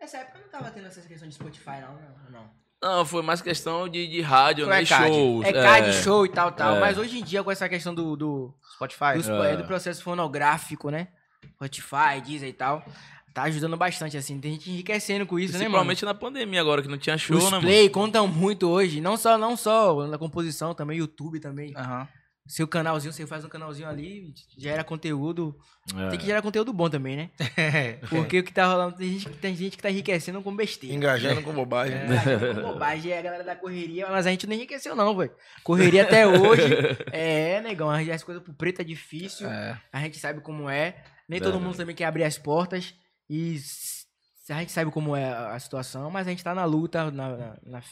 Nessa 0.00 0.18
época 0.18 0.38
não 0.38 0.48
tava 0.48 0.70
tendo 0.70 0.86
essa 0.86 1.02
questão 1.02 1.28
de 1.28 1.34
Spotify, 1.34 1.82
não, 1.82 1.94
não. 2.00 2.30
não. 2.30 2.50
Não, 2.82 3.04
foi 3.04 3.22
mais 3.22 3.42
questão 3.42 3.88
de, 3.88 4.06
de 4.06 4.22
rádio, 4.22 4.66
né? 4.66 4.82
ECAD. 4.82 5.08
Shows. 5.08 5.46
É 5.46 5.52
card, 5.52 5.92
show 5.92 6.24
e 6.24 6.28
tal, 6.30 6.52
tal. 6.52 6.76
É. 6.76 6.80
Mas 6.80 6.96
hoje 6.96 7.18
em 7.18 7.22
dia, 7.22 7.42
com 7.44 7.50
essa 7.50 7.68
questão 7.68 7.94
do... 7.94 8.16
do 8.16 8.54
Spotify. 8.74 9.04
É. 9.46 9.52
é, 9.52 9.56
do 9.56 9.64
processo 9.64 10.02
fonográfico, 10.02 10.88
né? 10.88 11.08
Spotify, 11.56 12.20
Deezer 12.24 12.48
e 12.48 12.52
tal. 12.54 12.82
Tá 13.36 13.42
ajudando 13.42 13.76
bastante, 13.76 14.16
assim. 14.16 14.40
Tem 14.40 14.52
gente 14.52 14.70
enriquecendo 14.70 15.26
com 15.26 15.38
isso, 15.38 15.52
né, 15.52 15.68
mano? 15.68 15.84
Principalmente 15.84 16.04
na 16.06 16.14
pandemia 16.14 16.58
agora, 16.58 16.80
que 16.80 16.88
não 16.88 16.96
tinha 16.96 17.18
show, 17.18 17.36
Os 17.36 17.44
né, 17.44 17.50
mano? 17.50 17.62
play 17.64 17.90
contam 17.90 18.26
muito 18.26 18.66
hoje. 18.66 18.98
Não 18.98 19.14
só, 19.18 19.36
não 19.36 19.58
só 19.58 20.06
na 20.06 20.16
composição, 20.16 20.72
também 20.72 20.96
YouTube 21.00 21.38
também. 21.38 21.74
Aham. 21.76 22.08
Seu 22.46 22.66
canalzinho, 22.66 23.12
você 23.12 23.26
faz 23.26 23.44
um 23.44 23.48
canalzinho 23.50 23.90
ali, 23.90 24.32
gera 24.56 24.82
conteúdo. 24.82 25.54
É. 25.94 26.08
Tem 26.08 26.18
que 26.18 26.24
gerar 26.24 26.40
conteúdo 26.40 26.72
bom 26.72 26.88
também, 26.88 27.14
né? 27.14 27.30
Porque 28.08 28.38
o 28.38 28.42
que 28.42 28.54
tá 28.54 28.68
rolando, 28.68 28.96
tem 28.96 29.18
gente, 29.18 29.28
tem 29.28 29.54
gente 29.54 29.76
que 29.76 29.82
tá 29.82 29.90
enriquecendo 29.90 30.40
com 30.40 30.56
besteira. 30.56 30.96
Engajando 30.96 31.42
com 31.42 31.52
bobagem. 31.52 31.94
É, 31.94 32.54
com 32.54 32.72
bobagem, 32.72 33.12
é 33.12 33.18
a 33.18 33.22
galera 33.22 33.44
da 33.44 33.54
correria, 33.54 34.06
mas 34.08 34.26
a 34.26 34.30
gente 34.30 34.46
não 34.46 34.54
enriqueceu 34.54 34.96
não, 34.96 35.14
velho. 35.14 35.32
Correria 35.62 36.04
até 36.04 36.26
hoje. 36.26 36.62
É, 37.12 37.60
negão, 37.60 37.90
arranjar 37.90 38.14
as 38.14 38.24
coisas 38.24 38.42
pro 38.42 38.54
preto 38.54 38.80
é 38.80 38.84
difícil. 38.84 39.46
É. 39.46 39.78
A 39.92 40.00
gente 40.00 40.18
sabe 40.18 40.40
como 40.40 40.70
é. 40.70 41.04
Nem 41.28 41.38
todo 41.38 41.50
Verdade. 41.50 41.64
mundo 41.64 41.76
também 41.76 41.94
quer 41.94 42.06
abrir 42.06 42.24
as 42.24 42.38
portas. 42.38 42.94
E 43.28 43.60
a 44.48 44.60
gente 44.60 44.72
sabe 44.72 44.90
como 44.90 45.16
é 45.16 45.28
a 45.28 45.58
situação, 45.58 46.10
mas 46.10 46.26
a 46.26 46.30
gente 46.30 46.44
tá 46.44 46.54
na 46.54 46.64
luta, 46.64 47.10
na, 47.10 47.36
na, 47.36 47.58
na, 47.62 47.82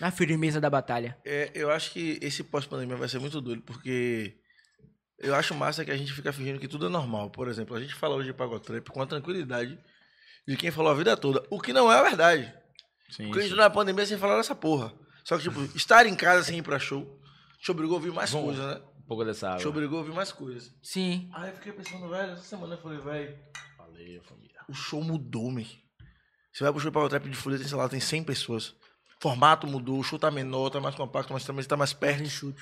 na 0.00 0.10
firmeza 0.10 0.60
da 0.60 0.68
batalha. 0.68 1.16
É, 1.24 1.50
eu 1.54 1.70
acho 1.70 1.92
que 1.92 2.18
esse 2.20 2.44
pós-pandemia 2.44 2.96
vai 2.96 3.08
ser 3.08 3.18
muito 3.18 3.40
doido, 3.40 3.62
porque 3.62 4.36
eu 5.18 5.34
acho 5.34 5.54
massa 5.54 5.84
que 5.84 5.90
a 5.90 5.96
gente 5.96 6.12
fica 6.12 6.32
fingindo 6.32 6.58
que 6.58 6.68
tudo 6.68 6.86
é 6.86 6.90
normal. 6.90 7.30
Por 7.30 7.48
exemplo, 7.48 7.76
a 7.76 7.80
gente 7.80 7.94
fala 7.94 8.14
hoje 8.14 8.28
de 8.28 8.34
pagotrap 8.34 8.86
com 8.88 9.00
a 9.00 9.06
tranquilidade 9.06 9.78
de 10.46 10.56
quem 10.56 10.70
falou 10.70 10.92
a 10.92 10.94
vida 10.94 11.16
toda, 11.16 11.42
o 11.48 11.58
que 11.60 11.72
não 11.72 11.90
é 11.90 11.98
a 11.98 12.02
verdade. 12.02 12.52
Sim, 13.10 13.24
Porque 13.26 13.40
a 13.40 13.42
gente 13.42 13.56
na 13.56 13.70
pandemia 13.70 14.04
sem 14.04 14.18
falar 14.18 14.38
essa 14.38 14.54
porra. 14.54 14.92
Só 15.24 15.38
que, 15.38 15.44
tipo, 15.44 15.60
estar 15.76 16.04
em 16.04 16.14
casa 16.14 16.42
sem 16.42 16.58
ir 16.58 16.62
pra 16.62 16.78
show, 16.78 17.18
te 17.62 17.70
obrigou 17.70 17.94
a 17.94 17.98
ouvir 17.98 18.12
mais 18.12 18.30
Bom. 18.30 18.44
coisas, 18.44 18.66
né? 18.66 18.80
Um 18.98 19.02
pouco 19.06 19.24
dessa 19.24 19.48
água. 19.48 19.60
Te 19.60 19.68
obrigou 19.68 19.98
a 19.98 20.00
ouvir 20.02 20.14
mais 20.14 20.30
coisas. 20.32 20.74
Sim. 20.82 21.30
Aí 21.32 21.50
eu 21.50 21.56
fiquei 21.56 21.72
pensando, 21.72 22.08
velho, 22.10 22.32
essa 22.32 22.42
semana 22.42 22.74
eu 22.74 22.78
falei, 22.78 22.98
velho, 22.98 23.38
Valeu, 23.96 24.22
família. 24.22 24.60
o 24.68 24.74
show 24.74 25.02
mudou, 25.02 25.50
man. 25.50 25.64
Você 26.52 26.62
vai 26.62 26.72
pro 26.72 26.80
show 26.80 26.90
de 26.90 26.94
pagotrap 26.94 27.28
de 27.28 27.36
folha, 27.36 27.58
tem, 27.58 27.66
sei 27.66 27.76
lá, 27.76 27.88
tem 27.88 28.00
100 28.00 28.24
pessoas. 28.24 28.68
O 28.68 29.22
formato 29.22 29.66
mudou, 29.66 29.98
o 29.98 30.04
show 30.04 30.18
tá 30.18 30.30
menor, 30.30 30.70
tá 30.70 30.80
mais 30.80 30.94
compacto, 30.94 31.32
mas 31.32 31.44
também 31.44 31.64
tá 31.64 31.76
mais 31.76 31.92
perto. 31.92 32.54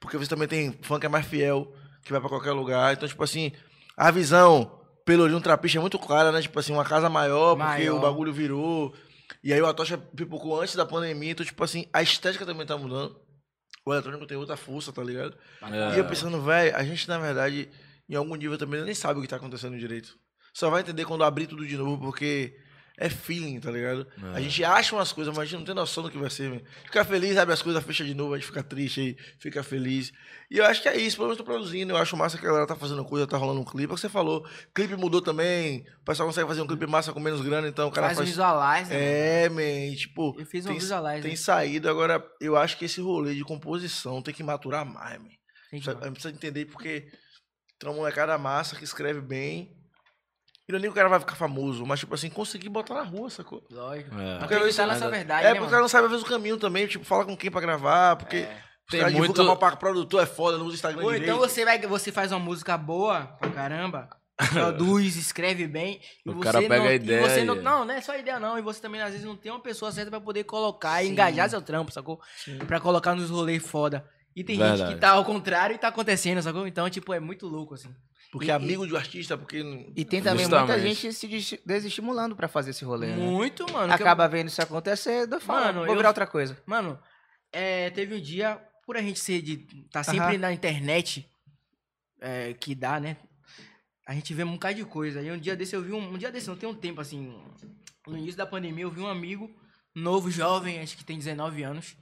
Porque 0.00 0.16
você 0.16 0.28
também 0.28 0.46
tem 0.46 0.78
fã 0.82 0.98
que 1.00 1.06
é 1.06 1.08
mais 1.08 1.26
fiel, 1.26 1.72
que 2.04 2.12
vai 2.12 2.20
pra 2.20 2.28
qualquer 2.28 2.52
lugar. 2.52 2.92
Então, 2.92 3.08
tipo 3.08 3.22
assim, 3.22 3.52
a 3.96 4.10
visão 4.10 4.80
Pelourinho 5.04 5.40
Trapiche 5.40 5.78
é 5.78 5.80
muito 5.80 5.98
clara, 5.98 6.30
né? 6.30 6.40
Tipo 6.40 6.58
assim, 6.58 6.72
uma 6.72 6.84
casa 6.84 7.08
maior, 7.08 7.56
porque 7.56 7.64
Maior. 7.70 7.98
o 7.98 8.00
bagulho 8.00 8.32
virou. 8.32 8.94
E 9.42 9.52
aí 9.52 9.60
o 9.60 9.66
Atocha 9.66 9.98
pipocou 9.98 10.60
antes 10.60 10.76
da 10.76 10.86
pandemia. 10.86 11.32
Então, 11.32 11.44
tipo 11.44 11.62
assim, 11.64 11.86
a 11.92 12.02
estética 12.02 12.46
também 12.46 12.66
tá 12.66 12.76
mudando. 12.76 13.20
O 13.84 13.92
eletrônico 13.92 14.26
tem 14.26 14.36
outra 14.36 14.56
força, 14.56 14.92
tá 14.92 15.02
ligado? 15.02 15.36
É. 15.62 15.96
E 15.96 15.98
eu 15.98 16.06
pensando, 16.06 16.40
velho, 16.40 16.76
a 16.76 16.84
gente, 16.84 17.08
na 17.08 17.18
verdade, 17.18 17.68
em 18.08 18.14
algum 18.14 18.36
nível 18.36 18.56
também 18.56 18.82
nem 18.82 18.94
sabe 18.94 19.18
o 19.18 19.22
que 19.22 19.28
tá 19.28 19.36
acontecendo 19.36 19.76
direito. 19.76 20.16
Só 20.52 20.70
vai 20.70 20.82
entender 20.82 21.04
quando 21.04 21.24
abrir 21.24 21.46
tudo 21.46 21.66
de 21.66 21.76
novo, 21.76 21.98
porque 21.98 22.54
é 22.98 23.08
feeling, 23.08 23.58
tá 23.58 23.70
ligado? 23.70 24.06
É. 24.22 24.36
A 24.36 24.40
gente 24.40 24.62
acha 24.62 24.94
umas 24.94 25.10
coisas, 25.12 25.34
mas 25.34 25.42
a 25.42 25.46
gente 25.46 25.58
não 25.60 25.64
tem 25.64 25.74
noção 25.74 26.02
do 26.04 26.10
que 26.10 26.18
vai 26.18 26.28
ser, 26.28 26.50
velho. 26.50 26.64
Fica 26.84 27.02
feliz, 27.04 27.36
abre 27.38 27.54
as 27.54 27.62
coisas, 27.62 27.82
fecha 27.82 28.04
de 28.04 28.14
novo, 28.14 28.34
a 28.34 28.36
gente 28.38 28.46
fica 28.46 28.62
triste 28.62 29.00
aí, 29.00 29.16
fica 29.40 29.62
feliz. 29.62 30.12
E 30.50 30.58
eu 30.58 30.66
acho 30.66 30.82
que 30.82 30.88
é 30.88 30.96
isso, 30.96 31.16
pelo 31.16 31.28
menos 31.28 31.38
tô 31.38 31.42
produzindo, 31.44 31.92
eu 31.94 31.96
acho 31.96 32.14
massa 32.18 32.36
que 32.36 32.44
a 32.44 32.48
galera 32.48 32.66
tá 32.66 32.76
fazendo 32.76 33.02
coisa, 33.04 33.26
tá 33.26 33.38
rolando 33.38 33.60
um 33.60 33.64
clipe. 33.64 33.90
É 33.90 33.92
o 33.92 33.94
que 33.94 34.00
você 34.00 34.10
falou, 34.10 34.46
clipe 34.74 34.94
mudou 34.94 35.22
também, 35.22 35.86
o 36.02 36.04
pessoal 36.04 36.28
consegue 36.28 36.46
fazer 36.46 36.60
um 36.60 36.66
clipe 36.66 36.86
massa 36.86 37.12
com 37.14 37.18
menos 37.18 37.40
grana, 37.40 37.66
então 37.66 37.88
o 37.88 37.90
cara 37.90 38.08
Faz, 38.08 38.18
faz... 38.18 38.28
um 38.28 38.30
visualize, 38.30 38.90
né? 38.90 39.44
É, 39.44 39.48
man, 39.48 39.96
tipo, 39.96 40.38
Eu 40.38 40.44
fiz 40.46 40.66
um 40.66 40.68
tem, 40.68 40.78
visualize. 40.78 41.22
tem 41.22 41.34
saído, 41.34 41.88
agora 41.88 42.22
eu 42.42 42.56
acho 42.58 42.76
que 42.76 42.84
esse 42.84 43.00
rolê 43.00 43.34
de 43.34 43.42
composição 43.42 44.20
tem 44.20 44.34
que 44.34 44.42
maturar 44.42 44.84
mais, 44.84 45.18
man. 45.18 45.28
Tem 45.70 45.80
que- 45.80 45.88
A 45.90 45.94
gente 45.94 46.12
precisa 46.12 46.34
entender 46.34 46.66
porque 46.66 47.06
tem 47.78 47.88
uma 47.88 47.96
molecada 47.96 48.36
massa 48.36 48.76
que 48.76 48.84
escreve 48.84 49.22
bem. 49.22 49.74
E 50.68 50.72
não 50.72 50.78
é 50.78 50.82
nem 50.82 50.90
que 50.90 50.92
o 50.92 50.94
cara 50.94 51.08
vai 51.08 51.18
ficar 51.20 51.34
famoso, 51.34 51.84
mas 51.84 51.98
tipo 52.00 52.14
assim, 52.14 52.30
conseguir 52.30 52.68
botar 52.68 52.94
na 52.94 53.02
rua, 53.02 53.28
sacou? 53.28 53.64
Lógico. 53.70 54.14
É. 54.18 54.38
Porque 54.38 54.54
Acreditar 54.54 54.68
isso- 54.84 54.86
nessa 54.92 55.10
verdade, 55.10 55.46
é, 55.46 55.48
né, 55.48 55.54
porque 55.54 55.58
o 55.58 55.60
cara 55.62 55.70
cara 55.70 55.82
não 55.82 55.88
sabe 55.88 56.04
às 56.04 56.10
vezes 56.12 56.24
o 56.24 56.28
caminho 56.28 56.56
também, 56.56 56.86
tipo, 56.86 57.04
fala 57.04 57.24
com 57.24 57.36
quem 57.36 57.50
pra 57.50 57.60
gravar, 57.60 58.16
porque 58.16 58.36
É. 58.38 58.56
Tem 58.90 59.00
caras 59.00 59.14
muito- 59.14 59.32
divulgam 59.32 59.46
mal 59.46 59.56
pra 59.56 59.76
produtor, 59.76 60.22
é 60.22 60.26
foda, 60.26 60.58
não 60.58 60.66
usa 60.66 60.74
Instagram 60.74 61.02
Ou 61.02 61.12
direito. 61.12 61.24
então 61.30 61.38
você, 61.38 61.64
vai, 61.64 61.80
você 61.80 62.12
faz 62.12 62.30
uma 62.30 62.38
música 62.38 62.76
boa 62.76 63.24
pra 63.40 63.48
caramba, 63.50 64.08
produz, 64.52 65.16
escreve 65.16 65.66
bem. 65.66 66.00
E 66.26 66.30
O 66.30 66.34
você 66.34 66.44
cara 66.44 66.58
pega 66.60 66.76
não, 66.78 66.86
a 66.86 66.92
e 66.92 66.96
ideia 66.96 67.22
você 67.28 67.44
não, 67.44 67.54
não, 67.56 67.84
não 67.84 67.94
é 67.94 68.00
só 68.00 68.16
ideia 68.16 68.38
não. 68.38 68.58
E 68.58 68.62
você 68.62 68.80
também, 68.80 69.00
às 69.00 69.10
vezes, 69.12 69.24
não 69.26 69.36
tem 69.36 69.50
uma 69.52 69.60
pessoa 69.60 69.90
certa 69.92 70.10
pra 70.10 70.20
poder 70.20 70.44
colocar 70.44 71.02
e 71.02 71.08
engajar 71.08 71.48
seu 71.48 71.62
trampo, 71.62 71.92
sacou? 71.92 72.20
Pra 72.66 72.78
colocar 72.80 73.14
nos 73.14 73.30
rolês 73.30 73.64
foda. 73.66 74.04
E 74.34 74.42
tem 74.42 74.56
gente 74.56 74.66
Verdade. 74.68 74.94
que 74.94 75.00
tá 75.00 75.10
ao 75.10 75.24
contrário 75.24 75.74
e 75.74 75.78
tá 75.78 75.88
acontecendo, 75.88 76.42
sacou? 76.42 76.66
Então, 76.66 76.88
tipo, 76.90 77.12
é 77.14 77.20
muito 77.20 77.46
louco, 77.46 77.74
assim. 77.74 77.94
Porque 78.32 78.46
E- 78.46 78.50
amigo 78.50 78.86
do 78.86 78.96
artista, 78.96 79.36
porque. 79.36 79.58
E 79.94 80.04
tem 80.06 80.22
também 80.22 80.48
muita 80.48 80.80
gente 80.80 81.12
se 81.12 81.28
des- 81.28 81.60
desestimulando 81.66 82.34
pra 82.34 82.48
fazer 82.48 82.70
esse 82.70 82.82
rolê, 82.82 83.08
né? 83.08 83.16
Muito, 83.16 83.62
mano. 83.70 83.88
que 83.94 84.02
eu- 84.02 84.06
Acaba 84.06 84.26
vendo 84.26 84.48
isso 84.48 84.62
acontecer, 84.62 85.28
eu 85.30 85.38
falo, 85.38 85.66
Mano, 85.66 85.78
vou 85.80 85.88
eu- 85.90 85.96
virar 85.96 86.08
outra 86.08 86.26
coisa. 86.26 86.56
Mano, 86.64 86.98
é, 87.52 87.90
teve 87.90 88.14
um 88.14 88.20
dia, 88.20 88.58
por 88.86 88.96
a 88.96 89.02
gente 89.02 89.20
ser 89.20 89.42
de. 89.42 89.58
tá 89.92 90.02
sempre 90.02 90.20
Aham. 90.36 90.38
na 90.38 90.50
internet, 90.52 91.30
é, 92.22 92.54
que 92.54 92.74
dá, 92.74 92.98
né? 92.98 93.18
A 94.06 94.14
gente 94.14 94.32
vê 94.32 94.42
um 94.44 94.52
bocado 94.52 94.76
de 94.76 94.84
coisa. 94.86 95.20
E 95.20 95.30
um 95.30 95.38
dia 95.38 95.54
desse 95.54 95.76
eu 95.76 95.82
vi 95.82 95.92
um. 95.92 96.14
Um 96.14 96.16
dia 96.16 96.32
desse, 96.32 96.48
não 96.48 96.56
tem 96.56 96.66
um 96.68 96.74
tempo 96.74 97.02
assim. 97.02 97.38
No 98.06 98.16
início 98.16 98.38
da 98.38 98.46
pandemia, 98.46 98.84
eu 98.84 98.90
vi 98.90 99.00
um 99.02 99.06
amigo, 99.08 99.54
novo, 99.94 100.30
jovem, 100.30 100.80
acho 100.80 100.96
que 100.96 101.04
tem 101.04 101.18
19 101.18 101.62
anos. 101.62 101.94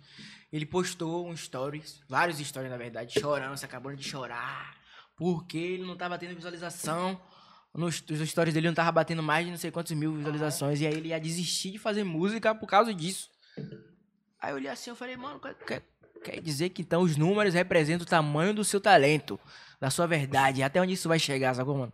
Ele 0.53 0.65
postou 0.65 1.29
um 1.29 1.37
stories, 1.37 2.01
vários 2.09 2.39
stories 2.39 2.71
na 2.71 2.77
verdade, 2.77 3.19
chorando, 3.21 3.57
se 3.57 3.65
acabando 3.65 3.97
de 3.97 4.09
chorar. 4.09 4.79
Porque 5.21 5.59
ele 5.59 5.85
não 5.85 5.97
tava 5.99 6.17
tendo 6.17 6.35
visualização. 6.35 7.21
Nos, 7.75 8.03
os 8.11 8.29
stories 8.31 8.55
dele 8.55 8.69
não 8.69 8.75
tava 8.75 8.91
batendo 8.91 9.23
mais 9.23 9.45
de 9.45 9.51
não 9.51 9.59
sei 9.59 9.71
quantos 9.71 9.93
mil 9.93 10.15
visualizações. 10.15 10.81
E 10.81 10.87
aí 10.87 10.95
ele 10.95 11.09
ia 11.09 11.21
desistir 11.21 11.73
de 11.73 11.79
fazer 11.79 12.05
música 12.05 12.55
por 12.55 12.67
causa 12.67 12.95
disso. 12.95 13.29
Aí 14.41 14.51
eu 14.51 14.57
olhei 14.57 14.71
assim, 14.71 14.89
eu 14.89 14.97
falei, 14.97 15.19
mano, 15.19 15.39
quer, 15.39 15.55
quer, 15.67 15.83
quer 16.25 16.41
dizer 16.41 16.71
que 16.71 16.81
então 16.81 17.03
os 17.03 17.19
números 17.19 17.53
representam 17.53 18.07
o 18.07 18.09
tamanho 18.09 18.55
do 18.55 18.65
seu 18.65 18.81
talento, 18.81 19.39
da 19.79 19.91
sua 19.91 20.07
verdade, 20.07 20.63
até 20.63 20.81
onde 20.81 20.95
isso 20.95 21.07
vai 21.07 21.19
chegar, 21.19 21.55
sacou, 21.55 21.77
mano? 21.77 21.93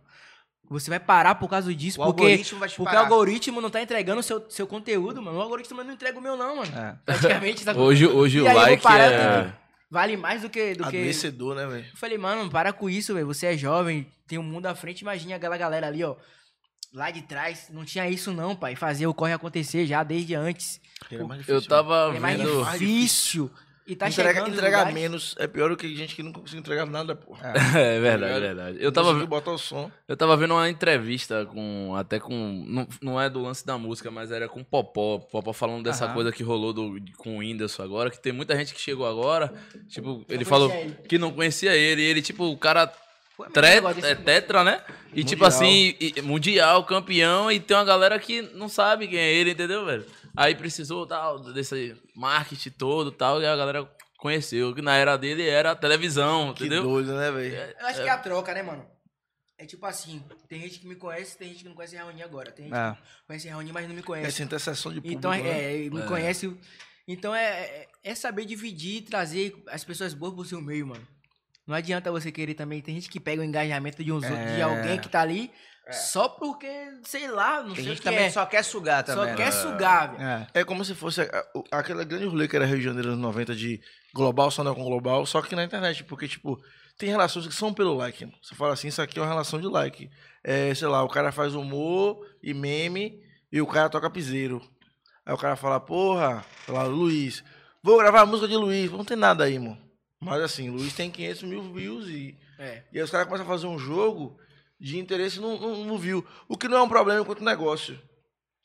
Você 0.69 0.89
vai 0.89 0.99
parar 0.99 1.35
por 1.35 1.49
causa 1.49 1.75
disso, 1.75 2.01
O 2.01 2.05
porque, 2.05 2.23
algoritmo 2.23 2.59
vai 2.59 2.69
te 2.69 2.75
porque 2.77 2.89
o 2.89 2.93
parar. 2.93 2.99
algoritmo 3.05 3.59
não 3.59 3.69
tá 3.69 3.81
entregando 3.81 4.21
o 4.21 4.23
seu, 4.23 4.49
seu 4.49 4.65
conteúdo, 4.65 5.21
mano. 5.21 5.37
O 5.37 5.41
algoritmo 5.41 5.83
não 5.83 5.93
entrega 5.93 6.17
o 6.17 6.21
meu, 6.21 6.37
não, 6.37 6.55
mano. 6.57 6.71
É. 6.77 6.95
Praticamente, 7.05 7.59
sacou? 7.65 7.83
Hoje, 7.83 8.07
hoje 8.07 8.37
E 8.37 8.41
o 8.41 8.45
like 8.45 8.81
parar, 8.81 9.11
é. 9.11 9.53
Vale 9.89 10.17
mais 10.17 10.41
do 10.41 10.49
que. 10.49 10.73
Do 10.75 10.83
que... 10.89 10.97
Adoecedor, 10.97 11.55
né, 11.55 11.65
velho? 11.65 11.85
Eu 11.89 11.97
falei, 11.97 12.17
mano, 12.17 12.49
para 12.49 12.73
com 12.73 12.89
isso, 12.89 13.13
velho. 13.13 13.25
Você 13.27 13.47
é 13.47 13.57
jovem, 13.57 14.11
tem 14.27 14.37
um 14.37 14.43
mundo 14.43 14.65
à 14.65 14.75
frente. 14.75 15.01
Imagina 15.01 15.35
aquela 15.35 15.57
galera 15.57 15.87
ali, 15.87 16.03
ó. 16.03 16.15
Lá 16.93 17.09
de 17.11 17.21
trás. 17.21 17.69
Não 17.71 17.85
tinha 17.85 18.09
isso, 18.09 18.31
não, 18.33 18.55
pai. 18.55 18.75
Fazer 18.75 19.07
o 19.07 19.13
corre 19.13 19.33
acontecer 19.33 19.85
já 19.85 20.03
desde 20.03 20.35
antes. 20.35 20.79
É 21.11 21.17
mais 21.23 21.47
Eu 21.47 21.55
difícil, 21.59 21.69
tava 21.69 22.13
É 22.15 22.19
mais 22.19 22.37
vendo. 22.37 22.63
difícil. 22.71 23.51
E 23.87 23.95
tá 23.95 24.09
entrega, 24.09 24.29
chegando. 24.31 24.47
nos 24.49 24.57
entregar 24.57 24.77
lugares- 24.79 24.93
menos 25.01 25.35
é 25.39 25.47
pior 25.47 25.69
do 25.69 25.77
que 25.77 25.95
gente 25.95 26.13
que 26.15 26.21
não 26.21 26.33
consegue 26.33 26.57
entregar 26.59 26.85
nada, 26.85 27.15
porra. 27.15 27.53
É 27.77 27.99
verdade, 27.99 28.33
ligado? 28.33 28.41
verdade. 28.41 28.77
Eu 28.81 28.91
tava, 28.91 29.07
Conseguiu 29.07 29.27
botar 29.27 29.51
o 29.51 29.57
som. 29.57 29.89
eu 30.07 30.17
tava 30.17 30.35
vendo 30.35 30.53
uma 30.53 30.69
entrevista 30.69 31.45
com. 31.45 31.95
Até 31.95 32.19
com. 32.19 32.65
Não, 32.67 32.87
não 33.01 33.21
é 33.21 33.29
do 33.29 33.41
lance 33.41 33.65
da 33.65 33.77
música, 33.77 34.11
mas 34.11 34.29
era 34.31 34.49
com 34.49 34.59
o 34.59 34.65
Popó. 34.65 35.19
Popó 35.19 35.53
falando 35.53 35.83
dessa 35.83 36.05
Aham. 36.05 36.13
coisa 36.13 36.31
que 36.31 36.43
rolou 36.43 36.73
do, 36.73 36.97
com 37.17 37.35
o 37.35 37.39
Whindersson 37.39 37.81
agora, 37.83 38.09
que 38.11 38.19
tem 38.21 38.33
muita 38.33 38.55
gente 38.57 38.73
que 38.73 38.81
chegou 38.81 39.07
agora. 39.07 39.53
Tipo, 39.87 40.25
ele 40.27 40.43
falou 40.43 40.69
ele. 40.69 40.95
que 41.07 41.17
não 41.17 41.31
conhecia 41.31 41.73
ele. 41.75 42.01
E 42.01 42.05
ele, 42.05 42.21
tipo, 42.21 42.43
o 42.45 42.57
cara. 42.57 42.91
É 43.45 43.49
Tre, 43.49 43.67
é 44.09 44.15
tetra, 44.15 44.63
né? 44.63 44.83
E 45.13 45.23
tipo 45.23 45.43
Mundial. 45.43 45.47
assim, 45.47 45.95
e- 45.99 46.21
mundial, 46.21 46.83
campeão, 46.85 47.51
e 47.51 47.59
tem 47.59 47.77
uma 47.77 47.83
galera 47.85 48.17
que 48.19 48.41
não 48.41 48.67
sabe 48.67 49.07
quem 49.07 49.19
é 49.19 49.33
ele, 49.33 49.51
entendeu, 49.51 49.85
velho? 49.85 50.05
Aí 50.35 50.55
precisou 50.55 51.05
tal, 51.05 51.39
desse 51.39 51.95
marketing 52.15 52.71
todo 52.71 53.11
tal, 53.11 53.41
e 53.41 53.45
a 53.45 53.55
galera 53.55 53.89
conheceu, 54.17 54.73
que 54.73 54.81
na 54.81 54.95
era 54.95 55.15
dele 55.17 55.47
era 55.47 55.71
a 55.71 55.75
televisão, 55.75 56.53
Que 56.53 56.65
entendeu? 56.65 56.83
doido, 56.83 57.13
né, 57.15 57.31
velho? 57.31 57.75
Eu 57.79 57.87
acho 57.87 58.01
que 58.01 58.07
é 58.07 58.11
a 58.11 58.17
troca, 58.17 58.53
né, 58.53 58.63
mano? 58.63 58.85
É 59.59 59.65
tipo 59.65 59.85
assim, 59.87 60.23
tem 60.47 60.61
gente 60.61 60.79
que 60.79 60.87
me 60.87 60.95
conhece, 60.95 61.35
tem 61.37 61.49
gente 61.49 61.63
que 61.63 61.69
não 61.69 61.75
conhece 61.75 61.95
Raoni 61.95 62.21
agora. 62.21 62.51
Tem 62.51 62.65
gente 62.65 62.75
É. 62.77 62.91
que 62.93 63.25
conhece 63.27 63.47
Raoni, 63.49 63.71
mas 63.71 63.87
não 63.87 63.95
me 63.95 64.03
conhece. 64.03 64.27
Essa 64.29 64.43
interseção 64.43 64.93
de 64.93 65.01
público, 65.01 65.17
Então 65.17 65.33
é, 65.33 65.41
né? 65.41 65.85
é, 65.85 65.89
me 65.89 66.01
É. 66.01 66.05
conhece. 66.05 66.55
Então 67.07 67.33
é, 67.33 67.43
é, 67.45 67.87
é 68.03 68.13
saber 68.15 68.45
dividir 68.45 68.97
e 68.97 69.01
trazer 69.01 69.55
as 69.69 69.83
pessoas 69.83 70.13
boas 70.13 70.33
pro 70.35 70.45
seu 70.45 70.61
meio, 70.61 70.85
mano. 70.87 71.07
Não 71.67 71.75
adianta 71.75 72.11
você 72.11 72.31
querer 72.31 72.53
também. 72.53 72.81
Tem 72.81 72.95
gente 72.95 73.09
que 73.09 73.19
pega 73.19 73.41
o 73.41 73.45
engajamento 73.45 74.03
de, 74.03 74.11
uns, 74.11 74.23
outros- 74.23 74.51
de 74.53 74.59
É. 74.61 74.63
alguém 74.63 74.97
que 74.99 75.09
tá 75.09 75.21
ali 75.21 75.51
só 75.91 76.27
porque, 76.27 76.67
sei 77.03 77.29
lá, 77.29 77.57
não 77.61 77.67
Tem 77.73 77.75
sei 77.75 77.83
gente 77.85 77.93
o 77.93 77.95
que 77.95 78.01
que 78.03 78.03
também 78.09 78.25
é. 78.25 78.29
só 78.29 78.45
quer 78.45 78.63
sugar 78.63 79.05
Só 79.05 79.15
também. 79.15 79.35
quer 79.35 79.45
né? 79.45 79.51
sugar, 79.51 80.11
velho. 80.11 80.23
É. 80.23 80.47
É 80.55 80.63
como 80.63 80.83
se 80.83 80.93
fosse 80.95 81.21
a- 81.21 81.45
o- 81.55 81.63
aquele 81.71 82.03
grande 82.05 82.25
rolê 82.25 82.47
que 82.47 82.55
era 82.55 82.65
Rio 82.65 82.77
de 82.77 82.83
Janeiro 82.83 83.09
nos 83.11 83.19
90 83.19 83.53
de 83.55 83.79
global, 84.13 84.49
só 84.51 84.63
não 84.63 84.73
com 84.75 84.83
global, 84.83 85.25
só 85.25 85.41
que 85.41 85.55
na 85.55 85.63
internet, 85.63 86.03
porque, 86.05 86.27
tipo, 86.27 86.57
tem 86.97 87.09
relações 87.09 87.47
que 87.47 87.53
são 87.53 87.73
pelo 87.73 87.93
like. 87.95 88.25
mano. 88.25 88.37
Você 88.41 88.55
fala 88.55 88.73
assim, 88.73 88.87
isso 88.89 89.01
aqui 89.01 89.19
é 89.19 89.21
uma 89.21 89.27
relação 89.29 89.61
de 89.61 89.67
like. 89.67 90.09
É, 90.43 90.73
sei 90.73 90.87
lá, 90.87 91.03
o 91.03 91.09
cara 91.09 91.31
faz 91.31 91.53
humor 91.53 92.17
e 92.43 92.53
meme 92.53 93.19
e 93.51 93.61
o 93.61 93.67
cara 93.67 93.89
toca 93.89 94.09
piseiro. 94.09 94.61
Aí 95.25 95.33
o 95.33 95.37
cara 95.37 95.55
fala, 95.55 95.79
porra, 95.79 96.43
sei 96.65 96.73
lá, 96.73 96.83
Luiz, 96.83 97.43
vou 97.83 97.97
gravar 97.97 98.21
a 98.21 98.25
música 98.25 98.47
de 98.47 98.55
Luiz. 98.57 98.91
Não 98.91 99.05
tem 99.05 99.15
nada 99.17 99.43
aí, 99.45 99.57
mano. 99.59 99.77
Mas 100.19 100.41
assim, 100.41 100.69
Luiz 100.69 100.93
tem 100.93 101.11
500 101.11 101.43
mil 101.43 101.73
views 101.73 102.07
e 102.07 102.37
É. 102.57 102.83
e 102.91 102.97
aí 102.97 103.03
os 103.03 103.11
caras 103.11 103.27
começam 103.27 103.45
a 103.45 103.49
fazer 103.49 103.67
um 103.67 103.77
jogo 103.77 104.37
de 104.79 104.97
interesse 104.97 105.39
no, 105.39 105.59
no, 105.59 105.85
no 105.85 105.97
view. 105.97 106.25
O 106.47 106.57
que 106.57 106.67
não 106.67 106.77
é 106.77 106.81
um 106.81 106.89
problema 106.89 107.21
enquanto 107.21 107.43
negócio. 107.43 107.99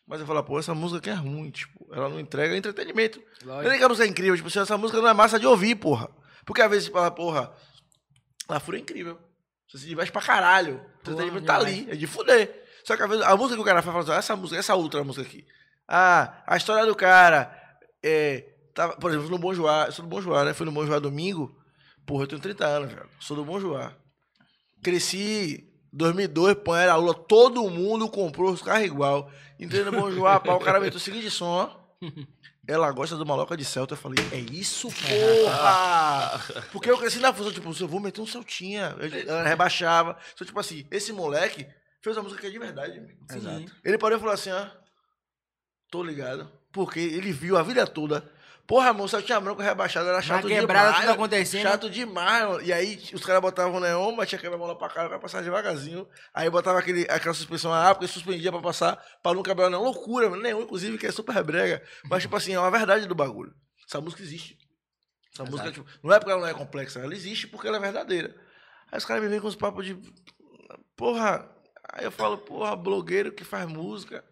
Mas 0.07 0.21
eu 0.21 0.27
falo, 0.27 0.43
pô, 0.43 0.59
essa 0.59 0.75
música 0.75 0.99
aqui 0.99 1.11
é 1.11 1.15
ruim, 1.15 1.51
tipo, 1.51 1.87
ela 1.93 2.09
não 2.09 2.19
entrega 2.19 2.57
entretenimento. 2.57 3.23
Lógico. 3.45 3.69
nem 3.71 3.79
que 3.79 3.85
a 3.85 3.89
música 3.89 4.07
é 4.07 4.11
incrível, 4.11 4.35
tipo, 4.37 4.49
assim, 4.49 4.59
essa 4.59 4.77
música 4.77 5.01
não 5.01 5.09
é 5.09 5.15
massa 5.15 5.39
de 5.39 5.47
ouvir, 5.47 5.75
porra. 5.77 6.11
Porque 6.45 6.61
às 6.61 6.69
vezes 6.71 6.87
você 6.87 6.93
fala, 6.93 7.11
porra, 7.11 7.55
a 8.49 8.59
fura 8.61 8.79
é 8.79 8.81
incrível. 8.81 9.19
Você 9.69 9.79
se 9.79 9.87
diverte 9.87 10.11
pra 10.13 10.21
caralho. 10.21 10.85
O 10.97 11.01
entretenimento 11.11 11.47
tá 11.47 11.57
ali, 11.57 11.87
é 11.89 11.95
de 11.95 12.07
fuder. 12.07 12.63
Só 12.85 12.97
que 12.97 13.03
às 13.03 13.09
vezes 13.09 13.25
a 13.25 13.37
música 13.37 13.55
que 13.57 13.63
o 13.63 13.65
cara 13.65 13.81
faz, 13.81 13.93
fala 13.95 14.03
assim, 14.03 14.19
essa 14.19 14.37
música, 14.37 14.59
essa 14.59 14.75
outra 14.75 15.05
música 15.05 15.25
aqui. 15.27 15.47
Ah, 15.87 16.43
a 16.47 16.57
história 16.57 16.85
do 16.85 16.97
cara. 16.97 17.57
É, 18.03 18.52
tava, 18.75 18.97
por 18.97 19.11
exemplo, 19.11 19.29
no 19.31 19.39
Bom 19.39 19.53
Joá, 19.55 19.87
eu 19.87 19.93
sou 19.93 20.05
do 20.05 20.09
Bom 20.09 20.21
Joá, 20.21 20.45
né? 20.45 20.55
Fui 20.55 20.67
no 20.67 20.73
Bom 20.73 20.85
Joá 20.87 20.99
domingo. 20.99 21.57
Porra, 22.07 22.25
eu 22.25 22.27
tenho 22.29 22.41
30 22.41 22.67
anos, 22.67 22.93
velho. 22.93 23.09
Sou 23.21 23.37
do 23.37 23.45
Bom 23.45 23.61
Joá. 23.61 23.93
Cresci 24.83 25.69
2002, 25.93 26.55
pô, 26.65 26.75
era 26.75 26.93
aula, 26.95 27.15
todo 27.15 27.69
mundo 27.71 28.09
comprou 28.09 28.51
os 28.53 28.63
carros 28.63 28.85
igual. 28.87 29.31
Entrei 29.61 29.85
no 29.85 29.93
Bom 29.93 30.11
Joá, 30.11 30.41
pá, 30.41 30.55
o 30.55 30.61
cara 30.61 30.81
meteu 30.81 30.97
o 30.97 31.01
seguinte 31.01 31.31
som, 31.31 31.47
ó. 31.47 31.83
Ela 32.67 32.91
gosta 32.93 33.17
do 33.17 33.27
maloca 33.27 33.57
de 33.57 33.65
Celta. 33.65 33.95
Eu 33.95 33.99
falei, 33.99 34.25
é 34.33 34.39
isso, 34.39 34.89
porra! 34.89 36.41
Porque 36.73 36.91
eu 36.91 36.97
cresci 36.99 37.19
na 37.19 37.33
função, 37.33 37.53
tipo, 37.53 37.69
eu 37.81 37.89
vou 37.89 38.01
meter 38.01 38.21
um 38.21 38.27
Celtinha. 38.27 38.97
Eu- 38.99 39.29
Ela 39.29 39.43
rebaixava. 39.49 40.17
Então, 40.35 40.47
tipo 40.47 40.59
assim, 40.61 40.87
esse 40.91 41.13
moleque 41.13 41.67
fez 42.01 42.17
uma 42.17 42.23
música 42.23 42.41
que 42.41 42.47
é 42.47 42.51
de 42.51 42.59
verdade. 42.59 43.03
Sim. 43.31 43.67
Ele 43.85 43.99
parou 43.99 44.17
e 44.17 44.21
falou 44.21 44.35
assim, 44.35 44.51
ó. 44.53 44.67
Tô 45.91 46.03
ligado. 46.03 46.51
Porque 46.73 47.01
ele 47.01 47.33
viu 47.33 47.57
a 47.57 47.63
vida 47.63 47.87
toda. 47.87 48.32
Porra, 48.67 48.93
mano, 48.93 49.09
Celtinha 49.09 49.41
branco 49.41 49.61
rebaixado 49.61 50.09
era 50.09 50.23
chato 50.23 50.47
quebrada, 50.47 50.89
demais. 50.89 51.01
tudo 51.01 51.13
acontecendo. 51.13 51.63
Chato 51.63 51.91
demais, 51.91 52.49
mano. 52.49 52.63
E 52.63 52.73
aí 52.73 53.03
os 53.13 53.25
caras 53.25 53.43
botavam 53.43 53.81
neon, 53.81 54.13
mas 54.13 54.29
tinha 54.29 54.39
que 54.39 54.45
quebrar 54.45 54.57
a 54.57 54.59
mola 54.59 54.79
pra 54.79 54.89
cá, 54.89 55.09
vai 55.09 55.19
passar 55.19 55.43
devagarzinho. 55.43 56.09
Aí 56.33 56.49
botava 56.49 56.79
aquele, 56.79 57.03
aquela 57.11 57.35
suspensão 57.35 57.73
a 57.73 57.79
ar, 57.79 57.95
porque 57.95 58.07
suspendia 58.07 58.53
pra 58.53 58.61
passar, 58.61 59.03
pra 59.23 59.35
não 59.35 59.43
quebrar 59.43 59.69
não. 59.69 59.83
Loucura, 59.83 60.31
mano. 60.31 60.43
Neon, 60.43 60.63
inclusive, 60.63 60.97
que 60.97 61.07
é 61.07 61.13
super 61.13 61.43
brega. 61.43 61.83
Mas, 62.05 62.23
tipo 62.23 62.37
assim, 62.37 62.55
é 62.55 62.59
uma 62.59 62.71
verdade 62.71 63.07
do 63.07 63.15
bagulho. 63.15 63.53
Essa 63.87 64.01
música 64.01 64.23
existe. 64.23 64.57
Essa 65.35 65.45
música, 65.45 65.73
tipo, 65.73 65.87
não 66.03 66.15
é 66.15 66.19
porque 66.19 66.31
ela 66.31 66.41
não 66.41 66.49
é 66.49 66.55
complexa, 66.55 67.01
ela 67.01 67.15
existe 67.15 67.49
porque 67.49 67.67
ela 67.67 67.79
é 67.79 67.81
verdadeira. 67.81 68.35
Aí 68.91 68.99
os 68.99 69.05
caras 69.05 69.23
me 69.23 69.29
vêm 69.29 69.41
com 69.41 69.49
os 69.49 69.57
papos 69.57 69.85
de. 69.85 69.99
Porra. 70.97 71.51
Aí 71.93 72.05
eu 72.05 72.13
falo, 72.13 72.39
porra, 72.39 72.77
blogueiro 72.77 73.33
que 73.33 73.45
faz 73.45 73.67
música. 73.67 74.25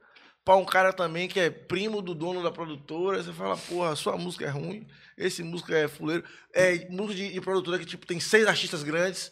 Pra 0.45 0.57
um 0.57 0.64
cara 0.64 0.93
também 0.93 1.28
que 1.28 1.38
é 1.38 1.51
primo 1.51 2.01
do 2.01 2.14
dono 2.14 2.43
da 2.43 2.51
produtora. 2.51 3.22
Você 3.22 3.32
fala, 3.32 3.57
porra, 3.57 3.95
sua 3.95 4.16
música 4.16 4.47
é 4.47 4.49
ruim. 4.49 4.86
Esse 5.16 5.43
música 5.43 5.76
é 5.76 5.86
fuleiro. 5.86 6.24
É 6.55 6.88
música 6.88 7.14
de, 7.14 7.32
de 7.32 7.41
produtora 7.41 7.78
que, 7.78 7.84
tipo, 7.84 8.07
tem 8.07 8.18
seis 8.18 8.47
artistas 8.47 8.82
grandes. 8.82 9.30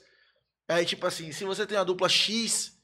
Aí, 0.69 0.85
tipo 0.85 1.07
assim, 1.07 1.33
se 1.33 1.45
você 1.45 1.67
tem 1.67 1.79
uma 1.79 1.85
dupla 1.85 2.09
X, 2.09 2.79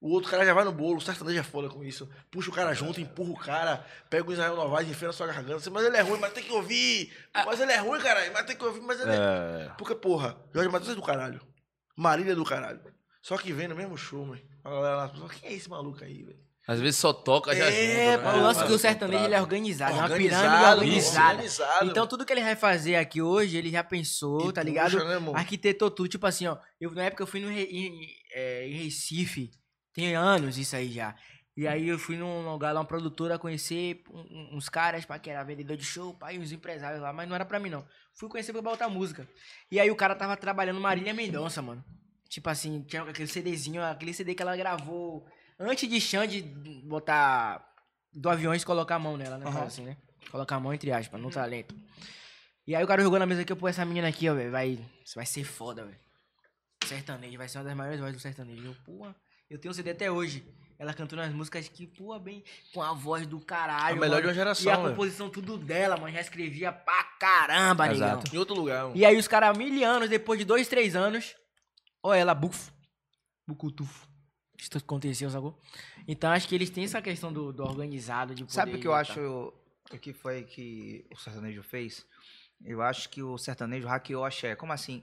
o 0.00 0.12
outro 0.12 0.30
cara 0.30 0.46
já 0.46 0.54
vai 0.54 0.64
no 0.64 0.72
bolo. 0.72 0.96
O 0.96 1.00
sertanejo 1.00 1.38
é 1.38 1.42
foda 1.42 1.68
com 1.68 1.84
isso. 1.84 2.08
Puxa 2.30 2.48
o 2.48 2.52
cara 2.54 2.72
junto, 2.72 3.00
empurra 3.00 3.30
o 3.30 3.38
cara, 3.38 3.86
pega 4.08 4.28
o 4.28 4.32
Israel 4.32 4.56
Novaes, 4.56 4.88
enfia 4.88 5.08
na 5.08 5.12
sua 5.12 5.26
garganta. 5.26 5.70
Mas 5.70 5.84
ele 5.84 5.96
é 5.96 6.00
ruim, 6.00 6.18
mas 6.18 6.32
tem 6.32 6.42
que 6.42 6.52
ouvir. 6.52 7.12
Mas 7.34 7.60
ele 7.60 7.72
é 7.72 7.76
ruim, 7.76 8.00
caralho. 8.00 8.32
Mas 8.32 8.46
tem 8.46 8.56
que 8.56 8.64
ouvir, 8.64 8.80
mas 8.80 8.98
ele 8.98 9.10
é... 9.10 9.14
É. 9.14 9.74
Porque, 9.76 9.94
porra, 9.94 10.40
Jorge 10.54 10.70
Matheus 10.70 10.92
é 10.92 10.94
do 10.94 11.02
caralho. 11.02 11.40
Marília 11.94 12.32
é 12.32 12.36
do 12.36 12.44
caralho. 12.44 12.80
Só 13.20 13.36
que 13.36 13.52
vem 13.52 13.68
no 13.68 13.76
mesmo 13.76 13.96
show, 13.98 14.24
mano. 14.24 14.40
A 14.64 14.70
galera 14.70 14.96
lá, 14.96 15.28
quem 15.28 15.50
é 15.50 15.52
esse 15.52 15.68
maluco 15.68 16.02
aí, 16.02 16.22
velho? 16.22 16.47
Às 16.68 16.78
vezes 16.80 16.96
só 17.00 17.14
toca 17.14 17.56
já 17.56 17.64
É, 17.64 18.12
junto, 18.12 18.24
né? 18.24 18.32
O 18.34 18.42
lance 18.42 18.58
mas 18.60 18.66
que 18.66 18.72
o 18.72 18.74
ao 18.74 18.78
sertanejo 18.78 19.24
ele 19.24 19.34
é 19.34 19.40
organizado, 19.40 19.92
é 19.92 19.94
uma 19.96 20.08
pirâmide 20.10 20.64
organizada. 20.64 21.30
organizado. 21.30 21.86
Então 21.86 22.06
tudo 22.06 22.26
que 22.26 22.32
ele 22.32 22.42
vai 22.42 22.54
fazer 22.56 22.96
aqui 22.96 23.22
hoje, 23.22 23.56
ele 23.56 23.70
já 23.70 23.82
pensou, 23.82 24.50
E 24.50 24.52
tá 24.52 24.60
puxa, 24.60 24.64
ligado? 24.64 25.04
né? 25.04 25.32
Arquitetou 25.34 25.90
tudo, 25.90 26.08
tipo 26.10 26.26
assim, 26.26 26.46
ó. 26.46 26.58
Eu, 26.78 26.90
na 26.92 27.04
época 27.04 27.22
eu 27.22 27.26
fui 27.26 27.40
no, 27.40 27.48
Re- 27.48 27.64
em, 27.70 28.06
é, 28.34 28.68
em 28.68 28.84
Recife, 28.84 29.50
tem 29.94 30.14
anos 30.14 30.58
isso 30.58 30.76
aí 30.76 30.92
já. 30.92 31.14
E 31.56 31.66
aí 31.66 31.88
eu 31.88 31.98
fui 31.98 32.16
num 32.16 32.48
lugar 32.52 32.72
lá, 32.72 32.80
uma 32.80 32.86
produtora, 32.86 33.38
conhecer 33.38 34.02
uns 34.52 34.68
caras, 34.68 35.04
pá, 35.06 35.18
que 35.18 35.28
era 35.30 35.42
vendedor 35.42 35.76
de 35.76 35.84
show, 35.84 36.14
pá, 36.14 36.32
e 36.32 36.38
uns 36.38 36.52
empresários 36.52 37.00
lá, 37.00 37.12
mas 37.14 37.26
não 37.26 37.34
era 37.34 37.44
pra 37.46 37.58
mim 37.58 37.70
não. 37.70 37.84
Fui 38.14 38.28
conhecer 38.28 38.52
pra 38.52 38.60
botar 38.62 38.88
música. 38.90 39.26
E 39.72 39.80
aí 39.80 39.90
o 39.90 39.96
cara 39.96 40.14
tava 40.14 40.36
trabalhando 40.36 40.78
Marília 40.80 41.12
Mendonça, 41.14 41.60
mano. 41.62 41.82
Tipo 42.28 42.50
assim, 42.50 42.82
tinha 42.82 43.02
aquele 43.02 43.26
CDzinho, 43.26 43.82
aquele 43.82 44.12
CD 44.12 44.34
que 44.34 44.42
ela 44.42 44.54
gravou 44.54 45.24
antes 45.58 45.88
de 45.88 46.00
Xande 46.00 46.42
botar 46.42 47.64
do 48.12 48.28
aviões 48.28 48.64
colocar 48.64 48.96
a 48.96 48.98
mão 48.98 49.16
nela, 49.16 49.38
né? 49.38 49.50
Fala 49.50 49.66
assim, 49.66 49.84
né? 49.84 49.96
Colocar 50.30 50.56
a 50.56 50.60
mão 50.60 50.72
entre 50.72 50.92
aspas, 50.92 51.20
no 51.20 51.30
talento. 51.30 51.74
E 52.66 52.74
aí 52.74 52.84
o 52.84 52.86
cara 52.86 53.02
jogou 53.02 53.18
na 53.18 53.26
mesa 53.26 53.42
aqui, 53.42 53.54
pô, 53.54 53.66
essa 53.66 53.84
menina 53.84 54.08
aqui, 54.08 54.28
ó, 54.28 54.34
velho, 54.34 54.50
vai, 54.50 54.78
vai 55.14 55.24
ser 55.26 55.44
foda, 55.44 55.84
velho. 55.84 55.98
Sertanejo, 56.84 57.38
vai 57.38 57.48
ser 57.48 57.58
uma 57.58 57.64
das 57.64 57.74
maiores 57.74 58.00
vozes 58.00 58.16
do 58.16 58.20
sertanejo. 58.20 58.64
Eu, 58.64 58.74
porra, 58.84 59.16
eu 59.48 59.58
tenho 59.58 59.70
um 59.72 59.74
CD 59.74 59.90
até 59.90 60.10
hoje. 60.10 60.44
Ela 60.78 60.94
cantou 60.94 61.18
nas 61.18 61.32
músicas 61.32 61.66
que, 61.68 61.86
pô, 61.86 62.16
bem, 62.20 62.44
com 62.72 62.80
a 62.80 62.92
voz 62.92 63.26
do 63.26 63.40
caralho. 63.40 63.96
A 63.96 64.00
melhor 64.00 64.20
de 64.20 64.26
mano. 64.26 64.28
uma 64.28 64.34
geração, 64.34 64.64
E 64.64 64.70
a 64.70 64.76
composição 64.76 65.28
tudo 65.28 65.58
dela, 65.58 65.96
mano, 65.96 66.12
já 66.12 66.20
escrevia 66.20 66.70
pra 66.70 67.02
caramba, 67.18 67.88
negão. 67.88 68.06
Exato. 68.08 68.34
Em 68.34 68.38
outro 68.38 68.54
lugar. 68.54 68.84
mano. 68.84 68.96
E 68.96 69.04
aí 69.04 69.16
os 69.16 69.26
caras, 69.26 69.56
mil 69.58 69.84
anos, 69.84 70.08
depois 70.08 70.38
de 70.38 70.44
dois, 70.44 70.68
três 70.68 70.94
anos, 70.94 71.34
ó 72.02 72.14
ela, 72.14 72.32
bufo, 72.32 72.72
bucutufo. 73.46 74.07
Isso 74.58 74.76
aconteceu, 74.76 75.30
sacou? 75.30 75.58
Então 76.06 76.30
acho 76.30 76.48
que 76.48 76.54
eles 76.54 76.68
têm 76.70 76.84
essa 76.84 77.00
questão 77.00 77.32
do, 77.32 77.52
do 77.52 77.62
organizado, 77.62 78.34
de 78.34 78.44
Sabe 78.52 78.70
o 78.70 78.72
poder 78.72 78.82
que 78.82 78.88
eu 78.88 78.94
acho 78.94 79.20
o 79.92 79.98
que 79.98 80.12
foi 80.12 80.42
que 80.42 81.06
o 81.10 81.16
sertanejo 81.16 81.62
fez? 81.62 82.04
Eu 82.64 82.82
acho 82.82 83.08
que 83.08 83.22
o 83.22 83.38
sertanejo 83.38 83.86
hackeou 83.86 84.22
o 84.22 84.24
axé. 84.24 84.54
Como 84.56 84.72
assim? 84.72 85.02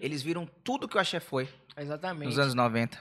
Eles 0.00 0.22
viram 0.22 0.44
tudo 0.64 0.88
que 0.88 0.96
o 0.96 1.00
axé 1.00 1.20
foi 1.20 1.48
Exatamente. 1.76 2.26
nos 2.26 2.38
anos 2.38 2.52
90. 2.54 2.98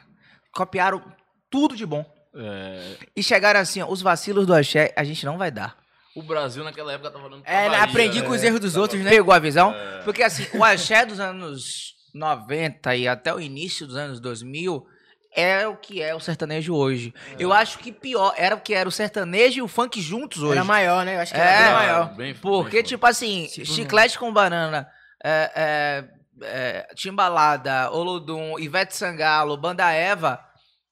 Copiaram 0.52 1.04
tudo 1.50 1.76
de 1.76 1.86
bom. 1.86 2.06
É, 2.36 2.98
E 3.16 3.24
chegaram 3.24 3.60
assim, 3.60 3.82
ó, 3.82 3.88
os 3.90 4.02
vacilos 4.02 4.46
do 4.46 4.54
axé 4.54 4.94
a 4.96 5.04
gente 5.04 5.26
não 5.26 5.38
vai 5.38 5.50
dar. 5.50 5.78
o 6.16 6.22
Brasil 6.22 6.64
naquela 6.64 6.94
época 6.94 7.10
tava 7.12 7.30
dando 7.30 7.44
É, 7.46 7.68
Bahia, 7.70 7.84
aprendi 7.84 8.22
né? 8.22 8.28
com 8.28 8.34
os 8.34 8.44
erros 8.44 8.60
dos 8.60 8.76
outros, 8.78 9.02
né? 9.02 9.10
Pegou 9.10 9.34
a 9.34 9.40
visão? 9.40 9.74
Porque 10.04 10.22
assim, 10.22 10.46
o 10.58 10.64
axé 10.64 11.06
dos 11.06 11.20
anos 11.20 11.96
90 12.14 12.96
e 12.96 13.08
até 13.08 13.34
o 13.34 13.42
início 13.42 13.88
dos 13.88 13.96
anos 13.96 14.20
2000 14.20 14.86
é 15.36 15.68
o 15.68 15.76
que 15.76 16.02
é 16.02 16.16
o 16.16 16.20
sertanejo 16.20 16.74
hoje. 16.76 17.14
Eu 17.38 17.52
acho 17.54 17.78
que 17.80 17.92
pior 17.92 18.34
era 18.38 18.56
o 18.56 18.60
que 18.62 18.74
era 18.74 18.88
o 18.88 18.92
sertanejo 18.92 19.60
e 19.60 19.62
o 19.62 19.68
funk 19.68 20.00
juntos 20.02 20.42
hoje. 20.42 20.54
Era 20.54 20.64
maior, 20.64 21.06
né? 21.06 21.16
Eu 21.16 21.20
acho 21.22 21.34
que 21.34 21.40
É, 21.40 21.44
era 21.44 21.64
bem 21.66 21.74
maior. 21.74 22.16
bem- 22.16 22.36
Porque, 22.36 22.78
bem 22.78 22.84
tipo 22.84 23.06
assim, 23.06 23.48
Tipo, 23.48 23.68
chiclete 23.68 24.18
com 24.18 24.32
banana, 24.32 24.88
é, 25.24 25.52
é, 25.56 26.06
é, 26.42 26.94
Timbalada, 26.96 27.92
Olodum, 27.92 28.58
Ivete 28.60 28.96
Sangalo, 28.96 29.58
Banda 29.58 29.92
Eva, 29.92 30.40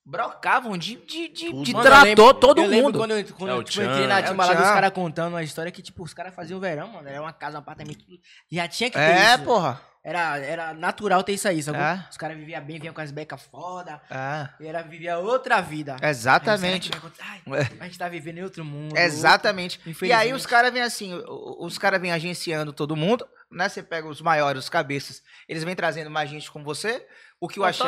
brocavam 0.05 0.77
de, 0.77 0.95
de, 0.97 1.29
de, 1.29 1.63
de 1.63 1.71
trator 1.73 2.03
lembro- 2.03 2.33
todo 2.33 2.61
eu 2.63 2.69
mundo. 2.71 2.97
quando 2.99 3.11
eu, 3.11 3.25
quando 3.35 3.49
É 3.51 3.53
eu, 3.53 3.63
tipo, 3.63 3.83
entrei 3.85 4.05
na 4.07 4.19
É 4.19 4.23
Timbalada, 4.23 4.61
os 4.61 4.67
caras 4.69 4.91
contando 4.91 5.29
uma 5.33 5.43
história 5.43 5.71
que, 5.71 5.81
tipo, 5.81 6.03
os 6.03 6.13
caras 6.13 6.35
faziam 6.35 6.59
verão, 6.59 6.87
mano. 6.89 7.07
Era 7.07 7.21
uma 7.21 7.31
casa, 7.31 7.57
um 7.57 7.61
apartamento. 7.61 8.03
tudo. 8.03 8.19
Já 8.51 8.67
tinha 8.67 8.89
que 8.89 8.97
ter 8.97 9.01
É, 9.01 9.35
isso. 9.35 9.43
porra. 9.45 9.81
Era, 10.05 10.37
era 10.37 10.73
natural 10.73 11.23
ter 11.23 11.31
isso 11.31 11.47
aí, 11.47 11.63
sabe? 11.63 11.77
É. 11.77 12.05
Os 12.11 12.17
caras 12.17 12.35
viviam 12.37 12.61
bem, 12.61 12.77
vinham 12.77 12.93
com 12.93 12.99
as 12.99 13.09
becas 13.09 13.41
foda. 13.43 14.01
É, 14.09 14.49
E 14.59 14.67
era 14.67 14.81
vivia 14.81 15.17
outra 15.17 15.61
vida. 15.61 15.95
exatamente. 16.01 16.91
Ai, 17.21 17.41
a 17.79 17.83
gente 17.85 17.97
tá 17.97 18.09
vivendo 18.09 18.39
em 18.39 18.43
outro 18.43 18.65
mundo. 18.65 18.97
Exatamente. 18.97 19.79
outro- 19.87 20.05
E 20.05 20.11
aí 20.11 20.33
os 20.33 20.45
caras 20.45 20.73
vêm 20.73 20.81
assim, 20.81 21.13
os 21.25 21.77
caras 21.77 22.01
vêm 22.01 22.11
agenciando 22.11 22.73
todo 22.73 22.97
mundo, 22.97 23.25
né? 23.49 23.69
Você 23.69 23.81
pega 23.81 24.05
os 24.07 24.19
maiores, 24.21 24.63
os 24.63 24.69
cabeças, 24.69 25.21
eles 25.47 25.63
vêm 25.63 25.73
trazendo 25.75 26.09
mais 26.11 26.29
gente 26.29 26.51
com 26.51 26.63
você. 26.65 27.07
O 27.39 27.47
que 27.47 27.59
o 27.59 27.63
axé... 27.63 27.83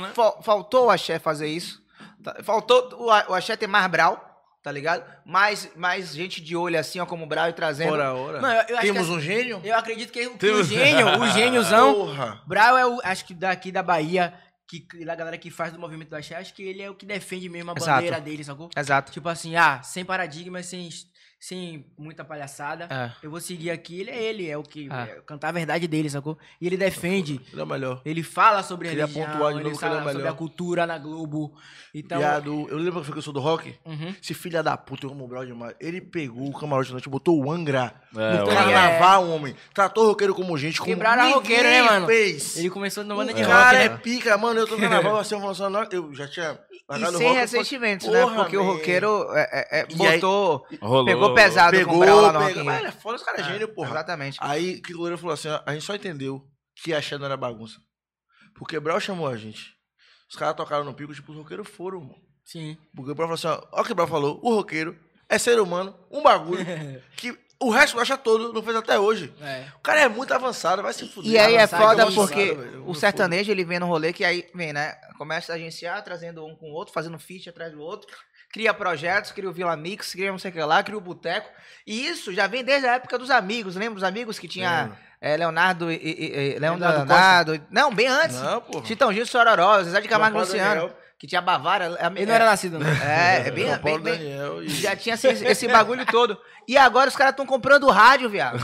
né? 0.00 0.12
Fal- 0.14 0.40
faltou 0.42 0.86
o 0.86 0.90
axé 0.90 1.18
fazer 1.18 1.48
isso. 1.48 1.82
Faltou 2.44 3.04
o 3.06 3.34
axé 3.34 3.56
ter 3.56 3.66
mais 3.66 3.86
brau, 3.88 4.27
tá 4.68 4.72
ligado? 4.72 5.02
Mais, 5.24 5.70
mais 5.74 6.12
gente 6.14 6.42
de 6.42 6.54
olho 6.54 6.78
assim, 6.78 7.00
ó, 7.00 7.06
como 7.06 7.24
o 7.24 7.26
brau 7.26 7.48
e 7.48 7.52
trazendo. 7.54 7.92
Ora, 7.92 8.12
ora. 8.14 8.38
Eu- 8.68 8.76
eu 8.76 8.80
Temos 8.82 9.06
que- 9.06 9.12
um 9.12 9.20
gênio? 9.20 9.60
Eu 9.64 9.74
acredito 9.76 10.12
que 10.12 10.26
o, 10.26 10.36
que 10.36 10.46
o 10.50 10.62
gênio, 10.62 11.06
o 11.20 11.30
gêniozão. 11.30 11.94
Porra. 11.94 12.42
Brau 12.46 12.76
é 12.76 12.86
o, 12.86 13.00
acho 13.02 13.24
que 13.24 13.32
daqui 13.34 13.72
da 13.72 13.82
Bahia, 13.82 14.34
que 14.68 14.80
que- 14.80 15.04
da 15.04 15.14
galera 15.14 15.38
que 15.38 15.50
faz 15.50 15.72
do 15.72 15.78
movimento 15.78 16.10
do 16.10 16.16
axé, 16.16 16.36
acho 16.36 16.52
que 16.52 16.62
ele 16.62 16.82
é 16.82 16.90
o 16.90 16.94
que 16.94 17.06
defende 17.06 17.48
mesmo 17.48 17.70
a 17.70 17.74
Exato. 17.74 17.90
bandeira 17.96 18.20
dele, 18.20 18.44
sacou? 18.44 18.68
Exato. 18.76 19.10
Tipo 19.10 19.28
assim, 19.30 19.56
ah, 19.56 19.80
sem 19.82 20.04
paradigmas, 20.04 20.66
sem, 20.66 20.88
sem 21.40 21.86
muita 21.96 22.24
palhaçada. 22.24 22.86
É. 22.90 23.12
Eu 23.22 23.30
vou 23.30 23.40
seguir 23.40 23.70
aqui, 23.70 24.00
ele 24.00 24.10
é 24.10 24.22
ele, 24.22 24.48
é 24.50 24.56
o 24.58 24.62
que 24.62 24.88
Ah. 24.90 25.06
é 25.08 25.20
cantar 25.26 25.48
a 25.48 25.52
verdade 25.52 25.86
dele, 25.86 26.10
sacou? 26.10 26.36
E 26.60 26.66
ele 26.66 26.76
defende, 26.76 27.40
Ele 27.52 27.60
é 27.60 27.64
o 27.64 27.66
melhor. 27.66 28.00
ele 28.04 28.22
fala 28.22 28.62
sobre 28.62 28.88
a 28.88 28.90
religião, 28.90 29.24
pontuar 29.26 29.52
de 29.52 29.58
ele 29.60 29.68
novo 29.68 29.78
que 29.78 29.84
ele 29.84 29.94
é 29.94 29.96
o 29.96 29.98
fala 30.00 30.02
sobre 30.10 30.22
melhor. 30.24 30.32
a 30.32 30.36
cultura 30.36 30.86
na 30.86 30.98
Globo. 30.98 31.54
Então, 31.94 32.18
Viado, 32.18 32.66
eu 32.68 32.76
lembro 32.76 33.02
que 33.02 33.16
eu 33.16 33.22
sou 33.22 33.32
do 33.32 33.40
rock. 33.40 33.74
uhum. 33.84 34.14
Esse 34.22 34.34
filho 34.34 34.62
da 34.62 34.76
puta, 34.76 35.06
eu 35.06 35.10
amo 35.10 35.24
o 35.24 35.28
Brau 35.28 35.44
demais. 35.46 35.74
Ele 35.80 36.00
pegou 36.00 36.48
o 36.48 36.52
camarote 36.58 36.90
noite, 36.92 37.08
botou 37.08 37.42
o 37.42 37.50
Angra 37.50 37.94
É, 38.16 38.36
no 38.38 38.44
o- 38.44 38.48
carnaval, 38.48 39.28
homem. 39.30 39.54
Tratou 39.72 40.04
o 40.04 40.08
roqueiro 40.08 40.34
como 40.34 40.56
gente, 40.58 40.78
como 40.80 40.90
Quebraram 40.90 41.22
a 41.22 41.24
ninguém 41.26 41.38
roqueiro, 41.40 41.62
né, 41.68 41.82
mano? 41.82 42.06
Fez. 42.06 42.56
ele 42.56 42.70
começou 42.70 43.04
numa 43.04 43.16
banda 43.16 43.32
o 43.32 43.34
de 43.34 43.42
rock, 43.42 43.52
cara 43.54 43.78
né? 43.78 43.84
é 43.84 43.88
pica, 43.90 44.36
mano. 44.36 44.58
Eu 44.60 44.66
tô 44.66 44.76
no 44.76 44.80
carnaval, 44.88 45.16
assim, 45.18 45.34
eu 45.34 45.40
falando 45.40 45.76
assim, 45.76 45.96
eu 45.96 46.14
já 46.14 46.26
tinha... 46.28 46.58
E 46.90 46.94
o 46.94 46.96
sem 46.96 47.02
rock, 47.04 47.12
falei, 47.18 47.32
ressentimentos, 47.34 48.06
né? 48.08 48.24
Porque 48.34 48.56
o 48.56 48.62
roqueiro 48.64 49.26
é, 49.34 49.40
é, 49.52 49.80
é, 49.80 49.86
aí- 49.90 49.96
botou. 49.96 50.66
Rolou, 50.80 51.04
pegou 51.04 51.27
pesado 51.34 51.76
com 51.76 51.82
o 51.82 51.86
Pegou, 51.86 52.00
Brau 52.00 52.20
lá 52.20 52.32
no 52.32 52.46
pegou. 52.46 52.64
Mas 52.64 52.78
ele 52.78 52.88
é 52.88 52.92
foda, 52.92 53.16
os 53.16 53.22
caras 53.22 53.46
é 53.46 53.52
gênio, 53.52 53.68
porra. 53.68 53.90
Exatamente. 53.90 54.38
Aí, 54.40 54.80
que 54.80 54.94
o 54.94 54.98
goleiro 54.98 55.18
falou 55.18 55.34
assim, 55.34 55.48
a 55.48 55.72
gente 55.72 55.84
só 55.84 55.94
entendeu 55.94 56.46
que 56.82 56.94
a 56.94 57.00
não 57.18 57.26
era 57.26 57.36
bagunça. 57.36 57.78
Porque 58.54 58.78
Brau 58.80 59.00
chamou 59.00 59.28
a 59.28 59.36
gente. 59.36 59.74
Os 60.28 60.36
caras 60.36 60.56
tocaram 60.56 60.84
no 60.84 60.94
pico, 60.94 61.14
tipo, 61.14 61.32
os 61.32 61.38
roqueiros 61.38 61.68
foram, 61.68 62.00
mano. 62.00 62.28
Sim. 62.44 62.76
Porque 62.94 63.10
o 63.10 63.14
Brau 63.14 63.28
falou 63.28 63.56
assim, 63.56 63.66
ó, 63.72 63.80
o 63.80 63.84
que 63.84 63.92
o 63.92 63.94
Brau 63.94 64.08
falou, 64.08 64.40
o 64.42 64.54
roqueiro 64.54 64.98
é 65.28 65.38
ser 65.38 65.60
humano, 65.60 65.94
um 66.10 66.22
bagulho, 66.22 66.64
que 67.16 67.38
o 67.60 67.70
resto 67.70 67.98
acha 67.98 68.16
todo 68.16 68.52
não 68.52 68.62
fez 68.62 68.76
até 68.76 68.98
hoje. 68.98 69.32
É. 69.40 69.66
O 69.76 69.80
cara 69.80 70.00
é 70.02 70.08
muito 70.08 70.32
avançado, 70.32 70.82
vai 70.82 70.92
se 70.92 71.08
fuder. 71.08 71.32
E 71.32 71.38
aí 71.38 71.54
é 71.54 71.62
Avançado, 71.62 71.82
foda 71.82 72.02
avançado, 72.02 72.26
porque. 72.26 72.40
Eu 72.40 72.88
o 72.88 72.94
sertanejo 72.94 73.50
ele 73.50 73.64
vem 73.64 73.80
no 73.80 73.86
rolê 73.86 74.12
que 74.12 74.24
aí 74.24 74.48
vem, 74.54 74.72
né? 74.72 74.94
Começa 75.16 75.52
a 75.52 75.56
agenciar, 75.56 76.02
trazendo 76.04 76.44
um 76.46 76.54
com 76.54 76.70
o 76.70 76.72
outro, 76.72 76.94
fazendo 76.94 77.18
feat 77.18 77.48
atrás 77.48 77.72
do 77.72 77.80
outro, 77.80 78.08
cria 78.52 78.72
projetos, 78.74 79.30
cria 79.32 79.48
o 79.48 79.52
Vila 79.52 79.76
Mix, 79.76 80.12
cria 80.12 80.30
não 80.30 80.38
sei 80.38 80.50
o 80.50 80.54
que 80.54 80.60
lá, 80.62 80.82
cria 80.82 80.96
o 80.98 81.00
Boteco. 81.00 81.48
E 81.86 82.06
isso 82.06 82.32
já 82.32 82.46
vem 82.46 82.64
desde 82.64 82.86
a 82.86 82.94
época 82.94 83.18
dos 83.18 83.30
amigos. 83.30 83.76
Lembra 83.76 83.96
os 83.98 84.04
amigos 84.04 84.38
que 84.38 84.46
tinha 84.48 84.90
é, 85.20 85.36
Leonardo 85.36 85.90
e, 85.90 85.94
e, 85.96 86.54
e- 86.54 86.58
Leonardo, 86.58 86.96
Leonardo. 86.98 87.60
Não, 87.70 87.92
bem 87.94 88.06
antes. 88.08 88.40
Não, 88.40 88.60
porra. 88.60 88.84
Chitãozinho 88.86 89.26
Sororó, 89.26 89.82
Zezé 89.82 90.00
de 90.00 90.08
Camargo 90.08 90.36
e 90.36 90.40
Luciano, 90.40 90.80
Daniel. 90.82 90.96
que 91.18 91.26
tinha 91.26 91.40
Bavária. 91.40 91.84
é- 91.98 92.06
Ele 92.16 92.26
não 92.26 92.34
era 92.34 92.44
nascido, 92.44 92.78
não. 92.78 92.86
É, 92.86 93.44
é 93.46 93.50
bem, 93.50 93.66
bem, 93.78 93.98
bem- 94.00 94.18
Daniel 94.18 94.62
e... 94.62 94.68
já 94.68 94.94
tinha 94.94 95.14
esse, 95.14 95.26
esse 95.28 95.66
bagulho 95.68 96.04
todo. 96.06 96.38
E 96.68 96.76
agora 96.76 97.08
os 97.08 97.16
caras 97.16 97.32
estão 97.32 97.46
comprando 97.46 97.88
rádio, 97.88 98.28
viado. 98.28 98.58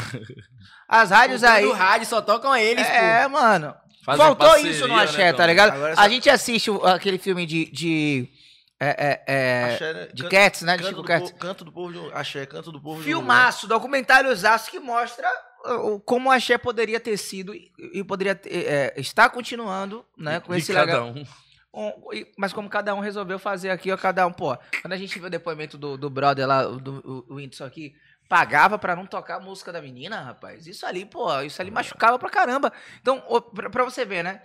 As 0.88 1.10
rádios 1.10 1.42
aí. 1.42 1.64
Do 1.64 1.72
rádio 1.72 2.06
só 2.06 2.20
tocam 2.20 2.54
eles, 2.54 2.86
É, 2.86 3.26
mano. 3.26 3.74
Fazem 4.04 4.22
Faltou 4.22 4.46
parceria, 4.48 4.70
isso 4.70 4.86
no 4.86 4.96
né, 4.96 5.02
Axé, 5.04 5.32
tá 5.32 5.38
também. 5.38 5.46
ligado? 5.54 5.72
Agora 5.72 5.88
A 5.88 5.92
essa- 5.92 6.08
gente 6.10 6.28
assiste 6.28 6.70
o- 6.70 6.84
aquele 6.84 7.16
filme 7.18 7.46
de. 7.46 7.70
de 7.72 8.28
é, 8.84 9.22
é, 9.26 9.34
é, 9.34 9.64
Axé, 9.74 9.92
né? 9.94 10.08
de 10.12 10.22
Can- 10.24 10.28
Cats, 10.28 10.62
né? 10.62 10.72
De 10.76 10.82
Canto 10.82 10.88
Chico 10.90 11.02
do, 11.02 11.06
Cats. 11.08 11.30
povo, 11.30 11.40
canto 11.40 11.64
do 11.64 11.72
povo 11.72 11.92
de 11.92 12.12
Axé, 12.14 12.46
canto 12.46 12.72
do 12.72 12.80
povo 12.80 12.96
de 13.02 13.08
um- 13.08 13.18
Filmaço, 13.18 13.66
documentáriozaço 13.66 14.70
que 14.70 14.78
mostra 14.80 15.28
uh, 15.66 16.00
como 16.00 16.28
o 16.28 16.32
Axé 16.32 16.58
poderia 16.58 17.00
ter 17.00 17.16
sido 17.16 17.54
e, 17.54 18.04
poderia 18.04 18.34
ter, 18.34 18.50
é, 18.66 18.94
estar 18.96 19.28
continuando, 19.30 20.04
né? 20.16 20.40
Com 20.40 20.52
De 20.52 20.58
esse 20.58 20.72
cada 20.72 20.84
legal. 21.04 21.06
um. 21.08 21.24
Um, 21.76 21.92
mas 22.38 22.52
como 22.52 22.68
cada 22.70 22.94
um 22.94 23.00
resolveu 23.00 23.36
fazer 23.38 23.70
aqui, 23.70 23.90
ó, 23.90 23.96
cada 23.96 24.24
um, 24.26 24.32
pô. 24.32 24.56
Quando 24.80 24.92
a 24.92 24.96
gente 24.96 25.18
viu 25.18 25.26
o 25.26 25.30
depoimento 25.30 25.76
do, 25.76 25.96
do 25.96 26.08
brother 26.08 26.46
lá, 26.46 26.62
do 26.62 27.24
o, 27.28 27.32
o 27.32 27.34
Whindersson 27.36 27.64
aqui, 27.64 27.92
pagava 28.28 28.78
pra 28.78 28.94
não 28.94 29.06
tocar 29.06 29.36
a 29.36 29.40
música 29.40 29.72
da 29.72 29.82
menina, 29.82 30.20
rapaz. 30.20 30.68
Isso 30.68 30.86
ali, 30.86 31.04
pô, 31.04 31.40
isso 31.40 31.60
ali 31.60 31.72
machucava 31.72 32.16
pra 32.16 32.30
caramba. 32.30 32.72
Então, 33.00 33.20
pra, 33.52 33.68
pra 33.68 33.82
você 33.84 34.04
ver, 34.04 34.22
né? 34.22 34.40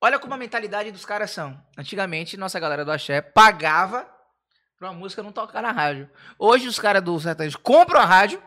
Olha 0.00 0.18
como 0.18 0.34
a 0.34 0.36
mentalidade 0.36 0.90
dos 0.90 1.04
caras 1.04 1.30
são. 1.30 1.58
Antigamente, 1.78 2.36
nossa 2.36 2.60
galera 2.60 2.84
do 2.84 2.92
Axé 2.92 3.20
pagava 3.20 4.06
pra 4.78 4.90
uma 4.90 4.98
música 4.98 5.22
não 5.22 5.32
tocar 5.32 5.62
na 5.62 5.72
rádio. 5.72 6.10
Hoje, 6.38 6.68
os 6.68 6.78
caras 6.78 7.02
do 7.02 7.18
sertanejo 7.18 7.58
compram 7.58 8.00
a 8.00 8.04
rádio 8.04 8.42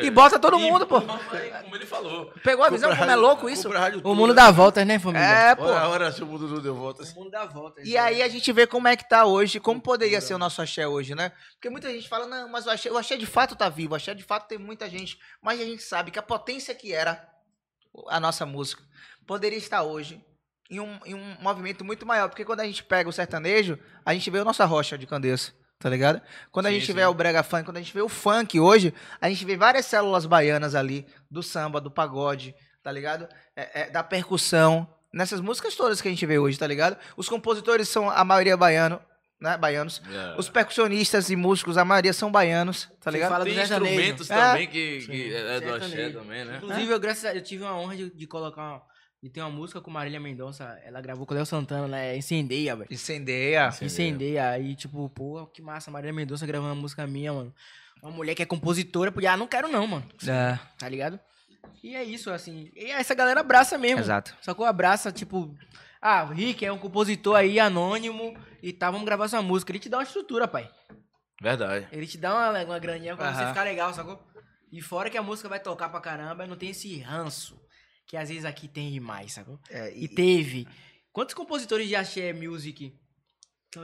e 0.00 0.10
bota 0.12 0.38
todo 0.38 0.58
mundo, 0.60 0.86
pô. 0.86 1.00
Como 1.00 1.74
ele 1.74 1.86
falou. 1.86 2.32
Pegou 2.44 2.64
a 2.64 2.70
visão 2.70 2.90
Compra 2.90 3.04
como 3.04 3.10
é 3.10 3.16
louco 3.16 3.50
isso? 3.50 3.68
O 4.04 4.14
mundo 4.14 4.32
dá 4.32 4.52
voltas, 4.52 4.86
né, 4.86 4.96
família? 5.00 5.26
É, 5.26 5.54
pô. 5.56 5.64
Ora, 5.64 5.88
ora, 5.88 6.12
se 6.12 6.22
o 6.22 6.26
mundo 6.26 6.46
não 6.46 6.60
deu 6.60 6.74
voltas. 6.74 7.10
O 7.10 7.14
mundo 7.16 7.30
dá 7.30 7.44
voltas. 7.44 7.84
E 7.84 7.98
aí 7.98 8.22
a 8.22 8.28
gente 8.28 8.52
vê 8.52 8.64
como 8.64 8.86
é 8.86 8.96
que 8.96 9.08
tá 9.08 9.24
hoje, 9.24 9.58
como 9.58 9.80
poderia 9.80 10.20
ser 10.20 10.34
o 10.34 10.38
nosso 10.38 10.62
axé 10.62 10.86
hoje, 10.86 11.16
né? 11.16 11.32
Porque 11.54 11.68
muita 11.68 11.90
gente 11.90 12.08
fala, 12.08 12.28
não, 12.28 12.48
mas 12.48 12.64
o 12.64 12.70
axé, 12.70 12.92
o 12.92 12.96
axé 12.96 13.16
de 13.16 13.26
fato 13.26 13.56
tá 13.56 13.68
vivo, 13.68 13.94
o 13.94 13.96
axé 13.96 14.14
de 14.14 14.22
fato 14.22 14.46
tem 14.46 14.56
muita 14.58 14.88
gente, 14.88 15.18
mas 15.42 15.60
a 15.60 15.64
gente 15.64 15.82
sabe 15.82 16.12
que 16.12 16.18
a 16.18 16.22
potência 16.22 16.72
que 16.72 16.92
era 16.92 17.28
a 18.08 18.20
nossa 18.20 18.46
música 18.46 18.84
poderia 19.26 19.58
estar 19.58 19.82
hoje 19.82 20.24
em 20.76 20.80
um, 20.80 20.98
em 21.04 21.14
um 21.14 21.36
movimento 21.40 21.84
muito 21.84 22.04
maior, 22.06 22.28
porque 22.28 22.44
quando 22.44 22.60
a 22.60 22.64
gente 22.64 22.82
pega 22.84 23.08
o 23.08 23.12
sertanejo, 23.12 23.78
a 24.04 24.12
gente 24.14 24.30
vê 24.30 24.38
a 24.38 24.44
nossa 24.44 24.64
rocha 24.64 24.96
de 24.98 25.06
Candeça, 25.06 25.52
tá 25.78 25.88
ligado? 25.88 26.20
Quando 26.50 26.66
a 26.66 26.68
Sim, 26.70 26.74
gente 26.76 26.86
sim. 26.86 26.92
vê 26.94 27.04
o 27.04 27.14
brega 27.14 27.42
funk, 27.42 27.64
quando 27.64 27.76
a 27.76 27.80
gente 27.80 27.92
vê 27.94 28.02
o 28.02 28.08
funk 28.08 28.58
hoje, 28.60 28.92
a 29.20 29.28
gente 29.28 29.44
vê 29.44 29.56
várias 29.56 29.86
células 29.86 30.26
baianas 30.26 30.74
ali, 30.74 31.06
do 31.30 31.42
samba, 31.42 31.80
do 31.80 31.90
pagode, 31.90 32.54
tá 32.82 32.90
ligado? 32.92 33.28
É- 33.56 33.82
é, 33.82 33.90
da 33.90 34.02
percussão, 34.02 34.88
nessas 35.12 35.40
músicas 35.40 35.74
todas 35.74 36.00
que 36.00 36.08
a 36.08 36.10
gente 36.10 36.26
vê 36.26 36.38
hoje, 36.38 36.58
tá 36.58 36.66
ligado? 36.66 36.96
Os 37.16 37.28
compositores 37.28 37.88
são 37.88 38.10
a 38.10 38.24
maioria 38.24 38.56
baiano, 38.56 39.00
né, 39.40 39.56
baianos. 39.58 40.00
É. 40.10 40.38
Os 40.38 40.48
percussionistas 40.48 41.28
e 41.28 41.36
músicos, 41.36 41.76
a 41.76 41.84
maioria 41.84 42.12
são 42.12 42.30
baianos, 42.32 42.88
tá 43.00 43.10
ligado? 43.10 43.30
fala 43.30 43.44
do 43.44 43.50
Tem 43.50 43.54
sertanejo. 43.66 43.92
instrumentos 43.92 44.30
É. 44.30 44.34
também 44.34 44.66
que, 44.68 44.98
que 45.06 45.34
é 45.34 45.60
do 45.60 45.74
axé 45.74 45.86
Sertanejo. 45.88 46.18
também, 46.18 46.44
né? 46.44 46.56
Inclusive, 46.56 46.92
eu, 46.92 47.00
graças 47.00 47.24
a, 47.26 47.34
eu 47.34 47.42
tive 47.42 47.62
uma 47.62 47.76
honra 47.78 47.96
de, 47.96 48.10
de 48.10 48.26
colocar 48.26 48.80
E 49.24 49.30
tem 49.30 49.42
uma 49.42 49.48
música 49.48 49.80
com 49.80 49.90
Marília 49.90 50.20
Mendonça, 50.20 50.78
ela 50.84 51.00
gravou 51.00 51.24
com 51.24 51.32
o 51.32 51.34
Léo 51.34 51.46
Santana, 51.46 51.88
né? 51.88 52.14
Incendeia, 52.14 52.76
velho. 52.76 52.92
Incendeia. 52.92 53.70
Incendeia. 53.80 54.50
Aí, 54.50 54.76
tipo, 54.76 55.08
pô, 55.08 55.46
que 55.46 55.62
massa, 55.62 55.90
Marília 55.90 56.12
Mendonça 56.12 56.46
gravando 56.46 56.74
uma 56.74 56.82
música 56.82 57.06
minha, 57.06 57.32
mano. 57.32 57.54
Uma 58.02 58.12
mulher 58.12 58.34
que 58.34 58.42
é 58.42 58.46
compositora, 58.46 59.10
podia, 59.10 59.32
ah, 59.32 59.36
não 59.38 59.46
quero 59.46 59.66
não, 59.66 59.86
mano. 59.86 60.06
É, 60.28 60.58
Tá 60.76 60.86
ligado? 60.90 61.18
E 61.82 61.96
é 61.96 62.04
isso, 62.04 62.30
assim. 62.30 62.70
E 62.76 62.90
essa 62.90 63.14
galera 63.14 63.40
abraça 63.40 63.78
mesmo. 63.78 64.00
exato. 64.00 64.36
Sacou? 64.42 64.66
Abraça, 64.66 65.10
tipo. 65.10 65.56
Ah, 66.02 66.24
o 66.24 66.34
Rick 66.34 66.62
é 66.62 66.70
um 66.70 66.76
compositor 66.76 67.34
aí 67.36 67.58
anônimo 67.58 68.36
e 68.62 68.74
tá, 68.74 68.90
vamos 68.90 69.06
gravar 69.06 69.26
sua 69.28 69.40
música. 69.40 69.72
Ele 69.72 69.78
te 69.78 69.88
dá 69.88 69.96
uma 69.96 70.02
estrutura, 70.02 70.46
pai. 70.46 70.70
Verdade. 71.40 71.88
Ele 71.90 72.06
te 72.06 72.18
dá 72.18 72.34
uma, 72.34 72.62
uma 72.62 72.78
graninha 72.78 73.16
pra 73.16 73.32
você 73.32 73.46
ficar 73.46 73.62
legal, 73.62 73.94
sacou? 73.94 74.22
E 74.70 74.82
fora 74.82 75.08
que 75.08 75.16
a 75.16 75.22
música 75.22 75.48
vai 75.48 75.60
tocar 75.60 75.88
pra 75.88 75.98
caramba, 75.98 76.46
não 76.46 76.56
tem 76.56 76.68
esse 76.68 76.98
ranço 76.98 77.63
que 78.06 78.16
às 78.16 78.28
vezes 78.28 78.44
aqui 78.44 78.68
tem 78.68 78.90
demais, 78.92 79.32
sacou? 79.32 79.58
É, 79.70 79.96
E 79.96 80.08
teve. 80.08 80.66
Quantos 81.12 81.34
compositores 81.34 81.86
de 81.88 81.94
axé 81.96 82.32
music 82.32 82.92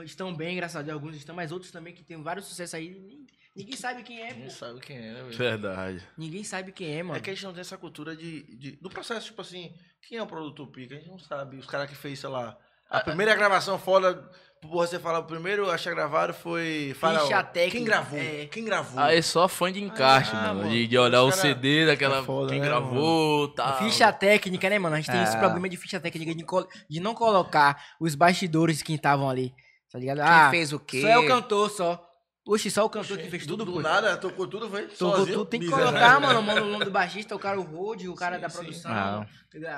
estão 0.03 0.33
bem, 0.33 0.55
graças 0.55 0.75
a 0.77 0.81
Deus, 0.81 0.93
alguns 0.95 1.15
estão, 1.15 1.35
mas 1.35 1.51
outros 1.51 1.71
também 1.71 1.93
que 1.93 2.03
tem 2.03 2.21
vários 2.21 2.45
sucessos 2.45 2.73
aí. 2.75 2.89
nem- 2.99 3.25
Ninguém 3.53 3.75
sabe 3.75 4.01
quem 4.03 4.21
é, 4.21 4.29
Ninguém 4.31 4.43
pô. 4.45 4.49
sabe 4.51 4.79
quem 4.79 4.95
é, 4.97 5.11
né, 5.13 5.23
velho? 5.23 5.37
Verdade. 5.37 6.07
Ninguém 6.17 6.41
sabe 6.43 6.71
quem 6.71 6.93
é, 6.97 7.03
mano. 7.03 7.17
É 7.17 7.21
que 7.21 7.29
a 7.29 7.33
gente 7.33 7.43
não 7.43 7.51
tem 7.51 7.59
essa 7.59 7.77
cultura 7.77 8.15
de, 8.15 8.43
de- 8.55 8.77
do 8.77 8.89
processo, 8.89 9.25
tipo 9.27 9.41
assim, 9.41 9.75
quem 10.07 10.17
é 10.17 10.23
o 10.23 10.27
produtor 10.27 10.67
pica? 10.71 10.95
A 10.95 10.97
gente 10.97 11.09
não 11.09 11.19
sabe. 11.19 11.57
Os 11.57 11.65
caras 11.65 11.89
que 11.89 11.95
fez, 11.95 12.17
sei 12.19 12.29
lá, 12.29 12.57
a 12.91 12.99
primeira 13.01 13.33
gravação 13.35 13.79
foda, 13.79 14.29
porra, 14.61 14.85
você 14.87 14.99
fala, 14.99 15.19
o 15.19 15.23
primeiro 15.23 15.69
a 15.69 15.75
achar 15.75 15.91
gravado 15.93 16.33
foi 16.33 16.95
Faraó. 16.99 17.25
Ficha 17.25 17.41
técnica, 17.43 17.75
Quem 17.77 17.83
gravou? 17.85 18.19
é. 18.19 18.45
Quem 18.47 18.65
gravou? 18.65 18.99
Aí 19.01 19.17
é 19.17 19.21
só 19.21 19.47
fã 19.47 19.71
de 19.71 19.81
encaixe, 19.83 20.31
Ah, 20.35 20.53
mano. 20.53 20.69
De, 20.69 20.85
de 20.87 20.97
olhar 20.97 21.23
o 21.23 21.31
CD 21.31 21.85
daquela. 21.85 22.19
é 22.19 22.23
foda, 22.23 22.51
quem 22.51 22.59
né, 22.59 22.65
gravou, 22.67 23.47
tá. 23.49 23.73
Ficha 23.77 24.11
técnica, 24.13 24.69
né, 24.69 24.77
mano? 24.77 24.95
A 24.95 24.99
gente 24.99 25.11
tem 25.11 25.23
esse 25.23 25.35
É. 25.35 25.39
problema 25.39 25.67
de 25.69 25.77
ficha 25.77 25.99
técnica 25.99 26.35
de, 26.35 26.45
de 26.89 26.99
não 26.99 27.13
colocar 27.15 27.81
os 27.99 28.13
bastidores 28.13 28.77
de 28.79 28.83
quem 28.83 28.95
estavam 28.95 29.29
ali. 29.29 29.53
Tá 29.91 29.97
ligado? 29.99 30.17
Quem 30.17 30.25
ah, 30.27 30.49
fez 30.51 30.71
o 30.71 30.79
quê? 30.79 31.01
só 31.01 31.07
é 31.07 31.17
o 31.17 31.27
cantor, 31.27 31.69
só. 31.69 32.07
Oxe, 32.47 32.71
só 32.71 32.83
o 32.85 32.89
cantor 32.89 33.17
Oxe, 33.17 33.23
que 33.25 33.29
fez 33.29 33.45
do- 33.45 33.55
tudo, 33.55 33.65
do, 33.65 33.73
pô. 33.73 33.81
nada, 33.81 34.17
tocou 34.17 34.47
tudo, 34.47 34.67
foi? 34.69 34.83
Tocou 34.87 35.17
sozinho? 35.17 35.37
tudo, 35.39 35.45
tem 35.47 35.59
que 35.59 35.67
Miserável. 35.67 35.91
colocar, 35.99 36.19
mano, 36.19 36.39
o 36.39 36.43
mano- 36.43 36.65
o 36.65 36.71
nome 36.71 36.85
do 36.85 36.91
baixista, 36.91 37.35
o 37.35 37.39
cara, 37.39 37.59
o 37.59 37.63
road, 37.63 38.07
o 38.09 38.15
cara 38.15 38.35
Sim, 38.37 38.41
da 38.41 38.49
sim. 38.49 38.57
produção, 38.57 38.91
Não. 38.91 39.25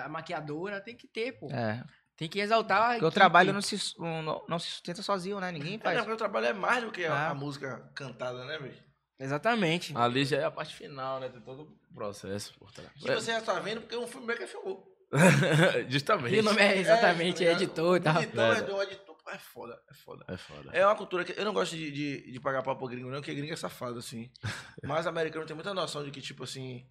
a 0.05 0.07
maquiadora, 0.07 0.79
tem 0.79 0.95
que 0.95 1.05
ter, 1.07 1.33
pô. 1.33 1.49
É, 1.51 1.83
Tem 2.15 2.29
que 2.29 2.39
exaltar 2.39 2.91
porque 2.93 3.05
o 3.05 3.11
trabalho 3.11 3.51
não 3.51 3.61
se, 3.61 3.75
não, 3.99 4.45
não 4.47 4.59
se 4.59 4.67
sustenta 4.67 5.01
sozinho, 5.01 5.39
né? 5.39 5.51
Ninguém 5.51 5.75
É, 5.75 5.79
faz. 5.79 5.95
não, 5.97 6.03
porque 6.03 6.13
o 6.15 6.17
trabalho 6.17 6.45
é 6.47 6.53
mais 6.53 6.83
do 6.83 6.91
que 6.91 7.05
a, 7.05 7.13
Ah. 7.13 7.29
a 7.31 7.33
música 7.33 7.91
cantada, 7.95 8.45
né, 8.45 8.57
velho? 8.59 8.77
Exatamente. 9.19 9.95
Ali 9.97 10.25
já 10.25 10.37
é 10.37 10.43
a 10.43 10.51
parte 10.51 10.75
final, 10.75 11.19
né? 11.19 11.29
Tem 11.29 11.41
todo 11.41 11.63
o 11.63 11.93
processo 11.93 12.53
por 12.59 12.71
trás. 12.71 12.89
Que 12.93 13.13
você 13.13 13.31
já 13.31 13.41
tá 13.41 13.59
vendo 13.59 13.81
porque 13.81 13.95
um 13.95 14.07
filmmaker 14.07 14.47
filmou. 14.47 14.91
Justamente. 15.89 16.35
E 16.35 16.39
o 16.39 16.43
nome 16.43 16.61
é 16.61 16.77
exatamente 16.77 17.37
tá 17.37 17.43
é 17.43 17.47
ligado? 17.47 17.61
editor 17.63 17.97
e 17.97 17.99
tal. 17.99 18.21
Editor, 18.21 18.41
é, 18.57 18.73
um 18.73 18.83
editor. 18.83 19.13
É 19.29 19.37
foda, 19.37 19.81
é 19.89 19.93
foda. 19.93 20.25
É 20.27 20.37
foda. 20.37 20.69
É 20.73 20.85
uma 20.85 20.95
cultura 20.95 21.23
que 21.23 21.31
eu 21.39 21.45
não 21.45 21.53
gosto 21.53 21.75
de, 21.77 21.89
de, 21.91 22.31
de 22.33 22.39
pagar 22.41 22.61
pau 22.61 22.75
pro 22.77 22.87
gringo, 22.87 23.09
não, 23.09 23.19
porque 23.19 23.33
gringo 23.33 23.53
é 23.53 23.55
safado, 23.55 23.97
assim. 23.97 24.29
Mas 24.83 25.07
americano 25.07 25.45
tem 25.45 25.55
muita 25.55 25.73
noção 25.73 26.03
de 26.03 26.11
que, 26.11 26.19
tipo 26.21 26.43
assim, 26.43 26.85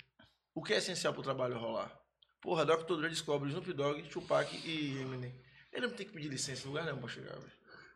o 0.55 0.63
que 0.63 0.73
é 0.73 0.79
essencial 0.79 1.13
pro 1.13 1.23
trabalho 1.23 1.59
rolar? 1.59 1.93
Porra, 2.43 2.67
Dr. 2.67 2.97
Dre 2.97 3.09
descobre 3.09 3.49
Snoop 3.49 3.73
Dogg, 3.73 4.03
Tupac 4.09 4.55
e 4.67 4.99
Eminem. 5.01 5.33
Ele 5.73 5.87
não 5.87 5.95
tem 5.95 6.05
que 6.05 6.13
pedir 6.13 6.29
licença 6.29 6.65
em 6.65 6.69
lugar 6.69 6.85
nenhum 6.85 6.99
pra 6.99 7.09
chegar, 7.09 7.33
velho. 7.39 7.53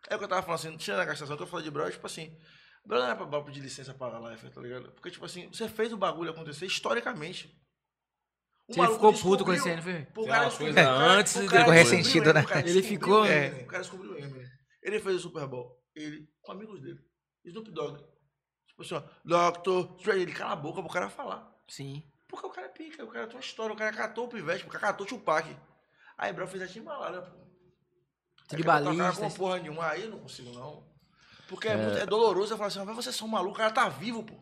É 0.09 0.15
o 0.15 0.19
que 0.19 0.25
eu 0.25 0.29
tava 0.29 0.43
falando 0.43 0.61
assim, 0.61 0.77
tinha 0.77 0.97
na 0.97 1.05
gastação 1.05 1.37
que 1.37 1.43
eu 1.43 1.47
falei 1.49 1.65
de 1.65 1.71
brother, 1.71 1.93
tipo 1.93 2.07
assim, 2.07 2.35
brother 2.87 3.07
não 3.17 3.25
é 3.27 3.29
pra 3.29 3.43
pedir 3.43 3.61
licença 3.61 3.93
pra 3.93 4.31
life, 4.31 4.49
tá 4.51 4.61
ligado? 4.61 4.93
Porque, 4.93 5.11
tipo 5.11 5.25
assim, 5.27 5.49
você 5.49 5.69
fez 5.69 5.93
o 5.93 5.97
bagulho 5.97 6.31
acontecer 6.31 6.65
historicamente. 6.65 7.49
O 8.69 8.73
Você 8.75 8.81
maluco 8.81 9.13
ficou 9.13 9.31
puto 9.31 9.45
com 9.45 9.53
esse 9.53 9.69
ano, 9.69 9.83
foi? 9.83 10.05
Pô, 10.07 10.23
o 10.23 10.27
cara 10.27 10.47
antes 10.47 11.37
e 11.37 11.47
cara 11.47 11.59
Ficou 11.61 11.73
ressentido, 11.73 12.33
né? 12.33 12.41
o 12.41 12.47
cara 12.47 12.61
Ele 12.61 12.81
descobriu 12.81 12.99
ficou- 12.99 13.23
o 13.23 13.27
é. 13.27 13.49
O 13.63 13.67
cara 13.67 13.83
descobriu 13.83 14.13
o 14.13 14.19
Eminem. 14.19 14.49
Ele 14.83 15.01
fez 15.01 15.17
o 15.17 15.21
Super 15.21 15.47
Bowl. 15.47 15.77
Ele, 15.95 16.29
com 16.41 16.53
amigos 16.53 16.81
dele. 16.81 16.99
Snoop 17.45 17.71
Dogg. 17.71 17.99
Tipo 18.69 18.83
assim, 18.83 18.95
ó, 18.95 19.01
Dr. 19.25 20.03
Dre, 20.03 20.23
ele 20.23 20.33
cala 20.33 20.53
a 20.53 20.57
boca 20.57 20.83
pro 20.83 20.91
cara 20.93 21.09
falar. 21.09 21.49
Sim. 21.69 22.03
Porque 22.29 22.47
o 22.47 22.51
cara 22.51 22.67
é 22.67 22.71
pica, 22.71 23.05
o 23.05 23.09
cara 23.09 23.27
tem 23.27 23.37
uma 23.37 23.41
história, 23.41 23.73
o 23.75 23.77
cara 23.77 23.93
catou 23.93 24.25
o 24.25 24.29
pivete, 24.29 24.65
o 24.65 24.69
cara 24.69 24.87
catou 24.89 25.07
o 25.07 25.09
Tupac. 25.09 25.57
Aí, 26.19 26.33
bro, 26.33 26.47
fez 26.47 26.63
a 26.63 26.67
timbalada, 26.69 27.23
pô. 27.23 27.37
O 27.37 28.49
Tribalista. 28.49 29.21
com 29.21 29.31
porra 29.31 29.59
nenhuma, 29.59 29.87
aí 29.89 30.03
eu 30.05 30.11
não 30.11 30.19
consigo, 30.21 30.53
não. 30.53 30.87
Porque 31.49 31.69
é, 31.69 31.77
muito- 31.77 31.99
é 31.99 32.07
doloroso, 32.07 32.53
eu 32.55 32.57
falo 32.57 32.69
assim, 32.69 32.85
mas 32.85 32.97
vocês 32.97 33.15
são 33.15 33.29
malucos, 33.29 33.55
o 33.57 33.59
cara 33.59 33.71
tá 33.73 33.89
vivo, 33.89 34.23
pô. 34.25 34.35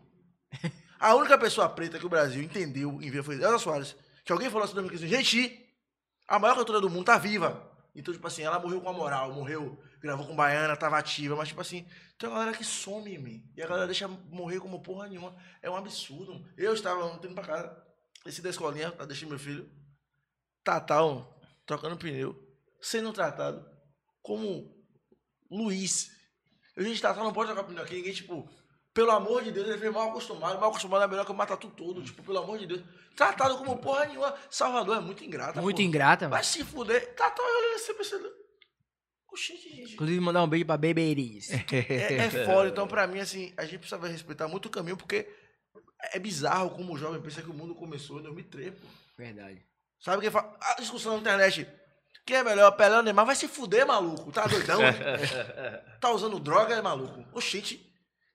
A 0.99 1.15
única 1.15 1.37
pessoa 1.37 1.69
preta 1.69 1.99
que 1.99 2.07
o 2.07 2.09
Brasil 2.09 2.43
entendeu 2.43 3.01
em 3.03 3.11
ver 3.11 3.23
foi 3.23 3.35
Elza 3.37 3.59
Soares. 3.59 3.97
Que 4.25 4.33
alguém 4.33 4.49
falou 4.49 4.65
assim 4.65 4.73
em 4.73 4.77
2015, 4.77 5.07
gente, 5.07 5.75
a 6.27 6.39
maior 6.39 6.55
cantora 6.57 6.81
do 6.81 6.89
mundo 6.89 7.05
tá 7.05 7.19
viva. 7.19 7.71
Então, 7.95 8.13
tipo 8.15 8.27
assim, 8.27 8.43
ela 8.43 8.59
morreu 8.59 8.81
com 8.81 8.89
a 8.89 8.93
moral, 8.93 9.33
morreu, 9.33 9.79
gravou 10.05 10.27
com 10.27 10.37
Baiana, 10.37 10.77
tava 10.77 10.99
ativa, 10.99 11.35
mas 11.35 11.49
tipo 11.49 11.61
assim, 11.61 11.89
tem 12.19 12.29
uma 12.29 12.39
galera 12.39 12.57
que 12.57 12.63
some, 12.65 13.17
me. 13.19 13.43
E 13.57 13.63
a 13.63 13.67
galera 13.67 13.87
deixa 13.87 14.07
morrer 14.07 14.61
como 14.61 14.83
porra 14.83 15.09
nenhuma. 15.09 15.35
É 15.63 15.71
um 15.71 15.77
absurdo. 15.77 16.47
Eu 16.57 16.75
estava 16.75 17.05
ontem 17.07 17.27
indo 17.27 17.35
pra 17.35 17.45
casa, 17.45 17.85
desci 18.25 18.43
da 18.43 18.51
escolinha, 18.51 18.93
pra 18.93 19.07
deixar 19.07 19.27
meu 19.27 19.39
filho, 19.39 19.71
Tatal, 20.63 21.41
trocando 21.67 21.97
pneu, 21.97 22.37
sendo 22.81 23.13
tratado 23.13 23.65
como 24.23 24.75
Luiz. 25.51 26.11
Eu, 26.77 26.85
gente, 26.85 27.01
Tatal 27.01 27.25
não 27.25 27.33
pode 27.33 27.51
trocar 27.53 27.67
pneu 27.67 27.83
aqui, 27.83 27.95
ninguém, 27.97 28.13
tipo, 28.13 28.49
pelo 28.93 29.11
amor 29.11 29.43
de 29.43 29.53
Deus, 29.53 29.67
ele 29.69 29.79
foi 29.79 29.91
mal 29.91 30.11
acostumado, 30.11 30.61
mal 30.61 30.71
acostumado 30.71 31.03
é 31.05 31.09
melhor 31.09 31.25
que 31.25 31.33
o 31.33 31.35
Matatu 31.35 31.69
todo, 31.71 32.03
tipo, 32.03 32.23
pelo 32.23 32.39
amor 32.39 32.59
de 32.59 32.67
Deus. 32.67 32.83
Tratado 33.17 33.57
como 33.59 33.79
porra 33.79 34.07
nenhuma. 34.07 34.35
Salvador 34.51 34.97
é 34.97 35.01
muito 35.01 35.23
ingrata, 35.25 35.63
Muito 35.63 35.77
pô. 35.77 35.83
ingrata, 35.83 36.29
Vai 36.29 36.41
mano. 36.41 36.45
se 36.45 36.65
fuder. 36.65 37.15
Tatal, 37.15 37.45
olha 37.47 37.79
você 37.79 37.95
pensando. 37.95 38.44
Inclusive, 39.93 40.21
mandar 40.21 40.43
um 40.43 40.49
beijo 40.49 40.67
pra 40.67 40.77
Beberiz. 40.77 41.51
É, 41.73 42.15
é 42.15 42.31
foda, 42.45 42.69
então 42.69 42.87
pra 42.87 43.07
mim, 43.07 43.19
assim, 43.19 43.53
a 43.57 43.65
gente 43.65 43.79
precisa 43.79 44.07
respeitar 44.07 44.49
muito 44.49 44.67
o 44.67 44.71
caminho, 44.71 44.97
porque 44.97 45.27
é 46.13 46.19
bizarro 46.19 46.71
como 46.71 46.93
o 46.93 46.99
jovem 46.99 47.21
pensa 47.21 47.43
que 47.43 47.51
o 47.51 47.55
mundo 47.55 47.75
começou 47.75 48.21
em 48.21 48.23
2003, 48.23 48.75
pô. 48.75 48.87
Verdade. 49.17 49.65
Sabe 50.01 50.23
quem 50.23 50.31
fala? 50.31 50.57
A 50.61 50.75
discussão 50.81 51.15
na 51.15 51.21
internet. 51.21 51.67
Quem 52.27 52.37
é 52.37 52.45
melhor, 52.45 52.71
Pelé 52.73 52.97
ou 52.97 53.03
Neymar? 53.03 53.27
Vai 53.27 53.37
se 53.37 53.47
fuder, 53.47 53.87
maluco. 53.87 54.33
Tá 54.33 54.47
doidão? 54.47 54.81
tá 56.01 56.11
usando 56.11 56.39
droga, 56.39 56.75
é 56.75 56.83
maluco? 56.83 57.25
Oxente. 57.33 57.91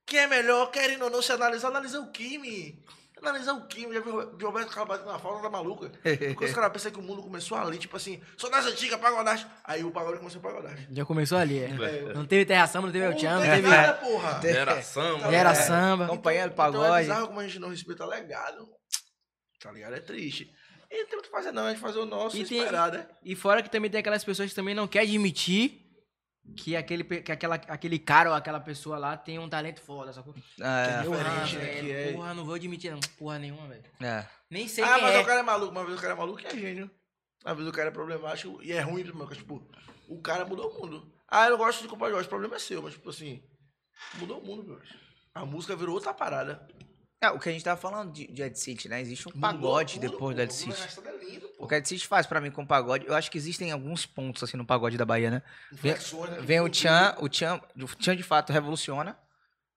Quem 0.05 0.19
é 0.19 0.27
melhor, 0.27 0.71
querendo 0.71 1.03
ou 1.03 1.09
não 1.09 1.21
se 1.21 1.31
analisar, 1.31 1.69
analisa 1.69 1.99
o 1.99 2.11
Kimi. 2.11 2.83
Analisar 3.21 3.53
o 3.53 3.67
Kimi. 3.67 3.93
Já 3.93 3.99
viu 4.01 4.15
o 4.15 4.37
Roberto 4.45 4.69
Carlos 4.73 4.87
batendo 4.97 5.11
na 5.11 5.19
falta 5.19 5.41
da 5.43 5.49
maluca? 5.49 5.89
Porque 6.01 6.45
os 6.45 6.53
caras 6.53 6.71
pensam 6.71 6.91
que 6.91 6.99
o 6.99 7.01
mundo 7.01 7.21
começou 7.21 7.57
ali, 7.57 7.77
tipo 7.77 7.95
assim, 7.97 8.21
sou 8.37 8.49
das 8.49 8.65
antigas, 8.65 8.99
pagodagem. 8.99 9.45
Aí 9.63 9.83
o 9.83 9.91
pagode 9.91 10.17
começou 10.19 10.39
a 10.39 10.43
pagodagem. 10.43 10.87
Já 10.91 11.05
começou 11.05 11.37
ali, 11.37 11.59
é. 11.59 11.65
É. 11.69 12.13
Não 12.13 12.25
teve 12.25 12.45
terra 12.45 12.65
samba, 12.67 12.87
não 12.87 12.93
teve 12.93 13.05
El 13.05 13.17
Chan, 13.19 13.39
não 13.39 13.45
Não 13.45 13.55
teve. 13.55 13.67
nada, 13.67 13.93
porra. 13.93 14.41
Era 14.43 14.81
samba. 14.81 15.33
Era 15.33 15.51
É. 15.51 15.55
samba. 15.55 16.07
Companheiro 16.07 16.49
do 16.49 16.53
Então 16.53 16.65
é 16.65 16.71
pagode. 16.71 17.01
bizarro 17.07 17.27
como 17.27 17.39
a 17.39 17.43
gente 17.43 17.59
não 17.59 17.69
respeita 17.69 18.05
legado. 18.05 18.67
Tá 19.61 19.71
ligado? 19.71 19.95
É 19.95 19.99
triste. 19.99 20.49
E 20.91 20.97
não 21.03 21.07
tem 21.09 21.19
o 21.19 21.21
que 21.21 21.29
fazer, 21.29 21.51
não. 21.51 21.65
A 21.65 21.69
gente 21.69 21.79
fazer 21.81 21.99
o 21.99 22.05
nosso 22.05 22.37
e, 22.37 22.45
tem- 22.45 22.59
esperar, 22.59 22.91
né? 22.91 23.05
E 23.23 23.35
fora 23.35 23.61
que 23.61 23.69
também 23.69 23.91
tem 23.91 23.99
aquelas 23.99 24.23
pessoas 24.23 24.49
que 24.49 24.55
também 24.55 24.73
não 24.73 24.87
querem 24.87 25.07
admitir 25.09 25.85
que 26.55 26.75
aquele, 26.75 27.03
que 27.03 27.31
aquela, 27.31 27.55
aquele 27.55 27.99
cara 27.99 28.29
ou 28.29 28.35
aquela 28.35 28.59
pessoa 28.59 28.97
lá 28.97 29.17
tem 29.17 29.39
um 29.39 29.49
talento 29.49 29.81
foda, 29.81 30.13
sacou? 30.13 30.35
É, 30.59 31.01
Meu, 31.03 31.13
ah, 31.13 31.17
diferente, 31.43 31.55
né, 31.55 31.65
velho, 31.65 31.85
que 31.85 31.91
é- 31.91 32.13
Porra, 32.13 32.33
não 32.33 32.45
vou 32.45 32.55
admitir, 32.55 32.91
não. 32.91 32.99
Porra 33.17 33.39
nenhuma, 33.39 33.67
velho. 33.67 33.83
é. 34.01 34.25
Nem 34.49 34.67
sei 34.67 34.83
ah, 34.83 34.97
mas 34.99 35.13
é. 35.13 35.19
o 35.19 35.25
cara 35.25 35.41
é 35.41 35.43
maluco. 35.43 35.71
Uma 35.71 35.85
vez 35.85 35.97
o 35.97 36.01
cara 36.01 36.13
é 36.13 36.17
maluco 36.17 36.41
e 36.41 36.45
é 36.47 36.57
gênio. 36.57 36.89
Às 37.45 37.55
vezes 37.55 37.69
o 37.69 37.73
cara 37.73 37.89
é 37.89 37.91
problemático 37.91 38.59
e 38.63 38.71
é 38.71 38.81
ruim, 38.81 39.03
mas, 39.13 39.37
tipo, 39.37 39.63
o 40.07 40.19
cara 40.21 40.43
mudou 40.43 40.69
o 40.71 40.81
mundo. 40.81 41.13
Ah, 41.27 41.45
eu 41.45 41.51
não 41.51 41.57
gosto 41.57 41.83
de 41.83 41.87
Jorge, 41.87 42.25
o 42.25 42.29
problema 42.29 42.55
é 42.55 42.59
seu, 42.59 42.81
mas, 42.81 42.93
tipo 42.93 43.09
assim, 43.09 43.43
mudou 44.15 44.39
o 44.39 44.45
mundo, 44.45 44.65
Jorge. 44.65 44.93
A 45.33 45.45
música 45.45 45.75
virou 45.75 45.93
outra 45.93 46.13
parada. 46.13 46.67
É, 47.21 47.29
o 47.31 47.39
que 47.39 47.49
a 47.49 47.51
gente 47.51 47.63
tava 47.65 47.79
falando 47.79 48.13
de, 48.13 48.27
de 48.27 48.41
Ed 48.41 48.57
City, 48.57 48.87
né? 48.87 49.01
Existe 49.01 49.27
um 49.27 49.31
Mudou 49.35 49.41
pagode 49.41 49.99
tudo, 49.99 50.09
depois 50.09 50.35
do 50.35 50.41
Ed 50.41 50.51
O 50.51 50.55
City. 50.55 50.69
resto 50.81 51.03
é 51.05 51.17
lindo, 51.17 51.49
pô. 51.49 51.65
O 51.65 51.67
que 51.67 51.75
Ed 51.75 51.87
City 51.87 52.07
faz 52.07 52.25
pra 52.25 52.39
mim 52.39 52.49
com 52.49 52.65
pagode, 52.65 53.05
eu 53.05 53.13
acho 53.13 53.29
que 53.29 53.37
existem 53.37 53.71
alguns 53.71 54.05
pontos 54.05 54.41
assim 54.41 54.55
no 54.55 54.65
pagode 54.65 54.97
da 54.97 55.05
Bahia, 55.05 55.29
né? 55.29 55.41
Vem, 55.71 55.91
Inflexões, 55.91 56.31
né? 56.31 56.37
vem 56.41 56.61
o 56.61 56.69
Tchan, 56.69 57.15
o 57.19 57.27
Tchan, 57.27 57.59
o 57.77 57.85
Tchan 57.97 58.15
de 58.15 58.23
fato 58.23 58.53
revoluciona 58.53 59.17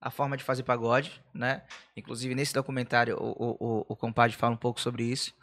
a 0.00 0.10
forma 0.10 0.36
de 0.36 0.44
fazer 0.44 0.62
pagode, 0.62 1.20
né? 1.34 1.62
Inclusive 1.96 2.34
nesse 2.34 2.54
documentário 2.54 3.16
o, 3.18 3.30
o, 3.30 3.56
o, 3.60 3.86
o 3.88 3.96
compadre 3.96 4.36
fala 4.36 4.54
um 4.54 4.56
pouco 4.56 4.80
sobre 4.80 5.02
isso. 5.04 5.34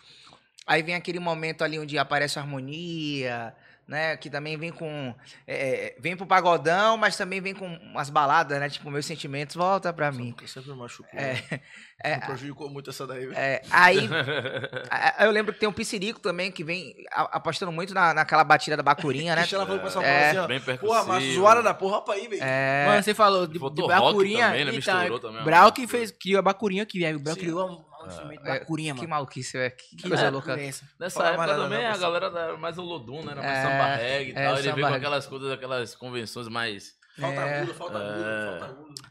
Aí 0.65 0.81
vem 0.83 0.95
aquele 0.95 1.19
momento 1.19 1.63
ali 1.63 1.79
onde 1.79 1.97
aparece 1.97 2.39
a 2.39 2.41
harmonia, 2.41 3.55
né? 3.89 4.15
Que 4.15 4.29
também 4.29 4.55
vem 4.57 4.71
com. 4.71 5.13
é, 5.47 5.95
vem 5.99 6.15
pro 6.15 6.25
pagodão, 6.25 6.95
mas 6.95 7.17
também 7.17 7.41
vem 7.41 7.53
com 7.53 7.65
umas 7.65 8.09
baladas, 8.09 8.59
né? 8.59 8.69
Tipo, 8.69 8.89
meus 8.91 9.05
sentimentos 9.05 9.55
volta 9.55 9.91
pra 9.91 10.11
mim. 10.11 10.33
Sempre 10.45 10.71
me 10.71 10.77
machucou. 10.77 11.19
É, 11.19 11.33
né? 11.33 11.59
é, 12.03 12.15
Me 12.17 12.25
prejudicou 12.27 12.69
muito 12.69 12.89
essa 12.91 13.05
daí, 13.07 13.25
velho. 13.25 13.33
é, 13.37 13.61
aí, 13.71 14.07
a- 14.89 15.25
eu 15.25 15.31
lembro 15.31 15.51
que 15.53 15.59
tem 15.59 15.67
um 15.67 15.73
Piscirico 15.73 16.19
também, 16.19 16.51
que 16.51 16.63
vem 16.63 16.93
apostando 17.11 17.71
muito 17.71 17.93
na, 17.93 18.13
naquela 18.13 18.43
batida 18.43 18.77
da 18.77 18.83
bacurinha, 18.83 19.33
né? 19.35 19.41
Cristiano 19.41 19.65
falou 19.65 19.79
pro 19.79 19.87
pessoal 19.87 20.05
É. 20.05 20.29
assim, 20.29 20.37
ó. 20.37 20.47
Bem 20.47 20.59
Porra, 20.77 21.03
mas 21.05 21.23
zoada 21.33 21.63
da 21.63 21.73
porra 21.73 22.01
pra 22.03 22.13
aí, 22.13 22.27
velho. 22.27 22.41
É, 22.43 22.85
Mano, 22.87 23.03
você 23.03 23.13
falou 23.13 23.47
de, 23.47 23.53
de 23.53 23.59
Bacurinha. 23.87 24.47
também, 24.47 24.65
né? 24.65 24.71
Misturou 24.71 25.19
também, 25.19 25.43
Brau 25.43 25.71
que 25.71 25.87
fez, 25.87 26.11
criou 26.11 26.39
a 26.39 26.41
Bacurinha 26.43 26.85
que 26.85 27.03
é, 27.03 27.15
o 27.15 27.19
Brau 27.19 27.35
criou 27.35 27.88
uma, 28.09 28.15
uma 28.15 28.21
Fumento 28.23 28.47
É, 28.47 28.59
bacurinha, 28.59 28.95
Que 28.95 29.07
maluquice, 29.07 29.57
é. 29.57 29.69
Que 29.69 29.95
Que 29.95 30.07
coisa 30.09 30.29
louca. 30.29 30.59
é 30.59 30.67
essa? 30.67 30.85
Nessa 30.99 31.19
Fala 31.19 31.29
época 31.45 31.55
também 31.63 31.83
não, 31.83 31.91
a 31.91 31.97
galera 31.97 32.25
era 32.27 32.57
mais 32.57 32.77
o 32.77 32.81
Lodum, 32.81 33.23
né? 33.23 33.31
Era 33.31 33.41
mais 33.41 33.57
É, 33.57 33.61
samba 33.63 33.95
reggae 33.95 34.29
e 34.31 34.35
é, 34.35 34.45
tal. 34.45 34.57
Ele 34.59 34.71
veio 34.73 34.87
com 34.87 34.93
aquelas 34.93 35.27
coisas, 35.27 35.51
aquelas 35.51 35.95
convenções 35.95 36.47
mais. 36.47 36.93
Falta 37.19 37.41
É. 37.41 37.57
agudo, 37.59 37.73
falta 37.73 37.97
agudo, 37.97 38.23
É. 38.25 38.59
falta 38.59 38.65
agudo. 38.65 39.01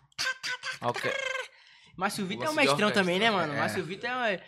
Ok. 0.83 1.13
Márcio 1.97 2.25
Vitor 2.27 2.47
é 2.47 2.51
um 2.51 2.55
mestrão 2.55 2.93
também, 2.93 3.19
né, 3.19 3.29
mano? 3.29 3.53
É. 3.53 3.57
Márcio 3.59 3.83
Vitor 3.83 4.09
é. 4.09 4.35
É, 4.35 4.41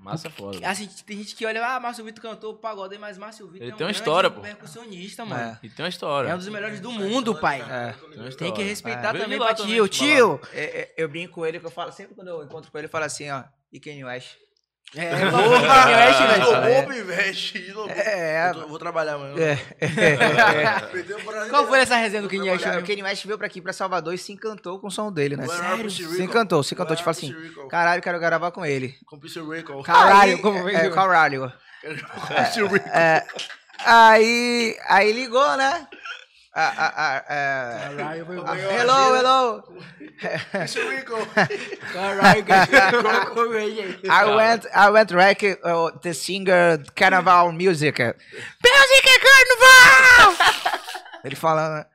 massa 0.00 0.28
foda. 0.28 0.58
Assim, 0.68 0.86
tem 1.06 1.16
gente 1.16 1.34
que 1.34 1.46
olha, 1.46 1.64
ah, 1.66 1.80
Márcio 1.80 2.04
Vitor 2.04 2.20
cantou 2.20 2.54
pagode, 2.56 2.98
mas 2.98 3.16
Márcio 3.16 3.46
Vitor 3.46 3.62
Ele 3.62 3.70
é 3.70 3.74
um 3.74 3.78
tem 3.78 3.86
uma 3.86 3.90
história, 3.90 4.30
pô. 4.30 4.42
percussionista, 4.42 5.24
mano. 5.24 5.58
E 5.62 5.70
tem 5.70 5.82
uma 5.82 5.88
história. 5.88 6.28
É 6.28 6.34
um 6.34 6.36
dos 6.36 6.48
melhores 6.48 6.78
do 6.78 6.92
mundo, 6.92 7.34
pai. 7.40 7.62
É. 7.62 7.92
Tem, 7.94 8.20
uma 8.20 8.30
Tem 8.32 8.52
que 8.52 8.62
respeitar 8.62 9.14
também 9.14 9.38
pra 9.38 9.54
tio. 9.54 9.88
Tio! 9.88 10.38
É, 10.52 10.62
é, 10.82 10.94
eu 10.98 11.08
brinco 11.08 11.32
com 11.36 11.46
ele 11.46 11.58
que 11.58 11.64
eu 11.64 11.70
falo, 11.70 11.90
sempre 11.90 12.14
quando 12.14 12.28
eu 12.28 12.44
encontro 12.44 12.70
com 12.70 12.76
ele, 12.76 12.84
eu 12.86 12.90
falo 12.90 13.06
assim, 13.06 13.30
ó, 13.30 13.44
e 13.72 13.78
Kanye 13.80 14.04
West. 14.04 14.28
É, 14.96 15.10
pro 16.82 16.96
investe. 16.96 17.64
jogou. 17.66 17.88
É, 17.90 18.50
Eu 18.50 18.54
tô- 18.54 18.66
Vou 18.66 18.78
trabalhar 18.78 19.14
amanhã. 19.14 19.36
É. 19.38 19.56
Perdeu 20.90 21.16
o 21.18 21.22
Brasil. 21.24 21.50
Qual 21.50 21.66
foi 21.68 21.78
essa 21.78 21.94
resenha 21.96 22.22
do 22.22 22.28
Kanye 22.28 22.50
West? 22.50 22.64
o? 22.66 22.82
Kanye 22.84 23.02
West 23.04 23.24
veio 23.24 23.38
pra 23.38 23.46
aqui, 23.46 23.60
pra 23.60 23.72
Salvador, 23.72 24.12
e 24.14 24.18
se 24.18 24.32
encantou 24.32 24.80
com 24.80 24.88
o 24.88 24.90
som 24.90 25.12
dele, 25.12 25.36
né? 25.36 25.46
Sério? 25.46 25.88
Se 25.90 26.02
Rico? 26.02 26.22
encantou, 26.22 26.62
se 26.64 26.74
encantou. 26.74 26.96
Te 26.96 27.04
fala 27.04 27.16
Where 27.16 27.32
assim, 27.36 27.48
Rico? 27.48 27.68
caralho, 27.68 28.02
quero 28.02 28.18
gravar 28.18 28.50
com 28.50 28.66
ele. 28.66 28.96
Com 29.06 29.18
Pussy 29.20 29.40
Rico. 29.40 29.80
Caralho, 29.84 30.34
Aí- 30.34 30.42
como 30.42 30.68
é, 30.68 30.90
caralho. 30.90 31.52
Pussy 31.82 32.62
Rico. 32.66 32.88
É, 32.88 33.24
aí, 33.84 34.76
aí 34.88 35.12
ligou, 35.12 35.56
né? 35.56 35.86
A, 36.52 36.62
a, 36.62 36.86
a, 36.88 37.16
a- 37.18 37.96
Caralho, 37.96 38.26
foi 38.26 38.36
a- 38.38 38.80
hello, 38.80 39.16
hello. 39.16 39.62
Pussy 40.52 40.80
Rico. 40.80 41.16
Caralho, 41.92 42.44
cara. 42.44 43.26
Como 43.26 43.54
é, 43.54 43.66
gente? 43.70 44.06
I 44.06 44.24
went, 44.34 44.64
I 44.66 44.90
went 44.90 45.10
wreck 45.12 45.46
uh, 45.64 45.92
the 46.00 46.12
singer 46.12 46.82
Carnaval 46.96 47.52
Music. 47.52 48.02
Music 48.02 49.08
Carnaval! 49.20 50.34
Ele 51.24 51.36
falando, 51.36 51.74
né? 51.76 51.86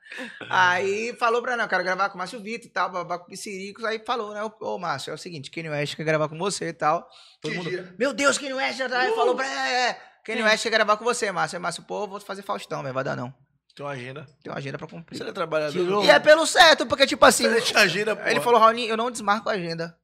Aí 0.50 1.14
falou 1.20 1.42
pra 1.42 1.58
não, 1.58 1.66
eu 1.66 1.70
quero 1.70 1.84
gravar 1.84 2.08
com 2.10 2.16
o 2.16 2.18
Márcio 2.20 2.40
Vitor 2.40 2.68
e 2.68 2.70
tal, 2.70 2.90
babá 2.90 3.20
com 3.20 3.26
Pisciricos. 3.26 3.84
Aí 3.84 4.00
falou, 4.06 4.34
né? 4.34 4.42
Ô, 4.62 4.78
Márcio, 4.78 5.12
é 5.12 5.14
o 5.14 5.18
seguinte, 5.18 5.52
Kanye 5.52 5.70
West 5.70 5.96
quer 5.98 6.04
gravar 6.06 6.30
com 6.30 6.38
você 6.38 6.70
e 6.70 6.74
tal. 6.74 7.06
Todo 7.42 7.52
Que 7.52 7.58
mundo, 7.58 7.70
dia? 7.70 7.94
meu 8.00 8.14
Deus, 8.14 8.38
Kanye 8.38 8.54
West 8.54 8.78
já 8.78 8.88
tá. 8.88 9.00
Aí 9.00 9.14
falou 9.14 9.36
pra. 9.36 9.46
É, 9.46 9.90
é. 9.90 10.02
Kanye 10.24 10.44
West 10.44 10.64
quer 10.64 10.70
gravar 10.70 10.96
com 10.96 11.04
você, 11.04 11.30
Márcio. 11.32 11.58
Aí, 11.58 11.62
Márcio, 11.62 11.84
pô, 11.84 12.08
vou 12.08 12.20
fazer 12.22 12.44
Faustão, 12.44 12.82
velho, 12.82 12.94
vai 12.94 13.04
dar 13.04 13.18
não. 13.18 13.34
Tem 13.76 13.86
uma 13.86 13.92
agenda. 13.92 14.26
Tem 14.42 14.52
uma 14.52 14.58
agenda 14.58 14.78
pra 14.78 14.88
cumprir. 14.88 15.18
Você 15.18 15.24
é 15.24 15.32
trabalhador. 15.34 15.74
Tirou. 15.74 16.06
E 16.06 16.10
é 16.10 16.20
pelo 16.20 16.46
certo, 16.48 16.86
porque, 16.86 17.06
tipo 17.06 17.26
assim. 17.26 17.44
Você 17.44 17.56
deixa 17.56 17.78
a 17.78 17.82
agenda, 17.82 18.16
pô. 18.16 18.28
Ele 18.28 18.40
falou, 18.40 18.60
Raoni, 18.60 18.88
eu 18.88 18.96
não 18.96 19.12
desmarco 19.12 19.50
a 19.50 19.54
agenda. 19.54 19.98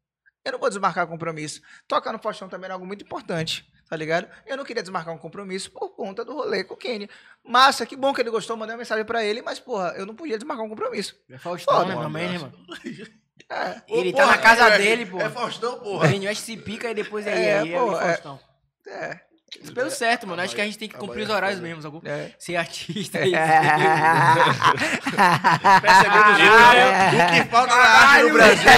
Eu 0.44 0.54
não 0.54 0.60
vou 0.60 0.70
desmarcar 0.70 1.08
compromisso. 1.08 1.62
Tocar 1.88 2.12
no 2.12 2.20
Faustão 2.20 2.50
também 2.50 2.66
era 2.66 2.74
algo 2.74 2.86
muito 2.86 3.06
importante, 3.06 3.72
tá 3.88 3.96
ligado? 3.96 4.28
Eu 4.48 4.58
não 4.58 4.66
queria 4.66 4.82
desmarcar 4.82 5.14
um 5.14 5.18
compromisso 5.18 5.72
por 5.72 5.90
conta 5.96 6.26
do 6.26 6.34
rolê 6.34 6.64
com 6.64 6.74
o 6.74 6.78
Kenny. 6.78 7.08
Massa, 7.46 7.86
que 7.86 7.96
bom 7.96 8.12
que 8.14 8.22
ele 8.22 8.32
gostou, 8.32 8.58
mandei 8.58 8.74
uma 8.74 8.80
mensagem 8.80 9.06
pra 9.06 9.24
ele, 9.24 9.42
mas, 9.44 9.60
porra, 9.60 9.94
eu 9.96 10.06
não 10.06 10.16
podia 10.16 10.38
desmarcar 10.38 10.66
um 10.66 10.70
compromisso. 10.70 11.16
É 11.30 11.38
Faustão, 11.38 11.86
né, 11.88 11.96
também, 11.96 12.28
né, 12.30 12.40
mano? 12.40 12.54
É, 13.50 13.82
Ô, 13.88 14.00
Ele 14.00 14.12
tá 14.14 14.24
porra, 14.24 14.36
na 14.36 14.42
casa 14.42 14.68
é, 14.70 14.78
dele, 14.78 15.06
pô. 15.06 15.20
É 15.20 15.30
Faustão, 15.30 15.80
porra. 15.80 16.08
West 16.10 16.42
se 16.42 16.58
pica 16.58 16.90
e 16.90 16.94
depois 16.94 17.28
é, 17.28 17.32
É, 17.32 17.60
aí, 17.60 17.74
é, 17.74 17.78
pô, 17.80 17.92
o 17.92 17.96
é. 17.96 18.14
Faustão. 18.14 18.40
é, 18.88 19.20
Pelo 19.74 19.92
certo, 19.92 20.26
mano. 20.26 20.42
Acho 20.42 20.56
que 20.56 20.62
a 20.62 20.66
gente 20.66 20.78
tem 20.78 20.88
que 20.88 20.96
cumprir 20.96 21.24
os 21.24 21.30
horários 21.30 21.60
mesmo, 21.60 21.82
sacou? 21.82 22.02
é. 22.06 22.32
Ser 22.40 22.56
artista 22.56 23.20
e 23.26 23.32
Percebeu 25.82 26.24
do 26.24 26.36
jeito, 26.38 26.56
né? 26.58 27.28
O 27.28 27.44
que 27.44 27.50
falta 27.50 27.76
na 27.76 27.84
arte 27.84 28.24
no 28.24 28.34
Brasil. 28.34 28.72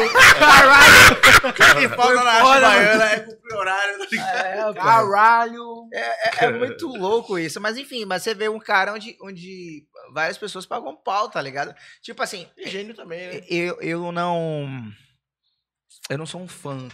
O 1.43 1.53
que 1.53 1.89
falta 1.89 2.23
na 2.23 2.31
arte 2.31 2.61
baiana 2.61 3.05
é 3.05 3.19
cumprir 3.19 3.55
horário. 3.55 3.99
tá? 3.99 4.15
É. 4.15 4.73
Caralho! 4.73 5.87
É, 5.93 6.45
é 6.45 6.51
muito 6.51 6.87
louco 6.87 7.37
isso. 7.37 7.61
Mas 7.61 7.77
enfim, 7.77 8.05
mas 8.05 8.23
você 8.23 8.33
vê 8.33 8.49
um 8.49 8.59
cara 8.59 8.93
onde, 8.93 9.15
onde 9.21 9.85
várias 10.11 10.37
pessoas 10.37 10.65
pagam 10.65 10.95
pau, 10.95 11.29
tá 11.29 11.41
ligado? 11.41 11.73
Tipo 12.01 12.23
assim, 12.23 12.47
E 12.57 12.67
gênio 12.67 12.95
também, 12.95 13.27
né? 13.27 13.41
eu, 13.47 13.79
eu 13.79 14.11
não. 14.11 14.67
Eu 16.09 16.17
não 16.17 16.25
sou 16.25 16.41
um 16.41 16.47
fã 16.47 16.87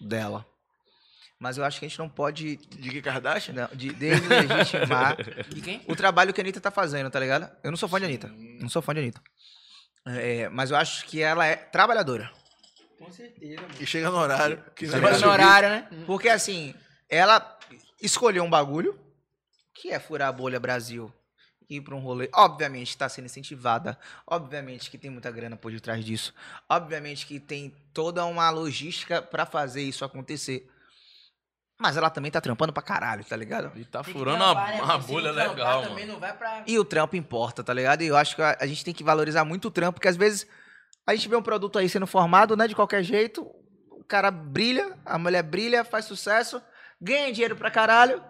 dela. 0.00 0.46
Mas 1.38 1.58
eu 1.58 1.64
acho 1.64 1.78
que 1.78 1.86
a 1.86 1.88
gente 1.88 1.98
não 1.98 2.08
pode 2.08 2.56
De 2.56 2.90
que 2.90 3.02
Kardashian? 3.02 3.54
não, 3.54 3.68
de 3.76 3.92
deslegitimar 3.92 5.16
De 5.48 5.60
quem? 5.60 5.82
o 5.86 5.96
trabalho 5.96 6.32
que 6.32 6.40
a 6.40 6.44
Anitta 6.44 6.60
tá 6.60 6.70
fazendo, 6.70 7.10
tá 7.10 7.20
ligado? 7.20 7.50
Eu 7.62 7.70
não 7.70 7.76
sou 7.76 7.88
fã 7.88 7.98
de 7.98 8.06
Anitta. 8.06 8.28
Não 8.60 8.68
sou 8.68 8.80
fã 8.80 8.94
de 8.94 9.00
Anitta. 9.00 9.20
É, 10.06 10.48
mas 10.48 10.70
eu 10.70 10.76
acho 10.76 11.04
que 11.06 11.20
ela 11.22 11.46
é 11.46 11.56
trabalhadora. 11.56 12.30
Com 12.98 13.10
certeza, 13.10 13.60
mano. 13.60 13.74
E 13.80 13.86
chega 13.86 14.10
no 14.10 14.16
horário. 14.18 14.62
Que 14.74 14.86
ligado? 14.86 15.02
no 15.02 15.14
subir. 15.18 15.28
horário, 15.28 15.68
né? 15.68 15.88
Porque 16.06 16.28
assim, 16.28 16.74
ela 17.08 17.58
escolheu 18.00 18.44
um 18.44 18.50
bagulho 18.50 18.98
que 19.74 19.90
é 19.90 19.98
furar 19.98 20.28
a 20.28 20.32
bolha 20.32 20.60
Brasil 20.60 21.12
ir 21.68 21.80
pra 21.80 21.94
um 21.94 22.00
rolê. 22.00 22.28
Obviamente 22.34 22.90
está 22.90 23.08
sendo 23.08 23.26
incentivada. 23.26 23.98
Obviamente 24.26 24.90
que 24.90 24.98
tem 24.98 25.10
muita 25.10 25.30
grana 25.30 25.56
por 25.56 25.72
detrás 25.72 26.04
disso. 26.04 26.32
Obviamente 26.68 27.26
que 27.26 27.40
tem 27.40 27.74
toda 27.92 28.24
uma 28.24 28.48
logística 28.50 29.20
pra 29.20 29.46
fazer 29.46 29.82
isso 29.82 30.04
acontecer. 30.04 30.70
Mas 31.78 31.96
ela 31.96 32.08
também 32.08 32.30
tá 32.30 32.40
trampando 32.40 32.72
pra 32.72 32.82
caralho, 32.82 33.24
tá 33.24 33.34
ligado? 33.36 33.76
E 33.78 33.84
tá 33.84 34.02
furando 34.04 34.38
trampar, 34.38 34.64
uma, 34.64 34.72
né, 34.76 34.82
uma 34.82 34.94
pô? 34.96 35.02
Se 35.02 35.08
bolha 35.12 35.32
trampar 35.32 35.50
legal, 35.56 35.82
mano. 35.90 36.06
não 36.06 36.20
vai 36.20 36.32
pra... 36.36 36.62
E 36.66 36.78
o 36.78 36.84
trampo 36.84 37.16
importa, 37.16 37.64
tá 37.64 37.74
ligado? 37.74 38.02
E 38.02 38.06
eu 38.06 38.16
acho 38.16 38.36
que 38.36 38.42
a, 38.42 38.56
a 38.60 38.66
gente 38.66 38.84
tem 38.84 38.94
que 38.94 39.02
valorizar 39.02 39.44
muito 39.44 39.66
o 39.68 39.70
trampo, 39.70 39.94
porque 39.94 40.06
às 40.08 40.16
vezes 40.16 40.46
a 41.06 41.14
gente 41.14 41.28
vê 41.28 41.34
um 41.36 41.42
produto 41.42 41.78
aí 41.78 41.88
sendo 41.88 42.06
formado, 42.06 42.56
né, 42.56 42.68
de 42.68 42.74
qualquer 42.76 43.02
jeito, 43.02 43.42
o 43.90 44.04
cara 44.04 44.30
brilha, 44.30 44.96
a 45.04 45.18
mulher 45.18 45.42
brilha, 45.42 45.84
faz 45.84 46.04
sucesso, 46.04 46.62
ganha 47.00 47.32
dinheiro 47.32 47.56
pra 47.56 47.70
caralho, 47.72 48.22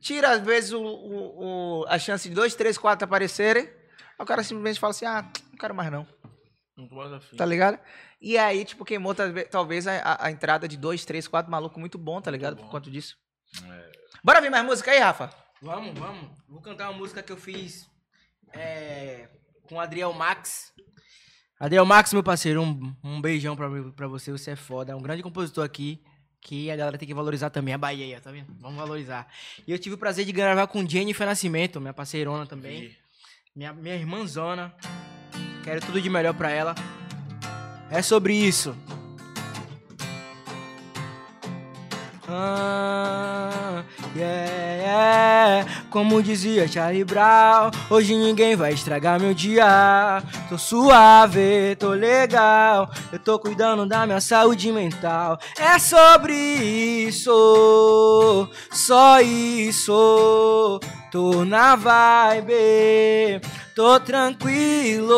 tira 0.00 0.30
às 0.30 0.40
vezes 0.40 0.72
o, 0.72 0.80
o- 0.80 1.80
o- 1.82 1.86
a 1.88 1.98
chance 1.98 2.28
de 2.28 2.34
dois, 2.34 2.54
três, 2.54 2.78
quatro 2.78 3.04
aparecerem, 3.04 3.64
aí 3.64 3.70
o 4.20 4.24
cara 4.24 4.44
simplesmente 4.44 4.78
fala 4.78 4.92
assim, 4.92 5.04
ah, 5.04 5.22
não 5.50 5.58
quero 5.58 5.74
mais 5.74 5.90
não, 5.90 6.06
Não 6.76 6.86
tô 6.88 6.94
mais 6.94 7.12
afim. 7.12 7.36
tá 7.36 7.44
ligado? 7.44 7.78
E 8.20 8.36
aí, 8.36 8.64
tipo, 8.64 8.84
queimou 8.84 9.14
talvez- 9.14 9.86
a, 9.86 10.24
a- 10.24 10.30
entrada 10.30 10.66
de 10.66 10.76
dois, 10.76 11.04
três, 11.04 11.28
quatro 11.28 11.50
malucos 11.50 11.78
muito 11.78 11.96
bom, 11.96 12.20
tá 12.20 12.30
ligado? 12.30 12.56
Por 12.56 12.68
conta 12.68 12.90
disso. 12.90 13.16
Bora 14.24 14.40
ver 14.40 14.50
mais 14.50 14.64
música 14.64 14.90
aí, 14.90 14.98
Rafa? 14.98 15.30
Vamos, 15.62 15.96
vamos. 15.98 16.30
Vou 16.48 16.60
cantar 16.60 16.90
uma 16.90 16.98
música 16.98 17.22
que 17.22 17.30
eu 17.32 17.36
fiz 17.36 17.86
é, 18.52 19.28
com 19.68 19.76
o 19.76 19.80
Adriel 19.80 20.12
Max. 20.12 20.72
Adriel 21.60 21.84
Max, 21.86 22.12
meu 22.12 22.22
parceiro, 22.22 22.62
um, 22.62 22.94
um 23.02 23.20
beijão 23.20 23.56
pra, 23.56 23.68
mim- 23.68 23.90
pra 23.92 24.06
você, 24.08 24.30
você 24.32 24.52
é 24.52 24.56
foda. 24.56 24.92
É 24.92 24.96
um 24.96 25.02
grande 25.02 25.22
compositor 25.22 25.64
aqui, 25.64 26.00
que 26.40 26.70
a 26.70 26.76
galera 26.76 26.98
tem 26.98 27.06
que 27.08 27.14
valorizar 27.14 27.50
também. 27.50 27.74
A 27.74 27.78
Bahia, 27.78 28.20
tá 28.20 28.30
vendo? 28.32 28.52
Vamos 28.60 28.76
valorizar. 28.78 29.26
E 29.66 29.70
eu 29.72 29.78
tive 29.78 29.94
o 29.94 29.98
prazer 29.98 30.24
de 30.24 30.32
gravar 30.32 30.66
com 30.66 30.86
Jennifer 30.88 31.26
Nascimento, 31.26 31.80
minha 31.80 31.94
parceirona 31.94 32.46
também. 32.46 32.96
Minha, 33.54 33.72
minha 33.72 33.94
irmãzona. 33.96 34.74
Quero 35.64 35.80
tudo 35.80 36.00
de 36.00 36.08
melhor 36.10 36.34
pra 36.34 36.50
ela. 36.50 36.74
É 37.90 38.02
sobre 38.02 38.34
isso. 38.34 38.74
Ah, 42.28 43.82
yeah, 44.14 44.82
yeah. 44.82 45.66
Como 45.90 46.22
dizia 46.22 46.68
Charlie 46.68 47.02
Brown, 47.02 47.70
hoje 47.88 48.14
ninguém 48.14 48.54
vai 48.54 48.74
estragar 48.74 49.18
meu 49.18 49.32
dia. 49.32 50.22
Tô 50.50 50.58
suave, 50.58 51.74
tô 51.76 51.90
legal, 51.90 52.90
eu 53.10 53.18
tô 53.18 53.38
cuidando 53.38 53.86
da 53.86 54.04
minha 54.04 54.20
saúde 54.20 54.70
mental. 54.70 55.38
É 55.58 55.78
sobre 55.78 56.34
isso, 56.34 58.46
só 58.70 59.22
isso. 59.22 60.78
Tô 61.10 61.42
na 61.46 61.74
vibe, 61.74 63.40
tô 63.78 64.00
tranquilo. 64.00 65.14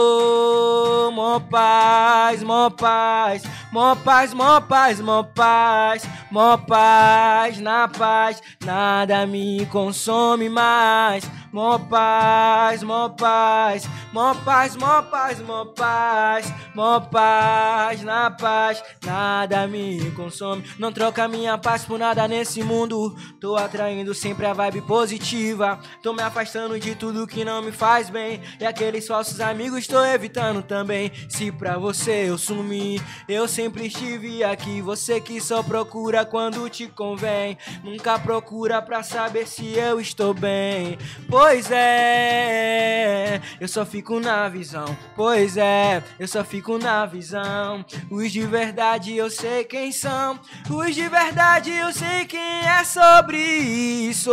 Mó 1.15 1.41
paz, 1.41 2.43
mó 2.43 2.69
paz, 2.69 3.43
mó 3.73 3.97
paz, 3.97 4.35
mó 4.35 4.61
paz, 4.61 5.01
mó 5.01 5.25
paz, 5.25 6.07
mó 6.31 6.59
paz, 6.59 7.59
na 7.59 7.89
paz, 7.89 8.43
nada 8.63 9.27
me 9.27 9.65
consome 9.65 10.51
mais. 10.51 11.25
Mó 11.53 11.79
paz, 11.79 12.83
mó 12.85 13.09
paz, 13.09 13.89
mó 14.13 14.35
paz, 14.35 14.77
mó 14.77 15.03
paz, 15.03 15.41
mó 15.41 15.65
paz, 15.65 16.55
mó 16.75 17.01
paz, 17.01 18.03
na 18.03 18.31
paz, 18.31 18.83
nada 19.05 19.67
me 19.67 20.13
consome. 20.13 20.65
Não 20.79 20.93
troca 20.93 21.27
minha 21.27 21.59
paz 21.59 21.85
por 21.85 21.99
nada 21.99 22.29
nesse 22.29 22.63
mundo. 22.63 23.17
Tô 23.41 23.57
atraindo 23.57 24.15
sempre 24.15 24.47
a 24.47 24.53
vibe 24.53 24.83
positiva. 24.83 25.81
Tô 26.03 26.13
me 26.13 26.23
afastando 26.23 26.79
de 26.79 26.95
tudo 26.95 27.27
que 27.27 27.45
não 27.45 27.61
me 27.63 27.73
faz 27.73 28.09
bem. 28.09 28.41
E 28.61 28.65
aqueles 28.65 29.09
falsos 29.09 29.41
amigos 29.41 29.89
tô 29.89 30.05
evitando 30.05 30.63
também. 30.63 31.11
Se 31.29 31.51
pra 31.51 31.77
você 31.77 32.29
eu 32.29 32.39
sumi, 32.39 33.03
eu 33.29 33.49
sempre 33.49 33.87
estive 33.87 34.45
aqui. 34.45 34.81
Você 34.81 35.21
que 35.21 35.41
só 35.41 35.65
procura 35.65 36.25
quando 36.25 36.69
te 36.71 36.87
convém. 36.87 37.59
Nunca 37.83 38.21
procura 38.21 38.81
pra 38.81 39.03
saber 39.03 39.49
se 39.49 39.73
eu 39.77 40.01
estou 40.01 40.33
bem. 40.33 40.97
Pois 41.43 41.71
é, 41.71 43.41
eu 43.59 43.67
só 43.67 43.87
fico 43.87 44.21
na 44.21 44.47
visão. 44.51 44.85
Pois 45.17 45.57
é, 45.57 46.03
eu 46.19 46.29
só 46.29 46.45
fico 46.45 46.77
na 46.77 47.07
visão. 47.07 47.83
Os 48.11 48.31
de 48.31 48.43
verdade 48.43 49.17
eu 49.17 49.31
sei 49.31 49.65
quem 49.65 49.91
são. 49.91 50.39
Os 50.69 50.95
de 50.95 51.09
verdade 51.09 51.71
eu 51.71 51.95
sei 51.95 52.27
quem 52.27 52.61
é 52.69 52.85
sobre 52.85 53.39
isso. 53.39 54.31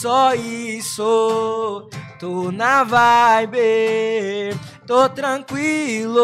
Só 0.00 0.34
isso. 0.34 1.88
Tô 2.18 2.50
na 2.50 2.84
vibe, 2.84 3.58
tô 4.86 5.08
tranquilo. 5.08 6.18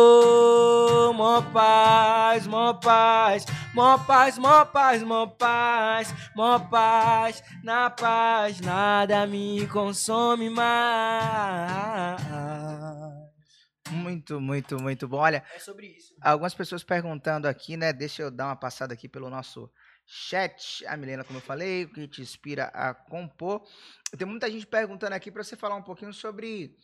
Mó 1.15 1.43
paz, 1.43 2.47
mó 2.47 2.73
paz, 2.75 3.45
mó 3.75 3.99
paz, 3.99 4.39
mó 4.39 4.65
paz, 4.65 5.03
mó 5.03 5.27
paz, 5.27 6.15
mó 6.35 6.59
paz. 6.59 7.43
Na 7.63 7.91
paz, 7.91 8.61
nada 8.61 9.27
me 9.27 9.67
consome 9.67 10.49
mais. 10.51 12.21
Muito, 13.91 14.41
muito, 14.41 14.81
muito 14.81 15.09
bom. 15.09 15.19
Olha, 15.19 15.43
É 15.55 15.59
sobre 15.59 15.87
isso. 15.89 16.15
algumas 16.23 16.55
pessoas 16.55 16.83
perguntando 16.85 17.47
aqui, 17.49 17.77
né? 17.77 17.93
Deixa 17.93 18.23
eu 18.23 18.31
dar 18.31 18.47
uma 18.47 18.57
passada 18.57 18.95
aqui 18.95 19.09
pelo 19.09 19.29
nosso 19.29 19.69
chat. 20.13 20.85
A 20.87 20.97
Milena, 20.97 21.23
como 21.23 21.39
eu 21.39 21.43
falei, 21.43 21.85
o 21.85 21.89
que 21.89 22.09
te 22.09 22.21
inspira 22.21 22.65
a 22.75 22.93
compor. 22.93 23.63
Tem 24.19 24.27
muita 24.27 24.51
gente 24.51 24.67
perguntando 24.67 25.15
aqui 25.15 25.31
para 25.31 25.45
você 25.45 25.55
falar 25.55 25.77
um 25.77 25.83
pouquinho 25.83 26.13
sobre 26.13 26.77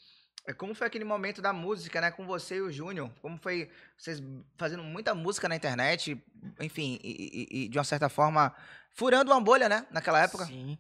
eh, 0.46 0.52
como 0.52 0.74
foi 0.76 0.86
aquele 0.86 1.04
momento 1.04 1.42
da 1.42 1.52
música, 1.52 2.00
né? 2.00 2.12
Com 2.12 2.24
você 2.24 2.56
e 2.58 2.60
o 2.60 2.70
Júnior. 2.70 3.10
Como 3.20 3.36
foi 3.38 3.68
vocês 3.98 4.22
fazendo 4.56 4.84
muita 4.84 5.12
música 5.12 5.48
na 5.48 5.56
internet, 5.56 6.22
enfim, 6.60 7.00
e, 7.02 7.10
e- 7.50 7.64
e, 7.64 7.68
de 7.68 7.76
uma 7.76 7.84
certa 7.84 8.08
forma 8.08 8.54
furando 8.92 9.32
uma 9.32 9.40
bolha, 9.40 9.68
né? 9.68 9.84
Naquela 9.90 10.22
época. 10.22 10.44
Sim. 10.46 10.78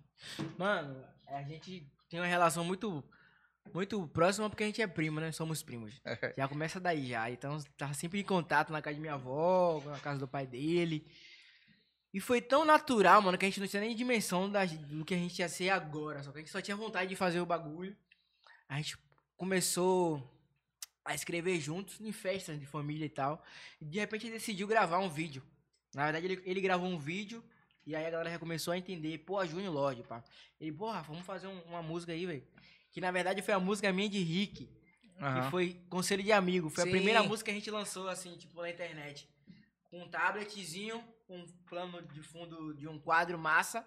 Mano, 0.56 1.04
a 1.26 1.42
gente 1.42 1.90
tem 2.08 2.20
uma 2.20 2.26
relação 2.26 2.64
muito 2.64 3.02
muito 3.74 4.06
próxima 4.06 4.48
porque 4.48 4.62
a 4.62 4.66
gente 4.66 4.80
é 4.80 4.86
primo, 4.86 5.18
né? 5.18 5.32
Somos 5.32 5.64
primos. 5.64 6.00
Já 6.38 6.46
começa 6.46 6.78
daí 6.78 7.08
já. 7.08 7.28
Então 7.28 7.58
tá 7.76 7.92
sempre 7.92 8.20
em 8.20 8.24
contato 8.24 8.72
na 8.72 8.80
casa 8.80 8.94
de 8.94 9.00
minha 9.00 9.14
avó, 9.14 9.82
na 9.84 9.98
casa 9.98 10.20
do 10.20 10.28
pai 10.28 10.46
dele. 10.46 11.04
E 12.14 12.20
foi 12.20 12.40
tão 12.40 12.64
natural, 12.64 13.20
mano, 13.20 13.36
que 13.36 13.44
a 13.44 13.48
gente 13.48 13.60
não 13.60 13.66
tinha 13.68 13.80
nem 13.82 13.94
dimensão 13.94 14.50
da- 14.50 14.64
do 14.64 15.04
que 15.04 15.14
a 15.14 15.18
gente 15.18 15.38
ia 15.38 15.48
ser 15.48 15.68
agora. 15.70 16.22
Só 16.22 16.32
que 16.32 16.38
a 16.38 16.40
gente 16.40 16.50
só 16.50 16.60
tinha 16.62 16.76
vontade 16.76 17.08
de 17.10 17.16
fazer 17.16 17.40
o 17.40 17.46
bagulho. 17.46 17.96
A 18.68 18.76
gente 18.78 18.96
começou 19.36 20.22
a 21.04 21.14
escrever 21.14 21.60
juntos 21.60 22.00
em 22.00 22.10
festas 22.12 22.58
de 22.58 22.66
família 22.66 23.04
e 23.04 23.08
tal. 23.10 23.42
E 23.80 23.84
de 23.84 23.98
repente 23.98 24.26
ele 24.26 24.34
decidiu 24.34 24.66
gravar 24.66 24.98
um 24.98 25.08
vídeo. 25.10 25.42
Na 25.94 26.04
verdade, 26.04 26.26
ele, 26.26 26.42
ele 26.44 26.60
gravou 26.60 26.88
um 26.88 26.98
vídeo 26.98 27.44
e 27.86 27.94
aí 27.94 28.04
a 28.06 28.10
galera 28.10 28.30
já 28.30 28.38
começou 28.38 28.72
a 28.72 28.78
entender. 28.78 29.18
Pô, 29.18 29.38
a 29.38 29.46
Júnior 29.46 29.72
Lodge, 29.72 30.02
pá. 30.02 30.24
Ele, 30.60 30.72
porra, 30.72 31.02
vamos 31.02 31.24
fazer 31.24 31.46
um- 31.46 31.60
uma 31.62 31.82
música 31.82 32.12
aí, 32.12 32.26
velho. 32.26 32.46
Que 32.90 33.00
na 33.00 33.10
verdade 33.10 33.42
foi 33.42 33.54
a 33.54 33.60
música 33.60 33.92
minha 33.92 34.08
de 34.08 34.18
Rick. 34.22 34.68
Aham. 35.20 35.44
Que 35.44 35.50
foi 35.50 35.80
Conselho 35.88 36.22
de 36.22 36.32
Amigo. 36.32 36.68
Foi 36.70 36.82
Sim. 36.84 36.90
a 36.90 36.92
primeira 36.92 37.22
música 37.22 37.50
que 37.50 37.56
a 37.56 37.58
gente 37.58 37.70
lançou, 37.70 38.08
assim, 38.08 38.36
tipo, 38.36 38.60
na 38.60 38.68
internet. 38.70 39.28
Com 39.84 40.02
um 40.02 40.08
tabletzinho, 40.08 41.02
com 41.26 41.38
um 41.38 41.46
plano 41.68 42.02
de 42.02 42.22
fundo 42.22 42.74
de 42.74 42.88
um 42.88 42.98
quadro 42.98 43.38
massa. 43.38 43.86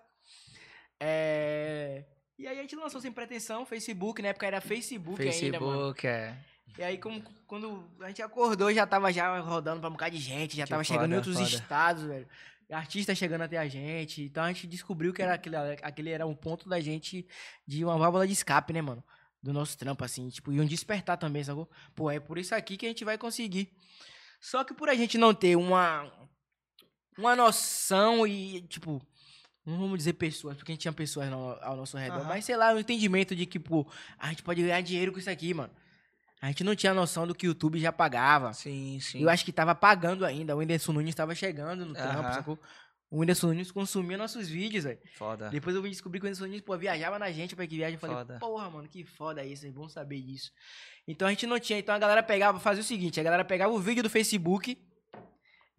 É... 0.99 2.05
E 2.37 2.47
aí 2.47 2.57
a 2.57 2.61
gente 2.61 2.75
lançou 2.75 3.01
sem 3.01 3.11
pretensão, 3.11 3.65
Facebook, 3.65 4.21
na 4.21 4.29
época 4.29 4.47
era 4.47 4.61
Facebook, 4.61 5.21
ainda, 5.21 5.59
mano. 5.59 5.93
Facebook, 5.93 6.07
é. 6.07 6.37
E 6.77 6.83
aí, 6.83 6.97
como, 6.97 7.21
quando 7.47 7.83
a 7.99 8.07
gente 8.07 8.21
acordou, 8.21 8.71
já 8.73 8.85
tava 8.85 9.11
já 9.11 9.37
rodando 9.39 9.81
pra 9.81 9.89
um 9.89 9.93
bocado 9.93 10.15
de 10.15 10.21
gente, 10.21 10.55
já 10.55 10.63
Que 10.63 10.69
tava 10.69 10.83
chegando 10.83 11.11
em 11.11 11.15
foda, 11.15 11.29
outros 11.29 11.35
foda. 11.35 11.49
estados, 11.49 12.03
velho. 12.03 12.27
Artista 12.71 13.15
chegando 13.15 13.41
até 13.41 13.57
a 13.57 13.67
gente. 13.67 14.23
Então 14.23 14.43
a 14.43 14.47
gente 14.47 14.67
descobriu 14.67 15.11
que 15.11 15.21
era 15.21 15.33
aquele, 15.33 15.55
aquele 15.57 16.11
era 16.11 16.25
um 16.27 16.35
ponto 16.35 16.69
da 16.69 16.79
gente 16.79 17.27
de 17.65 17.83
uma 17.83 17.97
válvula 17.97 18.27
de 18.27 18.33
escape, 18.33 18.71
né, 18.71 18.81
mano? 18.81 19.03
Do 19.41 19.51
nosso 19.51 19.77
trampo, 19.77 20.03
assim, 20.03 20.29
tipo, 20.29 20.51
e 20.51 20.61
um 20.61 20.65
despertar 20.65 21.17
também, 21.17 21.43
sacou? 21.43 21.69
Pô, 21.95 22.11
é 22.11 22.19
por 22.19 22.37
isso 22.37 22.53
aqui 22.53 22.77
que 22.77 22.85
a 22.85 22.89
gente 22.89 23.03
vai 23.03 23.17
conseguir. 23.17 23.73
Só 24.39 24.63
que 24.63 24.73
por 24.73 24.87
a 24.87 24.95
gente 24.95 25.17
não 25.17 25.33
ter 25.33 25.55
uma, 25.57 26.09
uma 27.19 27.35
noção 27.35 28.25
e, 28.25 28.61
tipo, 28.63 29.01
não 29.65 29.77
vamos 29.77 29.97
dizer 29.97 30.13
pessoas, 30.13 30.55
porque 30.57 30.71
a 30.71 30.73
gente 30.73 30.81
tinha 30.81 30.93
pessoas 30.93 31.29
no- 31.29 31.57
ao 31.61 31.75
nosso 31.75 31.97
redor, 31.97 32.19
Aham. 32.19 32.27
mas 32.29 32.45
sei 32.45 32.55
lá, 32.57 32.73
o 32.73 32.79
entendimento 32.79 33.35
de 33.35 33.45
que, 33.45 33.59
pô, 33.59 33.85
a 34.17 34.29
gente 34.29 34.41
pode 34.43 34.61
ganhar 34.61 34.81
dinheiro 34.81 35.11
com 35.11 35.19
isso 35.19 35.29
aqui, 35.29 35.53
mano. 35.53 35.71
A 36.41 36.47
gente 36.47 36.63
não 36.63 36.73
tinha 36.73 36.93
noção 36.93 37.27
do 37.27 37.35
que 37.35 37.45
o 37.45 37.49
YouTube 37.49 37.77
já 37.79 37.91
pagava. 37.91 38.53
Sim, 38.53 38.97
sim. 39.01 39.21
Eu 39.21 39.29
acho 39.29 39.43
que 39.43 39.51
tava 39.51 39.75
pagando 39.75 40.25
ainda. 40.25 40.55
O 40.55 40.59
Whindersson 40.59 40.93
Nunes 40.93 41.13
tava 41.13 41.35
chegando 41.35 41.85
no 41.85 41.93
trampo, 41.93 42.33
sacou? 42.33 42.57
O 43.11 43.19
Whindersson 43.19 43.47
Nunes 43.47 43.71
consumia 43.71 44.17
nossos 44.17 44.47
vídeos, 44.47 44.85
velho. 44.85 44.99
Foda. 45.17 45.49
Depois 45.49 45.75
eu 45.75 45.81
vim 45.81 45.89
descobrir 45.89 46.19
que 46.21 46.25
o 46.25 46.27
Whindersson 46.27 46.45
Nunes, 46.45 46.61
pô, 46.61 46.77
viajava 46.77 47.19
na 47.19 47.29
gente 47.29 47.57
pra 47.57 47.67
que 47.67 47.75
viagem. 47.75 47.95
Eu 47.95 47.99
falei, 47.99 48.15
Foda. 48.15 48.37
porra, 48.39 48.69
mano, 48.69 48.87
que 48.87 49.03
foda 49.03 49.43
isso, 49.43 49.65
é 49.67 49.69
bom 49.69 49.89
saber 49.89 50.21
disso. 50.21 50.49
Então 51.05 51.27
a 51.27 51.31
gente 51.31 51.45
não 51.45 51.59
tinha. 51.59 51.77
Então 51.77 51.93
a 51.93 51.99
galera 51.99 52.23
pegava, 52.23 52.57
fazia 52.57 52.81
o 52.83 52.85
seguinte: 52.85 53.19
a 53.19 53.23
galera 53.23 53.43
pegava 53.43 53.73
o 53.73 53.79
vídeo 53.79 54.01
do 54.01 54.09
Facebook, 54.09 54.77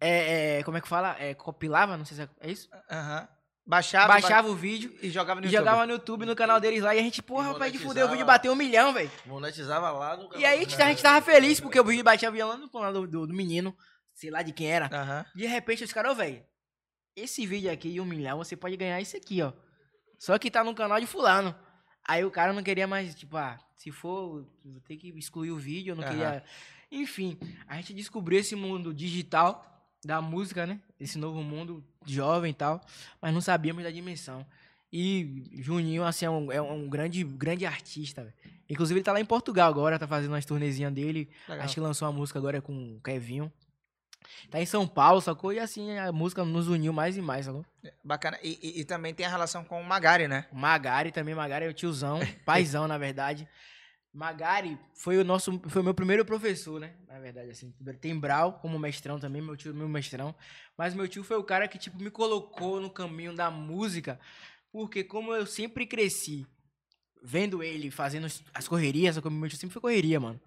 é, 0.01 0.59
é, 0.59 0.63
como 0.63 0.77
é 0.77 0.81
que 0.81 0.87
fala? 0.87 1.15
É, 1.19 1.35
compilava, 1.35 1.95
não 1.95 2.03
sei 2.03 2.17
se 2.17 2.23
é, 2.23 2.29
é 2.39 2.51
isso? 2.51 2.67
Aham. 2.89 3.27
Baixava, 3.63 4.07
Baixava 4.07 4.49
o 4.49 4.55
vídeo 4.55 4.91
e 5.03 5.09
jogava 5.11 5.39
no 5.39 5.45
e 5.45 5.49
YouTube. 5.49 5.59
jogava 5.59 5.85
no 5.85 5.93
YouTube, 5.93 6.25
no 6.25 6.35
canal 6.35 6.59
deles 6.59 6.81
lá. 6.81 6.95
E 6.95 6.99
a 6.99 7.01
gente, 7.01 7.21
porra, 7.21 7.53
rapaz, 7.53 7.71
de 7.71 7.77
fuder, 7.77 8.05
o 8.05 8.09
vídeo 8.09 8.25
bateu 8.25 8.51
um 8.51 8.55
milhão, 8.55 8.91
velho. 8.91 9.09
Monetizava 9.25 9.91
lá 9.91 10.17
no 10.17 10.35
E 10.35 10.43
aí 10.43 10.57
a 10.57 10.59
gente, 10.59 10.81
a 10.81 10.87
gente 10.89 11.03
tava 11.03 11.23
feliz 11.23 11.59
porque 11.59 11.79
o 11.79 11.83
vídeo 11.85 12.03
batia 12.03 12.29
lá 12.45 12.57
no 12.57 12.69
canal 12.69 12.91
do, 12.91 13.07
do, 13.07 13.27
do 13.27 13.33
menino, 13.33 13.73
sei 14.13 14.31
lá 14.31 14.41
de 14.41 14.51
quem 14.51 14.67
era. 14.67 14.89
Aham. 14.91 15.25
De 15.35 15.45
repente 15.45 15.83
os 15.83 15.93
caras, 15.93 16.17
velho, 16.17 16.43
esse 17.15 17.45
vídeo 17.45 17.71
aqui 17.71 17.93
de 17.93 18.01
um 18.01 18.05
milhão, 18.05 18.39
você 18.39 18.57
pode 18.57 18.75
ganhar 18.75 18.99
isso 18.99 19.15
aqui, 19.15 19.41
ó. 19.43 19.53
Só 20.17 20.37
que 20.39 20.49
tá 20.49 20.63
no 20.63 20.73
canal 20.73 20.99
de 20.99 21.05
fulano. 21.05 21.55
Aí 22.03 22.25
o 22.25 22.31
cara 22.31 22.51
não 22.51 22.63
queria 22.63 22.87
mais, 22.87 23.13
tipo, 23.13 23.37
ah, 23.37 23.59
se 23.77 23.91
for, 23.91 24.45
vou 24.65 24.81
ter 24.81 24.97
que 24.97 25.09
excluir 25.09 25.51
o 25.51 25.57
vídeo, 25.57 25.91
eu 25.91 25.95
não 25.95 26.03
Aham. 26.03 26.11
queria. 26.11 26.43
Enfim, 26.91 27.37
a 27.67 27.75
gente 27.77 27.93
descobriu 27.93 28.39
esse 28.39 28.55
mundo 28.55 28.93
digital 28.93 29.80
da 30.03 30.21
música, 30.21 30.65
né? 30.65 30.79
Esse 30.99 31.17
novo 31.17 31.41
mundo 31.43 31.83
jovem 32.05 32.51
e 32.51 32.53
tal, 32.53 32.81
mas 33.21 33.33
não 33.33 33.41
sabíamos 33.41 33.83
da 33.83 33.91
dimensão. 33.91 34.45
E 34.91 35.45
Juninho, 35.53 36.03
assim, 36.03 36.25
é 36.25 36.29
um, 36.29 36.51
é 36.51 36.61
um 36.61 36.89
grande, 36.89 37.23
grande 37.23 37.65
artista, 37.65 38.23
velho. 38.23 38.33
Inclusive, 38.69 38.99
ele 38.99 39.03
tá 39.05 39.13
lá 39.13 39.19
em 39.21 39.25
Portugal 39.25 39.69
agora, 39.69 39.97
tá 39.99 40.07
fazendo 40.07 40.31
umas 40.31 40.45
turnezinhas 40.45 40.93
dele. 40.93 41.29
Legal. 41.47 41.65
Acho 41.65 41.75
que 41.75 41.79
lançou 41.79 42.07
uma 42.07 42.13
música 42.13 42.39
agora 42.39 42.61
com 42.61 42.95
o 42.95 43.01
Kevinho. 43.01 43.51
Tá 44.49 44.61
em 44.61 44.65
São 44.65 44.87
Paulo, 44.87 45.19
sacou? 45.21 45.51
E 45.53 45.59
assim, 45.59 45.97
a 45.97 46.11
música 46.11 46.43
nos 46.45 46.67
uniu 46.67 46.91
mais 46.93 47.17
e 47.17 47.21
mais, 47.21 47.45
sacou? 47.45 47.65
Bacana. 48.03 48.37
E, 48.43 48.59
e- 48.61 48.81
e 48.81 48.85
também 48.85 49.13
tem 49.13 49.25
a 49.25 49.29
relação 49.29 49.63
com 49.63 49.81
o 49.81 49.83
Magari, 49.85 50.27
né? 50.27 50.45
O 50.51 50.55
Magari 50.57 51.11
também, 51.11 51.33
Magari 51.35 51.65
é 51.65 51.69
o 51.69 51.73
tiozão, 51.73 52.19
paizão, 52.45 52.87
na 52.87 52.97
verdade. 52.97 53.47
Magari 54.13 54.77
foi 54.93 55.17
o 55.17 55.23
nosso, 55.23 55.57
foi 55.69 55.81
o 55.81 55.85
meu 55.85 55.93
primeiro 55.93 56.25
professor, 56.25 56.79
né? 56.79 56.93
Na 57.07 57.17
verdade, 57.19 57.49
assim. 57.49 57.73
Tem 58.01 58.17
Brau 58.19 58.59
como 58.59 58.77
mestrão 58.77 59.17
também, 59.19 59.41
meu 59.41 59.55
tio, 59.55 59.73
meu 59.73 59.87
mestrão. 59.87 60.35
Mas 60.77 60.93
meu 60.93 61.07
tio 61.07 61.23
foi 61.23 61.37
o 61.37 61.43
cara 61.43 61.67
que, 61.67 61.77
tipo, 61.77 61.97
me 62.01 62.11
colocou 62.11 62.81
no 62.81 62.89
caminho 62.89 63.33
da 63.33 63.49
música. 63.49 64.19
Porque 64.71 65.03
como 65.03 65.33
eu 65.33 65.45
sempre 65.45 65.85
cresci 65.85 66.45
vendo 67.23 67.63
ele 67.63 67.89
fazendo 67.91 68.25
as- 68.25 68.43
as 68.53 68.67
correrias, 68.67 69.17
que 69.17 69.29
meu 69.29 69.47
tio 69.49 69.57
sempre 69.57 69.73
foi 69.73 69.81
correria, 69.81 70.19
mano. 70.19 70.41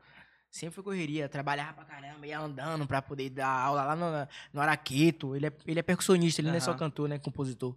Sempre 0.51 0.75
foi 0.75 0.85
correria, 0.85 1.29
trabalhava 1.29 1.73
pra 1.73 1.85
caramba, 1.85 2.27
ia 2.27 2.39
andando 2.39 2.87
pra 2.87 3.01
poder 3.03 3.29
dar 3.31 3.49
aula 3.49 3.83
lá 3.85 3.97
no, 3.97 4.29
no 4.53 4.61
Araqueto. 4.61 5.35
Ele 5.35 5.47
é, 5.47 5.53
ele 5.67 5.81
é 5.81 5.83
percussionista, 5.83 6.41
ele 6.41 6.49
não 6.49 6.55
é 6.57 6.61
só 6.61 6.73
cantor, 6.79 7.09
né? 7.09 7.19
Compositor. 7.19 7.75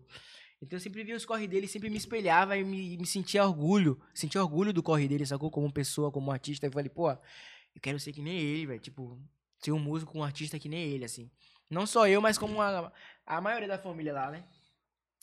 Então 0.62 0.78
eu 0.78 0.82
sempre 0.82 1.04
via 1.04 1.16
os 1.16 1.26
corre 1.26 1.48
dele, 1.48 1.68
sempre 1.68 1.90
me 1.90 1.98
espelhava 1.98 2.58
e 2.58 2.64
me, 2.64 2.98
me 2.98 3.06
sentia 3.06 3.46
orgulho. 3.46 4.00
Sentia 4.14 4.42
orgulho 4.42 4.74
do 4.74 4.82
corre 4.82 5.08
dele, 5.08 5.26
sacou? 5.26 5.52
Como 5.52 5.72
pessoa, 5.72 6.12
como 6.12 6.32
artista. 6.32 6.66
Eu 6.66 6.72
falei, 6.72 6.90
pô, 6.90 7.12
eu 7.12 7.82
quero 7.82 8.00
ser 8.00 8.12
que 8.12 8.22
nem 8.22 8.38
ele, 8.40 8.66
velho. 8.66 8.80
Tipo, 8.80 9.20
ser 9.60 9.72
um 9.72 9.80
músico, 9.80 10.18
um 10.18 10.24
artista 10.24 10.58
que 10.58 10.68
nem 10.68 10.84
ele, 10.84 11.06
assim. 11.06 11.30
Não 11.70 11.86
só 11.86 12.08
eu, 12.08 12.22
mas 12.22 12.38
como 12.38 12.62
a, 12.62 12.92
a 13.26 13.40
maioria 13.42 13.68
da 13.68 13.78
família 13.78 14.14
lá, 14.14 14.32
né? 14.32 14.44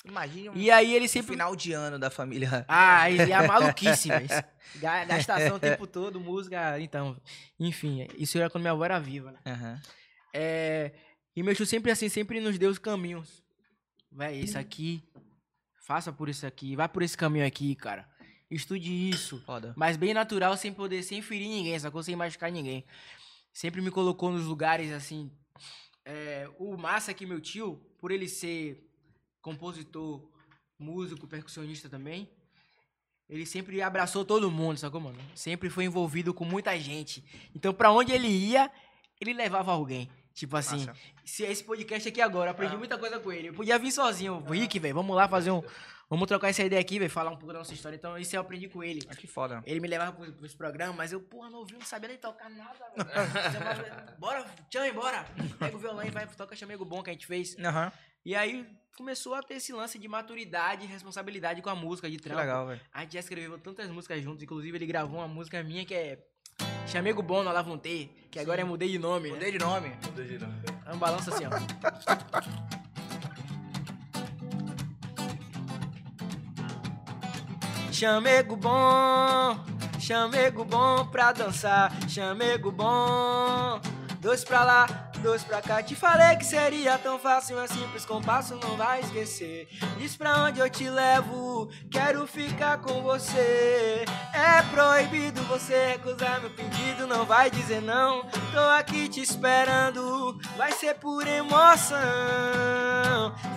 Imagine 0.04 0.50
um 0.50 0.54
E 0.54 0.70
aí 0.70 0.92
ele 0.94 1.08
sempre... 1.08 1.32
final 1.32 1.56
de 1.56 1.72
ano 1.72 1.98
da 1.98 2.10
família. 2.10 2.64
Ah, 2.68 3.10
e 3.10 3.32
a 3.32 3.42
maluquice. 3.48 4.08
Ga- 4.76 5.04
Gastação 5.04 5.56
o 5.56 5.60
tempo 5.60 5.86
todo, 5.86 6.20
música. 6.20 6.78
Então, 6.78 7.16
enfim, 7.58 8.06
isso 8.18 8.36
era 8.38 8.50
quando 8.50 8.62
minha 8.62 8.72
avó 8.72 8.84
era 8.84 8.98
viva, 8.98 9.32
né? 9.32 9.38
Aham. 9.46 9.80
É, 10.34 10.92
e 11.34 11.42
meu 11.42 11.54
tio 11.54 11.64
sempre 11.66 11.90
assim, 11.90 12.08
sempre 12.08 12.40
nos 12.40 12.58
deu 12.58 12.70
os 12.70 12.78
caminhos. 12.78 13.43
Véi, 14.14 14.40
isso 14.40 14.56
aqui, 14.56 15.02
faça 15.84 16.12
por 16.12 16.28
isso 16.28 16.46
aqui, 16.46 16.76
vai 16.76 16.88
por 16.88 17.02
esse 17.02 17.16
caminho 17.16 17.44
aqui, 17.44 17.74
cara. 17.74 18.08
Estude 18.48 19.10
isso. 19.10 19.42
Foda. 19.44 19.74
Mas 19.76 19.96
bem 19.96 20.14
natural, 20.14 20.56
sem 20.56 20.72
poder, 20.72 21.02
sem 21.02 21.20
ferir 21.20 21.48
ninguém, 21.48 21.76
sacou? 21.78 22.02
Sem 22.02 22.14
machucar 22.14 22.52
ninguém. 22.52 22.84
Sempre 23.52 23.80
me 23.80 23.90
colocou 23.90 24.30
nos 24.30 24.44
lugares 24.44 24.92
assim. 24.92 25.30
é, 26.04 26.48
o 26.58 26.76
massa 26.76 27.12
que 27.14 27.26
meu 27.26 27.40
tio, 27.40 27.76
por 27.98 28.10
ele 28.10 28.28
ser 28.28 28.88
compositor, 29.40 30.30
músico, 30.78 31.26
percussionista 31.26 31.88
também, 31.88 32.30
ele 33.28 33.46
sempre 33.46 33.80
abraçou 33.82 34.24
todo 34.24 34.50
mundo, 34.50 34.78
sacou, 34.78 35.00
mano? 35.00 35.18
Sempre 35.34 35.70
foi 35.70 35.84
envolvido 35.84 36.32
com 36.34 36.44
muita 36.44 36.78
gente. 36.78 37.24
Então, 37.54 37.72
pra 37.72 37.90
onde 37.90 38.12
ele 38.12 38.28
ia, 38.28 38.70
ele 39.20 39.32
levava 39.32 39.72
alguém. 39.72 40.10
Tipo 40.34 40.56
assim, 40.56 40.84
Massa. 40.84 40.94
se 41.24 41.44
esse 41.44 41.62
podcast 41.62 42.08
aqui 42.08 42.20
agora, 42.20 42.50
aprendi 42.50 42.76
muita 42.76 42.98
coisa 42.98 43.20
com 43.20 43.32
ele. 43.32 43.48
Eu 43.48 43.54
podia 43.54 43.78
vir 43.78 43.92
sozinho, 43.92 44.40
Rick, 44.40 44.78
velho, 44.80 44.94
vamos 44.94 45.14
lá 45.14 45.28
fazer 45.28 45.52
um, 45.52 45.62
Vamos 46.08 46.28
trocar 46.28 46.48
essa 46.48 46.62
ideia 46.62 46.80
aqui, 46.80 46.98
velho, 46.98 47.10
falar 47.10 47.30
um 47.30 47.36
pouco 47.36 47.52
da 47.52 47.58
nossa 47.60 47.72
história. 47.72 47.96
Então, 47.96 48.16
isso 48.18 48.36
eu 48.36 48.40
aprendi 48.40 48.68
com 48.68 48.82
ele. 48.84 49.00
Ah, 49.08 49.14
que 49.16 49.26
foda. 49.26 49.62
Ele 49.66 49.80
me 49.80 49.88
levava 49.88 50.12
pros, 50.12 50.30
pros 50.34 50.54
programas, 50.54 50.94
mas 50.94 51.12
eu, 51.12 51.20
porra, 51.20 51.48
novinho, 51.48 51.78
não 51.78 51.86
sabia 51.86 52.08
nem 52.08 52.18
tocar 52.18 52.50
nada, 52.50 52.78
velho. 52.94 53.08
Chamava, 53.52 54.16
bora, 54.18 54.44
Tchan, 54.68 54.92
bora. 54.92 55.24
Pega 55.58 55.76
o 55.76 55.78
violão 55.78 56.04
e 56.04 56.10
vai, 56.10 56.26
toca 56.26 56.54
chamego 56.54 56.84
bom 56.84 57.02
que 57.02 57.10
a 57.10 57.12
gente 57.12 57.26
fez. 57.26 57.56
Aham. 57.58 57.90
E 58.24 58.34
aí 58.34 58.66
começou 58.96 59.34
a 59.34 59.42
ter 59.42 59.54
esse 59.54 59.72
lance 59.72 59.98
de 59.98 60.06
maturidade 60.06 60.84
e 60.84 60.86
responsabilidade 60.86 61.60
com 61.60 61.70
a 61.70 61.74
música, 61.74 62.08
de 62.08 62.16
Que 62.16 62.22
trampo. 62.22 62.40
legal, 62.40 62.66
velho. 62.66 62.80
A 62.92 63.00
gente 63.02 63.14
já 63.14 63.20
escreveu 63.20 63.58
tantas 63.58 63.90
músicas 63.90 64.22
juntos, 64.22 64.42
inclusive 64.42 64.76
ele 64.76 64.86
gravou 64.86 65.18
uma 65.18 65.28
música 65.28 65.62
minha 65.62 65.84
que 65.84 65.94
é 65.94 66.24
Chamego 66.86 67.22
Bom 67.22 67.42
no 67.42 67.50
Alavonte, 67.50 68.10
que 68.30 68.38
agora 68.38 68.60
é 68.60 68.64
Mudei 68.64 68.88
de 68.90 68.98
Nome. 68.98 69.30
Mudei 69.30 69.52
Né? 69.52 69.58
de 69.58 69.64
nome. 69.64 69.92
É 70.86 70.92
um 70.92 70.98
balanço 70.98 71.32
assim, 71.32 71.44
ó. 71.46 71.50
Chamego 77.92 78.56
bom, 78.56 79.56
chamego 80.00 80.64
bom 80.64 81.06
pra 81.06 81.32
dançar, 81.32 81.92
chamego 82.08 82.72
bom. 82.72 83.80
Dois 84.20 84.42
pra 84.44 84.64
lá, 84.64 85.12
dois 85.24 85.42
pra 85.42 85.62
cá. 85.62 85.82
Te 85.82 85.96
falei 85.96 86.36
que 86.36 86.44
seria 86.44 86.98
tão 86.98 87.18
fácil, 87.18 87.58
é 87.58 87.66
simples 87.66 88.04
compasso, 88.04 88.56
não 88.62 88.76
vai 88.76 89.00
esquecer. 89.00 89.66
Diz 89.96 90.14
pra 90.14 90.44
onde 90.44 90.60
eu 90.60 90.68
te 90.68 90.88
levo, 90.88 91.70
quero 91.90 92.26
ficar 92.26 92.78
com 92.78 93.02
você. 93.02 94.04
É 94.34 94.62
proibido 94.70 95.42
você 95.44 95.86
recusar 95.92 96.42
meu 96.42 96.50
pedido, 96.50 97.06
não 97.06 97.24
vai 97.24 97.50
dizer 97.50 97.80
não. 97.80 98.24
Tô 98.52 98.60
aqui 98.78 99.08
te 99.08 99.22
esperando, 99.22 100.38
vai 100.58 100.72
ser 100.72 100.94
por 100.96 101.26
emoção. 101.26 101.96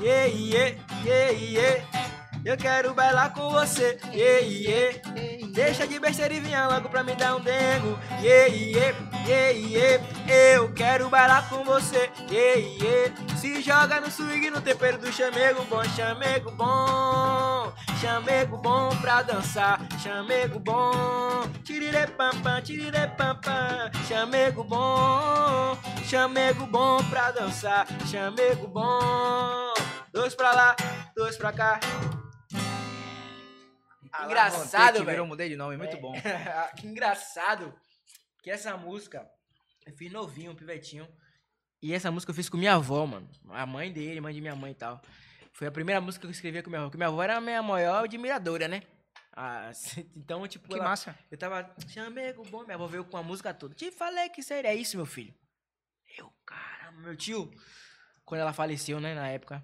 Yeah, 0.01 0.27
yeah, 0.33 0.77
yeah, 1.03 1.31
yeah. 1.31 2.16
Eu 2.47 2.55
quero 2.55 2.93
bailar 2.93 3.33
com 3.33 3.49
você, 3.49 3.99
yeah, 4.13 4.39
yeah. 4.47 5.47
Deixa 5.51 5.85
de 5.85 5.99
besteira 5.99 6.33
e 6.33 6.39
vinha 6.39 6.65
logo 6.65 6.87
pra 6.87 7.03
me 7.03 7.13
dar 7.13 7.35
um 7.35 7.41
dengo. 7.41 7.99
Yeah, 8.21 8.47
yeah, 8.47 8.97
yeah, 9.27 9.49
yeah. 9.49 10.05
Eu 10.55 10.73
quero 10.73 11.09
bailar 11.09 11.49
com 11.49 11.65
você, 11.65 12.09
yeah, 12.31 12.61
yeah. 12.81 13.13
Se 13.35 13.61
joga 13.61 13.99
no 13.99 14.09
swing, 14.09 14.49
no 14.49 14.61
tempero 14.61 14.97
do 14.97 15.11
chamego 15.11 15.61
bom, 15.65 15.83
chamego 15.83 16.49
bom. 16.51 17.73
Chamego 17.99 18.55
bom 18.55 18.95
pra 19.01 19.23
dançar, 19.23 19.81
chamego 20.01 20.57
bom. 20.57 21.49
Tirire 21.65 22.07
pam 22.11 22.31
pam, 22.41 22.61
tirire 22.61 23.09
pam 23.17 23.35
pam. 23.41 23.91
Chamego 24.07 24.63
bom, 24.63 25.77
chamego 26.05 26.65
bom 26.65 27.03
pra 27.09 27.29
dançar, 27.31 27.85
chamego 28.09 28.69
bom. 28.69 29.73
Dois 30.13 30.33
pra 30.33 30.53
lá, 30.53 30.75
dois 31.13 31.35
pra 31.35 31.51
cá. 31.51 31.77
Engraçado, 34.25 34.93
que 34.93 34.99
virou 34.99 35.05
velho. 35.05 35.27
mudei 35.27 35.49
de 35.49 35.55
nome, 35.55 35.77
muito 35.77 35.95
É. 35.95 35.99
bom. 35.99 36.13
que 36.77 36.87
engraçado 36.87 37.73
que 38.41 38.49
essa 38.51 38.75
música 38.77 39.27
eu 39.85 39.93
fiz 39.95 40.11
novinho, 40.11 40.51
um 40.51 40.55
pivetinho. 40.55 41.07
E 41.81 41.93
essa 41.93 42.09
música 42.11 42.31
eu 42.31 42.35
fiz 42.35 42.49
com 42.49 42.57
minha 42.57 42.73
avó, 42.73 43.05
mano. 43.05 43.29
A 43.49 43.65
mãe 43.65 43.91
dele, 43.91 44.19
mãe 44.19 44.33
de 44.33 44.41
minha 44.41 44.55
mãe 44.55 44.71
e 44.71 44.75
tal. 44.75 45.01
Foi 45.53 45.67
a 45.67 45.71
primeira 45.71 46.01
música 46.01 46.21
que 46.21 46.27
eu 46.27 46.31
escrevia 46.31 46.61
com 46.63 46.69
minha 46.69 46.79
avó. 46.81 46.87
Porque 46.89 46.97
minha 46.97 47.07
avó 47.07 47.21
era 47.23 47.37
a 47.37 47.41
minha 47.41 47.61
maior 47.61 48.03
admiradora, 48.03 48.67
né? 48.67 48.81
Ah, 49.35 49.71
então, 50.15 50.47
tipo, 50.47 50.67
Que 50.67 50.75
ela- 50.75 50.83
massa. 50.85 51.17
eu 51.29 51.37
tava, 51.37 51.73
chamego 51.87 52.43
bom, 52.49 52.63
minha 52.63 52.75
avó 52.75 52.87
veio 52.87 53.05
com 53.05 53.17
a 53.17 53.23
música 53.23 53.53
toda. 53.53 53.75
Te 53.75 53.91
falei 53.91 54.29
que 54.29 54.41
seria 54.41 54.73
isso, 54.73 54.97
meu 54.97 55.05
filho. 55.05 55.33
Eu, 56.17 56.31
caramba, 56.45 57.01
meu 57.01 57.15
tio. 57.15 57.51
Quando 58.25 58.41
ela 58.41 58.51
faleceu, 58.53 58.99
né, 58.99 59.13
na 59.13 59.27
época. 59.29 59.63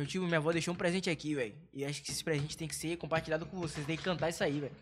Meu 0.00 0.06
tio 0.06 0.22
minha 0.22 0.38
avó 0.38 0.50
deixou 0.50 0.72
um 0.72 0.76
presente 0.76 1.10
aqui, 1.10 1.34
velho. 1.34 1.54
E 1.74 1.84
acho 1.84 2.02
que 2.02 2.10
esse 2.10 2.24
presente 2.24 2.56
tem 2.56 2.66
que 2.66 2.74
ser 2.74 2.96
compartilhado 2.96 3.44
com 3.44 3.60
vocês. 3.60 3.86
Tem 3.86 3.98
que 3.98 4.02
cantar 4.02 4.30
isso 4.30 4.42
aí, 4.42 4.58
velho. 4.58 4.74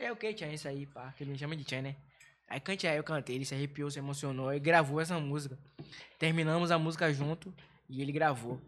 É 0.00 0.10
o 0.10 0.16
que, 0.16 0.34
Tchan? 0.34 0.52
Isso 0.52 0.66
aí, 0.66 0.86
pá. 0.86 1.14
Que 1.16 1.22
ele 1.22 1.30
me 1.30 1.38
chama 1.38 1.54
de 1.54 1.62
Tchan, 1.62 1.82
né? 1.82 1.94
Aí 2.48 2.58
cante 2.58 2.84
aí, 2.84 2.96
eu 2.96 3.04
cantei. 3.04 3.36
Ele 3.36 3.44
se 3.44 3.54
arrepiou, 3.54 3.88
se 3.92 4.00
emocionou 4.00 4.52
e 4.52 4.58
gravou 4.58 5.00
essa 5.00 5.20
música. 5.20 5.56
Terminamos 6.18 6.72
a 6.72 6.78
música 6.80 7.12
junto 7.12 7.54
e 7.88 8.02
ele 8.02 8.10
gravou. 8.10 8.60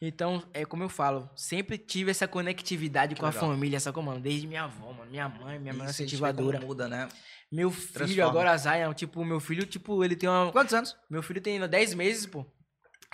Então, 0.00 0.42
é 0.54 0.64
como 0.64 0.84
eu 0.84 0.88
falo, 0.88 1.28
sempre 1.36 1.76
tive 1.76 2.10
essa 2.10 2.26
conectividade 2.26 3.14
com 3.14 3.26
a 3.26 3.28
legal. 3.28 3.50
família, 3.50 3.78
sacou, 3.78 4.02
mano? 4.02 4.20
Desde 4.20 4.46
minha 4.46 4.64
avó, 4.64 4.90
mano. 4.94 5.10
Minha 5.10 5.28
mãe, 5.28 5.58
minha 5.58 5.74
mãe 5.74 5.82
a 5.82 5.90
vê 5.90 5.90
incentivadora. 5.90 6.56
como 6.56 6.68
muda, 6.68 6.88
né? 6.88 7.10
Meu 7.52 7.70
filho 7.70 7.92
Transforma. 7.92 8.30
agora, 8.30 8.56
Zion, 8.56 8.94
tipo, 8.94 9.22
meu 9.22 9.38
filho, 9.38 9.66
tipo, 9.66 10.02
ele 10.02 10.16
tem 10.16 10.30
uma. 10.30 10.50
Quantos 10.50 10.72
anos? 10.72 10.96
Meu 11.10 11.22
filho 11.22 11.42
tem 11.42 11.60
10 11.60 11.92
meses, 11.92 12.24
pô. 12.24 12.46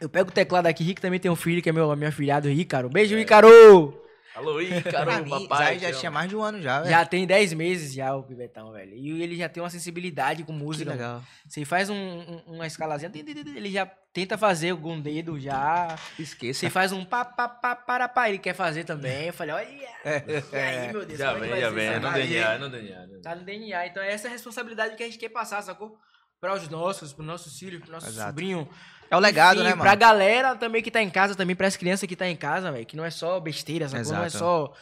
Eu 0.00 0.08
pego 0.08 0.28
o 0.28 0.32
teclado 0.32 0.66
aqui, 0.66 0.84
Rick 0.84 1.00
também 1.00 1.18
tem 1.18 1.30
um 1.30 1.36
filho, 1.36 1.62
que 1.62 1.68
é 1.70 1.72
meu, 1.72 1.94
meu 1.96 2.08
afilhado, 2.08 2.50
Ícaro. 2.50 2.88
Beijo, 2.88 3.16
Ícaro! 3.18 4.02
Alô, 4.34 4.60
Ícaro, 4.60 4.82
Pra 5.06 5.20
mim, 5.22 5.30
papai. 5.48 5.78
Já 5.78 5.90
tinha 5.90 6.10
mais 6.10 6.28
de 6.28 6.36
um 6.36 6.42
ano 6.42 6.60
já, 6.60 6.80
velho. 6.80 6.90
Já 6.90 7.06
tem 7.06 7.26
10 7.26 7.54
meses 7.54 7.94
já, 7.94 8.14
o 8.14 8.22
Pibetão, 8.22 8.70
velho. 8.72 8.92
E 8.94 9.22
ele 9.22 9.34
já 9.34 9.48
tem 9.48 9.62
uma 9.62 9.70
sensibilidade 9.70 10.44
com 10.44 10.52
Que 10.52 10.58
música. 10.62 10.90
mano. 10.90 11.00
legal. 11.02 11.22
Você 11.48 11.64
faz 11.64 11.88
um- 11.88 11.94
um- 11.96 12.42
uma 12.48 12.66
escalazinha, 12.66 13.10
ele 13.14 13.70
já 13.70 13.86
tenta 14.12 14.36
fazer 14.36 14.70
algum 14.70 15.00
dedo 15.00 15.40
já. 15.40 15.96
Esqueça. 16.18 16.60
Você 16.60 16.68
faz 16.68 16.92
um 16.92 17.02
pá, 17.02 17.24
pá, 17.24 17.48
pá, 17.48 17.74
para, 17.74 18.06
pá, 18.06 18.28
ele 18.28 18.36
quer 18.38 18.52
fazer 18.54 18.84
também. 18.84 19.28
Eu 19.28 19.32
falei, 19.32 19.54
olha, 19.54 19.66
É. 20.04 20.22
e 20.52 20.56
aí, 20.56 20.92
meu 20.92 21.06
Deus, 21.06 21.18
Já 21.18 21.30
é 21.30 21.34
que 21.34 21.40
vem, 21.40 21.60
já 21.60 21.70
vem. 21.70 21.86
É 21.86 21.98
no? 21.98 22.12
DNA, 22.12 22.52
é 22.52 22.58
no 22.58 22.68
DNA. 22.68 23.06
né? 23.06 23.18
Tá 23.22 23.34
no 23.34 23.42
DNA. 23.42 23.86
Então 23.86 24.02
é 24.02 24.12
essa 24.12 24.28
responsabilidade 24.28 24.94
que 24.96 25.02
a 25.02 25.06
gente 25.06 25.16
quer 25.18 25.30
passar, 25.30 25.62
sacou? 25.62 25.98
Para 26.46 26.54
os 26.54 26.68
nossos, 26.68 27.12
para 27.12 27.24
nossos 27.24 27.58
filhos, 27.58 27.80
para 27.82 27.92
nosso 27.92 28.06
Exato. 28.06 28.28
sobrinho. 28.28 28.68
É 29.10 29.16
o 29.16 29.18
legado, 29.18 29.56
Enfim, 29.56 29.64
né, 29.64 29.70
mano? 29.70 29.82
Pra 29.82 29.94
galera 29.96 30.54
também 30.54 30.80
que 30.80 30.90
tá 30.92 31.02
em 31.02 31.10
casa, 31.10 31.34
também 31.34 31.56
pras 31.56 31.76
crianças 31.76 32.08
que 32.08 32.14
tá 32.14 32.28
em 32.28 32.36
casa, 32.36 32.70
velho. 32.70 32.86
Que 32.86 32.96
não 32.96 33.04
é 33.04 33.10
só 33.10 33.40
besteira, 33.40 33.88
sacou? 33.88 34.12
Não 34.12 34.22
é 34.24 34.30
só. 34.30 34.72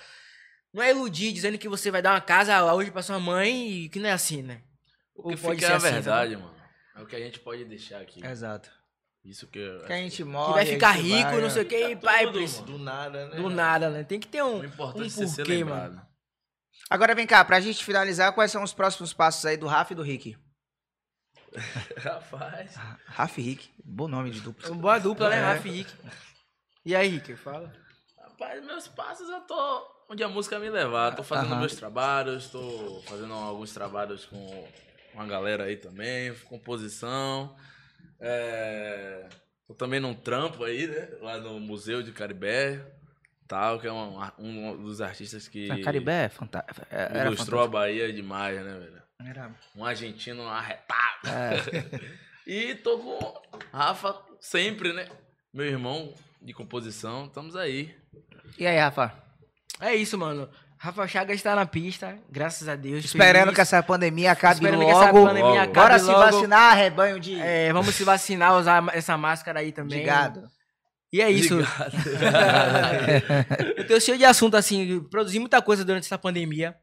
Não 0.72 0.82
é 0.82 0.90
iludir 0.90 1.32
dizendo 1.32 1.56
que 1.56 1.68
você 1.68 1.90
vai 1.90 2.02
dar 2.02 2.12
uma 2.12 2.20
casa 2.20 2.74
hoje 2.74 2.90
pra 2.90 3.02
sua 3.02 3.18
mãe 3.18 3.68
e 3.84 3.88
que 3.88 3.98
não 3.98 4.08
é 4.08 4.12
assim, 4.12 4.42
né? 4.42 4.60
O 5.14 5.28
que 5.28 5.34
Ou 5.34 5.40
pode 5.40 5.60
fica 5.60 5.66
é 5.66 5.68
ser 5.68 5.72
a 5.72 5.76
assim, 5.76 5.90
verdade, 5.94 6.36
mano. 6.36 6.54
É 6.96 7.00
o 7.02 7.06
que 7.06 7.16
a 7.16 7.18
gente 7.18 7.40
pode 7.40 7.64
deixar 7.64 8.00
aqui. 8.00 8.24
Exato. 8.26 8.70
Isso 9.24 9.46
que 9.46 9.58
eu 9.58 9.84
Que 9.86 9.92
a 9.92 9.96
gente 9.96 10.16
Que 10.16 10.24
morre. 10.24 10.52
vai 10.52 10.66
ficar 10.66 10.92
rico, 10.92 11.30
vai, 11.30 11.40
não 11.40 11.48
sei 11.48 11.62
o 11.62 11.66
que, 11.66 11.88
e 11.88 11.96
pai, 11.96 12.26
tudo, 12.30 12.62
Do 12.62 12.78
nada, 12.78 13.28
né? 13.28 13.36
Do 13.36 13.48
nada, 13.48 13.88
né? 13.88 14.04
Tem 14.04 14.20
que 14.20 14.28
ter 14.28 14.42
um. 14.42 14.60
O 14.60 14.64
importante 14.64 15.18
um 15.18 15.22
é 15.22 15.26
ser 15.26 15.36
porquê, 15.36 15.52
lembrado. 15.56 16.00
Agora 16.90 17.14
vem 17.14 17.26
cá, 17.26 17.42
pra 17.44 17.60
gente 17.60 17.82
finalizar, 17.82 18.32
quais 18.34 18.52
são 18.52 18.62
os 18.62 18.74
próximos 18.74 19.14
passos 19.14 19.46
aí 19.46 19.56
do 19.56 19.66
Rafa 19.66 19.94
e 19.94 19.96
do 19.96 20.02
Rick? 20.02 20.36
Rapaz. 21.98 22.74
Rafa 23.06 23.40
e 23.40 23.44
Rick, 23.44 23.70
bom 23.84 24.08
nome 24.08 24.30
de 24.30 24.40
dupla. 24.40 24.68
Uma 24.70 24.80
boa 24.80 24.98
dupla, 24.98 25.28
né, 25.30 25.36
É. 25.36 25.40
Rafa 25.40 25.68
e 25.68 25.70
Rick? 25.70 25.92
E 26.84 26.94
aí, 26.94 27.08
Rick, 27.08 27.36
fala. 27.36 27.72
Rapaz, 28.20 28.64
meus 28.64 28.88
passos 28.88 29.28
eu 29.28 29.40
tô 29.42 29.94
onde 30.08 30.22
a 30.22 30.28
música 30.28 30.58
me 30.58 30.68
levar. 30.68 31.14
Tô 31.14 31.22
fazendo 31.22 31.52
Aham. 31.52 31.60
meus 31.60 31.74
trabalhos, 31.76 32.48
tô 32.48 33.02
fazendo 33.06 33.32
alguns 33.32 33.72
trabalhos 33.72 34.26
com 34.26 34.68
uma 35.14 35.26
galera 35.26 35.64
aí 35.64 35.76
também, 35.76 36.34
composição. 36.44 37.56
É... 38.20 39.28
Tô 39.66 39.74
também 39.74 40.00
num 40.00 40.14
trampo 40.14 40.64
aí, 40.64 40.86
né? 40.86 41.08
Lá 41.20 41.38
no 41.38 41.58
Museu 41.58 42.02
de 42.02 42.12
Caribé, 42.12 42.84
tal, 43.48 43.78
que 43.80 43.86
é 43.86 43.92
um, 43.92 44.18
um 44.38 44.82
dos 44.82 45.00
artistas 45.00 45.48
que 45.48 45.70
A 45.70 45.82
Caribé 45.82 46.24
é 46.24 46.28
fantástico. 46.28 46.86
Era 46.90 47.26
ilustrou 47.26 47.62
a 47.62 47.68
Bahia 47.68 48.12
demais, 48.12 48.62
né, 48.62 48.78
velho? 48.78 49.03
Era... 49.28 49.50
Um 49.74 49.84
argentino 49.84 50.46
arretado. 50.48 51.28
É. 51.28 52.14
E 52.46 52.74
tô 52.74 52.98
com 52.98 53.40
Rafa 53.72 54.14
sempre, 54.38 54.92
né? 54.92 55.06
Meu 55.50 55.64
irmão 55.64 56.12
de 56.42 56.52
composição, 56.52 57.24
estamos 57.24 57.56
aí. 57.56 57.96
E 58.58 58.66
aí, 58.66 58.78
Rafa? 58.78 59.14
É 59.80 59.94
isso, 59.94 60.18
mano. 60.18 60.46
Rafa 60.76 61.08
Chagas 61.08 61.36
está 61.36 61.56
na 61.56 61.64
pista, 61.64 62.18
graças 62.30 62.68
a 62.68 62.76
Deus. 62.76 63.02
Esperando 63.02 63.44
feliz. 63.44 63.54
que 63.54 63.60
essa 63.62 63.82
pandemia 63.82 64.32
acabe 64.32 64.56
Esperando 64.56 64.82
logo. 64.82 64.90
que 64.92 64.96
essa 65.04 65.10
pandemia 65.10 65.42
logo. 65.42 65.56
acabe 65.58 65.72
Bora 65.74 65.98
se 65.98 66.04
logo. 66.04 66.18
vacinar, 66.20 66.76
rebanho 66.76 67.18
de, 67.18 67.40
É, 67.40 67.72
vamos 67.72 67.94
se 67.94 68.04
vacinar, 68.04 68.54
usar 68.58 68.84
essa 68.94 69.16
máscara 69.16 69.60
aí 69.60 69.72
também. 69.72 70.00
de 70.00 70.04
gado. 70.04 70.42
E 71.10 71.22
é 71.22 71.30
isso. 71.30 71.54
eu 73.74 73.86
tenho 73.86 74.00
cheio 74.02 74.18
de 74.18 74.24
assunto, 74.26 74.54
assim, 74.54 75.00
produzi 75.04 75.38
muita 75.38 75.62
coisa 75.62 75.82
durante 75.82 76.04
essa 76.04 76.18
pandemia. 76.18 76.76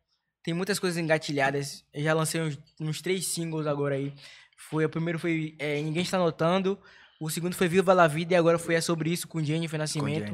Tem 0.44 0.54
muitas 0.54 0.80
coisas 0.80 0.98
engatilhadas. 0.98 1.84
Eu 1.94 2.04
já 2.04 2.14
lancei 2.14 2.42
uns, 2.42 2.58
uns 2.80 3.02
três 3.02 3.28
singles 3.28 3.68
agora 3.68 3.96
aí. 3.96 4.14
Foi, 4.58 4.86
o 4.86 4.90
primeiro 4.90 5.20
foi 5.20 5.56
é, 5.60 5.82
Ninguém 5.82 6.04
Está 6.04 6.18
Notando. 6.18 6.80
O 7.20 7.30
segundo 7.30 7.54
foi 7.56 7.68
Viva 7.68 7.94
la 7.94 8.08
Vida 8.08 8.34
e 8.34 8.38
agora 8.38 8.58
foi 8.58 8.74
É 8.76 8.82
Sobre 8.82 9.12
Isso 9.12 9.28
com 9.28 9.44
Jennifer 9.44 9.78
Nascimento. 9.78 10.32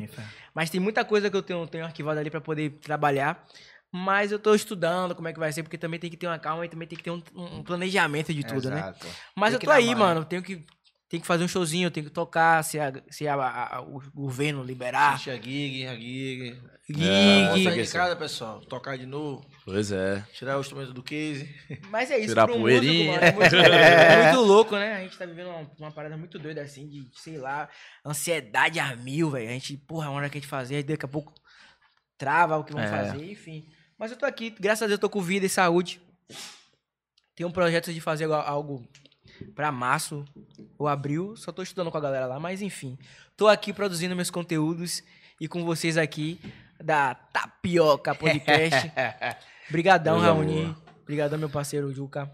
Mas 0.54 0.70
tem 0.70 0.80
muita 0.80 1.04
coisa 1.04 1.30
que 1.30 1.36
eu 1.36 1.42
tenho, 1.42 1.68
tenho 1.68 1.84
arquivado 1.84 2.20
ali 2.20 2.30
pra 2.30 2.40
poder 2.40 2.72
trabalhar. 2.80 3.46
Mas 3.92 4.32
eu 4.32 4.40
tô 4.40 4.54
estudando 4.54 5.16
como 5.16 5.28
é 5.28 5.34
que 5.34 5.40
vai 5.40 5.52
ser, 5.52 5.64
porque 5.64 5.78
também 5.78 6.00
tem 6.00 6.10
que 6.10 6.18
ter 6.18 6.28
uma 6.28 6.38
calma 6.40 6.66
e 6.66 6.70
também 6.70 6.88
tem 6.88 6.98
que 6.98 7.04
ter 7.04 7.12
um, 7.12 7.22
um 7.36 7.64
planejamento 7.64 8.34
de 8.34 8.44
tudo, 8.46 8.70
né? 8.70 8.80
Exato. 8.80 9.08
Mas 9.36 9.50
Tem 9.52 9.56
eu 9.56 9.60
tô 9.62 9.72
aí, 9.72 9.88
mano. 9.88 10.00
mano. 10.00 10.26
Tenho 10.26 10.44
que, 10.44 10.66
tenho 11.10 11.22
que 11.22 11.28
fazer 11.28 11.44
um 11.44 11.48
showzinho, 11.48 11.90
tenho 11.90 12.06
que 12.06 12.12
tocar, 12.12 12.64
se, 12.64 12.78
a, 12.80 12.94
se 13.10 13.28
a- 13.28 13.36
a- 13.36 13.78
a- 13.78 13.82
o 13.82 14.02
governo 14.14 14.62
liberar. 14.64 15.14
Assiste 15.14 15.30
a 15.32 15.36
gig, 15.42 15.88
a 15.88 15.96
gig. 15.96 16.62
Gig. 16.90 17.64
Sair 17.64 17.84
de 17.86 17.92
casa, 17.92 18.16
pessoal. 18.16 18.60
Tocar 18.62 18.98
de 18.98 19.06
novo. 19.06 19.46
Pois 19.70 19.92
é. 19.92 20.26
Tirar 20.32 20.58
o 20.58 20.62
instrumento 20.62 20.94
do 20.94 21.04
case. 21.04 21.54
Mas 21.90 22.10
é 22.10 22.18
isso, 22.20 22.30
Tirar 22.30 22.46
pro 22.48 22.58
músico, 22.58 22.80
poeirinha. 22.82 23.12
mano, 23.16 23.24
é 23.26 23.32
muito, 23.34 23.56
é 23.60 24.24
muito 24.32 24.46
louco, 24.48 24.76
né? 24.78 24.94
A 24.96 25.02
gente 25.02 25.18
tá 25.18 25.26
vivendo 25.26 25.50
uma, 25.50 25.70
uma 25.78 25.92
parada 25.92 26.16
muito 26.16 26.40
doida, 26.40 26.62
assim, 26.62 26.88
de, 26.88 27.06
sei 27.20 27.38
lá, 27.38 27.68
ansiedade 28.06 28.80
a 28.80 28.96
mil, 28.96 29.30
velho. 29.32 29.50
A 29.50 29.52
gente, 29.52 29.76
porra, 29.76 30.10
uma 30.10 30.20
hora 30.20 30.30
que 30.30 30.38
a 30.38 30.40
gente 30.40 30.50
fazer, 30.50 30.78
aí 30.78 30.84
daqui 30.84 31.04
a 31.04 31.08
pouco 31.10 31.34
trava 32.18 32.56
o 32.58 32.64
que 32.64 32.72
vão 32.72 32.82
É. 32.82 32.88
fazer, 32.88 33.30
enfim. 33.30 33.68
Mas 33.98 34.10
eu 34.12 34.18
tô 34.18 34.26
aqui, 34.26 34.52
graças 34.58 34.84
a 34.84 34.88
Deus, 34.88 34.96
eu 34.98 35.02
tô 35.02 35.10
com 35.10 35.22
vida 35.22 35.46
e 35.46 35.50
saúde. 35.50 36.00
Tenho 37.36 37.50
um 37.50 37.52
projeto 37.52 37.92
de 37.94 38.00
fazer 38.00 38.24
al- 38.24 38.34
algo 38.48 38.88
pra 39.54 39.70
março 39.70 40.24
ou 40.80 40.88
abril. 40.88 41.36
Só 41.36 41.52
tô 41.52 41.62
estudando 41.62 41.92
com 41.92 41.98
a 41.98 42.02
galera 42.02 42.26
lá, 42.26 42.40
mas 42.40 42.62
enfim. 42.62 42.98
Tô 43.36 43.50
aqui 43.50 43.74
produzindo 43.74 44.16
meus 44.16 44.30
conteúdos 44.32 45.04
e 45.42 45.48
com 45.48 45.66
vocês 45.66 45.98
aqui 45.98 46.40
da 46.82 47.14
Tapioca 47.16 48.16
Podcast. 48.16 48.92
Brigadão, 49.70 50.16
Coisa 50.16 50.28
Raoni. 50.34 50.64
boa. 50.64 50.76
Brigadão, 51.06 51.40
meu 51.40 51.50
parceiro 51.50 51.94
Juca. 51.94 52.30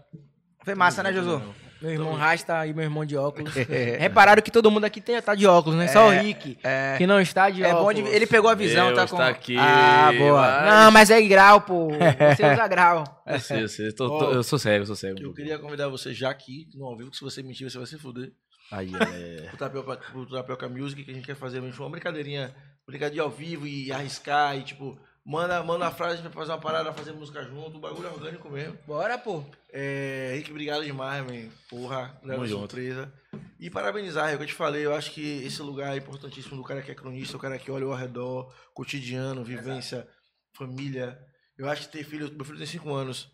Foi 0.64 0.74
massa, 0.74 1.02
né, 1.02 1.12
Josu? 1.12 1.42
Meu 1.82 1.90
irmão 1.92 2.14
Rasta 2.14 2.66
e 2.66 2.72
meu 2.72 2.82
irmão 2.84 3.04
de 3.04 3.14
óculos. 3.16 3.52
Repararam 3.98 4.40
que 4.42 4.50
todo 4.50 4.70
mundo 4.70 4.84
aqui 4.84 5.00
tem, 5.02 5.20
tá 5.20 5.34
de 5.34 5.46
óculos, 5.46 5.76
né? 5.78 5.86
Só 5.88 6.06
o 6.08 6.10
Rick, 6.10 6.56
que 6.96 7.06
não 7.06 7.20
está 7.20 7.50
de 7.50 7.62
É 7.62 7.72
bom 7.72 7.80
óculos. 7.90 7.96
de... 8.08 8.16
Ele 8.16 8.26
pegou 8.26 8.48
a 8.48 8.54
visão, 8.54 8.88
Eu 8.88 8.94
tá 8.94 9.06
com... 9.06 9.14
está 9.16 9.28
aqui. 9.28 9.56
Ah, 9.58 10.10
boa. 10.16 10.40
vai. 10.40 10.70
Não, 10.70 10.90
mas 10.90 11.10
é 11.10 11.20
grau, 11.22 11.60
pô. 11.60 11.88
Você 11.90 12.42
usa 12.52 12.66
grau. 12.68 13.22
Eu 13.26 13.38
sei, 13.40 13.62
eu 13.64 13.68
sei. 13.68 13.92
Tô- 13.92 14.18
tô- 14.18 14.30
eu 14.32 14.42
sou 14.42 14.58
cego, 14.58 14.82
eu 14.82 14.86
sou 14.86 14.96
cego. 14.96 15.20
Eu 15.20 15.34
queria 15.34 15.58
convidar 15.58 15.88
você 15.88 16.14
já 16.14 16.30
aqui 16.30 16.68
no 16.74 16.86
ao 16.86 16.96
vivo, 16.96 17.10
que 17.10 17.16
se 17.18 17.22
você 17.22 17.42
mentir, 17.42 17.68
você 17.70 17.76
vai 17.76 17.86
se 17.86 17.98
fuder. 17.98 18.32
Aí, 18.72 18.90
é. 19.12 19.50
O 19.52 19.56
Tapioca, 19.58 20.00
o 20.14 20.24
Tapioca 20.26 20.68
Music, 20.70 21.04
que 21.04 21.10
a 21.10 21.14
gente 21.14 21.26
quer 21.26 21.36
fazer 21.36 21.60
mesmo, 21.60 21.84
uma 21.84 21.90
brincadeirinha, 21.90 22.54
brincadinha 22.86 23.22
ao 23.22 23.30
vivo 23.30 23.66
e 23.66 23.92
arriscar 23.92 24.56
e 24.56 24.62
tipo, 24.62 24.98
manda, 25.24 25.62
manda 25.62 25.86
a 25.86 25.90
frase, 25.90 26.14
a 26.14 26.16
gente 26.16 26.24
vai 26.24 26.32
fazer 26.32 26.52
uma 26.52 26.60
parada, 26.60 26.92
fazer 26.92 27.12
música 27.12 27.42
junto, 27.42 27.78
um 27.78 27.80
bagulho 27.80 28.12
orgânico 28.12 28.50
mesmo. 28.50 28.78
Bora, 28.86 29.16
pô. 29.16 29.44
É, 29.72 30.32
Rick, 30.36 30.50
obrigado 30.50 30.84
demais, 30.84 31.24
man. 31.24 31.50
Porra, 31.68 32.20
junto. 32.22 32.48
surpresa. 32.48 33.12
E 33.58 33.70
parabenizar, 33.70 34.30
é 34.30 34.34
o 34.34 34.36
que 34.36 34.44
eu 34.44 34.48
te 34.48 34.54
falei, 34.54 34.84
eu 34.84 34.94
acho 34.94 35.10
que 35.12 35.42
esse 35.44 35.62
lugar 35.62 35.94
é 35.94 35.98
importantíssimo 35.98 36.56
do 36.56 36.62
cara 36.62 36.82
que 36.82 36.90
é 36.90 36.94
cronista, 36.94 37.36
o 37.36 37.40
cara 37.40 37.58
que 37.58 37.70
olha 37.70 37.86
ao 37.86 37.94
redor, 37.94 38.54
cotidiano, 38.74 39.42
vivência, 39.42 40.06
família. 40.52 41.18
Eu 41.56 41.68
acho 41.68 41.82
que 41.82 41.98
ter 41.98 42.04
filho, 42.04 42.30
meu 42.34 42.44
filho 42.44 42.58
tem 42.58 42.66
5 42.66 42.92
anos, 42.92 43.30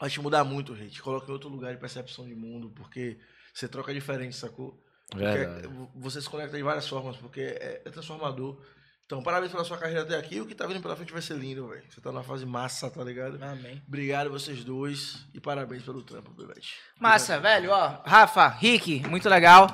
acho 0.00 0.18
que 0.18 0.22
mudar 0.22 0.44
muito, 0.44 0.74
gente. 0.74 0.92
Te 0.92 1.02
coloca 1.02 1.28
em 1.28 1.32
outro 1.32 1.48
lugar 1.48 1.72
de 1.74 1.80
percepção 1.80 2.26
de 2.26 2.34
mundo, 2.34 2.70
porque 2.70 3.18
você 3.52 3.68
troca 3.68 3.92
diferente, 3.92 4.34
sacou? 4.34 4.82
Verdade. 5.14 5.68
você 5.94 6.20
se 6.20 6.28
conecta 6.28 6.56
de 6.56 6.62
várias 6.62 6.86
formas, 6.86 7.16
porque 7.16 7.40
é, 7.40 7.82
é 7.84 7.90
transformador. 7.90 8.62
Então, 9.08 9.22
parabéns 9.22 9.50
pela 9.50 9.64
sua 9.64 9.78
carreira 9.78 10.02
até 10.02 10.18
aqui. 10.18 10.38
O 10.38 10.44
que 10.44 10.54
tá 10.54 10.66
vindo 10.66 10.82
pela 10.82 10.94
frente 10.94 11.14
vai 11.14 11.22
ser 11.22 11.32
lindo, 11.32 11.66
velho. 11.66 11.82
Você 11.88 11.98
tá 11.98 12.12
numa 12.12 12.22
fase 12.22 12.44
massa, 12.44 12.90
tá 12.90 13.02
ligado? 13.02 13.42
Amém. 13.42 13.82
Obrigado 13.88 14.28
vocês 14.28 14.62
dois 14.62 15.26
e 15.32 15.40
parabéns 15.40 15.82
pelo 15.82 16.02
trampo, 16.02 16.30
Bebete. 16.32 16.74
Massa, 17.00 17.40
velho, 17.40 17.70
ó. 17.70 18.02
Rafa, 18.04 18.46
Rick, 18.48 19.08
muito 19.08 19.26
legal. 19.26 19.66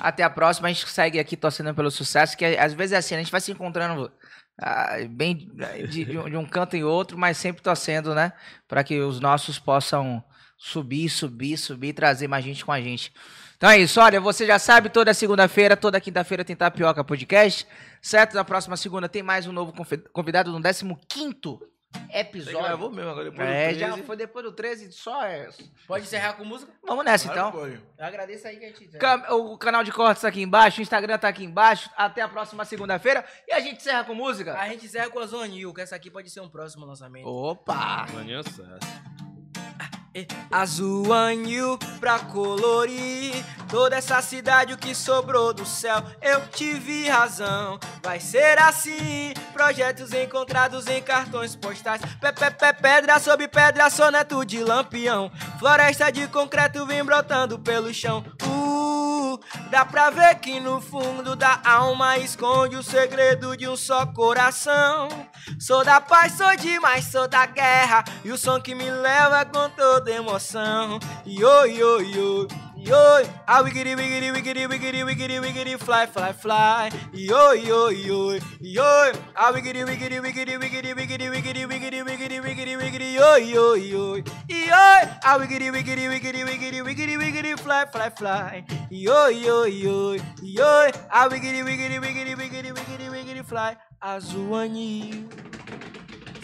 Até 0.00 0.22
a 0.22 0.30
próxima. 0.30 0.68
A 0.68 0.72
gente 0.72 0.88
segue 0.88 1.20
aqui 1.20 1.36
torcendo 1.36 1.74
pelo 1.74 1.90
sucesso, 1.90 2.34
que 2.34 2.46
às 2.46 2.72
vezes 2.72 2.94
é 2.94 2.96
assim, 2.96 3.14
a 3.14 3.18
gente 3.18 3.30
vai 3.30 3.42
se 3.42 3.52
encontrando 3.52 4.10
ah, 4.58 4.96
bem 5.06 5.50
de, 5.90 6.06
de 6.06 6.18
um, 6.18 6.30
de 6.30 6.36
um 6.38 6.46
canto 6.46 6.74
e 6.74 6.82
outro, 6.82 7.18
mas 7.18 7.36
sempre 7.36 7.60
torcendo, 7.60 8.14
né? 8.14 8.32
Para 8.66 8.82
que 8.82 8.98
os 9.00 9.20
nossos 9.20 9.58
possam 9.58 10.24
subir, 10.56 11.10
subir, 11.10 11.58
subir 11.58 11.88
e 11.88 11.92
trazer 11.92 12.26
mais 12.26 12.42
gente 12.42 12.64
com 12.64 12.72
a 12.72 12.80
gente. 12.80 13.12
Então 13.62 13.70
é 13.70 13.78
isso, 13.78 14.00
olha, 14.00 14.20
você 14.20 14.44
já 14.44 14.58
sabe, 14.58 14.88
toda 14.88 15.14
segunda-feira, 15.14 15.76
toda 15.76 16.00
quinta-feira 16.00 16.44
tem 16.44 16.56
Tapioca 16.56 17.04
Podcast, 17.04 17.64
certo? 18.00 18.34
Na 18.34 18.42
próxima 18.44 18.76
segunda 18.76 19.08
tem 19.08 19.22
mais 19.22 19.46
um 19.46 19.52
novo 19.52 19.72
convi- 19.72 19.98
convidado 20.12 20.50
no 20.50 20.58
15º 20.60 21.60
Você 21.94 22.18
episódio. 22.18 22.60
gravou 22.60 22.90
mesmo 22.90 23.10
agora 23.12 23.30
depois 23.30 23.48
É, 23.48 23.72
do 23.72 23.78
já 23.78 23.86
13. 23.92 24.02
foi 24.02 24.16
depois 24.16 24.44
do 24.44 24.50
13, 24.50 24.90
só 24.90 25.24
é. 25.24 25.48
Pode 25.86 26.02
encerrar 26.04 26.32
com 26.32 26.44
música? 26.44 26.72
Vamos 26.84 27.04
nessa 27.04 27.32
Claro, 27.32 27.48
então. 27.50 27.60
pode. 27.60 27.80
Eu 27.98 28.04
agradeço 28.04 28.48
aí 28.48 28.56
que 28.56 28.64
a 28.64 28.68
gente... 28.68 28.88
Cam- 28.98 29.32
O 29.32 29.56
canal 29.56 29.84
de 29.84 29.92
cortes 29.92 30.22
tá 30.22 30.26
aqui 30.26 30.42
embaixo, 30.42 30.80
o 30.80 30.82
Instagram 30.82 31.16
tá 31.16 31.28
aqui 31.28 31.44
embaixo. 31.44 31.88
Até 31.96 32.20
a 32.20 32.28
próxima 32.28 32.64
segunda-feira. 32.64 33.24
E 33.46 33.52
a 33.52 33.60
gente 33.60 33.76
encerra 33.76 34.02
com 34.02 34.12
música. 34.12 34.58
A 34.58 34.68
gente 34.70 34.86
encerra 34.86 35.08
com 35.08 35.20
a 35.20 35.26
Zonil, 35.26 35.72
que 35.72 35.82
essa 35.82 35.94
aqui 35.94 36.10
pode 36.10 36.28
ser 36.30 36.40
um 36.40 36.48
próximo 36.48 36.84
lançamento. 36.84 37.28
Opa! 37.28 38.08
Maninho 38.12 38.42
sucesso. 38.42 38.80
Azul 40.50 41.10
anil 41.12 41.78
pra 41.98 42.18
colorir 42.18 43.32
toda 43.70 43.96
essa 43.96 44.20
cidade 44.20 44.74
o 44.74 44.76
que 44.76 44.94
sobrou 44.94 45.54
do 45.54 45.64
céu. 45.64 46.02
Eu 46.20 46.46
tive 46.48 47.08
razão, 47.08 47.80
vai 48.02 48.20
ser 48.20 48.58
assim. 48.58 49.32
Projetos 49.54 50.12
encontrados 50.12 50.86
em 50.86 51.00
cartões 51.02 51.56
postais. 51.56 52.02
Pé, 52.20 52.30
pé, 52.32 52.50
pé, 52.50 52.72
pedra 52.74 53.18
sobre 53.18 53.48
pedra, 53.48 53.88
soneto 53.88 54.44
de 54.44 54.62
lampião. 54.62 55.32
Floresta 55.58 56.12
de 56.12 56.28
concreto 56.28 56.84
vem 56.84 57.02
brotando 57.02 57.58
pelo 57.58 57.92
chão. 57.94 58.22
Uh, 58.42 59.40
dá 59.70 59.86
pra 59.86 60.10
ver 60.10 60.34
que 60.40 60.60
no 60.60 60.80
fundo 60.80 61.34
da 61.34 61.58
alma 61.64 62.18
esconde 62.18 62.76
o 62.76 62.82
segredo 62.82 63.56
de 63.56 63.66
um 63.66 63.76
só 63.76 64.04
coração. 64.04 65.08
Sou 65.58 65.84
da 65.84 66.00
paz, 66.00 66.32
sou 66.32 66.54
demais, 66.56 67.06
sou 67.06 67.26
da 67.26 67.46
guerra. 67.46 68.04
E 68.24 68.30
o 68.30 68.38
som 68.38 68.60
que 68.60 68.74
me 68.74 68.90
leva 68.90 69.44
com 69.44 69.68
toda 70.02 70.10
emoção. 70.10 70.98
Yo, 71.24 71.64
yo, 71.64 72.00
yo. 72.00 72.48
Yo, 72.74 72.96
ah, 73.46 73.62
wiggity, 73.62 73.94
wiggity, 73.94 74.32
wiggity, 74.32 74.66
wiggity, 74.66 75.04
wiggity, 75.06 75.38
wiggity, 75.40 75.78
fly, 75.78 76.04
fly, 76.06 76.32
fly. 76.32 76.90
Yo, 77.12 77.52
yo, 77.52 77.90
yo, 77.90 78.40
yo, 78.60 79.12
ah, 79.36 79.52
wiggity, 79.52 79.84
wiggity, 79.86 80.18
wiggity, 80.18 80.58
wiggity, 80.58 80.92
wiggity, 80.92 81.30
wiggity, 81.30 81.62
wiggity, 81.68 82.02
wiggity, 82.02 82.42
wiggity, 82.42 82.76
wiggity, 82.76 83.12
yo, 83.14 83.36
yo, 83.36 83.74
yo, 83.74 84.16
yo, 84.48 84.74
ah, 85.22 85.38
wiggity, 85.38 85.70
wiggity, 85.70 86.08
wiggity, 86.10 86.42
wiggity, 86.42 86.82
wiggity, 86.82 87.16
wiggity, 87.16 87.56
fly, 87.60 87.86
fly, 87.86 88.10
fly. 88.10 88.64
Yo, 88.90 89.28
yo, 89.28 89.62
yo, 89.66 90.16
yo, 90.42 90.90
ah, 91.08 91.28
wiggity, 91.30 91.62
wiggity, 91.62 92.00
wiggity, 92.02 92.34
wiggity, 92.34 92.72
wiggity, 92.74 93.08
wiggity, 93.14 93.44
fly. 93.44 93.76
Azul 94.02 94.50
anil. 94.58 95.30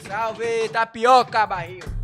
Salve, 0.07 0.71
tapioca, 0.71 1.49
barril. 1.49 1.98